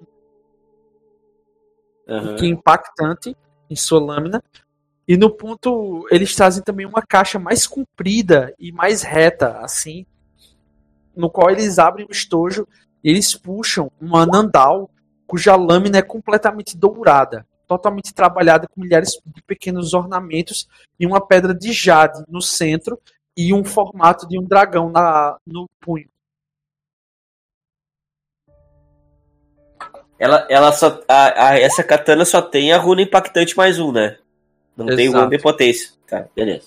Aham. 2.08 2.34
que 2.34 2.46
é 2.46 2.48
impactante 2.48 3.36
em 3.70 3.76
sua 3.76 4.00
lâmina. 4.00 4.42
E 5.06 5.16
no 5.16 5.30
ponto, 5.30 6.06
eles 6.10 6.34
trazem 6.34 6.62
também 6.62 6.84
uma 6.84 7.02
caixa 7.02 7.38
mais 7.38 7.66
comprida 7.66 8.54
e 8.58 8.70
mais 8.70 9.02
reta, 9.02 9.58
assim, 9.60 10.04
no 11.16 11.30
qual 11.30 11.50
eles 11.50 11.78
abrem 11.78 12.06
o 12.06 12.12
estojo 12.12 12.68
e 13.02 13.10
eles 13.10 13.34
puxam 13.34 13.90
uma 14.00 14.26
nandal 14.26 14.90
cuja 15.26 15.56
lâmina 15.56 15.98
é 15.98 16.02
completamente 16.02 16.76
dourada, 16.76 17.46
totalmente 17.66 18.14
trabalhada 18.14 18.66
com 18.66 18.80
milhares 18.80 19.18
de 19.26 19.42
pequenos 19.42 19.92
ornamentos 19.92 20.66
e 20.98 21.06
uma 21.06 21.20
pedra 21.20 21.54
de 21.54 21.72
jade 21.72 22.24
no 22.28 22.40
centro 22.40 22.98
e 23.36 23.52
um 23.52 23.62
formato 23.62 24.26
de 24.26 24.38
um 24.38 24.44
dragão 24.44 24.90
na, 24.90 25.36
no 25.46 25.68
punho. 25.80 26.08
Ela, 30.18 30.46
ela 30.50 30.72
só. 30.72 31.00
A, 31.06 31.48
a- 31.50 31.58
essa 31.58 31.82
katana 31.84 32.24
só 32.24 32.42
tem 32.42 32.72
a 32.72 32.78
runa 32.78 33.02
impactante 33.02 33.56
mais 33.56 33.78
um, 33.78 33.92
né? 33.92 34.16
Não 34.76 34.86
tem 34.86 35.06
Exato. 35.06 35.18
runa 35.24 35.30
de 35.36 35.42
potência. 35.42 35.90
Tá, 36.06 36.26
beleza. 36.34 36.66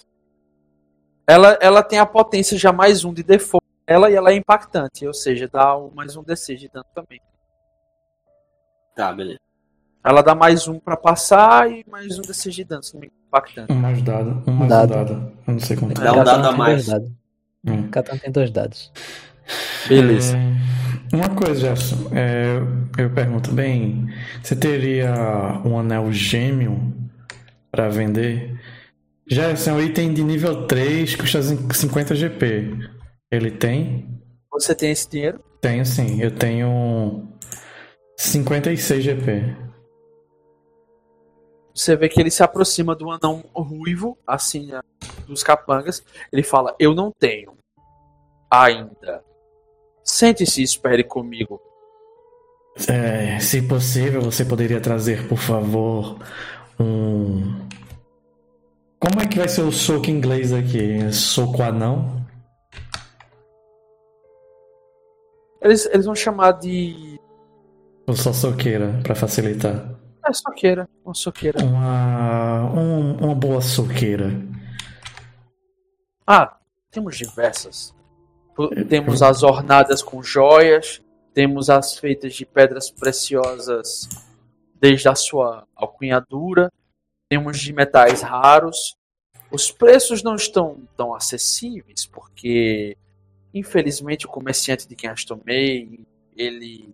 Ela, 1.28 1.57
ela 1.61 1.84
tem 1.84 1.99
a 1.99 2.06
potência 2.06 2.57
já 2.57 2.72
mais 2.73 3.03
um 3.06 3.14
de 3.14 3.23
default 3.23 3.61
ela 3.88 4.10
e 4.10 4.15
ela 4.15 4.32
é 4.32 4.36
impactante, 4.36 5.06
ou 5.06 5.14
seja, 5.14 5.49
dá 5.52 5.78
um- 5.78 5.91
mais 5.94 6.15
um 6.15 6.23
D6 6.23 6.57
de 6.60 6.69
dano 6.69 6.86
também. 6.95 7.19
Tá, 8.95 9.11
beleza. 9.11 9.40
Ela 10.03 10.22
dá 10.22 10.34
mais 10.34 10.68
um 10.68 10.80
pra 10.80 10.95
passar 10.98 11.69
e 11.72 11.86
mais 11.90 12.18
um 12.18 12.22
D6 12.22 12.52
de 12.56 12.64
dano, 12.64 12.84
se 12.84 12.94
não 12.94 13.02
me 13.02 13.07
engano, 13.07 13.22
impactante. 13.28 13.72
Um 13.72 13.76
mais 13.76 14.02
dado, 14.02 14.44
um 14.48 14.52
mais 14.52 14.69
Dado. 14.69 14.94
um 14.94 14.95
dado. 14.95 15.34
Eu 15.48 15.53
não 15.53 15.60
sei 15.60 15.78
quanto 15.78 16.02
Dá 16.02 16.11
um 16.14 16.23
dado 16.23 16.45
a 16.45 16.49
tem 16.49 16.57
mais. 16.57 16.88
Hum. 16.90 17.90
Katana 17.91 18.19
tem 18.19 18.32
dois 18.32 18.49
dados. 18.52 18.91
Beleza. 19.88 20.38
Uma 21.13 21.29
coisa, 21.35 21.59
Gerson, 21.59 22.09
é, 22.15 22.57
eu 22.97 23.09
pergunto, 23.09 23.51
bem, 23.51 24.07
você 24.41 24.55
teria 24.55 25.13
um 25.65 25.77
anel 25.77 26.11
gêmeo 26.11 26.93
para 27.69 27.89
vender? 27.89 28.57
Gerson, 29.27 29.71
é 29.71 29.73
um 29.73 29.81
item 29.81 30.13
de 30.13 30.23
nível 30.23 30.67
3, 30.67 31.15
custa 31.15 31.41
50 31.41 32.15
GP. 32.15 32.77
Ele 33.29 33.51
tem? 33.51 34.21
Você 34.51 34.73
tem 34.73 34.91
esse 34.91 35.09
dinheiro? 35.09 35.39
Tenho 35.59 35.85
sim, 35.85 36.21
eu 36.21 36.31
tenho 36.31 37.27
56 38.17 39.03
GP. 39.03 39.55
Você 41.73 41.95
vê 41.95 42.09
que 42.09 42.19
ele 42.19 42.31
se 42.31 42.43
aproxima 42.43 42.95
do 42.95 43.09
anão 43.09 43.43
ruivo, 43.53 44.17
assim, 44.27 44.67
né, 44.67 44.81
dos 45.27 45.43
capangas. 45.43 46.03
Ele 46.31 46.43
fala: 46.43 46.75
Eu 46.79 46.93
não 46.93 47.11
tenho. 47.11 47.53
Ainda. 48.49 49.23
Sente-se 50.03 50.61
e 50.61 50.64
espere 50.64 51.03
comigo. 51.03 51.60
É, 52.88 53.40
se 53.40 53.61
possível, 53.61 54.22
você 54.22 54.45
poderia 54.45 54.80
trazer, 54.80 55.28
por 55.28 55.38
favor, 55.38 56.18
um. 56.80 57.68
Como 58.99 59.19
é 59.22 59.28
que 59.28 59.38
vai 59.40 59.49
ser 59.49 59.61
o 59.61 59.72
soco 59.72 60.07
em 60.10 60.14
inglês 60.14 60.53
aqui? 60.53 61.11
Soco 61.11 61.61
anão? 61.64 62.22
Eles, 65.61 65.86
eles 65.88 66.06
vão 66.06 66.15
chamar 66.15 66.53
de. 66.53 67.19
Ou 68.07 68.15
só 68.15 68.34
soqueira, 68.34 68.99
pra 69.03 69.14
facilitar? 69.15 69.95
É 70.28 70.34
soqueira. 70.34 70.88
Uma 71.06 71.14
soqueira. 71.14 71.64
Uma, 71.64 72.64
um- 72.73 73.18
uma 73.26 73.36
boa 73.36 73.61
soqueira. 73.61 74.32
Ah, 76.26 76.57
temos 76.91 77.18
diversas. 77.18 77.94
Temos 78.90 79.22
as 79.22 79.44
ornadas 79.44 80.02
com 80.03 80.22
joias, 80.22 81.02
temos 81.34 81.69
as 81.69 81.98
feitas 81.98 82.34
de 82.34 82.45
pedras 82.45 82.91
preciosas 82.91 84.10
desde 84.80 85.07
a 85.07 85.15
sua 85.15 85.65
alcunhadura, 85.76 86.72
temos 87.30 87.60
de 87.60 87.72
metais 87.72 88.22
raros. 88.22 88.95
Os 89.49 89.72
preços 89.72 90.23
não 90.23 90.36
estão 90.36 90.82
tão 90.98 91.14
acessíveis 91.14 92.06
porque, 92.06 92.98
infelizmente, 93.53 94.26
o 94.26 94.30
comerciante 94.30 94.88
de 94.88 94.95
quem 94.95 95.10
as 95.10 95.23
tomei, 95.23 96.06
ele 96.36 96.94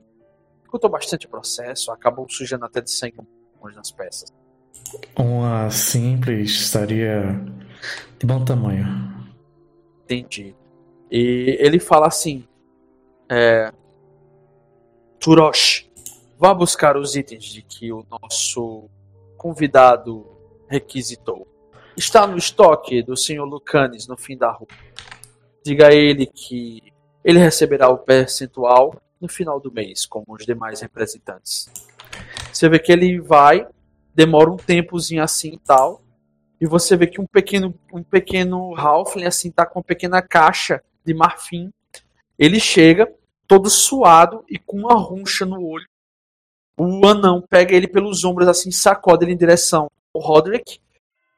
dificultou 0.58 0.90
bastante 0.90 1.26
o 1.26 1.30
processo, 1.30 1.92
acabou 1.92 2.28
sujando 2.30 2.66
até 2.66 2.82
de 2.82 2.92
sangue 2.92 3.20
algumas 3.56 3.76
das 3.76 3.92
peças. 3.92 4.32
Uma 5.18 5.70
simples 5.70 6.52
estaria 6.52 7.24
de 8.20 8.26
bom 8.26 8.44
tamanho. 8.44 8.86
Entendi. 10.04 10.56
E 11.10 11.58
ele 11.60 11.80
fala 11.80 12.08
assim: 12.08 12.46
é, 13.30 13.72
Turosh, 15.20 15.90
vá 16.38 16.54
buscar 16.54 16.98
os 16.98 17.16
itens 17.16 17.46
de 17.46 17.62
que 17.62 17.92
o 17.92 18.06
nosso 18.10 18.90
convidado 19.38 20.26
requisitou. 20.68 21.48
Está 21.96 22.28
no 22.28 22.38
estoque 22.38 23.02
do 23.02 23.18
Sr. 23.18 23.44
Lucanes 23.44 24.08
no 24.08 24.18
fim 24.18 24.38
da 24.38 24.52
rua. 24.52 24.68
Diga 25.64 25.88
a 25.88 25.94
ele 25.94 26.28
que 26.28 26.94
ele 27.24 27.40
receberá 27.40 27.90
o 27.90 27.98
percentual 27.98 28.96
no 29.20 29.28
final 29.28 29.60
do 29.60 29.72
mês, 29.72 30.06
como 30.06 30.26
os 30.30 30.46
demais 30.46 30.82
representantes. 30.82 31.70
Você 32.54 32.70
vê 32.70 32.80
que 32.80 32.92
ele 32.92 33.20
vai, 33.20 33.68
demora 34.14 34.52
um 34.52 34.58
tempozinho 34.58 35.24
assim 35.24 35.54
e 35.54 35.60
tal, 35.60 36.02
e 36.62 36.66
você 36.66 36.96
vê 36.96 37.08
que 37.08 37.20
um 37.20 37.26
pequeno, 37.26 37.74
um 37.92 38.04
pequeno 38.04 38.76
Halfling 38.76 39.26
assim 39.26 39.52
tá 39.52 39.66
com 39.66 39.80
uma 39.80 39.84
pequena 39.84 40.22
caixa 40.22 40.82
de 41.08 41.14
marfim. 41.14 41.74
Ele 42.38 42.60
chega 42.60 43.12
todo 43.48 43.70
suado 43.70 44.44
e 44.48 44.60
com 44.60 44.78
uma 44.78 44.94
roncha 44.94 45.46
no 45.46 45.66
olho. 45.66 45.88
O 46.78 47.08
anão 47.08 47.42
pega 47.42 47.76
ele 47.76 47.88
pelos 47.88 48.24
ombros 48.24 48.48
assim, 48.48 48.70
sacode 48.70 49.26
ele 49.26 49.34
em 49.34 49.38
direção 49.38 49.90
ao 50.14 50.22
Roderick. 50.22 50.80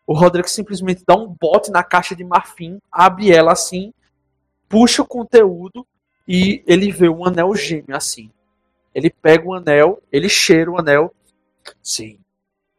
O 0.06 0.14
Roderick 0.14 0.52
simplesmente 0.52 1.04
dá 1.08 1.16
um 1.16 1.34
bote 1.40 1.72
na 1.72 1.84
caixa 1.84 2.16
de 2.16 2.24
marfim, 2.24 2.80
abre 2.92 3.32
ela 3.32 3.54
assim, 3.54 3.94
puxa 4.68 5.02
o 5.02 5.08
conteúdo 5.08 5.88
e 6.28 6.64
ele 6.68 6.92
vê 6.92 7.08
um 7.08 7.26
anel 7.26 7.56
gêmeo 7.56 7.96
assim. 7.96 8.30
Ele 8.94 9.10
pega 9.10 9.48
o 9.48 9.54
anel, 9.54 10.02
ele 10.12 10.28
cheira 10.28 10.70
o 10.70 10.78
anel. 10.78 11.14
Sim, 11.82 12.20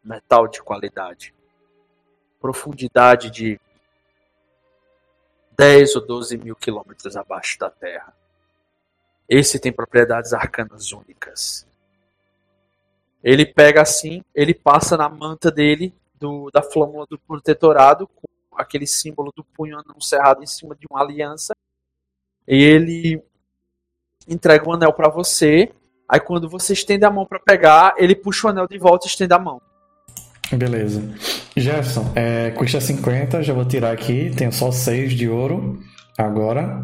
metal 0.05 0.49
de 0.49 0.61
qualidade 0.61 1.33
profundidade 2.41 3.31
de 3.31 3.61
10 5.61 5.97
ou 5.97 6.07
12 6.07 6.39
mil 6.39 6.57
quilômetros 6.57 7.19
abaixo 7.19 7.59
da 7.59 7.69
Terra. 7.69 8.15
Esse 9.29 9.59
tem 9.59 9.71
propriedades 9.71 10.33
arcanas 10.33 10.91
únicas. 10.91 11.67
Ele 13.23 13.45
pega 13.45 13.83
assim, 13.83 14.25
ele 14.35 14.55
passa 14.55 14.97
na 14.97 15.07
manta 15.07 15.51
dele, 15.51 15.93
do, 16.19 16.51
da 16.51 16.63
flâmula 16.63 17.07
do 17.07 17.19
protetorado, 17.19 18.09
com 18.09 18.57
aquele 18.57 18.87
símbolo 18.87 19.31
do 19.37 19.45
punho 19.45 19.79
anão 19.79 20.01
cerrado 20.01 20.43
em 20.43 20.47
cima 20.47 20.75
de 20.75 20.87
uma 20.91 21.03
aliança. 21.03 21.55
E 22.49 22.55
ele 22.55 23.23
entrega 24.27 24.67
o 24.67 24.73
anel 24.73 24.95
para 24.95 25.11
você. 25.11 25.71
Aí 26.09 26.21
quando 26.21 26.49
você 26.49 26.73
estende 26.73 27.05
a 27.05 27.11
mão 27.11 27.27
para 27.27 27.39
pegar, 27.39 27.97
ele 27.99 28.15
puxa 28.15 28.47
o 28.47 28.51
anel 28.51 28.67
de 28.67 28.79
volta 28.79 29.07
e 29.07 29.11
estende 29.11 29.35
a 29.35 29.39
mão. 29.39 29.61
Beleza. 30.51 31.03
Jefferson, 31.57 32.13
é, 32.15 32.51
custa 32.53 32.81
50, 32.81 33.43
já 33.43 33.53
vou 33.53 33.65
tirar 33.65 33.93
aqui. 33.93 34.31
Tenho 34.37 34.53
só 34.53 34.71
6 34.71 35.13
de 35.13 35.29
ouro 35.29 35.79
agora. 36.17 36.83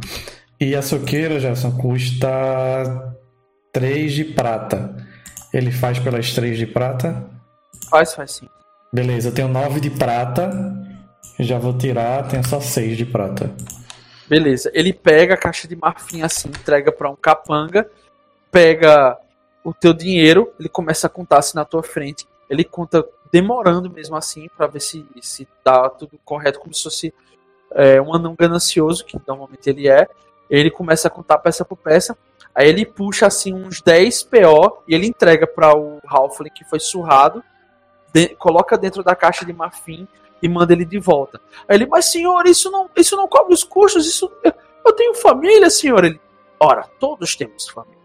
E 0.61 0.75
a 0.75 0.83
soqueira, 0.83 1.39
Jefferson, 1.39 1.73
custa 1.73 3.15
3 3.73 4.13
de 4.13 4.25
prata. 4.25 4.97
Ele 5.53 5.71
faz 5.71 5.99
pelas 5.99 6.33
3 6.33 6.59
de 6.59 6.67
prata. 6.67 7.25
Faz, 7.91 8.15
faz 8.15 8.33
sim. 8.33 8.49
Beleza, 8.93 9.29
eu 9.29 9.35
tenho 9.35 9.49
9 9.49 9.81
de 9.81 9.91
prata. 9.91 10.51
Já 11.39 11.59
vou 11.59 11.77
tirar, 11.77 12.27
tenho 12.29 12.47
só 12.47 12.61
6 12.61 12.97
de 12.97 13.05
prata. 13.05 13.55
Beleza. 14.29 14.71
Ele 14.75 14.93
pega 14.93 15.35
a 15.35 15.37
caixa 15.37 15.69
de 15.69 15.77
marfim 15.77 16.23
assim, 16.23 16.49
entrega 16.49 16.91
pra 16.91 17.11
um 17.11 17.17
capanga, 17.17 17.89
pega 18.51 19.17
o 19.63 19.73
teu 19.73 19.93
dinheiro, 19.93 20.53
ele 20.59 20.69
começa 20.69 21.07
a 21.07 21.11
contar 21.11 21.39
assim 21.39 21.57
na 21.57 21.65
tua 21.65 21.83
frente. 21.83 22.27
Ele 22.49 22.65
conta 22.65 23.05
demorando 23.33 23.91
mesmo 23.91 24.17
assim 24.17 24.49
pra 24.57 24.67
ver 24.67 24.81
se 24.81 25.07
se 25.21 25.47
tá 25.65 25.89
tudo 25.89 26.19
correto, 26.25 26.61
como 26.61 26.75
se 26.75 26.83
fosse 26.83 27.15
é, 27.73 28.01
um 28.01 28.15
anão 28.15 28.35
ganancioso, 28.39 29.05
que 29.05 29.19
normalmente 29.27 29.69
ele 29.69 29.89
é. 29.89 30.09
Ele 30.49 30.71
começa 30.71 31.09
a 31.09 31.11
contar 31.11 31.39
peça 31.39 31.65
por 31.65 31.77
peça. 31.77 32.17
Aí 32.55 32.69
ele 32.69 32.87
puxa 32.87 33.27
assim 33.27 33.53
uns 33.53 33.83
10 33.83 34.23
PO 34.25 34.83
e 34.89 34.95
ele 34.95 35.07
entrega 35.07 35.47
para 35.47 35.77
o 35.77 35.99
Halfling 36.07 36.51
que 36.51 36.65
foi 36.65 36.79
surrado. 36.81 37.43
de- 38.15 38.35
coloca 38.37 38.79
dentro 38.79 39.03
da 39.03 39.15
caixa 39.15 39.45
de 39.45 39.53
marfim 39.53 40.09
e 40.41 40.49
manda 40.49 40.73
ele 40.73 40.85
de 40.87 40.99
volta. 40.99 41.41
Aí 41.69 41.77
ele, 41.77 41.87
mas 41.87 42.07
senhor, 42.11 42.47
isso 42.47 42.71
não, 42.71 42.89
isso 42.97 43.15
não 43.17 43.29
cobre 43.29 43.53
os 43.53 43.63
custos, 43.65 44.07
isso 44.07 44.31
eu, 44.43 44.93
tenho 44.95 45.15
família, 45.15 45.69
senhor. 45.69 46.03
Ele, 46.05 46.19
ora, 46.59 46.85
todos 46.99 47.35
temos 47.37 47.69
famílias. 47.69 47.96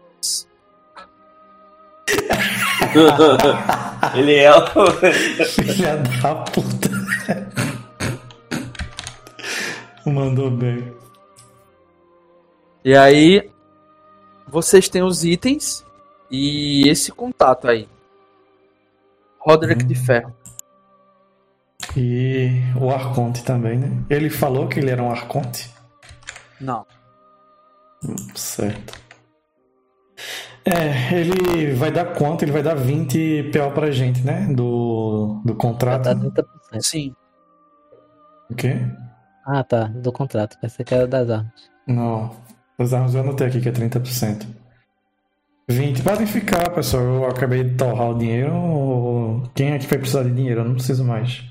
Ele 4.14 4.36
é 4.36 4.52
o. 4.52 4.66
Filha 5.46 5.96
da 5.96 6.34
puta. 6.34 6.90
Mandou 10.04 10.50
bem. 10.50 10.92
E 12.84 12.96
aí 12.96 13.48
vocês 14.48 14.88
têm 14.88 15.02
os 15.02 15.24
itens 15.24 15.84
e 16.30 16.88
esse 16.88 17.12
contato 17.12 17.68
aí. 17.68 17.88
Roderick 19.38 19.84
de 19.84 19.94
Ferro. 19.94 20.34
E 21.96 22.62
o 22.80 22.90
Arconte 22.90 23.44
também, 23.44 23.78
né? 23.78 24.04
Ele 24.08 24.30
falou 24.30 24.68
que 24.68 24.78
ele 24.78 24.90
era 24.90 25.02
um 25.02 25.10
Arconte. 25.10 25.70
Não. 26.60 26.86
Certo. 28.34 29.00
É, 30.64 31.14
ele 31.14 31.72
vai 31.74 31.90
dar 31.90 32.14
quanto? 32.14 32.42
Ele 32.42 32.52
vai 32.52 32.62
dar 32.62 32.74
20 32.74 33.50
PO 33.52 33.70
pra 33.74 33.90
gente, 33.90 34.22
né? 34.22 34.46
Do, 34.54 35.40
do 35.44 35.52
Já 35.52 35.58
contrato. 35.58 36.04
tá 36.04 36.14
30%. 36.14 36.44
Sim. 36.80 37.14
O 38.50 38.54
quê? 38.54 38.76
Ah, 39.44 39.64
tá. 39.64 39.84
Do 39.88 40.12
contrato. 40.12 40.56
Pensei 40.60 40.84
que 40.84 40.94
era 40.94 41.06
das 41.06 41.28
armas. 41.28 41.52
Não. 41.86 42.30
As 42.78 42.92
armas 42.92 43.14
eu 43.14 43.20
anotei 43.22 43.46
aqui 43.48 43.60
que 43.60 43.68
é 43.68 43.72
30%. 43.72 44.46
20. 45.68 46.02
Podem 46.02 46.26
ficar, 46.26 46.70
pessoal. 46.70 47.02
Eu 47.02 47.26
acabei 47.26 47.64
de 47.64 47.76
torrar 47.76 48.10
o 48.10 48.18
dinheiro. 48.18 48.52
Quem 49.54 49.72
é 49.72 49.78
que 49.78 49.86
vai 49.86 49.98
precisar 49.98 50.22
de 50.24 50.30
dinheiro? 50.30 50.60
Eu 50.60 50.64
não 50.64 50.74
preciso 50.74 51.04
mais. 51.04 51.42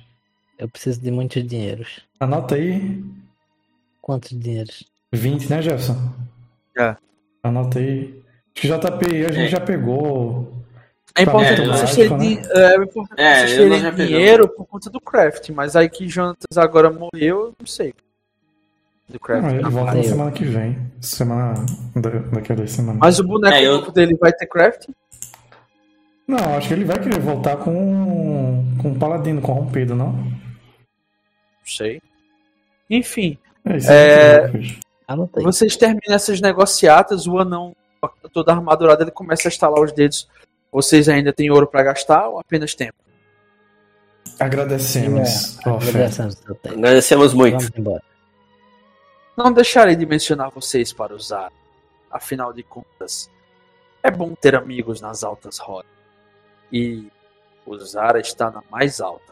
Eu 0.57 0.69
preciso 0.69 1.01
de 1.01 1.11
muitos 1.11 1.45
dinheiros. 1.45 2.01
Anota 2.19 2.55
aí. 2.55 3.03
Quantos 4.01 4.38
dinheiros? 4.38 4.85
20, 5.11 5.49
né, 5.49 5.61
Jefferson? 5.61 5.97
É. 6.77 6.95
Anota 7.43 7.79
aí. 7.79 8.20
Acho 8.56 8.68
que 8.99 9.06
a 9.26 9.32
gente 9.32 9.45
É. 9.45 9.48
já 9.48 9.60
pegou. 9.60 10.52
É 11.15 11.23
importante 11.23 11.61
É, 11.61 11.65
vocês 11.68 11.95
terem, 11.95 12.18
né? 12.38 12.41
é, 12.52 12.61
é 12.61 12.76
importante 12.84 13.22
É, 13.22 13.36
vocês 13.48 13.57
terem 13.57 13.95
dinheiro 14.07 14.48
por 14.48 14.65
conta 14.65 14.90
do 14.90 14.99
craft, 15.02 15.49
mas 15.49 15.76
aí 15.76 15.90
que 15.90 16.07
Jonatas 16.07 16.57
agora 16.57 16.90
morreu, 16.90 17.11
eu 17.48 17.53
não 17.60 17.68
sei. 17.68 17.94
Do 19.10 19.19
craft. 19.19 19.44
Ah, 19.45 19.52
ele 19.56 19.69
volta 19.69 19.94
na 19.95 20.03
semana 20.03 20.32
que 20.32 20.45
vem. 20.45 20.78
Semana. 21.02 21.53
da- 21.95 22.10
Daqui 22.10 22.53
a 22.53 22.56
duas 22.56 22.72
semanas. 22.72 22.99
Mas 23.02 23.19
o 23.19 23.23
boneco 23.26 23.56
É, 23.56 23.65
eu- 23.68 23.91
dele 23.91 24.15
vai 24.15 24.32
ter 24.32 24.45
craft? 24.48 24.88
Não, 26.26 26.56
acho 26.56 26.69
que 26.69 26.73
ele 26.76 26.86
vai 26.86 26.98
querer 26.98 27.19
voltar 27.19 27.57
com. 27.57 28.64
com 28.82 28.90
um 28.90 28.98
paladino 28.98 29.41
corrompido, 29.41 29.94
não? 29.95 30.14
Não 30.14 30.32
sei. 31.65 32.02
Enfim, 32.90 33.38
É 33.65 33.78
isso 33.78 33.91
É, 33.91 34.49
vocês 35.44 35.76
terminam 35.76 36.15
essas 36.15 36.40
negociatas, 36.40 37.28
o 37.28 37.38
anão, 37.38 37.76
toda 38.32 38.52
armadurado, 38.52 39.03
ele 39.03 39.11
começa 39.11 39.48
a 39.48 39.49
estalar 39.49 39.82
os 39.82 39.91
dedos. 39.91 40.28
Vocês 40.72 41.10
ainda 41.10 41.34
têm 41.34 41.52
ouro 41.52 41.68
pra 41.68 41.84
gastar 41.84 42.28
ou 42.28 42.40
apenas 42.40 42.73
tempo? 42.73 42.95
Agradecemos 44.40 45.57
oferta. 45.65 45.90
Agradecemos. 45.90 46.41
Agradecemos 46.65 47.34
muito. 47.34 47.57
Vamos 47.57 47.72
embora. 47.78 48.03
Não 49.38 49.52
deixarei 49.52 49.95
de 49.95 50.06
mencionar 50.06 50.49
vocês 50.52 50.94
para 50.94 51.14
usar. 51.14 51.52
Afinal 52.10 52.52
de 52.52 52.64
contas, 52.64 53.30
é 54.03 54.11
bom 54.11 54.34
ter 54.36 54.56
amigos 54.56 54.99
nas 54.99 55.23
altas 55.23 55.57
rodas. 55.57 55.90
E 56.72 57.07
usar 57.65 58.15
está 58.18 58.49
na 58.52 58.61
mais 58.69 58.99
alta. 58.99 59.32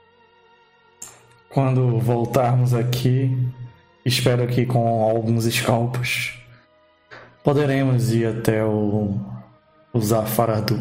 Quando 1.49 1.97
voltarmos 1.99 2.73
aqui, 2.73 3.35
espero 4.05 4.47
que 4.47 4.65
com 4.65 5.03
alguns 5.03 5.45
escalpos 5.45 6.38
poderemos 7.43 8.13
ir 8.13 8.25
até 8.25 8.63
o, 8.63 9.15
o 9.93 9.99
Zafaradu. 9.99 10.79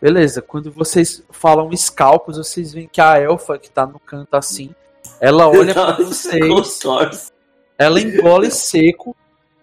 Beleza, 0.00 0.40
quando 0.40 0.72
vocês 0.72 1.22
falam 1.30 1.70
escalpos, 1.70 2.38
vocês 2.38 2.72
veem 2.72 2.88
que 2.88 3.00
a 3.00 3.18
elfa 3.18 3.58
que 3.58 3.70
tá 3.70 3.86
no 3.86 3.98
canto 3.98 4.34
assim, 4.34 4.74
ela 5.20 5.46
olha 5.50 5.74
pra 5.74 5.96
vocês, 5.96 6.46
Consórcio. 6.46 7.32
ela 7.76 8.00
engole 8.00 8.50
seco, 8.50 9.14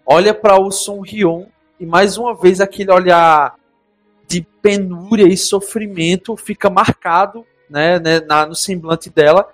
olha 0.05 0.33
pra 0.33 0.59
o 0.59 0.71
Son 0.71 1.01
Rion 1.01 1.45
e 1.79 1.85
mais 1.85 2.17
uma 2.17 2.35
vez 2.35 2.61
aquele 2.61 2.91
olhar 2.91 3.55
de 4.27 4.41
penúria 4.61 5.27
e 5.27 5.35
sofrimento 5.35 6.37
fica 6.37 6.69
marcado 6.69 7.45
né, 7.69 7.99
né, 7.99 8.19
na, 8.19 8.45
no 8.45 8.55
semblante 8.55 9.09
dela 9.09 9.47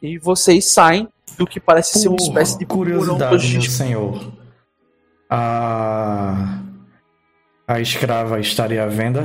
e 0.00 0.16
vocês 0.18 0.66
saem 0.66 1.08
do 1.36 1.46
que 1.46 1.58
parece 1.58 1.98
ser 1.98 2.08
uma 2.08 2.16
espécie 2.16 2.58
de 2.58 2.66
curiosidade, 2.66 3.52
meu 3.52 3.62
senhor. 3.62 4.39
A, 5.30 6.58
a 7.66 7.80
escrava 7.80 8.40
estaria 8.40 8.82
à 8.82 8.86
venda? 8.86 9.22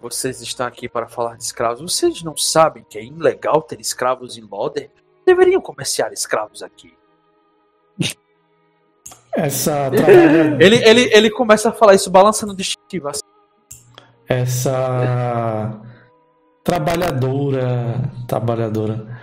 Vocês 0.00 0.40
estão 0.40 0.64
aqui 0.66 0.88
para 0.88 1.08
falar 1.08 1.36
de 1.36 1.42
escravos. 1.42 1.80
Vocês 1.80 2.22
não 2.22 2.36
sabem 2.36 2.84
que 2.88 2.96
é 2.98 3.04
ilegal 3.04 3.60
ter 3.62 3.80
escravos 3.80 4.38
em 4.38 4.42
Loder? 4.42 4.90
Deveriam 5.26 5.60
comerciar 5.60 6.12
escravos 6.12 6.62
aqui. 6.62 6.96
Essa 9.34 9.90
trabalha- 9.94 10.56
Ele, 10.64 10.76
ele, 10.84 11.10
ele 11.12 11.30
começa 11.30 11.70
a 11.70 11.72
falar 11.72 11.94
isso 11.94 12.10
balançando 12.10 12.52
o 12.52 12.56
distintivo. 12.56 13.08
assim. 13.08 13.22
essa 14.28 15.80
trabalhadora, 16.62 18.12
trabalhadora, 18.28 19.18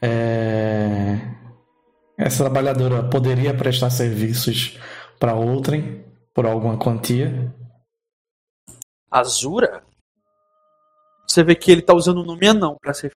é, 0.00 1.18
essa 2.16 2.44
trabalhadora 2.44 3.02
poderia 3.08 3.54
prestar 3.56 3.90
serviços 3.90 4.78
para 5.18 5.34
outrem 5.34 6.04
por 6.32 6.46
alguma 6.46 6.78
quantia? 6.78 7.54
Azura? 9.10 9.84
Você 11.26 11.42
vê 11.42 11.54
que 11.54 11.70
ele 11.70 11.82
tá 11.82 11.92
usando 11.94 12.22
o 12.22 12.24
nome 12.24 12.46
anão 12.46 12.76
para 12.80 12.94
ser. 12.94 13.12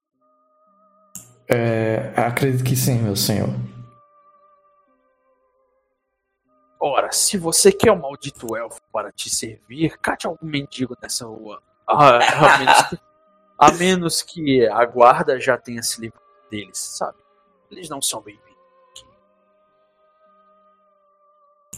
É, 1.49 2.13
acredito 2.17 2.63
que 2.63 2.77
sim, 2.77 3.01
meu 3.01 3.17
senhor. 3.17 3.49
Ora, 6.79 7.13
se 7.13 7.37
você 7.37 7.71
quer 7.71 7.93
um 7.93 8.01
maldito 8.01 8.57
elfo 8.57 8.81
para 8.93 9.13
te 9.13 9.29
servir, 9.29 9.99
cate 9.99 10.27
algum 10.27 10.47
mendigo 10.47 10.97
nessa 11.03 11.27
rua. 11.27 11.63
Ah, 11.87 12.19
a, 12.19 12.59
menos 12.59 12.83
que, 12.89 12.99
a 13.59 13.73
menos 13.73 14.23
que 14.23 14.67
a 14.67 14.85
guarda 14.87 15.39
já 15.39 15.59
tenha 15.59 15.83
se 15.83 16.01
livrado 16.01 16.25
deles, 16.51 16.79
sabe? 16.79 17.19
Eles 17.71 17.89
não 17.89 18.01
são 18.01 18.23
bem-vindos. 18.23 18.50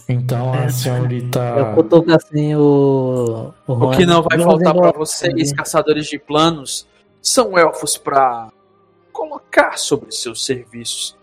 Então 0.08 0.52
a 0.52 0.68
senhorita. 0.68 1.40
Eu 1.40 1.74
cutuco 1.74 2.12
assim 2.12 2.54
o. 2.54 3.52
O, 3.66 3.72
O 3.72 3.90
que 3.90 4.04
não 4.04 4.22
vai 4.22 4.38
faltar 4.38 4.74
para 4.74 4.92
vocês, 4.92 5.52
caçadores 5.52 6.06
de 6.06 6.18
planos, 6.18 6.86
são 7.20 7.56
elfos 7.56 7.96
para 7.96 8.50
colocar 9.12 9.78
sobre 9.78 10.10
seus 10.12 10.44
serviços. 10.44 11.16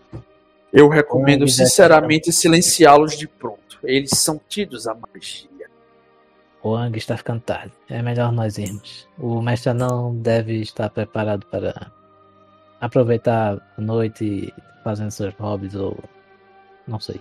Eu 0.72 0.88
recomendo 0.88 1.46
sinceramente 1.48 2.32
silenciá-los 2.32 3.16
de 3.18 3.26
pronto. 3.26 3.78
Eles 3.82 4.10
são 4.10 4.40
tidos 4.48 4.86
a 4.86 4.94
magia. 4.94 5.48
O 6.62 6.74
Ang 6.74 6.96
está 6.96 7.16
ficando 7.16 7.40
tarde. 7.40 7.72
É 7.88 8.02
melhor 8.02 8.30
nós 8.32 8.58
irmos. 8.58 9.08
O 9.18 9.40
mestre 9.40 9.72
não 9.72 10.14
deve 10.14 10.60
estar 10.60 10.90
preparado 10.90 11.44
para 11.46 11.90
aproveitar 12.80 13.58
a 13.76 13.80
noite 13.80 14.52
fazendo 14.84 15.10
seus 15.10 15.34
hobbies 15.34 15.74
ou. 15.74 15.98
Não 16.86 17.00
sei. 17.00 17.20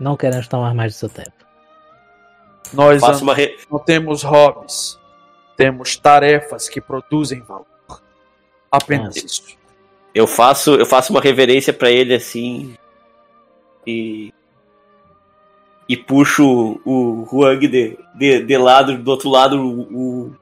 Não 0.00 0.16
queremos 0.16 0.48
tomar 0.48 0.74
mais 0.74 0.94
do 0.94 0.98
seu 0.98 1.08
tempo. 1.10 1.32
Nós 2.72 3.02
uma 3.20 3.34
re... 3.34 3.56
não 3.70 3.78
temos 3.78 4.22
hobbies, 4.22 4.98
temos 5.56 5.96
tarefas 5.96 6.68
que 6.68 6.80
produzem 6.80 7.40
valor. 7.42 7.66
Apenas 8.70 9.14
Nossa. 9.16 9.26
isso. 9.26 9.42
Eu 10.14 10.26
faço, 10.26 10.74
eu 10.74 10.86
faço 10.86 11.12
uma 11.12 11.20
reverência 11.20 11.72
pra 11.72 11.90
ele 11.90 12.14
assim 12.14 12.74
e 13.86 14.32
e 15.88 15.96
puxo 15.96 16.80
o 16.84 17.26
Huang 17.32 17.66
de, 17.66 17.98
de, 18.14 18.44
de 18.44 18.56
lado, 18.56 18.96
do 18.96 19.10
outro 19.10 19.28
lado 19.28 19.60
o, 19.60 19.80
o 20.28 20.36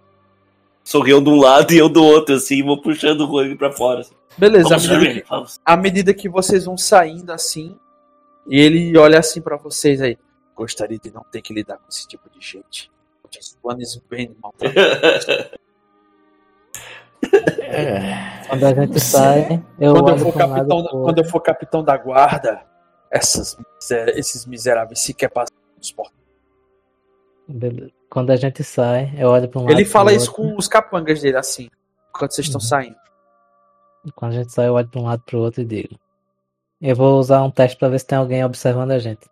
sorrião 0.85 1.23
de 1.23 1.31
um 1.31 1.41
lado 1.41 1.73
e 1.75 1.79
eu 1.79 1.89
do 1.89 2.05
outro 2.05 2.35
assim, 2.35 2.63
vou 2.63 2.81
puxando 2.81 3.23
o 3.23 3.33
Huang 3.33 3.57
pra 3.57 3.73
fora. 3.73 4.01
Assim. 4.01 4.15
Beleza, 4.37 4.77
à 4.77 4.79
medida, 4.79 5.21
que, 5.21 5.25
à 5.65 5.77
medida 5.77 6.15
que 6.15 6.29
vocês 6.29 6.67
vão 6.67 6.77
saindo 6.77 7.33
assim, 7.33 7.77
e 8.49 8.61
ele 8.61 8.97
olha 8.99 9.19
assim 9.19 9.41
pra 9.41 9.57
vocês 9.57 10.01
aí. 10.01 10.17
Gostaria 10.57 10.99
de 10.99 11.13
não 11.13 11.23
ter 11.31 11.41
que 11.43 11.53
lidar 11.55 11.77
com 11.79 11.89
esse 11.89 12.07
tipo 12.09 12.29
de 12.31 12.41
gente. 12.45 12.91
Os 13.39 13.57
planos 13.63 14.01
bem 14.11 14.35
maltratados. 14.43 15.51
É, 17.61 18.47
Quando 18.49 18.65
a 18.65 18.75
gente 18.75 19.01
sai, 19.01 19.63
eu 19.79 19.93
quando, 19.93 20.09
eu 20.09 20.15
olho 20.15 20.19
for 20.25 20.33
capitão, 20.35 20.85
quando 20.87 21.19
eu 21.19 21.25
for 21.25 21.41
capitão 21.41 21.85
da 21.85 21.97
guarda, 21.97 22.65
essas, 23.11 23.57
miser- 23.77 24.09
esses 24.17 24.47
miseráveis 24.47 25.01
sequer 25.01 25.29
passam 25.29 25.55
nos 25.77 25.93
portões. 25.93 26.19
Beleza. 27.47 27.91
Quando 28.11 28.31
a 28.31 28.37
gente 28.37 28.63
sai, 28.65 29.13
eu 29.19 29.29
olho 29.29 29.49
para 29.49 29.61
um 29.61 29.65
lado. 29.65 29.73
Ele 29.73 29.85
fala 29.85 30.13
isso 30.13 30.31
outro. 30.31 30.43
com 30.55 30.57
os 30.57 30.67
capangas 30.69 31.21
dele, 31.21 31.37
assim, 31.37 31.69
enquanto 32.09 32.33
vocês 32.33 32.47
estão 32.47 32.61
Uhum. 32.61 32.67
saindo. 32.67 32.97
Quando 34.15 34.33
a 34.33 34.37
gente 34.37 34.53
sai, 34.53 34.69
eu 34.69 34.75
olho 34.75 34.89
para 34.89 35.01
um 35.01 35.05
lado 35.05 35.23
pro 35.27 35.39
outro 35.39 35.61
e 35.61 35.65
digo: 35.67 35.95
Eu 36.81 36.95
vou 36.95 37.19
usar 37.19 37.43
um 37.43 37.51
teste 37.51 37.77
para 37.77 37.89
ver 37.89 37.99
se 37.99 38.07
tem 38.07 38.19
alguém 38.19 38.45
observando 38.45 38.93
a 38.93 38.99
gente. 38.99 39.29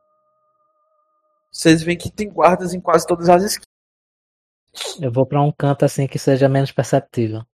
Vocês 1.53 1.83
veem 1.83 1.97
que 1.97 2.11
tem 2.11 2.29
guardas 2.29 2.75
em 2.75 2.81
quase 2.81 3.07
todas 3.07 3.29
as 3.29 3.43
esquinas. 3.45 3.67
Eu 5.01 5.13
vou 5.13 5.25
para 5.25 5.41
um 5.41 5.53
canto 5.53 5.85
assim 5.85 6.07
que 6.07 6.19
seja 6.19 6.49
menos 6.49 6.73
perceptível. 6.73 7.47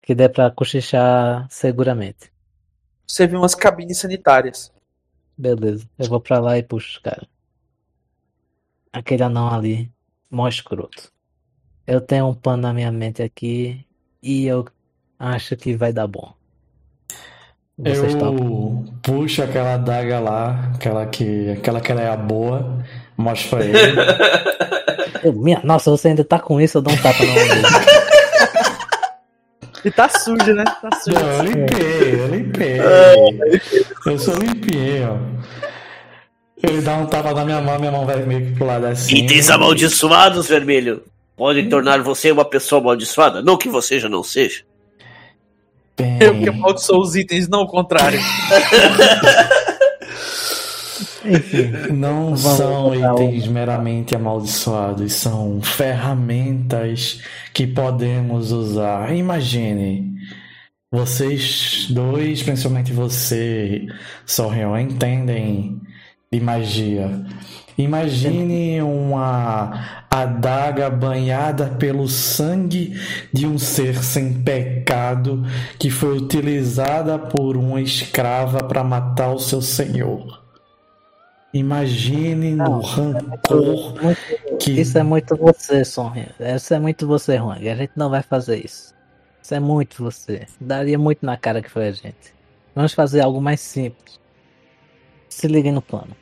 Que 0.00 0.14
dê 0.14 0.28
para 0.28 0.50
cochichar 0.50 1.46
seguramente. 1.50 2.32
Você 3.06 3.26
vê 3.26 3.36
umas 3.36 3.54
cabines 3.54 3.98
sanitárias. 3.98 4.72
Beleza, 5.36 5.88
eu 5.98 6.06
vou 6.08 6.20
pra 6.20 6.38
lá 6.38 6.56
e 6.56 6.62
puxo 6.62 6.92
os 6.92 6.98
caras. 6.98 7.28
Aquele 8.92 9.22
anão 9.24 9.52
ali, 9.52 9.92
mó 10.30 10.48
escroto. 10.48 11.12
Eu 11.86 12.00
tenho 12.00 12.28
um 12.28 12.34
plano 12.34 12.62
na 12.62 12.72
minha 12.72 12.92
mente 12.92 13.22
aqui 13.22 13.84
e 14.22 14.46
eu 14.46 14.66
acho 15.18 15.56
que 15.56 15.76
vai 15.76 15.92
dar 15.92 16.06
bom. 16.06 16.37
Eu 17.84 18.18
topam? 18.18 18.84
puxo 19.02 19.42
aquela 19.42 19.74
adaga 19.74 20.18
lá, 20.18 20.72
aquela 20.74 21.06
que, 21.06 21.50
aquela 21.50 21.80
que 21.80 21.92
ela 21.92 22.02
é 22.02 22.08
a 22.08 22.16
boa, 22.16 22.78
mostro 23.16 23.50
pra 23.50 23.64
ele. 23.64 23.78
Eu, 25.22 25.32
minha, 25.32 25.60
nossa, 25.64 25.90
você 25.90 26.08
ainda 26.08 26.22
tá 26.22 26.38
com 26.38 26.60
isso, 26.60 26.78
eu 26.78 26.82
dou 26.82 26.92
um 26.92 26.96
tapa 26.96 27.24
na 27.24 27.32
mão. 27.34 27.98
E 29.84 29.90
tá 29.92 30.08
sujo, 30.08 30.52
né? 30.54 30.64
Tá 30.64 30.90
sujo. 31.00 31.16
Não, 31.16 31.30
eu 31.30 31.42
limpei, 31.44 32.20
eu 32.20 32.26
limpei. 32.26 32.78
Eu 34.06 34.18
sou 34.18 34.34
limpinho. 34.34 35.38
Ele 36.62 36.80
dá 36.80 36.96
um 36.96 37.06
tapa 37.06 37.32
na 37.32 37.44
minha 37.44 37.60
mão, 37.60 37.78
minha 37.78 37.92
mão 37.92 38.04
vai 38.04 38.16
meio 38.24 38.46
que 38.46 38.52
pro 38.56 38.66
lado 38.66 38.86
assim. 38.86 39.14
Itens 39.16 39.48
amaldiçoados, 39.48 40.48
vermelho, 40.48 41.04
podem 41.36 41.68
tornar 41.68 42.02
você 42.02 42.32
uma 42.32 42.44
pessoa 42.44 42.80
amaldiçoada. 42.80 43.40
Não 43.40 43.56
que 43.56 43.68
você 43.68 44.00
já 44.00 44.08
não 44.08 44.24
seja. 44.24 44.64
Bem, 45.98 46.18
Eu 46.20 46.38
que 46.40 46.48
amaldiçoo 46.48 47.00
os 47.00 47.16
itens, 47.16 47.48
não 47.48 47.62
o 47.62 47.66
contrário. 47.66 48.20
Enfim, 51.24 51.92
Não 51.92 52.34
Vamos 52.36 52.40
são 52.40 52.94
itens 52.94 53.46
meramente 53.48 54.14
amaldiçoados, 54.14 55.12
são 55.12 55.60
ferramentas 55.60 57.20
que 57.52 57.66
podemos 57.66 58.52
usar. 58.52 59.14
Imagine, 59.14 60.14
vocês 60.90 61.88
dois, 61.90 62.42
principalmente 62.42 62.92
você, 62.92 63.86
Sorrion, 64.24 64.78
entendem 64.78 65.80
de 66.32 66.40
magia. 66.40 67.24
Imagine 67.78 68.82
uma 68.82 70.04
adaga 70.10 70.90
banhada 70.90 71.66
pelo 71.78 72.08
sangue 72.08 72.98
de 73.32 73.46
um 73.46 73.56
ser 73.56 74.02
sem 74.02 74.34
pecado 74.42 75.44
que 75.78 75.88
foi 75.88 76.16
utilizada 76.18 77.16
por 77.16 77.56
uma 77.56 77.80
escrava 77.80 78.58
para 78.64 78.82
matar 78.82 79.32
o 79.32 79.38
seu 79.38 79.62
senhor. 79.62 80.42
Imagine 81.54 82.50
no 82.50 82.64
Não, 82.64 82.80
rancor 82.80 84.02
muito- 84.02 84.58
que 84.58 84.72
isso 84.72 84.98
é 84.98 85.02
muito 85.02 85.36
você, 85.36 85.84
Sonja. 85.84 86.34
Isso 86.40 86.74
é 86.74 86.78
muito 86.80 87.06
você, 87.06 87.38
Juan. 87.38 87.54
A 87.54 87.74
gente 87.76 87.92
não 87.96 88.10
vai 88.10 88.22
fazer 88.22 88.62
isso. 88.64 88.92
Isso 89.40 89.54
é 89.54 89.60
muito 89.60 90.02
você. 90.02 90.46
Daria 90.60 90.98
muito 90.98 91.24
na 91.24 91.36
cara 91.36 91.62
que 91.62 91.70
foi 91.70 91.86
a 91.88 91.92
gente. 91.92 92.34
Vamos 92.74 92.92
fazer 92.92 93.20
algo 93.20 93.40
mais 93.40 93.60
simples. 93.60 94.20
Se 95.28 95.46
liguem 95.46 95.72
no 95.72 95.80
plano. 95.80 96.14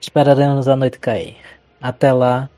Esperaremos 0.00 0.68
a 0.68 0.76
noite 0.76 0.98
cair. 0.98 1.36
Até 1.80 2.12
lá, 2.12 2.48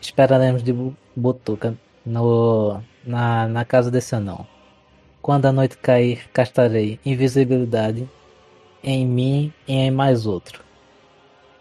esperaremos 0.00 0.62
de 0.62 0.72
bu- 0.72 0.96
butuca 1.16 1.76
no, 2.04 2.80
na, 3.04 3.46
na 3.48 3.64
casa 3.64 3.90
desse 3.90 4.14
anão. 4.14 4.46
Quando 5.22 5.46
a 5.46 5.52
noite 5.52 5.76
cair, 5.76 6.28
castarei 6.32 6.98
invisibilidade 7.04 8.08
em 8.82 9.06
mim 9.06 9.52
e 9.66 9.74
em 9.74 9.90
mais 9.90 10.26
outro. 10.26 10.62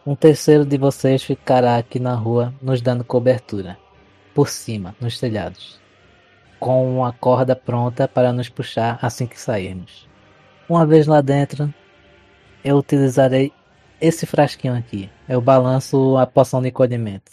Um 0.06 0.16
terceiro 0.16 0.66
de 0.66 0.78
vocês 0.78 1.22
ficará 1.24 1.78
aqui 1.78 2.00
na 2.00 2.16
rua 2.16 2.54
nos 2.62 2.82
dando 2.82 3.04
cobertura, 3.04 3.78
por 4.34 4.48
cima, 4.48 4.96
nos 5.00 5.20
telhados, 5.20 5.80
com 6.60 6.98
uma 6.98 7.12
corda 7.12 7.56
pronta 7.56 8.08
para 8.08 8.32
nos 8.32 8.48
puxar 8.48 8.98
assim 9.02 9.28
que 9.28 9.40
sairmos. 9.40 10.08
Uma 10.70 10.86
vez 10.86 11.06
lá 11.06 11.20
dentro, 11.20 11.72
eu 12.64 12.78
utilizarei 12.78 13.52
esse 14.02 14.26
frasquinho 14.26 14.76
aqui. 14.76 15.10
Eu 15.28 15.42
balanço 15.42 16.18
a 16.18 16.26
poção 16.26 16.62
de 16.62 16.70
encolhimento. 16.70 17.32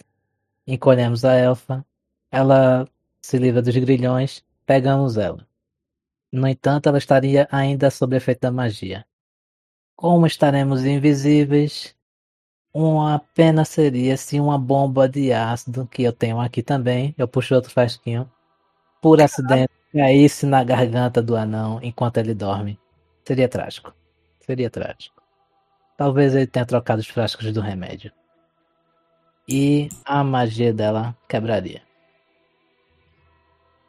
Encolhemos 0.66 1.24
a 1.24 1.34
elfa, 1.34 1.84
ela 2.30 2.88
se 3.20 3.38
livra 3.38 3.62
dos 3.62 3.76
grilhões, 3.76 4.44
pegamos 4.64 5.16
ela. 5.16 5.46
No 6.32 6.46
entanto, 6.46 6.88
ela 6.88 6.98
estaria 6.98 7.48
ainda 7.50 7.90
sob 7.90 8.16
efeito 8.16 8.40
da 8.40 8.50
magia. 8.50 9.06
Como 9.94 10.26
estaremos 10.26 10.84
invisíveis, 10.84 11.94
uma 12.74 13.18
pena 13.34 13.64
seria 13.64 14.16
se 14.16 14.38
uma 14.38 14.58
bomba 14.58 15.08
de 15.08 15.32
ácido, 15.32 15.86
que 15.86 16.02
eu 16.02 16.12
tenho 16.12 16.40
aqui 16.40 16.62
também, 16.62 17.14
eu 17.16 17.26
puxo 17.26 17.54
outro 17.54 17.70
frasquinho, 17.70 18.30
por 19.00 19.22
acidente 19.22 19.72
caísse 19.92 20.44
na 20.44 20.62
garganta 20.62 21.22
do 21.22 21.36
anão 21.36 21.80
enquanto 21.82 22.18
ele 22.18 22.34
dorme. 22.34 22.78
Seria 23.24 23.48
trágico. 23.48 23.94
Seria 24.40 24.68
trágico. 24.68 25.15
Talvez 25.96 26.34
ele 26.34 26.46
tenha 26.46 26.66
trocado 26.66 27.00
os 27.00 27.08
frascos 27.08 27.52
do 27.52 27.60
remédio. 27.60 28.12
E 29.48 29.88
a 30.04 30.22
magia 30.22 30.72
dela 30.72 31.16
quebraria. 31.28 31.82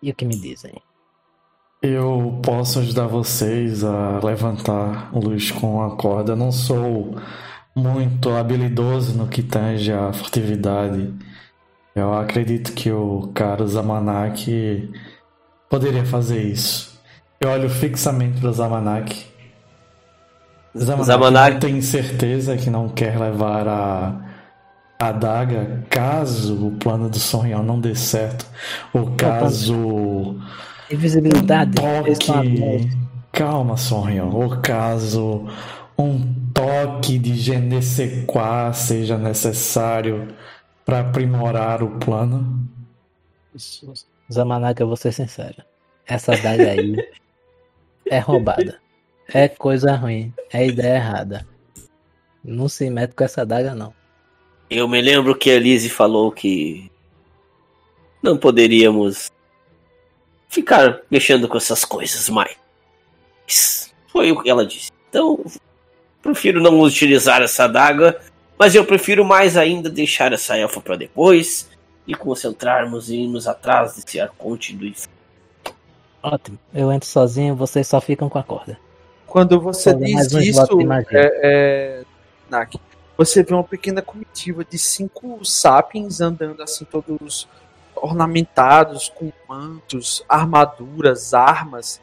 E 0.01 0.11
o 0.11 0.15
que 0.15 0.25
me 0.25 0.39
dizem? 0.39 0.73
eu 1.81 2.39
posso 2.43 2.79
ajudar 2.79 3.07
vocês 3.07 3.83
a 3.83 4.19
levantar 4.23 5.11
luz 5.13 5.51
com 5.51 5.81
a 5.83 5.95
corda. 5.95 6.35
Não 6.35 6.51
sou 6.51 7.15
muito 7.75 8.29
habilidoso 8.31 9.15
no 9.17 9.27
que 9.27 9.43
tange 9.43 9.91
a 9.91 10.11
furtividade. 10.11 11.13
Eu 11.95 12.13
acredito 12.13 12.73
que 12.73 12.91
o 12.91 13.31
caro 13.33 13.67
Zamanak 13.67 14.91
poderia 15.69 16.05
fazer 16.05 16.41
isso. 16.43 16.99
Eu 17.39 17.49
olho 17.49 17.69
fixamente 17.69 18.39
para 18.39 18.49
o 18.49 18.53
Zamanak. 18.53 19.25
Zamanak, 20.77 21.59
tem 21.59 21.81
certeza 21.81 22.57
que 22.57 22.69
não 22.69 22.89
quer 22.89 23.19
levar 23.19 23.67
a 23.67 24.27
a 24.99 25.09
adaga 25.09 25.83
caso 25.89 26.67
o 26.67 26.71
plano 26.71 27.07
do 27.07 27.19
Sonhão 27.19 27.61
não 27.61 27.79
dê 27.79 27.93
certo, 27.93 28.47
ou 28.91 29.11
caso 29.15 30.35
Invisibilidade. 30.89 31.79
um 31.79 32.03
toque. 32.03 32.31
adultos. 32.31 32.97
Calma, 33.31 33.77
Sonhão. 33.77 34.31
Ou 34.33 34.57
caso 34.61 35.45
um 35.97 36.33
toque 36.53 37.19
de 37.19 37.35
je 37.35 37.57
ne 37.57 37.81
sais 37.81 38.25
quoi 38.25 38.73
seja 38.73 39.17
necessário 39.17 40.29
para 40.85 41.01
aprimorar 41.01 41.83
o 41.83 41.99
plano. 41.99 42.67
Zamanaka, 44.31 44.81
eu 44.81 44.87
vou 44.87 44.97
ser 44.97 45.11
sincero. 45.11 45.61
Essa 46.07 46.33
adaga 46.33 46.71
aí 46.71 46.95
é 48.09 48.19
roubada. 48.19 48.79
É 49.33 49.47
coisa 49.47 49.95
ruim. 49.95 50.33
É 50.51 50.65
ideia 50.65 50.95
errada. 50.95 51.47
Não 52.43 52.69
se 52.69 52.89
mete 52.89 53.13
com 53.13 53.23
essa 53.23 53.41
adaga, 53.41 53.75
não. 53.75 53.93
Eu 54.69 54.87
me 54.87 55.01
lembro 55.01 55.35
que 55.35 55.51
a 55.51 55.59
Lizzie 55.59 55.89
falou 55.89 56.31
que 56.31 56.91
não 58.21 58.37
poderíamos 58.37 59.31
ficar 60.49 61.01
mexendo 61.09 61.47
com 61.47 61.57
essas 61.57 61.83
coisas 61.85 62.29
mais. 62.29 62.55
Foi 64.07 64.31
o 64.31 64.41
que 64.41 64.49
ela 64.49 64.65
disse. 64.65 64.91
Então, 65.09 65.43
prefiro 66.21 66.61
não 66.61 66.79
utilizar 66.81 67.41
essa 67.41 67.65
adaga, 67.65 68.19
mas 68.57 68.75
eu 68.75 68.85
prefiro 68.85 69.23
mais 69.23 69.55
ainda 69.55 69.89
deixar 69.89 70.33
essa 70.33 70.57
elfa 70.57 70.81
para 70.81 70.95
depois 70.95 71.69
e 72.05 72.15
concentrarmos 72.15 73.09
em 73.09 73.23
irmos 73.23 73.47
atrás 73.47 73.95
desse 73.95 74.19
arconte 74.19 74.73
do 74.73 74.85
inferno. 74.85 75.13
Ótimo. 76.23 76.57
Eu 76.73 76.91
entro 76.91 77.07
sozinho, 77.07 77.55
vocês 77.55 77.87
só 77.87 78.01
ficam 78.01 78.29
com 78.29 78.39
a 78.39 78.43
corda. 78.43 78.77
Quando 79.27 79.59
você 79.59 79.93
diz 79.93 80.31
isso, 80.31 80.79
é, 81.11 81.31
é, 81.43 82.03
Nak, 82.49 82.79
você 83.17 83.43
vê 83.43 83.53
uma 83.53 83.63
pequena 83.63 84.01
comitiva 84.01 84.63
de 84.63 84.77
cinco 84.77 85.43
sapiens 85.43 86.21
andando 86.21 86.63
assim, 86.63 86.85
todos 86.85 87.47
ornamentados 87.93 89.09
com 89.09 89.31
mantos, 89.47 90.23
armaduras, 90.29 91.33
armas 91.33 92.01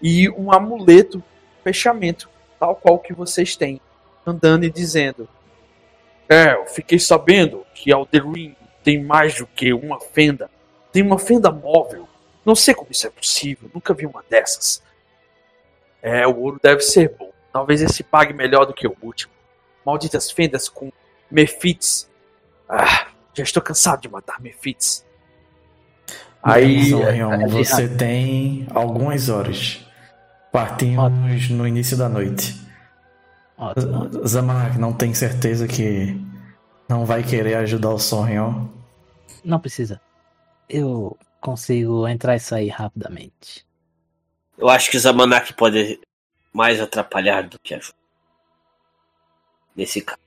e 0.00 0.30
um 0.30 0.52
amuleto, 0.52 1.22
fechamento, 1.62 2.28
tal 2.58 2.74
qual 2.74 2.98
que 2.98 3.12
vocês 3.12 3.54
têm, 3.54 3.80
andando 4.26 4.64
e 4.64 4.70
dizendo: 4.70 5.28
É, 6.28 6.54
eu 6.54 6.66
fiquei 6.66 6.98
sabendo 6.98 7.66
que 7.74 7.92
Alderin 7.92 8.56
tem 8.82 9.02
mais 9.02 9.34
do 9.34 9.46
que 9.46 9.72
uma 9.72 10.00
fenda, 10.00 10.50
tem 10.90 11.02
uma 11.02 11.18
fenda 11.18 11.50
móvel. 11.50 12.08
Não 12.44 12.56
sei 12.56 12.74
como 12.74 12.90
isso 12.90 13.06
é 13.06 13.10
possível, 13.10 13.70
nunca 13.72 13.94
vi 13.94 14.06
uma 14.06 14.24
dessas. 14.28 14.82
É, 16.02 16.26
o 16.26 16.36
ouro 16.36 16.58
deve 16.60 16.80
ser 16.80 17.14
bom. 17.16 17.30
Talvez 17.52 17.80
esse 17.80 18.02
pague 18.02 18.32
melhor 18.32 18.64
do 18.64 18.74
que 18.74 18.86
o 18.86 18.96
último. 19.00 19.32
Malditas 19.86 20.30
fendas 20.30 20.68
com 20.68 20.90
mefites. 21.30 22.10
Ah, 22.68 23.06
Já 23.34 23.44
estou 23.44 23.62
cansado 23.62 24.02
de 24.02 24.08
matar 24.08 24.40
Mefits. 24.40 25.04
Aí. 26.42 26.90
Sonrion, 26.90 27.32
é, 27.32 27.44
é, 27.44 27.46
você 27.46 27.88
tem 27.88 28.66
algumas 28.74 29.28
horas. 29.28 29.86
Partimos 30.50 31.48
no 31.50 31.66
início 31.66 31.96
da 31.96 32.08
noite. 32.08 32.60
Ótimo. 33.56 34.26
Zamanak 34.26 34.78
não 34.78 34.92
tem 34.92 35.14
certeza 35.14 35.68
que 35.68 36.20
não 36.88 37.06
vai 37.06 37.22
querer 37.22 37.54
ajudar 37.56 37.90
o 37.90 37.98
Sonrion. 37.98 38.66
Não 39.44 39.60
precisa. 39.60 40.00
Eu 40.68 41.16
consigo 41.40 42.06
entrar 42.08 42.36
e 42.36 42.40
sair 42.40 42.68
rapidamente. 42.68 43.64
Eu 44.56 44.68
acho 44.68 44.90
que 44.90 44.98
Zamanak 44.98 45.52
pode 45.54 46.00
mais 46.52 46.80
atrapalhar 46.80 47.48
do 47.48 47.58
que 47.58 47.74
ajudar. 47.74 47.96
Nesse 49.74 50.02
caso. 50.02 50.20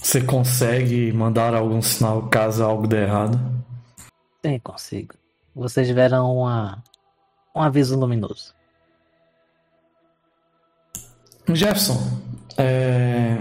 Você 0.00 0.20
consegue 0.22 1.12
mandar 1.12 1.54
algum 1.54 1.80
sinal 1.82 2.28
caso 2.28 2.62
algo 2.62 2.86
dê 2.86 3.02
errado? 3.02 3.38
Sim, 4.44 4.58
consigo. 4.60 5.14
Vocês 5.54 5.86
tiveram 5.86 6.30
uma, 6.30 6.82
um 7.54 7.62
aviso 7.62 7.98
luminoso. 7.98 8.54
Jefferson, 11.48 11.98
é, 12.56 13.36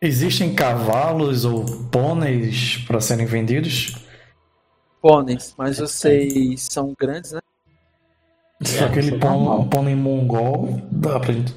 existem 0.00 0.54
cavalos 0.54 1.44
ou 1.44 1.64
pôneis 1.88 2.78
para 2.86 3.00
serem 3.00 3.26
vendidos? 3.26 3.96
Pôneis, 5.00 5.54
mas 5.56 5.78
vocês 5.78 6.62
são 6.70 6.94
grandes, 6.98 7.32
né? 7.32 7.40
Se 8.62 8.84
aquele 8.84 9.06
isso 9.06 9.14
é 9.16 9.18
normal. 9.18 9.64
pônei, 9.64 9.68
pônei 9.70 9.94
mongol, 9.96 10.80
dá 10.90 11.18
pra 11.18 11.32
gente. 11.32 11.54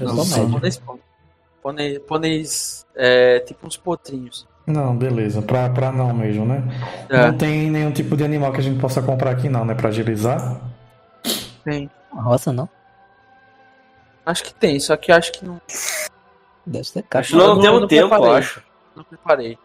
Eu 0.00 0.12
Não, 0.14 0.50
pôneis, 0.50 0.78
pô- 0.78 0.98
pônei- 1.62 1.98
pôneis 2.00 2.86
é, 2.94 3.40
tipo 3.40 3.66
uns 3.66 3.76
potrinhos. 3.76 4.46
Não, 4.66 4.96
beleza. 4.96 5.42
Pra, 5.42 5.68
pra 5.70 5.90
não 5.90 6.12
mesmo, 6.14 6.44
né? 6.44 6.62
É, 7.08 7.26
Não 7.26 7.36
tem 7.36 7.70
nenhum 7.70 7.90
tipo 7.90 8.16
de 8.16 8.24
animal 8.24 8.52
que 8.52 8.60
a 8.60 8.62
gente 8.62 8.80
possa 8.80 9.02
comprar 9.02 9.30
aqui, 9.32 9.48
não, 9.48 9.64
né? 9.64 9.74
Pra 9.74 9.88
agilizar. 9.88 10.60
tem. 11.64 11.90
Uma 12.12 12.22
roça 12.22 12.52
não? 12.52 12.68
Acho 14.24 14.44
que 14.44 14.54
tem, 14.54 14.78
só 14.78 14.96
que 14.96 15.10
acho 15.10 15.32
que 15.32 15.44
não, 15.44 15.60
Deve 16.64 16.84
ser 16.84 17.02
caixa. 17.02 17.30
que 17.32 17.36
não, 17.36 17.56
não- 17.56 17.80
não 17.80 17.88
tempo, 17.88 18.08
preparei. 18.08 18.30
eu 18.32 18.36
acho. 18.36 18.62
não 18.94 19.02
preparei. 19.04 19.58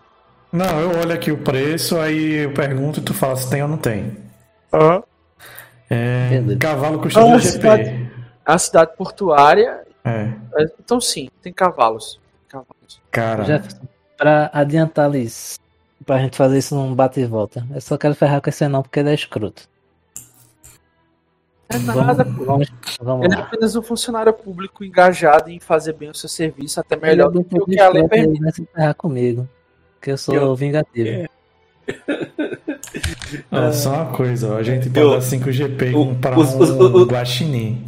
Não, 0.52 0.80
eu 0.80 1.00
olho 1.00 1.14
aqui 1.14 1.32
o 1.32 1.38
preço, 1.38 2.00
aí 2.00 2.44
eu 2.46 2.54
pergunto 2.54 3.00
e 3.00 3.04
tu 3.04 3.14
fala 3.14 3.36
se 3.36 3.50
tem 3.50 3.62
ou 3.62 3.68
não 3.68 3.78
tem. 3.78 4.18
É, 5.90 6.42
cavalo 6.60 7.00
custa 7.00 7.20
Ah, 7.20 7.24
2 7.24 7.44
cidade. 7.46 8.12
A 8.46 8.58
cidade 8.58 8.92
portuária, 8.98 9.82
É, 10.04 10.34
é, 10.58 10.66
então 10.80 11.00
sim, 11.02 11.30
tem 11.42 11.52
cavalos. 11.54 12.20
Cavalos. 12.48 13.02
cara. 13.12 13.44
Jefferson, 13.44 13.82
pra 14.18 14.50
adiantar-lhes, 14.54 15.60
pra 16.06 16.20
gente 16.20 16.36
fazer 16.38 16.58
isso 16.58 16.76
num 16.76 16.94
bate 16.96 17.20
e 17.20 17.26
volta, 17.26 17.66
eu 17.74 17.82
só 17.82 17.98
quero 17.98 18.16
ferrar 18.16 18.42
com 18.42 18.50
esse 18.50 18.68
não 18.68 18.82
porque 18.82 19.00
ele 19.00 19.10
é 19.10 19.14
escroto. 19.14 19.68
É 21.70 21.78
nada, 21.80 22.24
Vamos, 22.24 22.38
pô. 22.38 22.46
vamos, 22.46 22.68
vamos 23.02 23.26
Ele 23.26 23.36
é 23.36 23.40
apenas 23.40 23.76
um 23.76 23.82
funcionário 23.82 24.32
público 24.32 24.86
engajado 24.86 25.50
em 25.50 25.60
fazer 25.60 25.92
bem 25.94 26.10
o 26.10 26.16
seu 26.16 26.30
serviço, 26.30 26.80
até 26.80 26.96
melhor 26.96 27.28
é 27.28 27.32
do 27.32 27.44
que 27.44 27.60
o 27.62 27.66
que 27.66 27.78
a 27.80 27.90
lei 27.90 28.08
permite. 28.08 28.30
ele 28.38 28.40
vai 28.44 28.52
se 28.54 28.66
ferrar 28.74 28.96
comigo. 28.96 29.50
Que 30.02 30.12
eu 30.12 30.18
sou 30.18 30.34
Eu- 30.36 30.56
vingativo. 30.56 31.28
Olha 33.52 33.74
só 33.74 33.94
uma 33.94 34.06
coisa, 34.08 34.56
a 34.56 34.64
gente 34.64 34.90
pode 34.90 35.00
Eu- 35.00 35.12
dar 35.12 35.22
5 35.22 35.52
GP 35.52 35.94
o- 35.96 36.16
para 36.16 36.40
os- 36.40 36.54
um 36.54 36.60
os- 36.60 36.70
os- 36.70 37.08
guaxinim. 37.08 37.86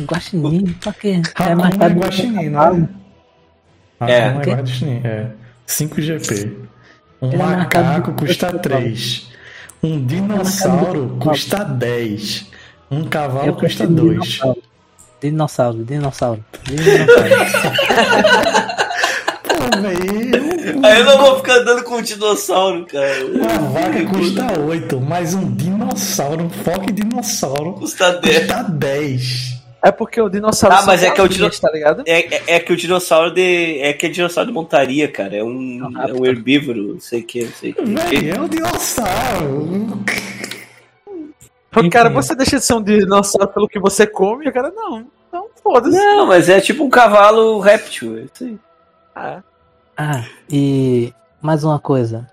Guaxinim, 0.00 0.66
pra 0.80 0.92
quê? 0.92 1.20
Hakuma 1.34 1.68
é, 1.68 1.70
caro 1.76 1.94
do 1.94 2.00
que 2.00 2.06
guaxinim, 2.06 2.52
cavalo. 2.52 2.76
né? 2.76 2.88
É. 4.00 4.18
É 4.18 4.30
guaxinim, 4.32 5.00
é. 5.04 5.26
5 5.66 6.00
GP. 6.00 6.56
Um 7.22 7.26
Ele 7.26 7.34
é 7.34 7.38
mais 7.38 7.56
macaco 7.58 8.12
custa 8.14 8.46
cavalo. 8.46 8.62
3. 8.62 9.30
Um 9.82 9.88
mais 9.90 10.06
dinossauro 10.06 11.16
custa 11.20 11.64
10. 11.64 12.46
Um 12.90 13.04
cavalo 13.04 13.52
custa 13.54 13.86
prefiro 13.86 13.94
2. 13.94 14.20
Dinossauro. 14.20 14.62
Dinossauro, 15.20 15.84
dinossauro. 15.84 16.44
dinossauro. 16.64 17.30
Aí 20.86 21.00
eu 21.00 21.04
não 21.04 21.18
vou 21.18 21.36
ficar 21.36 21.56
andando 21.58 21.82
com 21.84 21.96
o 21.96 22.02
dinossauro, 22.02 22.86
cara. 22.86 23.26
Uma 23.26 23.58
vaca 23.70 24.06
custa 24.06 24.60
8, 24.60 25.00
mas 25.00 25.34
um 25.34 25.50
dinossauro, 25.54 26.44
um 26.44 26.50
foque 26.50 26.92
dinossauro, 26.92 27.72
Custa 27.74 28.12
10. 28.18 28.38
custa 28.46 28.62
10. 28.64 29.60
É 29.82 29.90
porque 29.90 30.20
o 30.20 30.28
dinossauro. 30.28 30.76
Ah, 30.76 30.82
mas 30.82 31.02
é 31.02 31.10
que 31.10 31.20
é 31.20 31.26
dinossauro- 31.28 31.72
Tá 31.72 31.72
ligado? 31.72 32.02
É, 32.06 32.34
é, 32.36 32.42
é 32.56 32.60
que 32.60 32.70
o 32.72 32.76
dinossauro 32.76 33.30
de. 33.32 33.78
É 33.80 33.92
que 33.94 34.06
é 34.06 34.08
dinossauro 34.10 34.48
de 34.48 34.54
montaria, 34.54 35.08
cara. 35.08 35.36
É 35.36 35.42
um, 35.42 35.54
Não, 35.90 36.02
é 36.02 36.12
um 36.12 36.26
herbívoro, 36.26 36.94
não 36.94 37.00
sei 37.00 37.20
o 37.20 37.24
que, 37.24 37.44
não 37.44 37.52
sei 37.52 37.70
o 37.70 37.74
que. 37.74 37.84
Velho, 37.84 38.34
é 38.36 38.40
um 38.40 38.48
dinossauro. 38.48 39.98
O 41.76 41.88
cara, 41.88 42.10
você 42.10 42.34
deixa 42.34 42.58
de 42.58 42.64
ser 42.64 42.74
um 42.74 42.82
dinossauro 42.82 43.48
pelo 43.48 43.68
que 43.68 43.78
você 43.78 44.06
come, 44.06 44.48
o 44.48 44.52
cara, 44.52 44.70
não. 44.74 45.06
Então, 45.28 45.46
foda-se. 45.62 45.96
Não, 45.96 46.26
mas 46.26 46.48
é 46.48 46.60
tipo 46.60 46.84
um 46.84 46.90
cavalo 46.90 47.58
réptil. 47.60 48.18
é 48.18 48.22
isso 48.22 48.44
aí. 48.44 48.58
Ah, 49.14 49.40
Ah, 50.02 50.24
e 50.50 51.12
mais 51.42 51.62
uma 51.62 51.78
coisa. 51.78 52.26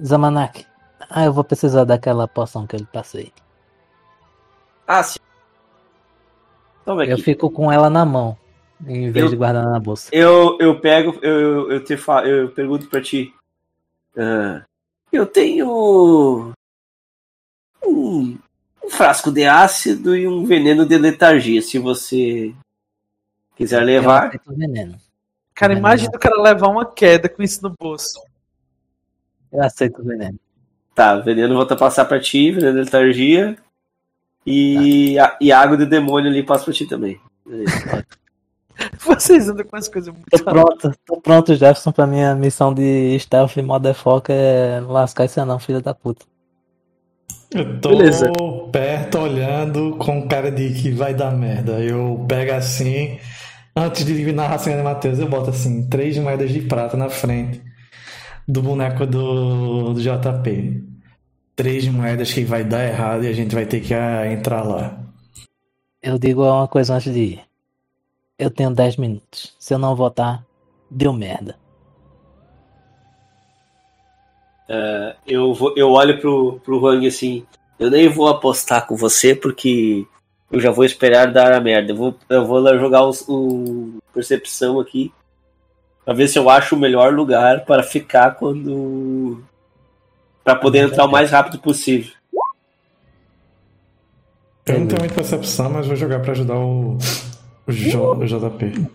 Zamanak. 0.00 0.64
Ah, 1.10 1.24
eu 1.24 1.32
vou 1.32 1.42
precisar 1.42 1.82
daquela 1.82 2.28
poção 2.28 2.68
que 2.68 2.76
eu 2.76 2.78
lhe 2.78 2.86
passei. 2.86 3.32
Ah, 4.86 5.02
sim. 5.02 5.18
Toma 6.84 7.04
Eu 7.04 7.14
aqui. 7.14 7.22
fico 7.24 7.50
com 7.50 7.72
ela 7.72 7.90
na 7.90 8.04
mão, 8.04 8.38
em 8.86 9.10
vez 9.10 9.24
Eu- 9.24 9.30
de 9.30 9.36
guardar 9.36 9.64
na 9.64 9.80
bolsa. 9.80 10.08
Eu, 10.12 10.56
eu 10.60 10.78
pego, 10.80 11.18
eu, 11.20 11.40
eu, 11.40 11.72
eu 11.72 11.84
te 11.84 11.96
fa, 11.96 12.24
eu 12.24 12.50
pergunto 12.52 12.86
pra 12.88 13.02
ti. 13.02 13.34
ah, 14.16 14.62
eu 15.10 15.26
tenho 15.26 16.52
um, 17.84 18.38
um 18.84 18.88
frasco 18.90 19.32
de 19.32 19.44
ácido 19.46 20.16
e 20.16 20.28
um 20.28 20.44
veneno 20.44 20.86
de 20.86 20.96
letargia. 20.96 21.60
Se 21.60 21.76
você 21.80 22.54
quiser 23.56 23.80
Eu 23.82 23.86
levar, 23.86 24.30
o 24.46 24.54
veneno. 24.54 24.96
Cara, 25.54 25.74
Veneno. 25.74 25.86
imagina 25.86 26.12
o 26.14 26.18
cara 26.18 26.42
levar 26.42 26.68
uma 26.68 26.84
queda 26.86 27.28
com 27.28 27.42
isso 27.42 27.62
no 27.62 27.74
bolso. 27.78 28.20
Eu 29.52 29.62
aceito 29.62 30.00
o 30.02 30.04
veneno. 30.04 30.38
tá, 30.94 31.16
veneno 31.16 31.54
eu 31.54 31.66
vou 31.66 31.76
passar 31.76 32.04
pra 32.04 32.20
ti, 32.20 32.50
veneno 32.50 32.72
de 32.74 32.84
letargia. 32.84 33.56
E, 34.46 35.18
a, 35.18 35.36
e 35.40 35.50
água 35.52 35.76
de 35.76 35.86
demônio 35.86 36.30
ali 36.30 36.42
passo 36.42 36.64
pra 36.64 36.74
ti 36.74 36.86
também. 36.86 37.18
Vocês 38.98 39.48
andam 39.48 39.64
com 39.64 39.76
as 39.76 39.88
coisas 39.88 40.12
muito. 40.12 40.28
Tô 40.28 40.44
pronto, 40.44 40.92
tô 41.06 41.20
pronto, 41.20 41.54
Jefferson, 41.54 41.92
pra 41.92 42.06
minha 42.06 42.34
missão 42.34 42.74
de 42.74 43.16
stealth 43.20 43.56
motherfucker 43.58 44.34
é 44.34 44.80
lascar 44.80 45.24
esse 45.24 45.38
anão, 45.38 45.58
filho 45.58 45.80
da 45.80 45.94
puta. 45.94 46.26
Eu 47.52 47.80
tô 47.80 47.90
Beleza. 47.90 48.32
perto 48.72 49.18
olhando 49.18 49.96
com 49.96 50.26
cara 50.26 50.50
de 50.50 50.74
que 50.74 50.90
vai 50.90 51.14
dar 51.14 51.30
merda. 51.30 51.78
Eu 51.80 52.24
pego 52.28 52.52
assim, 52.52 53.20
antes 53.74 54.04
de 54.04 54.14
vir 54.14 54.34
na 54.34 54.46
racinha 54.46 54.76
de 54.76 54.82
Matheus, 54.82 55.18
eu 55.18 55.28
boto 55.28 55.50
assim, 55.50 55.88
três 55.88 56.16
moedas 56.18 56.50
de 56.50 56.60
prata 56.62 56.96
na 56.96 57.08
frente 57.08 57.62
do 58.46 58.62
boneco 58.62 59.06
do, 59.06 59.94
do 59.94 60.00
JP. 60.00 60.82
Três 61.56 61.86
moedas 61.86 62.32
que 62.32 62.44
vai 62.44 62.64
dar 62.64 62.84
errado 62.84 63.24
e 63.24 63.28
a 63.28 63.32
gente 63.32 63.54
vai 63.54 63.64
ter 63.64 63.80
que 63.80 63.94
ah, 63.94 64.30
entrar 64.30 64.62
lá. 64.62 65.00
Eu 66.02 66.18
digo 66.18 66.42
uma 66.42 66.68
coisa 66.68 66.94
antes 66.94 67.12
de 67.12 67.20
ir. 67.20 67.40
Eu 68.38 68.50
tenho 68.50 68.70
10 68.70 68.96
minutos. 68.96 69.54
Se 69.58 69.72
eu 69.72 69.78
não 69.78 69.94
votar, 69.94 70.44
deu 70.90 71.12
merda. 71.12 71.56
eu, 75.26 75.54
vou, 75.54 75.74
eu 75.76 75.90
olho 75.90 76.20
pro, 76.20 76.60
pro 76.64 76.78
Huang 76.78 77.06
assim. 77.06 77.46
Eu 77.78 77.90
nem 77.90 78.08
vou 78.08 78.28
apostar 78.28 78.86
com 78.86 78.96
você 78.96 79.34
porque 79.34 80.06
eu 80.50 80.60
já 80.60 80.70
vou 80.70 80.84
esperar 80.84 81.32
dar 81.32 81.52
a 81.52 81.60
merda. 81.60 81.92
Eu 81.92 81.96
vou, 81.96 82.14
eu 82.28 82.46
vou 82.46 82.58
lá 82.58 82.76
jogar 82.76 83.02
o 83.28 83.98
percepção 84.12 84.78
aqui 84.80 85.12
pra 86.04 86.14
ver 86.14 86.28
se 86.28 86.38
eu 86.38 86.48
acho 86.50 86.74
o 86.76 86.78
melhor 86.78 87.12
lugar 87.12 87.64
para 87.64 87.82
ficar 87.82 88.32
quando. 88.36 89.42
para 90.44 90.54
poder 90.56 90.80
entrar 90.86 91.04
o 91.04 91.10
mais 91.10 91.30
rápido 91.30 91.58
possível. 91.58 92.12
Eu 94.66 94.80
não 94.80 94.86
tenho 94.86 95.00
muita 95.00 95.14
percepção, 95.14 95.68
mas 95.70 95.86
vou 95.86 95.94
jogar 95.96 96.20
pra 96.20 96.32
ajudar 96.32 96.56
o, 96.56 96.96
o, 97.66 97.72
J- 97.72 97.98
o 97.98 98.24
JP. 98.24 98.86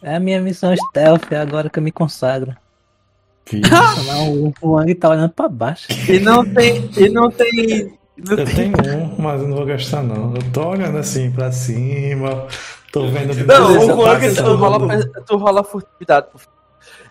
É 0.00 0.14
a 0.14 0.20
minha 0.20 0.40
missão 0.40 0.72
stealth, 0.76 1.32
é 1.32 1.36
agora 1.36 1.68
que 1.68 1.78
eu 1.78 1.82
me 1.82 1.90
consagro. 1.90 2.54
Senão 3.48 4.52
o 4.60 4.70
Wang 4.72 4.94
tá 4.94 5.08
olhando 5.08 5.30
pra 5.30 5.48
baixo. 5.48 5.88
E 6.08 6.20
não 6.20 6.44
tem. 6.44 6.88
E 6.96 7.08
não 7.08 7.28
tem. 7.30 7.97
Eu 8.26 8.44
tenho 8.44 8.74
um, 8.96 9.22
mas 9.22 9.40
eu 9.40 9.48
não 9.48 9.56
vou 9.56 9.66
gastar 9.66 10.02
não. 10.02 10.34
Eu 10.34 10.52
tô 10.52 10.68
olhando 10.68 10.98
assim 10.98 11.30
pra 11.30 11.52
cima, 11.52 12.46
tô 12.92 13.08
vendo 13.08 13.34
Não, 13.46 13.94
o 13.94 14.04
passando. 14.04 14.34
tu, 14.34 14.54
rola, 14.56 15.04
tu 15.26 15.36
rola 15.36 15.64
furtividade. 15.64 16.26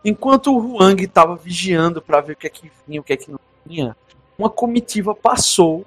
Enquanto 0.04 0.54
o 0.54 0.78
Huang 0.78 1.08
tava 1.08 1.36
vigiando 1.36 2.02
pra 2.02 2.22
ver 2.22 2.34
o 2.34 2.36
que 2.36 2.48
é 2.48 2.50
que 2.50 2.72
vinha, 2.88 3.00
o 3.00 3.04
que 3.04 3.14
é 3.14 3.18
que 3.18 3.32
não 3.32 3.40
vinha, 3.66 3.96
uma 4.38 4.50
comitiva 4.50 5.16
passou, 5.16 5.86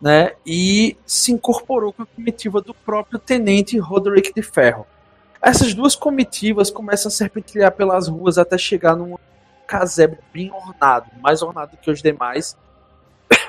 né, 0.00 0.32
e 0.44 0.96
se 1.06 1.32
incorporou 1.32 1.92
com 1.92 2.02
a 2.02 2.06
comitiva 2.06 2.60
do 2.60 2.74
próprio 2.74 3.18
tenente 3.18 3.78
Roderick 3.78 4.34
de 4.34 4.42
Ferro. 4.42 4.86
Essas 5.40 5.74
duas 5.74 5.94
comitivas 5.94 6.70
começam 6.70 7.08
a 7.08 7.12
serpentear 7.12 7.72
pelas 7.72 8.08
ruas 8.08 8.38
até 8.38 8.56
chegar 8.58 8.96
num 8.96 9.16
casebre 9.66 10.18
bem 10.32 10.50
ornado, 10.50 11.06
mais 11.20 11.42
ornado 11.42 11.76
que 11.80 11.90
os 11.90 12.02
demais, 12.02 12.56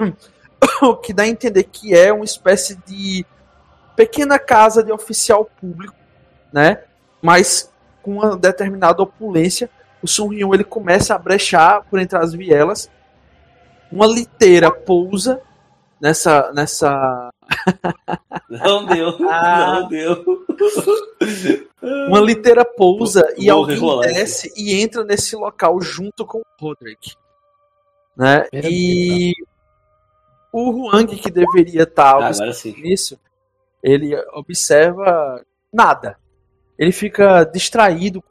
o 0.81 0.95
que 0.95 1.13
dá 1.13 1.23
a 1.23 1.27
entender 1.27 1.63
que 1.63 1.95
é 1.95 2.11
uma 2.11 2.25
espécie 2.25 2.75
de 2.85 3.25
pequena 3.95 4.37
casa 4.37 4.83
de 4.83 4.91
oficial 4.91 5.49
público, 5.59 5.95
né? 6.51 6.83
Mas 7.21 7.71
com 8.01 8.17
uma 8.17 8.35
determinada 8.35 9.01
opulência, 9.01 9.69
o 10.01 10.07
Sun 10.07 10.29
Hyun 10.29 10.53
ele 10.53 10.63
começa 10.63 11.15
a 11.15 11.17
brechar 11.17 11.83
por 11.85 11.99
entre 11.99 12.17
as 12.17 12.33
vielas. 12.33 12.89
Uma 13.91 14.05
liteira 14.05 14.69
pousa 14.69 15.41
nessa 15.99 16.51
nessa 16.53 17.29
Não 18.49 18.85
deu, 18.85 19.17
Ah. 19.29 19.79
não 19.81 19.87
deu. 19.87 20.45
uma 22.07 22.19
liteira 22.19 22.65
pousa 22.65 23.33
e 23.37 23.49
alguém 23.49 23.79
desce 24.01 24.51
e 24.55 24.79
entra 24.81 25.03
nesse 25.03 25.35
local 25.35 25.79
junto 25.81 26.25
com 26.25 26.39
o 26.39 26.43
Roderick. 26.59 27.15
Né? 28.15 28.47
Meu 28.51 28.63
E 28.65 29.33
o 30.57 30.87
Huang, 30.87 31.17
que 31.17 31.29
deveria 31.29 31.83
estar 31.83 32.17
Ah, 32.17 32.31
nisso, 32.81 33.19
ele 33.83 34.15
observa 34.33 35.43
nada. 35.71 36.17
Ele 36.79 36.93
fica 36.93 37.43
distraído 37.43 38.23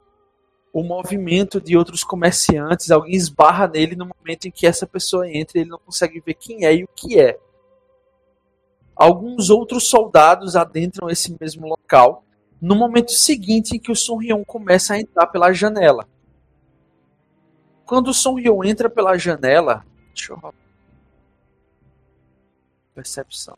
com 0.72 0.80
o 0.80 0.84
movimento 0.84 1.60
de 1.60 1.76
outros 1.76 2.02
comerciantes, 2.02 2.90
alguém 2.90 3.14
esbarra 3.14 3.68
nele 3.68 3.94
no 3.94 4.06
momento 4.06 4.46
em 4.46 4.51
que 4.51 4.66
essa 4.66 4.86
pessoa 4.86 5.28
entra 5.28 5.59
e 5.59 5.60
ele 5.60 5.70
não 5.70 5.78
consegue 5.78 6.18
ver 6.24 6.32
quem 6.32 6.64
é 6.64 6.74
e 6.74 6.84
o 6.84 6.88
que 6.96 7.20
é. 7.20 7.38
Alguns 8.96 9.51
outros 9.51 9.86
soldados 9.88 10.56
adentram 10.56 11.10
esse 11.10 11.36
mesmo 11.38 11.68
local 11.68 12.24
no 12.59 12.74
momento 12.74 13.12
seguinte 13.12 13.76
em 13.76 13.78
que 13.78 13.92
o 13.92 13.96
Sun 13.96 14.16
Hyun 14.22 14.42
começa 14.44 14.94
a 14.94 14.98
entrar 14.98 15.26
pela 15.26 15.52
janela. 15.52 16.09
Quando 17.84 18.09
o 18.09 18.14
Sun 18.14 18.38
Hyun 18.38 18.64
entra 18.64 18.88
pela 18.88 19.18
janela, 19.18 19.84
deixa 20.14 20.32
eu. 20.32 20.64
Percepção. 22.94 23.56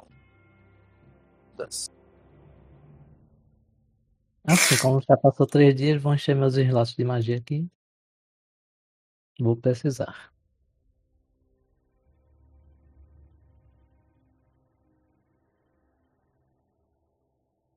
Das- 1.57 1.91
Assim, 4.45 4.77
como 4.79 5.01
já 5.01 5.17
passou 5.17 5.47
três 5.47 5.75
dias, 5.75 6.01
vou 6.01 6.15
encher 6.15 6.35
meus 6.37 6.57
slots 6.57 6.95
de 6.95 7.05
magia 7.05 7.37
aqui. 7.37 7.69
Vou 9.41 9.57
precisar. 9.57 10.33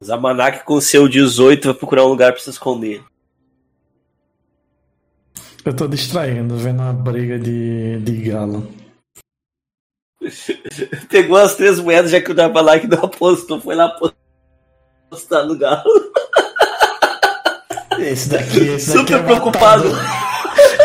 Zamanak 0.04 0.64
com 0.64 0.80
seu 0.80 1.08
18 1.10 1.66
vai 1.68 1.74
procurar 1.74 2.06
um 2.06 2.10
lugar 2.10 2.32
pra 2.32 2.42
se 2.42 2.50
esconder. 2.50 3.04
Eu 5.66 5.76
tô 5.76 5.88
distraindo, 5.88 6.56
vendo 6.58 6.82
a 6.82 6.94
briga 6.94 7.38
de, 7.38 8.00
de 8.00 8.22
galo. 8.30 8.72
Pegou 11.10 11.38
as 11.38 11.56
três 11.56 11.80
moedas, 11.80 12.12
já 12.12 12.22
que 12.22 12.32
o 12.32 12.36
Zamanak 12.36 12.88
não 12.88 13.04
apostou, 13.06 13.60
foi 13.60 13.76
lá 13.76 13.86
apostar 15.08 15.46
no 15.46 15.58
galo. 15.58 15.84
Esse 18.00 18.30
daqui, 18.30 18.60
esse 18.60 18.94
daqui 18.94 19.14
Super 19.14 19.20
é 19.20 19.24
preocupado. 19.24 19.90
matador. 19.90 20.06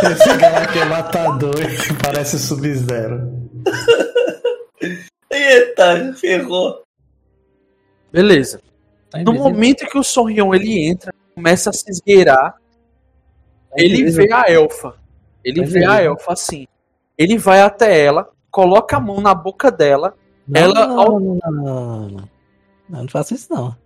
Esse 0.12 0.36
galo 0.36 0.56
aqui 0.56 0.78
é 0.80 0.84
matador 0.84 1.54
parece 2.02 2.38
Sub-Zero. 2.40 3.48
Eita, 5.30 6.12
ferrou. 6.14 6.82
Beleza. 8.10 8.60
Tá 9.10 9.18
No 9.22 9.32
momento 9.32 9.86
que 9.86 9.96
o 9.96 10.02
Hyun 10.02 10.52
ele 10.54 10.88
entra, 10.88 11.14
começa 11.36 11.70
a 11.70 11.72
se 11.72 11.88
esgueirar, 11.88 12.54
Tá 13.70 13.76
ele 13.76 14.10
vê 14.10 14.32
a 14.32 14.50
elfa. 14.50 14.94
Ele 15.44 15.62
Tá 15.62 15.68
vê 15.68 15.84
a 15.84 16.02
elfa 16.02 16.32
assim. 16.32 16.66
Ele 17.16 17.38
vai 17.38 17.60
até 17.60 18.04
ela, 18.04 18.28
coloca 18.54 18.96
a 18.96 19.00
mão 19.00 19.20
na 19.20 19.34
boca 19.34 19.68
dela. 19.68 20.14
Não, 20.46 20.60
ela- 20.60 20.86
não, 20.86 21.18
não, 21.18 21.38
não, 21.50 22.08
não, 22.08 22.28
não, 22.88 23.08
faço 23.08 23.34
isso 23.34 23.52
não. 23.52 23.76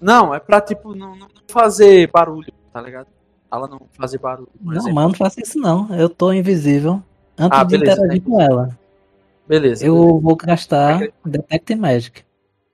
Não, 0.00 0.32
é 0.32 0.38
pra 0.38 0.60
tipo 0.60 0.94
não, 0.94 1.16
não 1.16 1.26
fazer 1.48 2.08
barulho, 2.08 2.52
tá 2.72 2.80
ligado? 2.80 3.08
Ela 3.50 3.66
não 3.66 3.80
fazer 3.98 4.18
barulho. 4.18 4.48
Não, 4.60 4.74
exemplo. 4.74 4.94
mas 4.94 5.04
não 5.06 5.14
faço 5.14 5.40
isso 5.40 5.58
não. 5.58 5.92
Eu 5.96 6.08
tô 6.08 6.32
invisível 6.32 7.02
antes 7.36 7.58
Ah, 7.58 7.64
de 7.64 7.76
beleza, 7.76 7.92
interagir 8.00 8.22
tá 8.22 8.30
com 8.30 8.40
ela. 8.40 8.78
Beleza. 9.48 9.84
Eu 9.84 10.20
vou 10.20 10.36
gastar 10.36 11.00
Detect 11.24 11.74
Magic. 11.74 12.24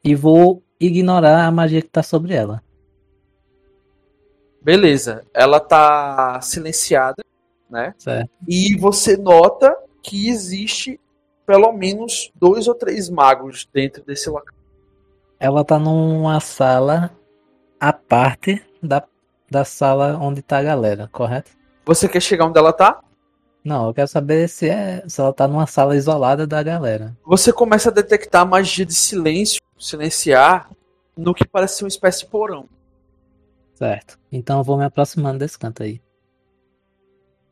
E 0.04 0.14
vou 0.14 0.62
ignorar 0.78 1.46
a 1.46 1.50
magia 1.50 1.80
que 1.80 1.88
tá 1.88 2.02
sobre 2.02 2.34
ela. 2.34 2.62
Beleza. 4.60 5.24
Ela 5.32 5.60
tá 5.60 6.40
silenciada, 6.42 7.24
né? 7.70 7.94
Certo. 7.96 8.30
E 8.46 8.76
você 8.76 9.16
nota 9.16 9.74
que 10.02 10.28
existe 10.28 11.00
pelo 11.48 11.72
menos 11.72 12.30
dois 12.34 12.68
ou 12.68 12.74
três 12.74 13.08
magos 13.08 13.66
dentro 13.72 14.04
desse 14.04 14.28
local. 14.28 14.54
Ela 15.40 15.64
tá 15.64 15.78
numa 15.78 16.38
sala 16.40 17.10
à 17.80 17.90
parte 17.90 18.62
da, 18.82 19.02
da 19.50 19.64
sala 19.64 20.18
onde 20.20 20.42
tá 20.42 20.58
a 20.58 20.62
galera, 20.62 21.08
correto? 21.10 21.52
Você 21.86 22.06
quer 22.06 22.20
chegar 22.20 22.44
onde 22.44 22.58
ela 22.58 22.70
tá? 22.70 23.00
Não, 23.64 23.86
eu 23.88 23.94
quero 23.94 24.08
saber 24.08 24.46
se, 24.46 24.68
é, 24.68 25.02
se 25.08 25.22
ela 25.22 25.32
tá 25.32 25.48
numa 25.48 25.66
sala 25.66 25.96
isolada 25.96 26.46
da 26.46 26.62
galera. 26.62 27.16
Você 27.24 27.50
começa 27.50 27.88
a 27.88 27.92
detectar 27.92 28.46
magia 28.46 28.84
de 28.84 28.94
silêncio, 28.94 29.58
silenciar, 29.78 30.70
no 31.16 31.32
que 31.32 31.48
parece 31.48 31.78
ser 31.78 31.84
uma 31.84 31.88
espécie 31.88 32.20
de 32.20 32.26
porão. 32.26 32.68
Certo. 33.74 34.18
Então 34.30 34.58
eu 34.58 34.64
vou 34.64 34.76
me 34.76 34.84
aproximando 34.84 35.38
desse 35.38 35.58
canto 35.58 35.82
aí. 35.82 35.98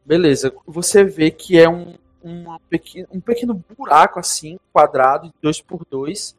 Beleza. 0.05 0.53
Você 0.67 1.03
vê 1.03 1.31
que 1.31 1.59
é 1.59 1.67
um, 1.67 1.95
uma 2.27 2.59
pequeno, 2.61 3.09
um 3.13 3.21
pequeno 3.21 3.55
buraco 3.55 4.19
assim, 4.19 4.59
quadrado, 4.73 5.29
de 5.29 5.35
2 5.41 5.63
por 5.63 5.85
2 5.89 6.37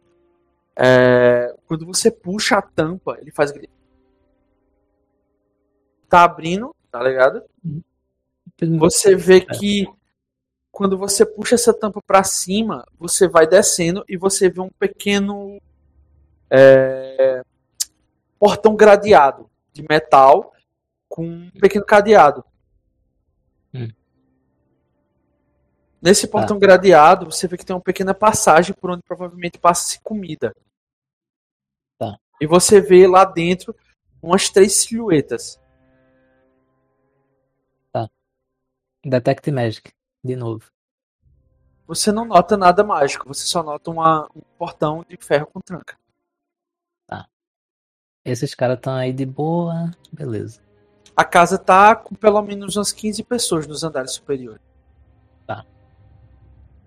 É, 0.75 1.55
quando 1.65 1.85
você 1.85 2.11
puxa 2.11 2.57
a 2.57 2.61
tampa, 2.61 3.17
ele 3.19 3.31
faz. 3.31 3.51
Tá 6.09 6.23
abrindo, 6.23 6.75
tá 6.91 7.01
ligado? 7.01 7.43
Você 8.79 9.15
vê 9.15 9.41
que 9.41 9.87
quando 10.71 10.97
você 10.97 11.25
puxa 11.25 11.55
essa 11.55 11.73
tampa 11.73 12.01
pra 12.01 12.23
cima, 12.23 12.85
você 12.99 13.27
vai 13.27 13.47
descendo 13.47 14.05
e 14.07 14.15
você 14.15 14.49
vê 14.49 14.61
um 14.61 14.69
pequeno 14.69 15.59
é, 16.49 17.41
portão 18.39 18.75
gradeado 18.75 19.49
de 19.73 19.83
metal 19.89 20.53
com 21.09 21.25
um 21.25 21.49
pequeno 21.59 21.85
cadeado. 21.85 22.45
Hum. 23.73 23.89
Nesse 26.01 26.27
portão 26.27 26.59
gradeado, 26.59 27.25
você 27.25 27.47
vê 27.47 27.57
que 27.57 27.65
tem 27.65 27.75
uma 27.75 27.81
pequena 27.81 28.13
passagem 28.13 28.73
por 28.73 28.91
onde 28.91 29.01
provavelmente 29.03 29.57
passa-se 29.57 29.99
comida. 30.01 30.55
Tá. 31.97 32.17
E 32.39 32.45
você 32.45 32.79
vê 32.79 33.07
lá 33.07 33.25
dentro 33.25 33.75
umas 34.21 34.49
três 34.49 34.73
silhuetas. 34.75 35.59
Detect 39.05 39.49
Magic, 39.51 39.91
de 40.23 40.35
novo. 40.35 40.69
Você 41.85 42.11
não 42.11 42.25
nota 42.25 42.57
nada 42.57 42.83
mágico, 42.83 43.27
você 43.27 43.45
só 43.45 43.63
nota 43.63 43.89
uma- 43.89 44.27
um 44.35 44.41
portão 44.57 45.05
de 45.07 45.15
ferro 45.17 45.47
com 45.47 45.61
tranca. 45.61 45.97
Esses 48.25 48.53
caras 48.53 48.75
estão 48.75 48.93
aí 48.93 49.13
de 49.13 49.25
boa, 49.25 49.89
beleza. 50.11 50.61
A 51.15 51.23
casa 51.23 51.57
tá 51.57 51.95
com 51.95 52.13
pelo 52.13 52.41
menos 52.41 52.75
umas 52.75 52.91
15 52.91 53.23
pessoas 53.23 53.65
nos 53.65 53.85
andares 53.85 54.11
superiores. 54.11 54.61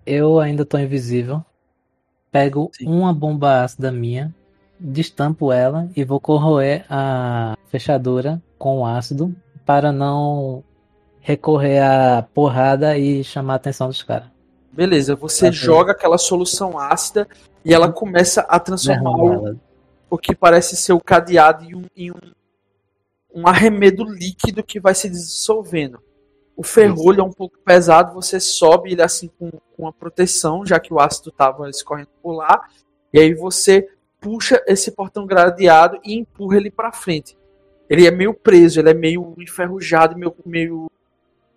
Eu 0.05 0.39
ainda 0.39 0.65
tô 0.65 0.77
invisível. 0.77 1.43
Pego 2.31 2.71
Sim. 2.73 2.87
uma 2.87 3.13
bomba 3.13 3.63
ácida 3.63 3.91
minha, 3.91 4.33
destampo 4.79 5.51
ela 5.51 5.89
e 5.95 6.03
vou 6.03 6.19
corroer 6.19 6.85
a 6.89 7.57
fechadura 7.67 8.41
com 8.57 8.85
ácido 8.85 9.35
para 9.65 9.91
não 9.91 10.63
recorrer 11.19 11.79
à 11.79 12.25
porrada 12.33 12.97
e 12.97 13.23
chamar 13.23 13.53
a 13.53 13.55
atenção 13.57 13.87
dos 13.87 14.01
caras. 14.01 14.29
Beleza, 14.71 15.15
você 15.15 15.45
bem. 15.45 15.51
joga 15.51 15.91
aquela 15.91 16.17
solução 16.17 16.79
ácida 16.79 17.27
e 17.63 17.73
ela 17.73 17.91
começa 17.91 18.41
a 18.41 18.59
transformar 18.59 19.55
o 20.09 20.17
que 20.17 20.35
parece 20.35 20.75
ser 20.75 20.93
o 20.93 20.99
cadeado 20.99 21.63
em 21.63 21.75
um, 21.75 21.85
em 21.95 22.11
um, 22.11 22.19
um 23.33 23.47
arremedo 23.47 24.03
líquido 24.03 24.63
que 24.63 24.79
vai 24.79 24.95
se 24.95 25.09
dissolvendo. 25.09 26.01
O 26.61 26.63
ferrolho 26.63 27.21
é 27.21 27.23
um 27.23 27.31
pouco 27.31 27.57
pesado, 27.65 28.13
você 28.13 28.39
sobe 28.39 28.91
ele 28.91 29.01
assim 29.01 29.31
com, 29.39 29.49
com 29.75 29.87
a 29.87 29.91
proteção, 29.91 30.63
já 30.63 30.79
que 30.79 30.93
o 30.93 30.99
ácido 30.99 31.29
estava 31.29 31.67
escorrendo 31.67 32.09
por 32.21 32.33
lá, 32.33 32.69
e 33.11 33.19
aí 33.19 33.33
você 33.33 33.89
puxa 34.19 34.63
esse 34.67 34.91
portão 34.91 35.25
gradeado 35.25 35.99
e 36.05 36.13
empurra 36.13 36.57
ele 36.57 36.69
para 36.69 36.91
frente. 36.91 37.35
Ele 37.89 38.05
é 38.05 38.11
meio 38.11 38.31
preso, 38.31 38.79
ele 38.79 38.91
é 38.91 38.93
meio 38.93 39.33
enferrujado, 39.39 40.15
meio, 40.15 40.35
meio 40.45 40.91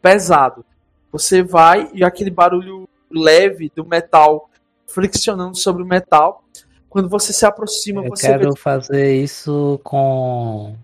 pesado. 0.01 0.65
Você 1.13 1.43
vai 1.43 1.91
e 1.93 2.03
aquele 2.03 2.31
barulho 2.31 2.89
leve 3.11 3.71
do 3.77 3.85
metal 3.85 4.49
friccionando 4.87 5.55
sobre 5.55 5.83
o 5.83 5.87
metal. 5.87 6.43
Quando 6.89 7.11
você 7.11 7.31
se 7.31 7.45
aproxima, 7.45 8.03
Eu 8.03 8.09
você 8.09 8.33
vê 8.33 8.39
quero 8.39 8.57
fazer 8.57 9.15
isso 9.17 9.79
com 9.85 10.75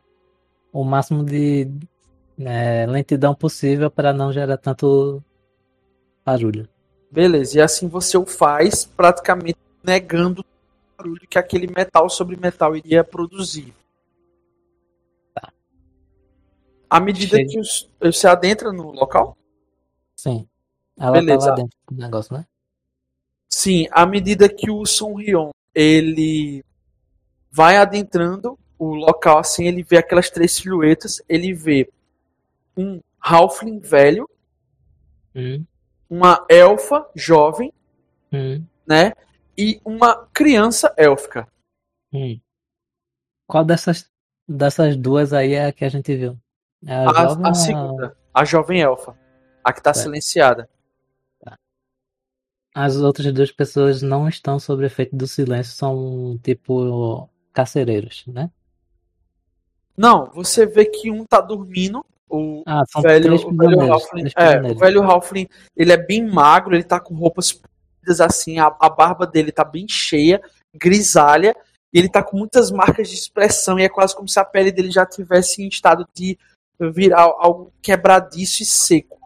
o 0.70 0.84
máximo 0.84 1.24
de 1.24 1.70
é, 2.40 2.86
lentidão 2.86 3.34
possível 3.34 3.90
para 3.90 4.12
não 4.12 4.32
gerar 4.32 4.56
tanto 4.56 5.22
barulho. 6.24 6.68
Beleza, 7.10 7.58
e 7.58 7.60
assim 7.60 7.88
você 7.88 8.16
o 8.16 8.24
faz 8.24 8.84
praticamente 8.84 9.58
negando 9.82 10.42
o 10.42 10.44
barulho 10.96 11.26
que 11.28 11.38
aquele 11.38 11.66
metal 11.66 12.08
sobre 12.08 12.36
metal 12.36 12.76
iria 12.76 13.02
produzir. 13.02 13.74
Tá. 15.34 15.52
À 16.88 17.00
medida 17.00 17.36
Chega. 17.36 17.50
que 17.50 17.58
os- 17.58 17.88
você 18.00 18.26
adentra 18.28 18.72
no 18.72 18.92
local? 18.92 19.36
Sim. 20.16 20.46
Ela 20.98 21.12
Beleza. 21.12 21.38
tá 21.38 21.46
lá 21.46 21.54
dentro 21.56 21.76
do 21.90 21.96
negócio, 22.00 22.34
né? 22.36 22.46
Sim, 23.48 23.86
à 23.90 24.06
medida 24.06 24.48
que 24.48 24.70
o 24.70 24.84
Sonrion 24.86 25.50
ele 25.74 26.62
vai 27.50 27.76
adentrando 27.76 28.58
o 28.78 28.94
local 28.94 29.38
assim, 29.38 29.66
ele 29.66 29.82
vê 29.82 29.96
aquelas 29.98 30.30
três 30.30 30.52
silhuetas, 30.52 31.20
ele 31.28 31.52
vê 31.52 31.88
um 32.76 33.00
Halfling 33.20 33.80
velho, 33.80 34.28
Hum, 35.34 35.64
uma 36.08 36.44
elfa 36.48 37.08
jovem, 37.14 37.72
hum, 38.32 38.64
né? 38.86 39.12
E 39.56 39.80
uma 39.84 40.26
criança 40.32 40.92
élfica. 40.96 41.46
hum. 42.12 42.40
Qual 43.46 43.64
dessas, 43.64 44.10
dessas 44.48 44.96
duas 44.96 45.32
aí 45.32 45.52
é 45.52 45.66
a 45.66 45.72
que 45.72 45.84
a 45.84 45.88
gente 45.88 46.14
viu? 46.16 46.38
É 46.86 46.94
a, 46.94 47.10
A, 47.10 47.22
jovem 47.22 47.44
a 47.44 47.48
ou 47.48 47.54
segunda, 47.54 48.16
a 48.34 48.44
jovem 48.44 48.80
elfa, 48.80 49.16
a 49.62 49.72
que 49.72 49.82
tá 49.82 49.92
Certo. 49.92 50.06
silenciada. 50.06 50.68
As 52.72 52.96
outras 52.96 53.32
duas 53.32 53.50
pessoas 53.50 54.00
não 54.00 54.28
estão 54.28 54.58
sob 54.58 54.84
efeito 54.84 55.16
do 55.16 55.26
silêncio, 55.26 55.72
são 55.72 56.38
tipo 56.42 57.28
carcereiros, 57.52 58.24
né? 58.28 58.50
Não, 59.96 60.26
você 60.26 60.64
vê 60.66 60.86
que 60.86 61.10
um 61.10 61.24
tá 61.24 61.40
dormindo, 61.40 62.04
o 62.30 62.62
Ah, 62.66 62.82
velho, 63.02 63.24
três 63.24 63.44
o 63.44 63.52
velho. 63.52 63.92
Halfling, 63.92 64.30
é, 64.36 64.72
o 64.72 64.74
velho 64.78 65.02
Halfling, 65.02 65.48
ele 65.76 65.92
é 65.92 65.96
bem 65.96 66.24
magro, 66.24 66.74
ele 66.74 66.84
tá 66.84 67.00
com 67.00 67.14
roupas 67.14 67.52
polidas 67.52 68.20
assim, 68.20 68.58
a, 68.58 68.74
a 68.80 68.88
barba 68.88 69.26
dele 69.26 69.52
tá 69.52 69.64
bem 69.64 69.86
cheia, 69.88 70.40
grisalha, 70.74 71.54
e 71.92 71.98
ele 71.98 72.08
tá 72.08 72.22
com 72.22 72.36
muitas 72.36 72.70
marcas 72.70 73.08
de 73.08 73.14
expressão, 73.16 73.78
e 73.78 73.82
é 73.82 73.88
quase 73.88 74.14
como 74.14 74.28
se 74.28 74.38
a 74.38 74.44
pele 74.44 74.70
dele 74.70 74.90
já 74.90 75.04
tivesse 75.04 75.62
em 75.62 75.68
estado 75.68 76.06
de 76.14 76.38
virar 76.78 77.22
algo 77.22 77.72
quebradiço 77.82 78.62
e 78.62 78.66
seco. 78.66 79.18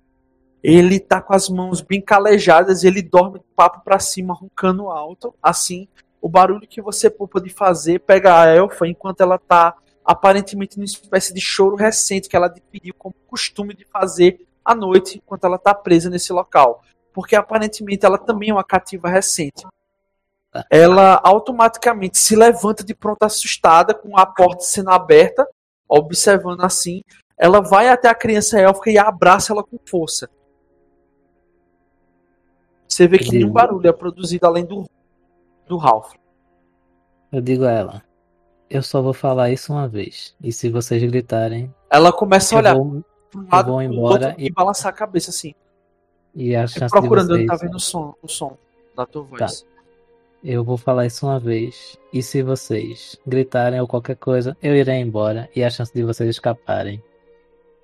Ele 0.62 0.98
tá 0.98 1.20
com 1.20 1.35
as 1.35 1.48
mãos 1.48 1.82
bem 1.82 2.01
calejadas 2.01 2.82
e 2.82 2.86
ele 2.86 3.02
dorme 3.02 3.39
de 3.39 3.44
papo 3.55 3.85
pra 3.85 3.98
cima, 3.98 4.32
roncando 4.35 4.89
alto, 4.89 5.35
assim, 5.43 5.86
o 6.22 6.28
barulho 6.28 6.66
que 6.66 6.81
você 6.81 7.10
pode 7.10 7.51
fazer 7.51 8.01
pega 8.01 8.40
a 8.40 8.47
elfa 8.47 8.89
enquanto 8.89 9.20
ela 9.20 9.39
tá 9.39 9.76
aparentemente 10.05 10.76
numa 10.76 10.85
espécie 10.85 11.32
de 11.32 11.40
choro 11.40 11.76
recente 11.76 12.28
que 12.28 12.36
ela 12.36 12.47
adquiriu 12.47 12.94
como 12.98 13.14
costume 13.26 13.74
de 13.74 13.85
fazer 13.85 14.47
à 14.64 14.74
noite 14.74 15.18
enquanto 15.18 15.44
ela 15.44 15.56
está 15.56 15.74
presa 15.74 16.10
nesse 16.10 16.32
local. 16.32 16.82
Porque 17.12 17.36
aparentemente 17.36 18.05
ela 18.05 18.18
também 18.18 18.51
é 18.51 18.52
uma 18.52 18.64
cativa 18.64 19.09
recente. 19.09 19.66
Ela 20.70 21.20
automaticamente 21.24 22.18
se 22.18 22.36
levanta 22.36 22.85
de 22.85 22.94
pronto 22.94 23.22
assustada, 23.24 23.93
com 23.95 24.19
a 24.19 24.24
porta 24.24 24.62
sendo 24.62 24.90
aberta, 24.90 25.48
observando 25.88 26.62
assim. 26.62 27.03
Ela 27.37 27.61
vai 27.61 27.88
até 27.88 28.09
a 28.09 28.14
criança 28.14 28.61
élfica 28.61 28.90
e 28.90 28.98
abraça 28.98 29.53
ela 29.53 29.64
com 29.64 29.79
força. 29.88 30.29
Você 32.87 33.09
vê 33.09 33.19
que 33.19 33.32
nenhum 33.32 33.51
barulho 33.51 33.88
é 33.88 33.93
produzido 33.93 34.46
além 34.46 34.64
do, 34.64 34.85
do 35.66 35.77
Ralph. 35.77 36.12
Eu 37.32 37.40
digo 37.40 37.64
a 37.64 37.70
ela, 37.72 38.03
eu 38.77 38.82
só 38.82 39.01
vou 39.03 39.12
falar 39.14 39.51
isso 39.51 39.72
uma 39.72 39.86
vez. 39.88 40.35
E 40.43 40.53
se 40.53 40.69
vocês 40.69 41.03
gritarem, 41.03 41.72
Ela 41.90 42.12
começa 42.12 42.54
a 42.54 42.56
eu 42.56 42.59
olhar 42.61 42.74
vou, 42.74 42.85
um 42.86 43.03
lado 43.51 43.66
vou 43.72 43.77
pro 43.77 43.82
embora 43.82 44.28
outro 44.28 44.40
e- 44.43 44.46
e 44.46 44.51
balançar 44.53 44.90
a 44.93 44.94
cabeça 44.94 45.30
assim. 45.30 45.54
e 46.35 46.54
a 46.56 46.66
chance 46.66 46.86
de 46.86 46.90
procurando 47.01 47.32
onde 47.35 47.46
vocês, 47.46 47.61
tá 47.61 47.66
vendo 47.66 47.77
o 47.77 47.80
som, 47.80 48.14
o 48.22 48.28
som 48.28 48.56
da 48.96 49.06
tua 49.06 49.22
voz. 49.22 49.64
eu 50.43 50.62
vou 50.64 50.77
falar 50.77 51.06
isso 51.06 51.27
uma 51.27 51.38
vez. 51.40 51.96
E 52.12 52.22
se 52.22 52.43
vocês 52.43 53.16
gritarem 53.27 53.80
ou 53.80 53.86
qualquer 53.88 54.16
coisa, 54.16 54.56
eu 54.62 54.74
irei 54.74 54.96
embora 55.01 55.48
e 55.54 55.62
a 55.64 55.70
chance 55.70 55.93
de 55.94 56.03
vocês 56.03 56.28
escaparem 56.30 57.03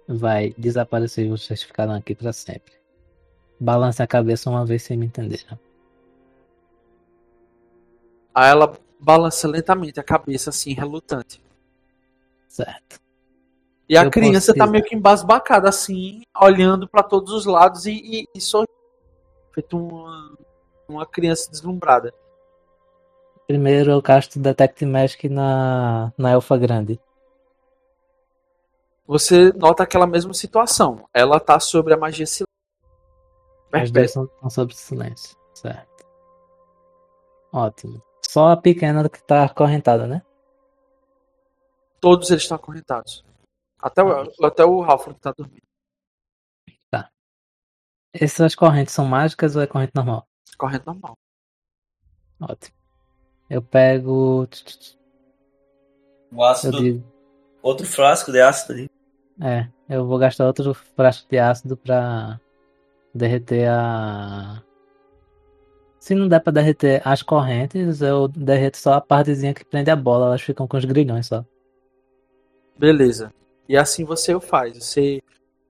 vai 0.09 0.55
desaparecer 0.59 1.25
e 1.27 1.31
vocês 1.31 1.62
ficarão 1.62 1.94
aqui 1.94 2.15
para 2.15 2.33
sempre. 2.33 2.73
Balance 3.59 4.02
a 4.02 4.07
cabeça 4.07 4.51
uma 4.51 4.65
vez 4.67 4.83
sem 4.83 4.97
me 4.97 5.07
entenderam. 5.07 5.59
Aí 8.35 8.51
ela 8.51 8.73
balança 9.01 9.49
lentamente 9.49 9.99
a 9.99 10.03
cabeça 10.05 10.51
assim, 10.51 10.73
relutante. 10.73 11.43
Certo. 12.49 13.01
E 13.89 13.97
a 13.97 14.05
Eu 14.05 14.11
criança 14.11 14.55
tá 14.55 14.67
meio 14.67 14.85
que 14.85 14.95
embasbacada 14.95 15.69
assim, 15.69 16.23
olhando 16.41 16.87
pra 16.89 17.03
todos 17.03 17.33
os 17.33 17.45
lados 17.45 17.87
e, 17.87 17.93
e, 17.93 18.29
e 18.35 18.41
sorrindo. 18.41 18.70
Feito 19.53 19.77
uma, 19.77 20.39
uma 20.89 21.07
criança 21.07 21.51
deslumbrada. 21.51 22.15
Primeiro 23.47 23.91
eu 23.91 24.01
casto 24.01 24.39
Detect 24.39 24.85
Magic 24.87 25.29
na, 25.29 26.12
na 26.17 26.31
Elfa 26.31 26.57
Grande. 26.57 27.01
Você 29.09 29.53
nota 29.55 29.83
aquela 29.83 30.07
mesma 30.07 30.33
situação. 30.33 31.09
Ela 31.12 31.41
tá 31.41 31.59
sobre 31.59 31.93
a 31.93 31.97
magia 31.97 32.27
silêncio. 32.27 32.47
As 33.73 33.91
duas 33.91 34.12
são, 34.12 34.31
são 34.41 34.51
sob 34.51 34.73
silêncio. 34.73 35.37
Certo. 35.53 36.07
Ótimo. 37.53 38.01
Só 38.33 38.50
a 38.50 38.57
pequena 38.57 39.09
que 39.09 39.20
tá 39.20 39.44
acorrentada, 39.44 40.07
né? 40.07 40.23
Todos 42.00 42.31
eles 42.31 42.44
estão 42.44 42.55
acorrentados. 42.55 43.25
Até 43.83 44.05
o, 44.05 44.44
até 44.44 44.65
o 44.65 44.84
que 44.99 45.15
tá 45.15 45.33
dormindo. 45.36 45.60
Essas 48.12 48.55
correntes 48.55 48.94
são 48.94 49.05
mágicas 49.05 49.57
ou 49.57 49.62
é 49.62 49.67
corrente 49.67 49.92
normal? 49.97 50.28
Corrente 50.57 50.86
normal. 50.86 51.15
Ótimo. 52.41 52.76
Eu 53.49 53.62
pego. 53.62 54.49
O 56.31 56.44
ácido. 56.44 56.78
digo. 56.78 57.05
Outro 57.60 57.84
frasco 57.84 58.31
de 58.31 58.41
ácido 58.41 58.75
ali. 58.75 58.91
É, 59.42 59.68
eu 59.89 60.07
vou 60.07 60.18
gastar 60.18 60.47
outro 60.47 60.73
frasco 60.73 61.28
de 61.28 61.39
ácido 61.39 61.76
pra 61.76 62.41
derreter 63.12 63.68
a. 63.68 64.62
Se 66.01 66.15
não 66.15 66.27
der 66.27 66.41
pra 66.41 66.51
derreter 66.51 67.03
as 67.05 67.23
correntes, 67.23 68.01
eu 68.01 68.27
derreto 68.27 68.79
só 68.79 68.95
a 68.95 69.01
partezinha 69.03 69.53
que 69.53 69.67
prende 69.67 69.91
a 69.91 69.97
bola, 69.97 70.27
elas 70.29 70.41
ficam 70.41 70.67
com 70.67 70.79
os 70.79 70.85
grilhões 70.87 71.27
só. 71.27 71.45
Beleza. 72.77 73.31
E 73.69 73.77
assim 73.77 74.03
você 74.03 74.35
o 74.35 74.41
faz. 74.41 74.83
Você 74.83 75.23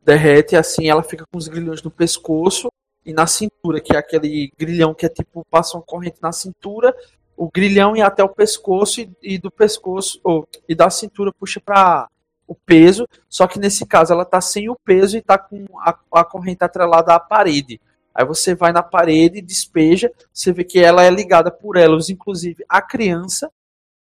derrete 0.05 0.55
assim 0.55 0.89
ela 0.89 1.02
fica 1.02 1.25
com 1.31 1.36
os 1.36 1.49
grilhões 1.49 1.83
no 1.83 1.91
pescoço 1.91 2.68
e 3.05 3.12
na 3.12 3.26
cintura, 3.26 3.81
que 3.81 3.94
é 3.94 3.99
aquele 3.99 4.52
grilhão 4.57 4.94
que 4.94 5.05
é 5.05 5.09
tipo, 5.09 5.44
passa 5.50 5.76
uma 5.76 5.83
corrente 5.83 6.18
na 6.23 6.31
cintura, 6.31 6.94
o 7.36 7.50
grilhão 7.50 7.97
e 7.97 8.00
até 8.00 8.23
o 8.23 8.28
pescoço 8.28 9.00
e, 9.00 9.10
e 9.20 9.39
do 9.39 9.50
pescoço, 9.50 10.20
ou, 10.23 10.47
e 10.68 10.76
da 10.76 10.89
cintura 10.91 11.33
puxa 11.33 11.60
para 11.60 12.09
o 12.47 12.55
peso, 12.55 13.07
só 13.28 13.49
que 13.49 13.59
nesse 13.59 13.84
caso 13.84 14.12
ela 14.12 14.25
tá 14.25 14.41
sem 14.41 14.68
o 14.68 14.76
peso 14.76 15.17
e 15.17 15.23
tá 15.23 15.36
com 15.36 15.65
a, 15.78 15.99
a 16.12 16.25
corrente 16.25 16.62
atrelada 16.62 17.15
à 17.15 17.18
parede. 17.18 17.81
Aí 18.20 18.26
você 18.26 18.55
vai 18.55 18.70
na 18.70 18.82
parede, 18.82 19.40
despeja, 19.40 20.12
você 20.31 20.52
vê 20.52 20.62
que 20.62 20.78
ela 20.78 21.02
é 21.02 21.08
ligada 21.08 21.50
por 21.50 21.74
elos, 21.78 22.10
inclusive 22.10 22.62
a 22.68 22.82
criança, 22.82 23.50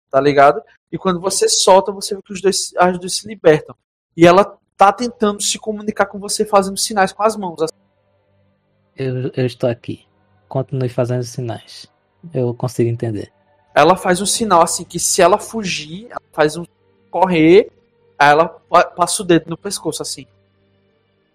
tá 0.10 0.22
ligado? 0.22 0.62
E 0.90 0.98
quando 0.98 1.20
você 1.20 1.50
solta, 1.50 1.92
você 1.92 2.16
vê 2.16 2.22
que 2.22 2.32
os 2.32 2.42
dois, 2.42 2.74
as 2.78 2.98
duas 2.98 3.18
se 3.18 3.28
libertam. 3.28 3.76
E 4.16 4.26
ela 4.26 4.58
tá 4.78 4.94
tentando 4.94 5.42
se 5.42 5.60
comunicar 5.60 6.06
com 6.06 6.18
você 6.18 6.46
fazendo 6.46 6.78
sinais 6.78 7.12
com 7.12 7.24
as 7.24 7.36
mãos. 7.36 7.62
assim. 7.62 7.74
Eu, 8.96 9.30
eu 9.36 9.46
estou 9.46 9.70
aqui. 9.70 10.06
Continue 10.48 10.88
fazendo 10.88 11.24
sinais. 11.24 11.86
Eu 12.34 12.54
consigo 12.54 12.90
entender. 12.90 13.34
Ela 13.74 13.98
faz 13.98 14.22
um 14.22 14.26
sinal 14.26 14.62
assim 14.62 14.86
que 14.86 14.98
se 14.98 15.22
ela 15.22 15.38
fugir, 15.38 16.08
ela 16.10 16.22
faz 16.32 16.56
um 16.56 16.64
correr, 17.12 17.70
aí 18.18 18.30
ela 18.30 18.48
pa- 18.48 18.86
passa 18.86 19.22
o 19.22 19.26
dedo 19.26 19.50
no 19.50 19.58
pescoço 19.58 20.02
assim. 20.02 20.26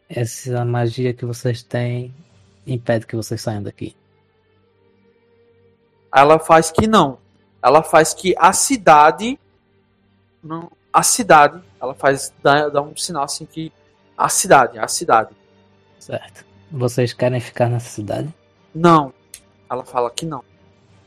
Essa 0.09 0.65
magia 0.65 1.13
que 1.13 1.27
vocês 1.27 1.63
têm 1.63 2.15
impede 2.67 3.07
que 3.07 3.17
vocês 3.17 3.41
saiam 3.41 3.63
daqui. 3.63 3.97
Ela 6.15 6.39
faz 6.39 6.71
que 6.71 6.87
não. 6.87 7.19
Ela 7.63 7.83
faz 7.83 8.15
que 8.15 8.35
a 8.39 8.53
cidade 8.53 9.39
não, 10.43 10.71
a 10.93 11.03
cidade, 11.03 11.63
ela 11.81 11.95
faz 11.95 12.33
dá, 12.43 12.69
dá 12.69 12.81
um 12.83 12.97
sinal 12.97 13.25
assim 13.25 13.45
que 13.45 13.73
a 14.17 14.29
cidade, 14.29 14.79
a 14.79 14.89
cidade. 14.89 15.31
Certo. 15.99 16.45
Vocês 16.71 17.13
querem 17.13 17.41
ficar 17.41 17.69
nessa 17.69 17.91
cidade? 17.91 18.33
Não. 18.75 19.13
Ela 19.69 19.85
fala 19.85 20.11
que 20.11 20.25
não. 20.25 20.43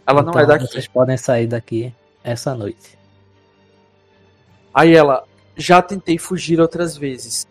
Ela 0.05 0.21
não 0.21 0.33
é 0.33 0.43
Então, 0.43 0.47
daqui. 0.47 0.67
Vocês 0.67 0.87
podem 0.87 1.17
sair 1.17 1.47
daqui 1.47 1.93
essa 2.23 2.53
noite. 2.53 2.97
Aí 4.73 4.95
ela, 4.95 5.25
já 5.55 5.81
tentei 5.81 6.17
fugir 6.17 6.59
outras 6.59 6.97
vezes. 6.97 7.47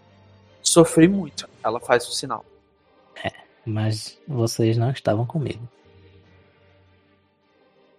Sofri 0.61 1.09
muito. 1.09 1.49
Ela 1.63 1.81
faz 1.81 2.07
o 2.09 2.13
sinal. 2.13 2.45
Mas 3.65 4.19
vocês 4.27 4.77
não 4.77 4.91
estavam 4.91 5.25
comigo. 5.25 5.69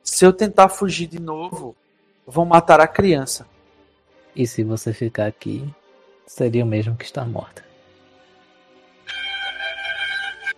Se 0.04 0.26
eu 0.26 0.34
tentar 0.34 0.70
fugir 0.70 1.08
de 1.08 1.20
novo, 1.20 1.76
vão 2.28 2.46
matar 2.46 2.80
a 2.80 2.88
criança. 2.88 3.48
E 4.36 4.46
se 4.46 4.64
você 4.64 4.94
ficar 4.94 5.28
aqui, 5.28 5.64
seria 6.26 6.64
o 6.64 6.68
mesmo 6.68 6.96
que 6.98 7.06
estar 7.06 7.26
morta. 7.26 7.64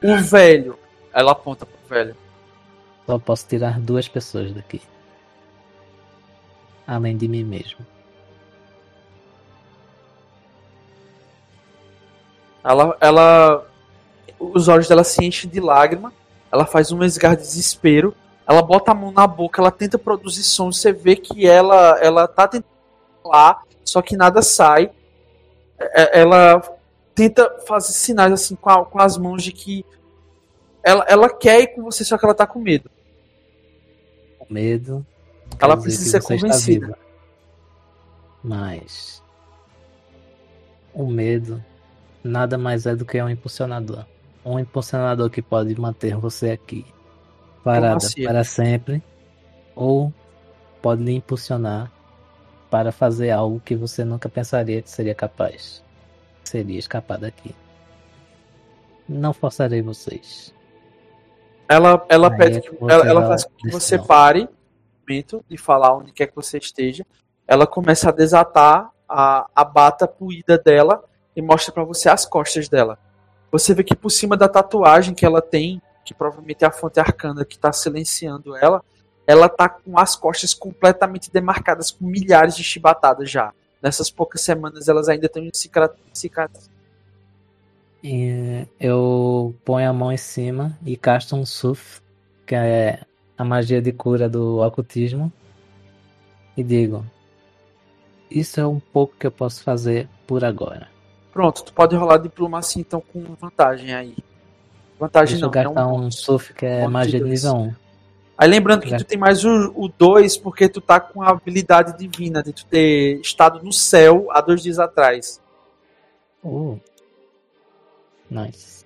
O 0.04 0.18
velho. 0.18 0.78
Ela 1.14 1.32
aponta 1.32 1.66
pro 1.66 1.88
velho. 1.88 2.16
Só 3.06 3.20
posso 3.20 3.48
tirar 3.48 3.80
duas 3.80 4.08
pessoas 4.08 4.52
daqui. 4.52 4.82
Além 6.88 7.16
de 7.16 7.28
mim 7.28 7.44
mesmo. 7.44 7.86
Ela, 12.64 12.98
ela. 13.00 13.68
Os 14.54 14.68
olhos 14.68 14.88
dela 14.88 15.04
se 15.04 15.24
enchem 15.24 15.50
de 15.50 15.60
lágrima. 15.60 16.14
Ela 16.52 16.66
faz 16.66 16.92
um 16.92 17.04
esgar 17.04 17.36
de 17.36 17.42
desespero. 17.44 18.14
Ela 18.48 18.62
bota 18.62 18.92
a 18.92 18.94
mão 18.96 19.12
na 19.12 19.26
boca, 19.26 19.62
ela 19.62 19.72
tenta 19.72 19.98
produzir 19.98 20.44
som. 20.44 20.72
Você 20.72 20.92
vê 20.94 21.16
que 21.16 21.48
ela, 21.48 21.98
ela 22.00 22.28
tá 22.28 22.48
tentando 22.48 22.70
falar, 23.24 23.64
só 23.84 24.02
que 24.02 24.16
nada 24.16 24.42
sai. 24.42 24.92
É- 25.80 26.22
Ela 26.22 26.62
tenta 27.16 27.50
fazer 27.68 27.92
sinais 27.94 28.32
assim 28.32 28.56
com, 28.56 28.70
a- 28.70 28.86
com 28.86 29.00
as 29.02 29.18
mãos 29.18 29.42
de 29.44 29.52
que 29.52 29.84
ela, 30.84 31.04
ela 31.10 31.30
quer 31.30 31.62
ir 31.62 31.68
com 31.76 31.82
você, 31.82 32.04
só 32.06 32.18
que 32.18 32.24
ela 32.26 32.36
tá 32.36 32.46
com 32.46 32.60
medo. 32.60 32.90
Com 34.38 34.54
medo. 34.54 35.06
Ela 35.60 35.76
precisa 35.76 36.12
ser 36.12 36.18
convencida. 36.42 36.98
Mas. 38.44 39.24
O 40.94 41.08
medo 41.08 41.64
nada 42.24 42.58
mais 42.58 42.86
é 42.86 42.96
do 42.96 43.06
que 43.06 43.22
um 43.22 43.30
impulsionador. 43.30 44.06
Um 44.46 44.60
impulsionador 44.60 45.30
que 45.30 45.42
pode 45.42 45.80
manter 45.80 46.16
você 46.16 46.52
aqui, 46.52 46.86
parada 47.64 47.98
assim? 47.98 48.24
para 48.24 48.44
sempre, 48.44 49.04
ou 49.76 50.14
pode 50.82 51.04
lhe 51.04 51.16
impulsionar 51.16 51.92
para 52.70 52.92
fazer 52.92 53.32
algo 53.32 53.60
que 53.60 53.76
você 53.76 54.06
nunca 54.06 54.30
pensaria 54.30 54.82
que 54.82 54.90
seria 54.90 55.16
capaz. 55.16 55.84
Seria 56.44 56.78
escapar 56.78 57.18
daqui. 57.18 57.56
Não 59.10 59.34
forçarei 59.34 59.82
vocês. 59.82 60.54
Ela, 61.68 62.06
ela 62.08 62.32
Aí 62.32 62.38
pede 62.38 62.58
é 62.60 62.62
que, 62.62 62.78
ela, 62.82 63.08
ela 63.08 63.28
faz 63.28 63.46
com 63.46 63.56
que 63.56 63.72
você 63.72 63.98
pare 63.98 64.48
momento 65.08 65.46
de 65.48 65.58
falar 65.58 65.96
onde 65.96 66.12
quer 66.12 66.28
que 66.28 66.36
você 66.36 66.58
esteja. 66.58 67.06
Ela 67.48 67.68
começa 67.68 68.10
a 68.10 68.12
desatar 68.12 68.90
a, 69.08 69.48
a 69.56 69.64
bata 69.64 70.08
puída 70.08 70.58
dela 70.58 71.04
e 71.36 71.42
mostra 71.42 71.72
pra 71.72 71.84
você 71.84 72.10
as 72.10 72.26
costas 72.26 72.68
dela. 72.68 72.98
Você 73.58 73.74
vê 73.74 73.86
que 73.86 73.96
por 73.96 74.10
cima 74.10 74.36
da 74.36 74.50
tatuagem 74.50 75.16
que 75.16 75.26
ela 75.26 75.42
tem, 75.42 75.82
que 76.04 76.14
provavelmente 76.14 76.66
é 76.66 76.68
a 76.68 76.72
fonte 76.72 77.00
arcana 77.00 77.46
que 77.46 77.58
tá 77.58 77.72
silenciando 77.72 78.54
ela, 78.54 78.84
ela 79.26 79.48
tá 79.48 79.70
com 79.70 79.98
as 79.98 80.14
costas 80.14 80.54
completamente 80.54 81.32
demarcadas, 81.32 81.90
com 81.90 82.06
milhares 82.06 82.58
de 82.58 82.66
chibatadas 82.66 83.32
já. 83.32 83.54
Nessas 83.82 84.10
poucas 84.10 84.42
semanas 84.42 84.90
elas 84.90 85.08
ainda 85.08 85.30
têm 85.30 85.50
cicatriz. 85.54 86.70
Eu 88.78 89.56
ponho 89.64 89.90
a 89.90 89.94
mão 89.94 90.12
em 90.12 90.18
cima 90.18 90.78
e 90.86 90.98
casto 90.98 91.34
um 91.38 91.46
Suf, 91.46 92.02
que 92.46 92.56
é 92.56 93.00
a 93.38 93.46
magia 93.46 93.82
de 93.82 93.94
cura 93.94 94.28
do 94.28 94.58
ocultismo, 94.58 95.32
e 96.58 96.64
digo: 96.64 97.06
Isso 98.30 98.60
é 98.60 98.68
um 98.68 98.82
pouco 98.82 99.16
que 99.18 99.26
eu 99.26 99.32
posso 99.32 99.64
fazer 99.64 100.10
por 100.28 100.44
agora. 100.44 100.94
Pronto, 101.36 101.66
tu 101.66 101.74
pode 101.74 101.94
rolar 101.98 102.18
diplomacia 102.18 102.80
então 102.80 103.02
com 103.02 103.22
vantagem 103.36 103.94
aí. 103.94 104.16
Vantagem 104.98 105.38
Deixa 105.38 105.46
eu 105.46 105.52
não, 105.52 105.60
é 105.60 105.64
gastar 105.66 105.88
um 105.88 106.06
um 106.06 106.10
Suf 106.10 106.54
que 106.54 106.66
é 106.66 106.88
magia 106.88 107.20
de 107.20 107.30
nível 107.30 107.54
1. 107.54 107.76
Aí 108.38 108.48
lembrando 108.48 108.84
que 108.84 108.96
tu 108.96 109.04
tem 109.04 109.18
mais 109.18 109.44
o 109.44 109.92
2 109.98 110.38
porque 110.38 110.70
tu 110.70 110.80
tá 110.80 110.98
com 110.98 111.22
a 111.22 111.32
habilidade 111.32 111.98
divina 111.98 112.42
de 112.42 112.54
tu 112.54 112.66
ter 112.66 113.20
estado 113.20 113.62
no 113.62 113.74
céu 113.74 114.28
há 114.32 114.40
dois 114.40 114.64
dias 114.64 114.80
atrás. 114.80 115.42
Uh. 116.42 116.80
Nice. 118.32 118.86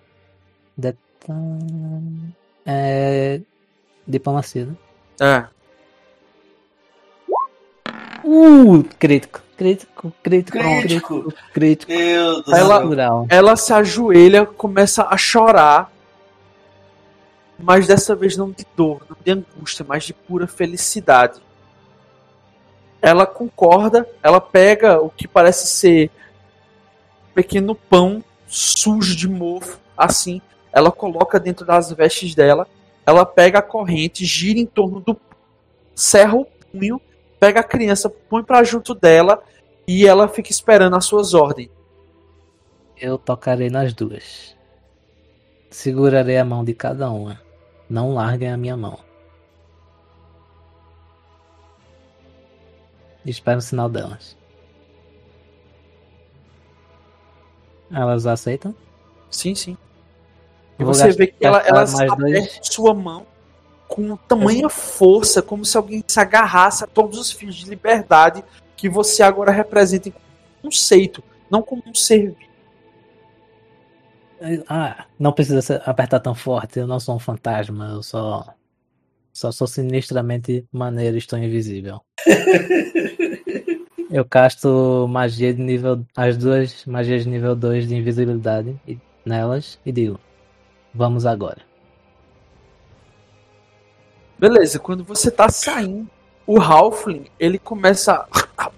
Detalhe. 0.75 2.33
É. 2.65 3.41
Diplomacia. 4.07 4.65
né? 4.65 4.75
É. 5.21 5.47
Uh! 8.25 8.83
Crítico. 8.97 9.48
Crítico, 9.59 10.13
crítico, 10.23 10.57
Crítico. 10.57 11.21
crítico, 11.21 11.33
crítico. 11.53 11.91
Meu 11.91 12.41
Deus 12.43 12.57
Ela- 12.57 12.79
Natural. 12.79 13.25
Ela 13.29 13.55
se 13.57 13.73
ajoelha, 13.73 14.45
começa 14.45 15.03
a 15.03 15.17
chorar. 15.17 15.91
Mas 17.61 17.85
dessa 17.85 18.15
vez 18.15 18.37
não 18.37 18.51
de 18.51 18.65
dor, 18.73 19.01
não 19.09 19.17
de 19.21 19.31
angústia, 19.31 19.85
mas 19.85 20.05
de 20.05 20.13
pura 20.13 20.47
felicidade. 20.47 21.41
Ela 23.01 23.25
concorda, 23.25 24.07
ela 24.23 24.39
pega 24.39 25.01
o 25.01 25.09
que 25.09 25.27
parece 25.27 25.67
ser 25.67 26.09
um 27.29 27.33
pequeno 27.33 27.75
pão 27.75 28.23
sujo 28.47 29.13
de 29.13 29.27
mofo, 29.27 29.77
assim. 29.97 30.41
Ela 30.71 30.89
coloca 30.89 31.37
dentro 31.37 31.65
das 31.65 31.91
vestes 31.91 32.33
dela. 32.33 32.65
Ela 33.05 33.25
pega 33.25 33.59
a 33.59 33.61
corrente, 33.61 34.23
gira 34.23 34.57
em 34.57 34.65
torno 34.65 35.01
do 35.01 35.17
serra 35.93 36.35
o 36.37 36.45
punho, 36.45 37.01
pega 37.39 37.61
a 37.61 37.63
criança, 37.63 38.09
põe 38.09 38.43
pra 38.43 38.63
junto 38.63 38.93
dela 38.93 39.41
e 39.87 40.05
ela 40.05 40.27
fica 40.27 40.51
esperando 40.51 40.95
as 40.95 41.05
suas 41.05 41.33
ordens. 41.33 41.69
Eu 42.97 43.17
tocarei 43.17 43.69
nas 43.69 43.93
duas. 43.93 44.55
Segurarei 45.69 46.37
a 46.37 46.45
mão 46.45 46.63
de 46.63 46.73
cada 46.73 47.09
uma. 47.09 47.39
Não 47.89 48.13
larguem 48.13 48.51
a 48.51 48.57
minha 48.57 48.75
mão. 48.75 48.99
Espero 53.25 53.59
o 53.59 53.61
sinal 53.61 53.89
delas. 53.89 54.37
Elas 57.91 58.25
aceitam? 58.25 58.75
Sim, 59.29 59.55
sim. 59.55 59.77
E 60.77 60.81
Eu 60.81 60.87
você 60.87 61.11
vê 61.11 61.27
que 61.27 61.45
ela, 61.45 61.59
ela 61.59 61.85
mais 61.85 62.15
dois. 62.17 62.59
sua 62.63 62.93
mão 62.93 63.25
com 63.89 64.15
tamanha 64.15 64.69
força, 64.69 65.41
como 65.41 65.65
se 65.65 65.75
alguém 65.75 66.01
se 66.07 66.19
agarrasse 66.19 66.83
a 66.85 66.87
todos 66.87 67.19
os 67.19 67.31
fios 67.31 67.55
de 67.55 67.69
liberdade 67.69 68.41
que 68.77 68.87
você 68.87 69.21
agora 69.23 69.51
representa 69.51 70.09
como 70.11 70.23
um 70.59 70.61
conceito, 70.69 71.21
não 71.51 71.61
como 71.61 71.83
um 71.85 71.93
ser. 71.93 72.33
Ah, 74.69 75.05
não 75.19 75.33
precisa 75.33 75.61
ser- 75.61 75.81
apertar 75.85 76.19
tão 76.21 76.33
forte. 76.33 76.79
Eu 76.79 76.87
não 76.87 76.99
sou 76.99 77.15
um 77.15 77.19
fantasma. 77.19 77.89
Eu 77.95 78.01
só. 78.03 78.45
Só 79.33 79.51
sou 79.51 79.67
sinistramente 79.67 80.65
maneiro 80.71 81.15
e 81.15 81.19
estou 81.19 81.37
invisível. 81.39 81.99
Eu 84.09 84.25
casto 84.25 85.07
magia 85.09 85.53
de 85.53 85.61
nível. 85.61 86.03
As 86.15 86.35
duas 86.37 86.85
magias 86.85 87.23
de 87.23 87.29
nível 87.29 87.55
2 87.55 87.87
de 87.87 87.95
invisibilidade 87.95 88.79
e- 88.87 88.97
nelas 89.25 89.77
e 89.85 89.91
digo: 89.91 90.19
Vamos 90.93 91.25
agora. 91.25 91.61
Beleza, 94.39 94.79
quando 94.79 95.03
você 95.03 95.29
tá 95.29 95.49
saindo, 95.49 96.07
o 96.47 96.59
Halfling, 96.59 97.25
ele 97.39 97.59
começa 97.59 98.25
a... 98.57 98.69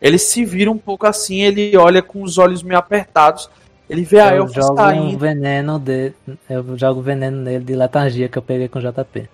Ele 0.00 0.18
se 0.18 0.44
vira 0.44 0.70
um 0.70 0.78
pouco 0.78 1.06
assim, 1.06 1.42
ele 1.42 1.76
olha 1.76 2.02
com 2.02 2.22
os 2.22 2.38
olhos 2.38 2.62
meio 2.62 2.78
apertados, 2.78 3.48
ele 3.88 4.02
vê 4.02 4.18
a 4.20 4.34
eu 4.34 4.44
Elfa 4.44 4.60
jogo 4.60 4.72
um 4.72 4.76
saindo. 4.76 5.18
veneno 5.18 5.78
de. 5.78 6.12
Eu 6.48 6.78
jogo 6.78 7.02
veneno 7.02 7.36
nele 7.42 7.62
de 7.62 7.74
letargia 7.74 8.28
que 8.28 8.38
eu 8.38 8.42
peguei 8.42 8.66
com 8.66 8.78
o 8.78 8.82
JP. 8.82 9.28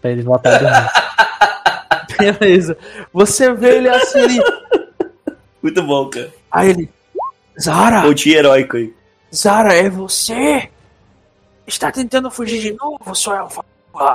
Pra 0.00 0.10
ele 0.10 0.22
voltar 0.22 0.54
a 0.54 0.58
dormir. 0.58 2.38
Beleza. 2.38 2.78
Você 3.12 3.52
vê 3.52 3.76
ele 3.76 3.88
assim, 3.90 4.18
ele... 4.20 4.42
Muito 5.62 5.82
bom, 5.82 6.08
cara. 6.08 6.32
Aí 6.50 6.70
ele... 6.70 6.90
Zara! 7.60 8.02
Pontinho 8.02 8.38
heróico 8.38 8.76
aí. 8.78 8.94
Zara, 9.34 9.74
é 9.74 9.90
você? 9.90 10.70
Está 11.66 11.90
tentando 11.90 12.30
fugir 12.30 12.60
de 12.60 12.72
novo, 12.72 13.14
sua 13.14 13.38
elfa? 13.38 13.64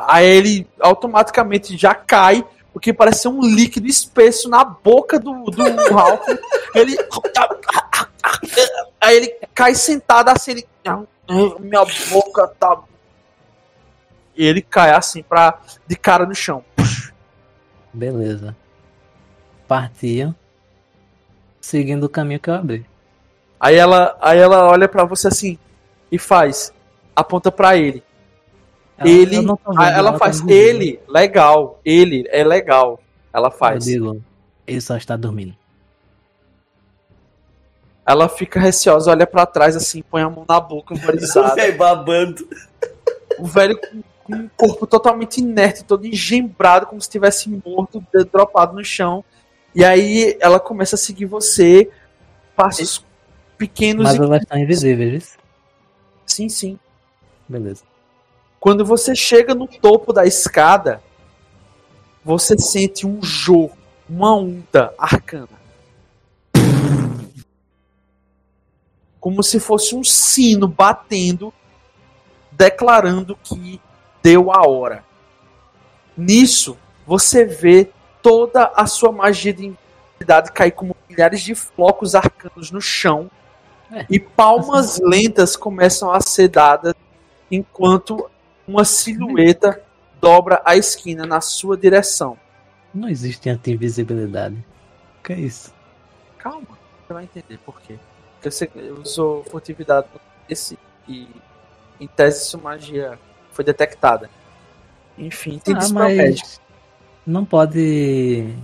Aí 0.07 0.25
ele 0.25 0.67
automaticamente 0.79 1.75
já 1.75 1.93
cai, 1.93 2.45
porque 2.71 2.93
parece 2.93 3.23
ser 3.23 3.27
um 3.27 3.41
líquido 3.41 3.87
espesso 3.87 4.47
na 4.47 4.63
boca 4.63 5.19
do, 5.19 5.43
do 5.45 5.63
Ralph. 5.93 6.27
Ele. 6.75 6.97
Aí 8.99 9.17
ele 9.17 9.27
cai 9.53 9.75
sentado 9.75 10.29
assim, 10.29 10.51
ele. 10.51 10.67
Minha 11.59 11.85
boca 12.09 12.47
tá. 12.47 12.79
E 14.35 14.45
ele 14.45 14.61
cai 14.61 14.91
assim 14.91 15.21
pra, 15.23 15.59
de 15.87 15.95
cara 15.95 16.25
no 16.25 16.35
chão. 16.35 16.63
Beleza. 17.93 18.55
Partia. 19.67 20.35
Seguindo 21.59 22.05
o 22.05 22.09
caminho 22.09 22.39
que 22.39 22.49
eu 22.49 22.55
abri. 22.55 22.85
Aí 23.59 23.75
ela, 23.75 24.17
aí 24.19 24.39
ela 24.39 24.67
olha 24.67 24.87
pra 24.87 25.03
você 25.03 25.27
assim 25.27 25.59
e 26.11 26.17
faz. 26.17 26.73
Aponta 27.15 27.51
pra 27.51 27.75
ele. 27.77 28.03
Ela- 28.97 29.09
ele, 29.09 29.35
vendo, 29.37 29.59
aí 29.77 29.93
ela 29.93 30.11
tá 30.13 30.19
faz 30.19 30.39
invisível. 30.41 30.67
ele, 30.69 30.99
legal, 31.07 31.79
ele 31.83 32.25
é 32.29 32.43
legal. 32.43 32.99
Ela 33.33 33.49
faz. 33.49 33.87
Eu 33.87 33.93
digo, 33.93 34.23
ele 34.67 34.81
só 34.81 34.95
está 34.97 35.15
dormindo. 35.15 35.55
Ela 38.05 38.27
fica 38.27 38.59
receosa, 38.59 39.11
olha 39.11 39.27
pra 39.27 39.45
trás 39.45 39.75
assim, 39.75 40.01
põe 40.01 40.21
a 40.21 40.29
mão 40.29 40.45
na 40.47 40.59
boca, 40.59 40.93
O 40.93 40.97
horrorizada. 40.97 41.55
velho 41.55 41.77
babando. 41.77 42.47
o 43.39 43.45
velho 43.45 43.77
com, 43.79 44.01
com 44.23 44.35
um 44.35 44.49
corpo 44.57 44.85
totalmente 44.87 45.37
inerte, 45.37 45.83
todo 45.83 46.05
engembrado, 46.05 46.87
como 46.87 46.99
se 46.99 47.05
estivesse 47.07 47.49
morto, 47.65 48.03
de- 48.13 48.23
dropado 48.25 48.75
no 48.75 48.83
chão. 48.83 49.23
E 49.73 49.85
aí 49.85 50.35
ela 50.41 50.59
começa 50.59 50.95
a 50.95 50.99
seguir 50.99 51.25
você, 51.25 51.89
passos 52.55 53.05
pequenos 53.57 54.03
Mas 54.03 54.15
e. 54.15 54.19
elas 54.21 54.41
estão 54.41 54.57
invisíveis. 54.57 55.37
Sim, 56.25 56.49
sim. 56.49 56.79
Beleza. 57.51 57.83
Quando 58.61 58.85
você 58.85 59.13
chega 59.13 59.53
no 59.53 59.67
topo 59.67 60.13
da 60.13 60.25
escada, 60.25 61.03
você 62.23 62.57
sente 62.57 63.05
um 63.05 63.21
jorro, 63.21 63.77
uma 64.09 64.33
onda 64.33 64.93
arcana. 64.97 65.59
Como 69.19 69.43
se 69.43 69.59
fosse 69.59 69.93
um 69.93 70.03
sino 70.03 70.65
batendo, 70.65 71.53
declarando 72.53 73.35
que 73.43 73.81
deu 74.23 74.49
a 74.49 74.65
hora. 74.65 75.03
Nisso, 76.15 76.77
você 77.05 77.43
vê 77.43 77.91
toda 78.21 78.71
a 78.75 78.87
sua 78.87 79.11
magia 79.11 79.53
de 79.53 79.65
invisibilidade 79.65 80.53
cair 80.53 80.71
como 80.71 80.95
milhares 81.09 81.41
de 81.41 81.53
flocos 81.53 82.15
arcanos 82.15 82.71
no 82.71 82.79
chão. 82.79 83.29
É. 83.91 84.05
E 84.09 84.19
palmas 84.21 85.01
lentas 85.03 85.57
começam 85.57 86.13
a 86.13 86.21
ser 86.21 86.47
dadas 86.47 86.93
enquanto 87.51 88.29
uma 88.67 88.85
silhueta 88.85 89.83
dobra 90.19 90.61
a 90.63 90.75
esquina 90.77 91.25
na 91.25 91.41
sua 91.41 91.75
direção. 91.75 92.37
Não 92.93 93.09
existe 93.09 93.49
anti-invisibilidade. 93.49 94.55
O 95.19 95.23
que 95.23 95.33
é 95.33 95.39
isso? 95.39 95.73
Calma, 96.37 96.67
você 97.05 97.13
vai 97.13 97.23
entender 97.23 97.57
por 97.59 97.81
quê. 97.81 97.97
Porque 98.35 98.49
você 98.49 98.69
usou 99.03 99.43
furtividade 99.43 100.07
nesse 100.49 100.77
e 101.07 101.27
em 101.99 102.07
tese 102.07 102.45
sua 102.45 102.59
magia 102.59 103.19
foi 103.51 103.65
detectada. 103.65 104.29
Enfim, 105.17 105.59
tem 105.59 105.75
Ah, 105.75 105.89
mas 105.93 106.59
não 107.25 107.45
pode. 107.45 108.55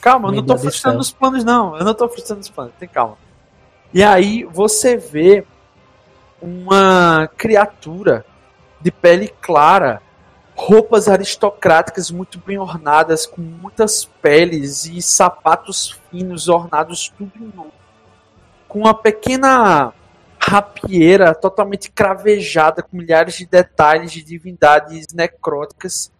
Calma, 0.00 0.28
eu 0.28 0.32
não 0.32 0.46
tô 0.46 0.56
frustrando 0.56 1.00
os 1.00 1.10
planos, 1.10 1.42
não. 1.42 1.76
Eu 1.76 1.84
não 1.84 1.94
tô 1.94 2.08
frustrando 2.08 2.40
os 2.42 2.48
planos, 2.48 2.72
tem 2.78 2.88
calma. 2.88 3.18
E 3.92 4.02
aí 4.02 4.44
você 4.44 4.96
vê 4.96 5.44
uma 6.46 7.28
criatura 7.36 8.24
de 8.80 8.90
pele 8.90 9.28
clara, 9.40 10.00
roupas 10.54 11.08
aristocráticas 11.08 12.10
muito 12.10 12.38
bem 12.38 12.58
ornadas, 12.58 13.26
com 13.26 13.40
muitas 13.40 14.04
peles 14.04 14.84
e 14.86 15.02
sapatos 15.02 15.98
finos 16.10 16.48
ornados 16.48 17.12
tudo 17.16 17.32
em 17.36 17.52
ouro. 17.58 17.72
Com 18.68 18.80
uma 18.80 18.94
pequena 18.94 19.92
rapieira 20.38 21.34
totalmente 21.34 21.90
cravejada, 21.90 22.82
com 22.82 22.96
milhares 22.96 23.34
de 23.34 23.46
detalhes 23.46 24.12
de 24.12 24.22
divindades 24.22 25.08
necróticas, 25.12 26.12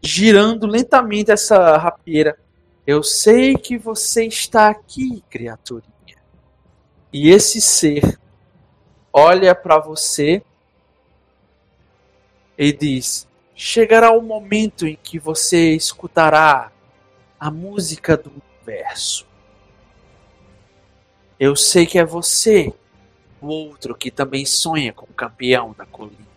girando 0.00 0.66
lentamente 0.66 1.32
essa 1.32 1.76
rapieira. 1.76 2.38
Eu 2.86 3.02
sei 3.02 3.56
que 3.56 3.76
você 3.76 4.24
está 4.26 4.68
aqui, 4.68 5.22
criaturinha. 5.28 5.92
E 7.12 7.30
esse 7.30 7.60
ser 7.60 8.18
olha 9.18 9.54
para 9.54 9.78
você 9.78 10.42
e 12.56 12.72
diz: 12.72 13.26
Chegará 13.54 14.12
o 14.12 14.22
momento 14.22 14.86
em 14.86 14.96
que 14.96 15.18
você 15.18 15.74
escutará 15.74 16.70
a 17.38 17.50
música 17.50 18.16
do 18.16 18.30
universo. 18.30 19.26
Eu 21.38 21.54
sei 21.56 21.86
que 21.86 21.98
é 21.98 22.04
você, 22.04 22.72
o 23.40 23.48
outro 23.48 23.94
que 23.94 24.10
também 24.10 24.44
sonha 24.44 24.92
com 24.92 25.06
o 25.06 25.14
campeão 25.14 25.74
da 25.76 25.86
colina. 25.86 26.28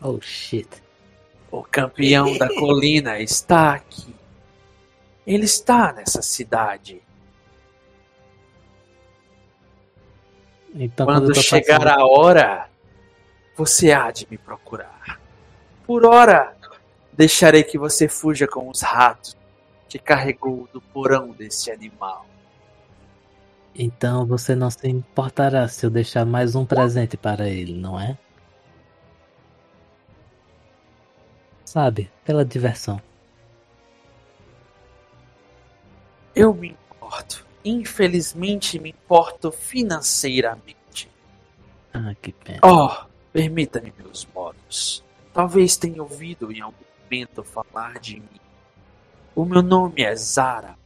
Oh 0.00 0.20
shit. 0.20 0.68
O 1.50 1.62
campeão 1.62 2.36
da 2.38 2.48
colina 2.54 3.18
está 3.20 3.74
aqui. 3.74 4.14
Ele 5.26 5.44
está 5.44 5.92
nessa 5.92 6.22
cidade. 6.22 7.02
Então 10.74 11.06
Quando 11.06 11.32
tô 11.32 11.40
chegar 11.42 11.80
passando- 11.80 12.00
a 12.00 12.06
hora, 12.06 12.68
você 13.56 13.92
há 13.92 14.10
de 14.10 14.26
me 14.30 14.38
procurar. 14.38 15.20
Por 15.86 16.04
hora, 16.06 16.54
deixarei 17.12 17.64
que 17.64 17.76
você 17.76 18.08
fuja 18.08 18.46
com 18.46 18.68
os 18.68 18.80
ratos 18.80 19.36
que 19.88 19.98
carregou 19.98 20.68
do 20.72 20.80
porão 20.80 21.30
desse 21.32 21.70
animal. 21.70 22.24
Então 23.74 24.24
você 24.26 24.54
não 24.54 24.70
se 24.70 24.88
importará 24.88 25.66
se 25.68 25.84
eu 25.84 25.90
deixar 25.90 26.24
mais 26.24 26.54
um 26.54 26.64
presente 26.64 27.16
para 27.16 27.48
ele, 27.48 27.72
não 27.72 27.98
é? 27.98 28.16
Sabe, 31.64 32.10
pela 32.24 32.44
diversão. 32.44 33.00
Eu 36.34 36.52
me 36.54 36.70
importo. 36.70 37.46
Infelizmente, 37.64 38.78
me 38.78 38.90
importo 38.90 39.52
financeiramente. 39.52 41.10
Ah, 41.92 42.14
que 42.20 42.32
pena. 42.32 42.60
Oh, 42.62 42.90
permita-me, 43.32 43.92
meus 43.98 44.26
modos. 44.34 45.04
Talvez 45.32 45.76
tenha 45.76 46.02
ouvido 46.02 46.50
em 46.50 46.60
algum 46.60 46.84
momento 47.04 47.44
falar 47.44 47.98
de 47.98 48.16
mim. 48.16 48.40
O 49.34 49.44
meu 49.44 49.62
nome 49.62 50.02
é 50.02 50.14
Zara. 50.14 50.78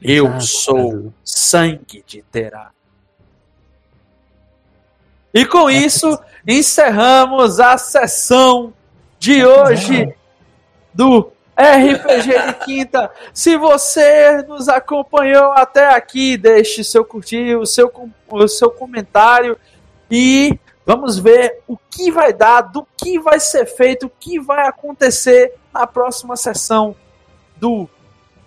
Eu 0.00 0.26
Ah, 0.28 0.40
sou 0.40 1.12
sangue 1.24 2.04
de 2.06 2.22
Terá. 2.22 2.70
E 5.32 5.44
com 5.46 5.68
isso, 5.68 6.18
encerramos 6.46 7.58
a 7.58 7.76
sessão 7.78 8.72
de 9.18 9.44
hoje 9.44 10.14
do 10.92 11.32
RPG 11.56 12.46
de 12.46 12.64
Quinta. 12.64 13.10
Se 13.32 13.56
você 13.56 14.42
nos 14.42 14.68
acompanhou 14.68 15.52
até 15.52 15.86
aqui, 15.94 16.36
deixe 16.36 16.82
seu 16.82 17.04
curtir, 17.04 17.56
o 17.56 17.66
seu, 17.66 17.92
o 18.28 18.48
seu 18.48 18.70
comentário 18.70 19.56
e 20.10 20.58
vamos 20.84 21.18
ver 21.18 21.62
o 21.66 21.76
que 21.76 22.10
vai 22.10 22.32
dar, 22.32 22.62
do 22.62 22.86
que 22.96 23.18
vai 23.18 23.40
ser 23.40 23.66
feito, 23.66 24.06
o 24.06 24.12
que 24.20 24.38
vai 24.40 24.66
acontecer 24.66 25.54
na 25.72 25.86
próxima 25.86 26.36
sessão 26.36 26.94
do 27.56 27.88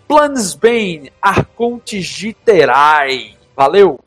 Plansbane 0.07 1.11
Arcontes 1.21 2.05
de 2.07 2.33
Terai. 2.33 3.35
Valeu! 3.55 4.06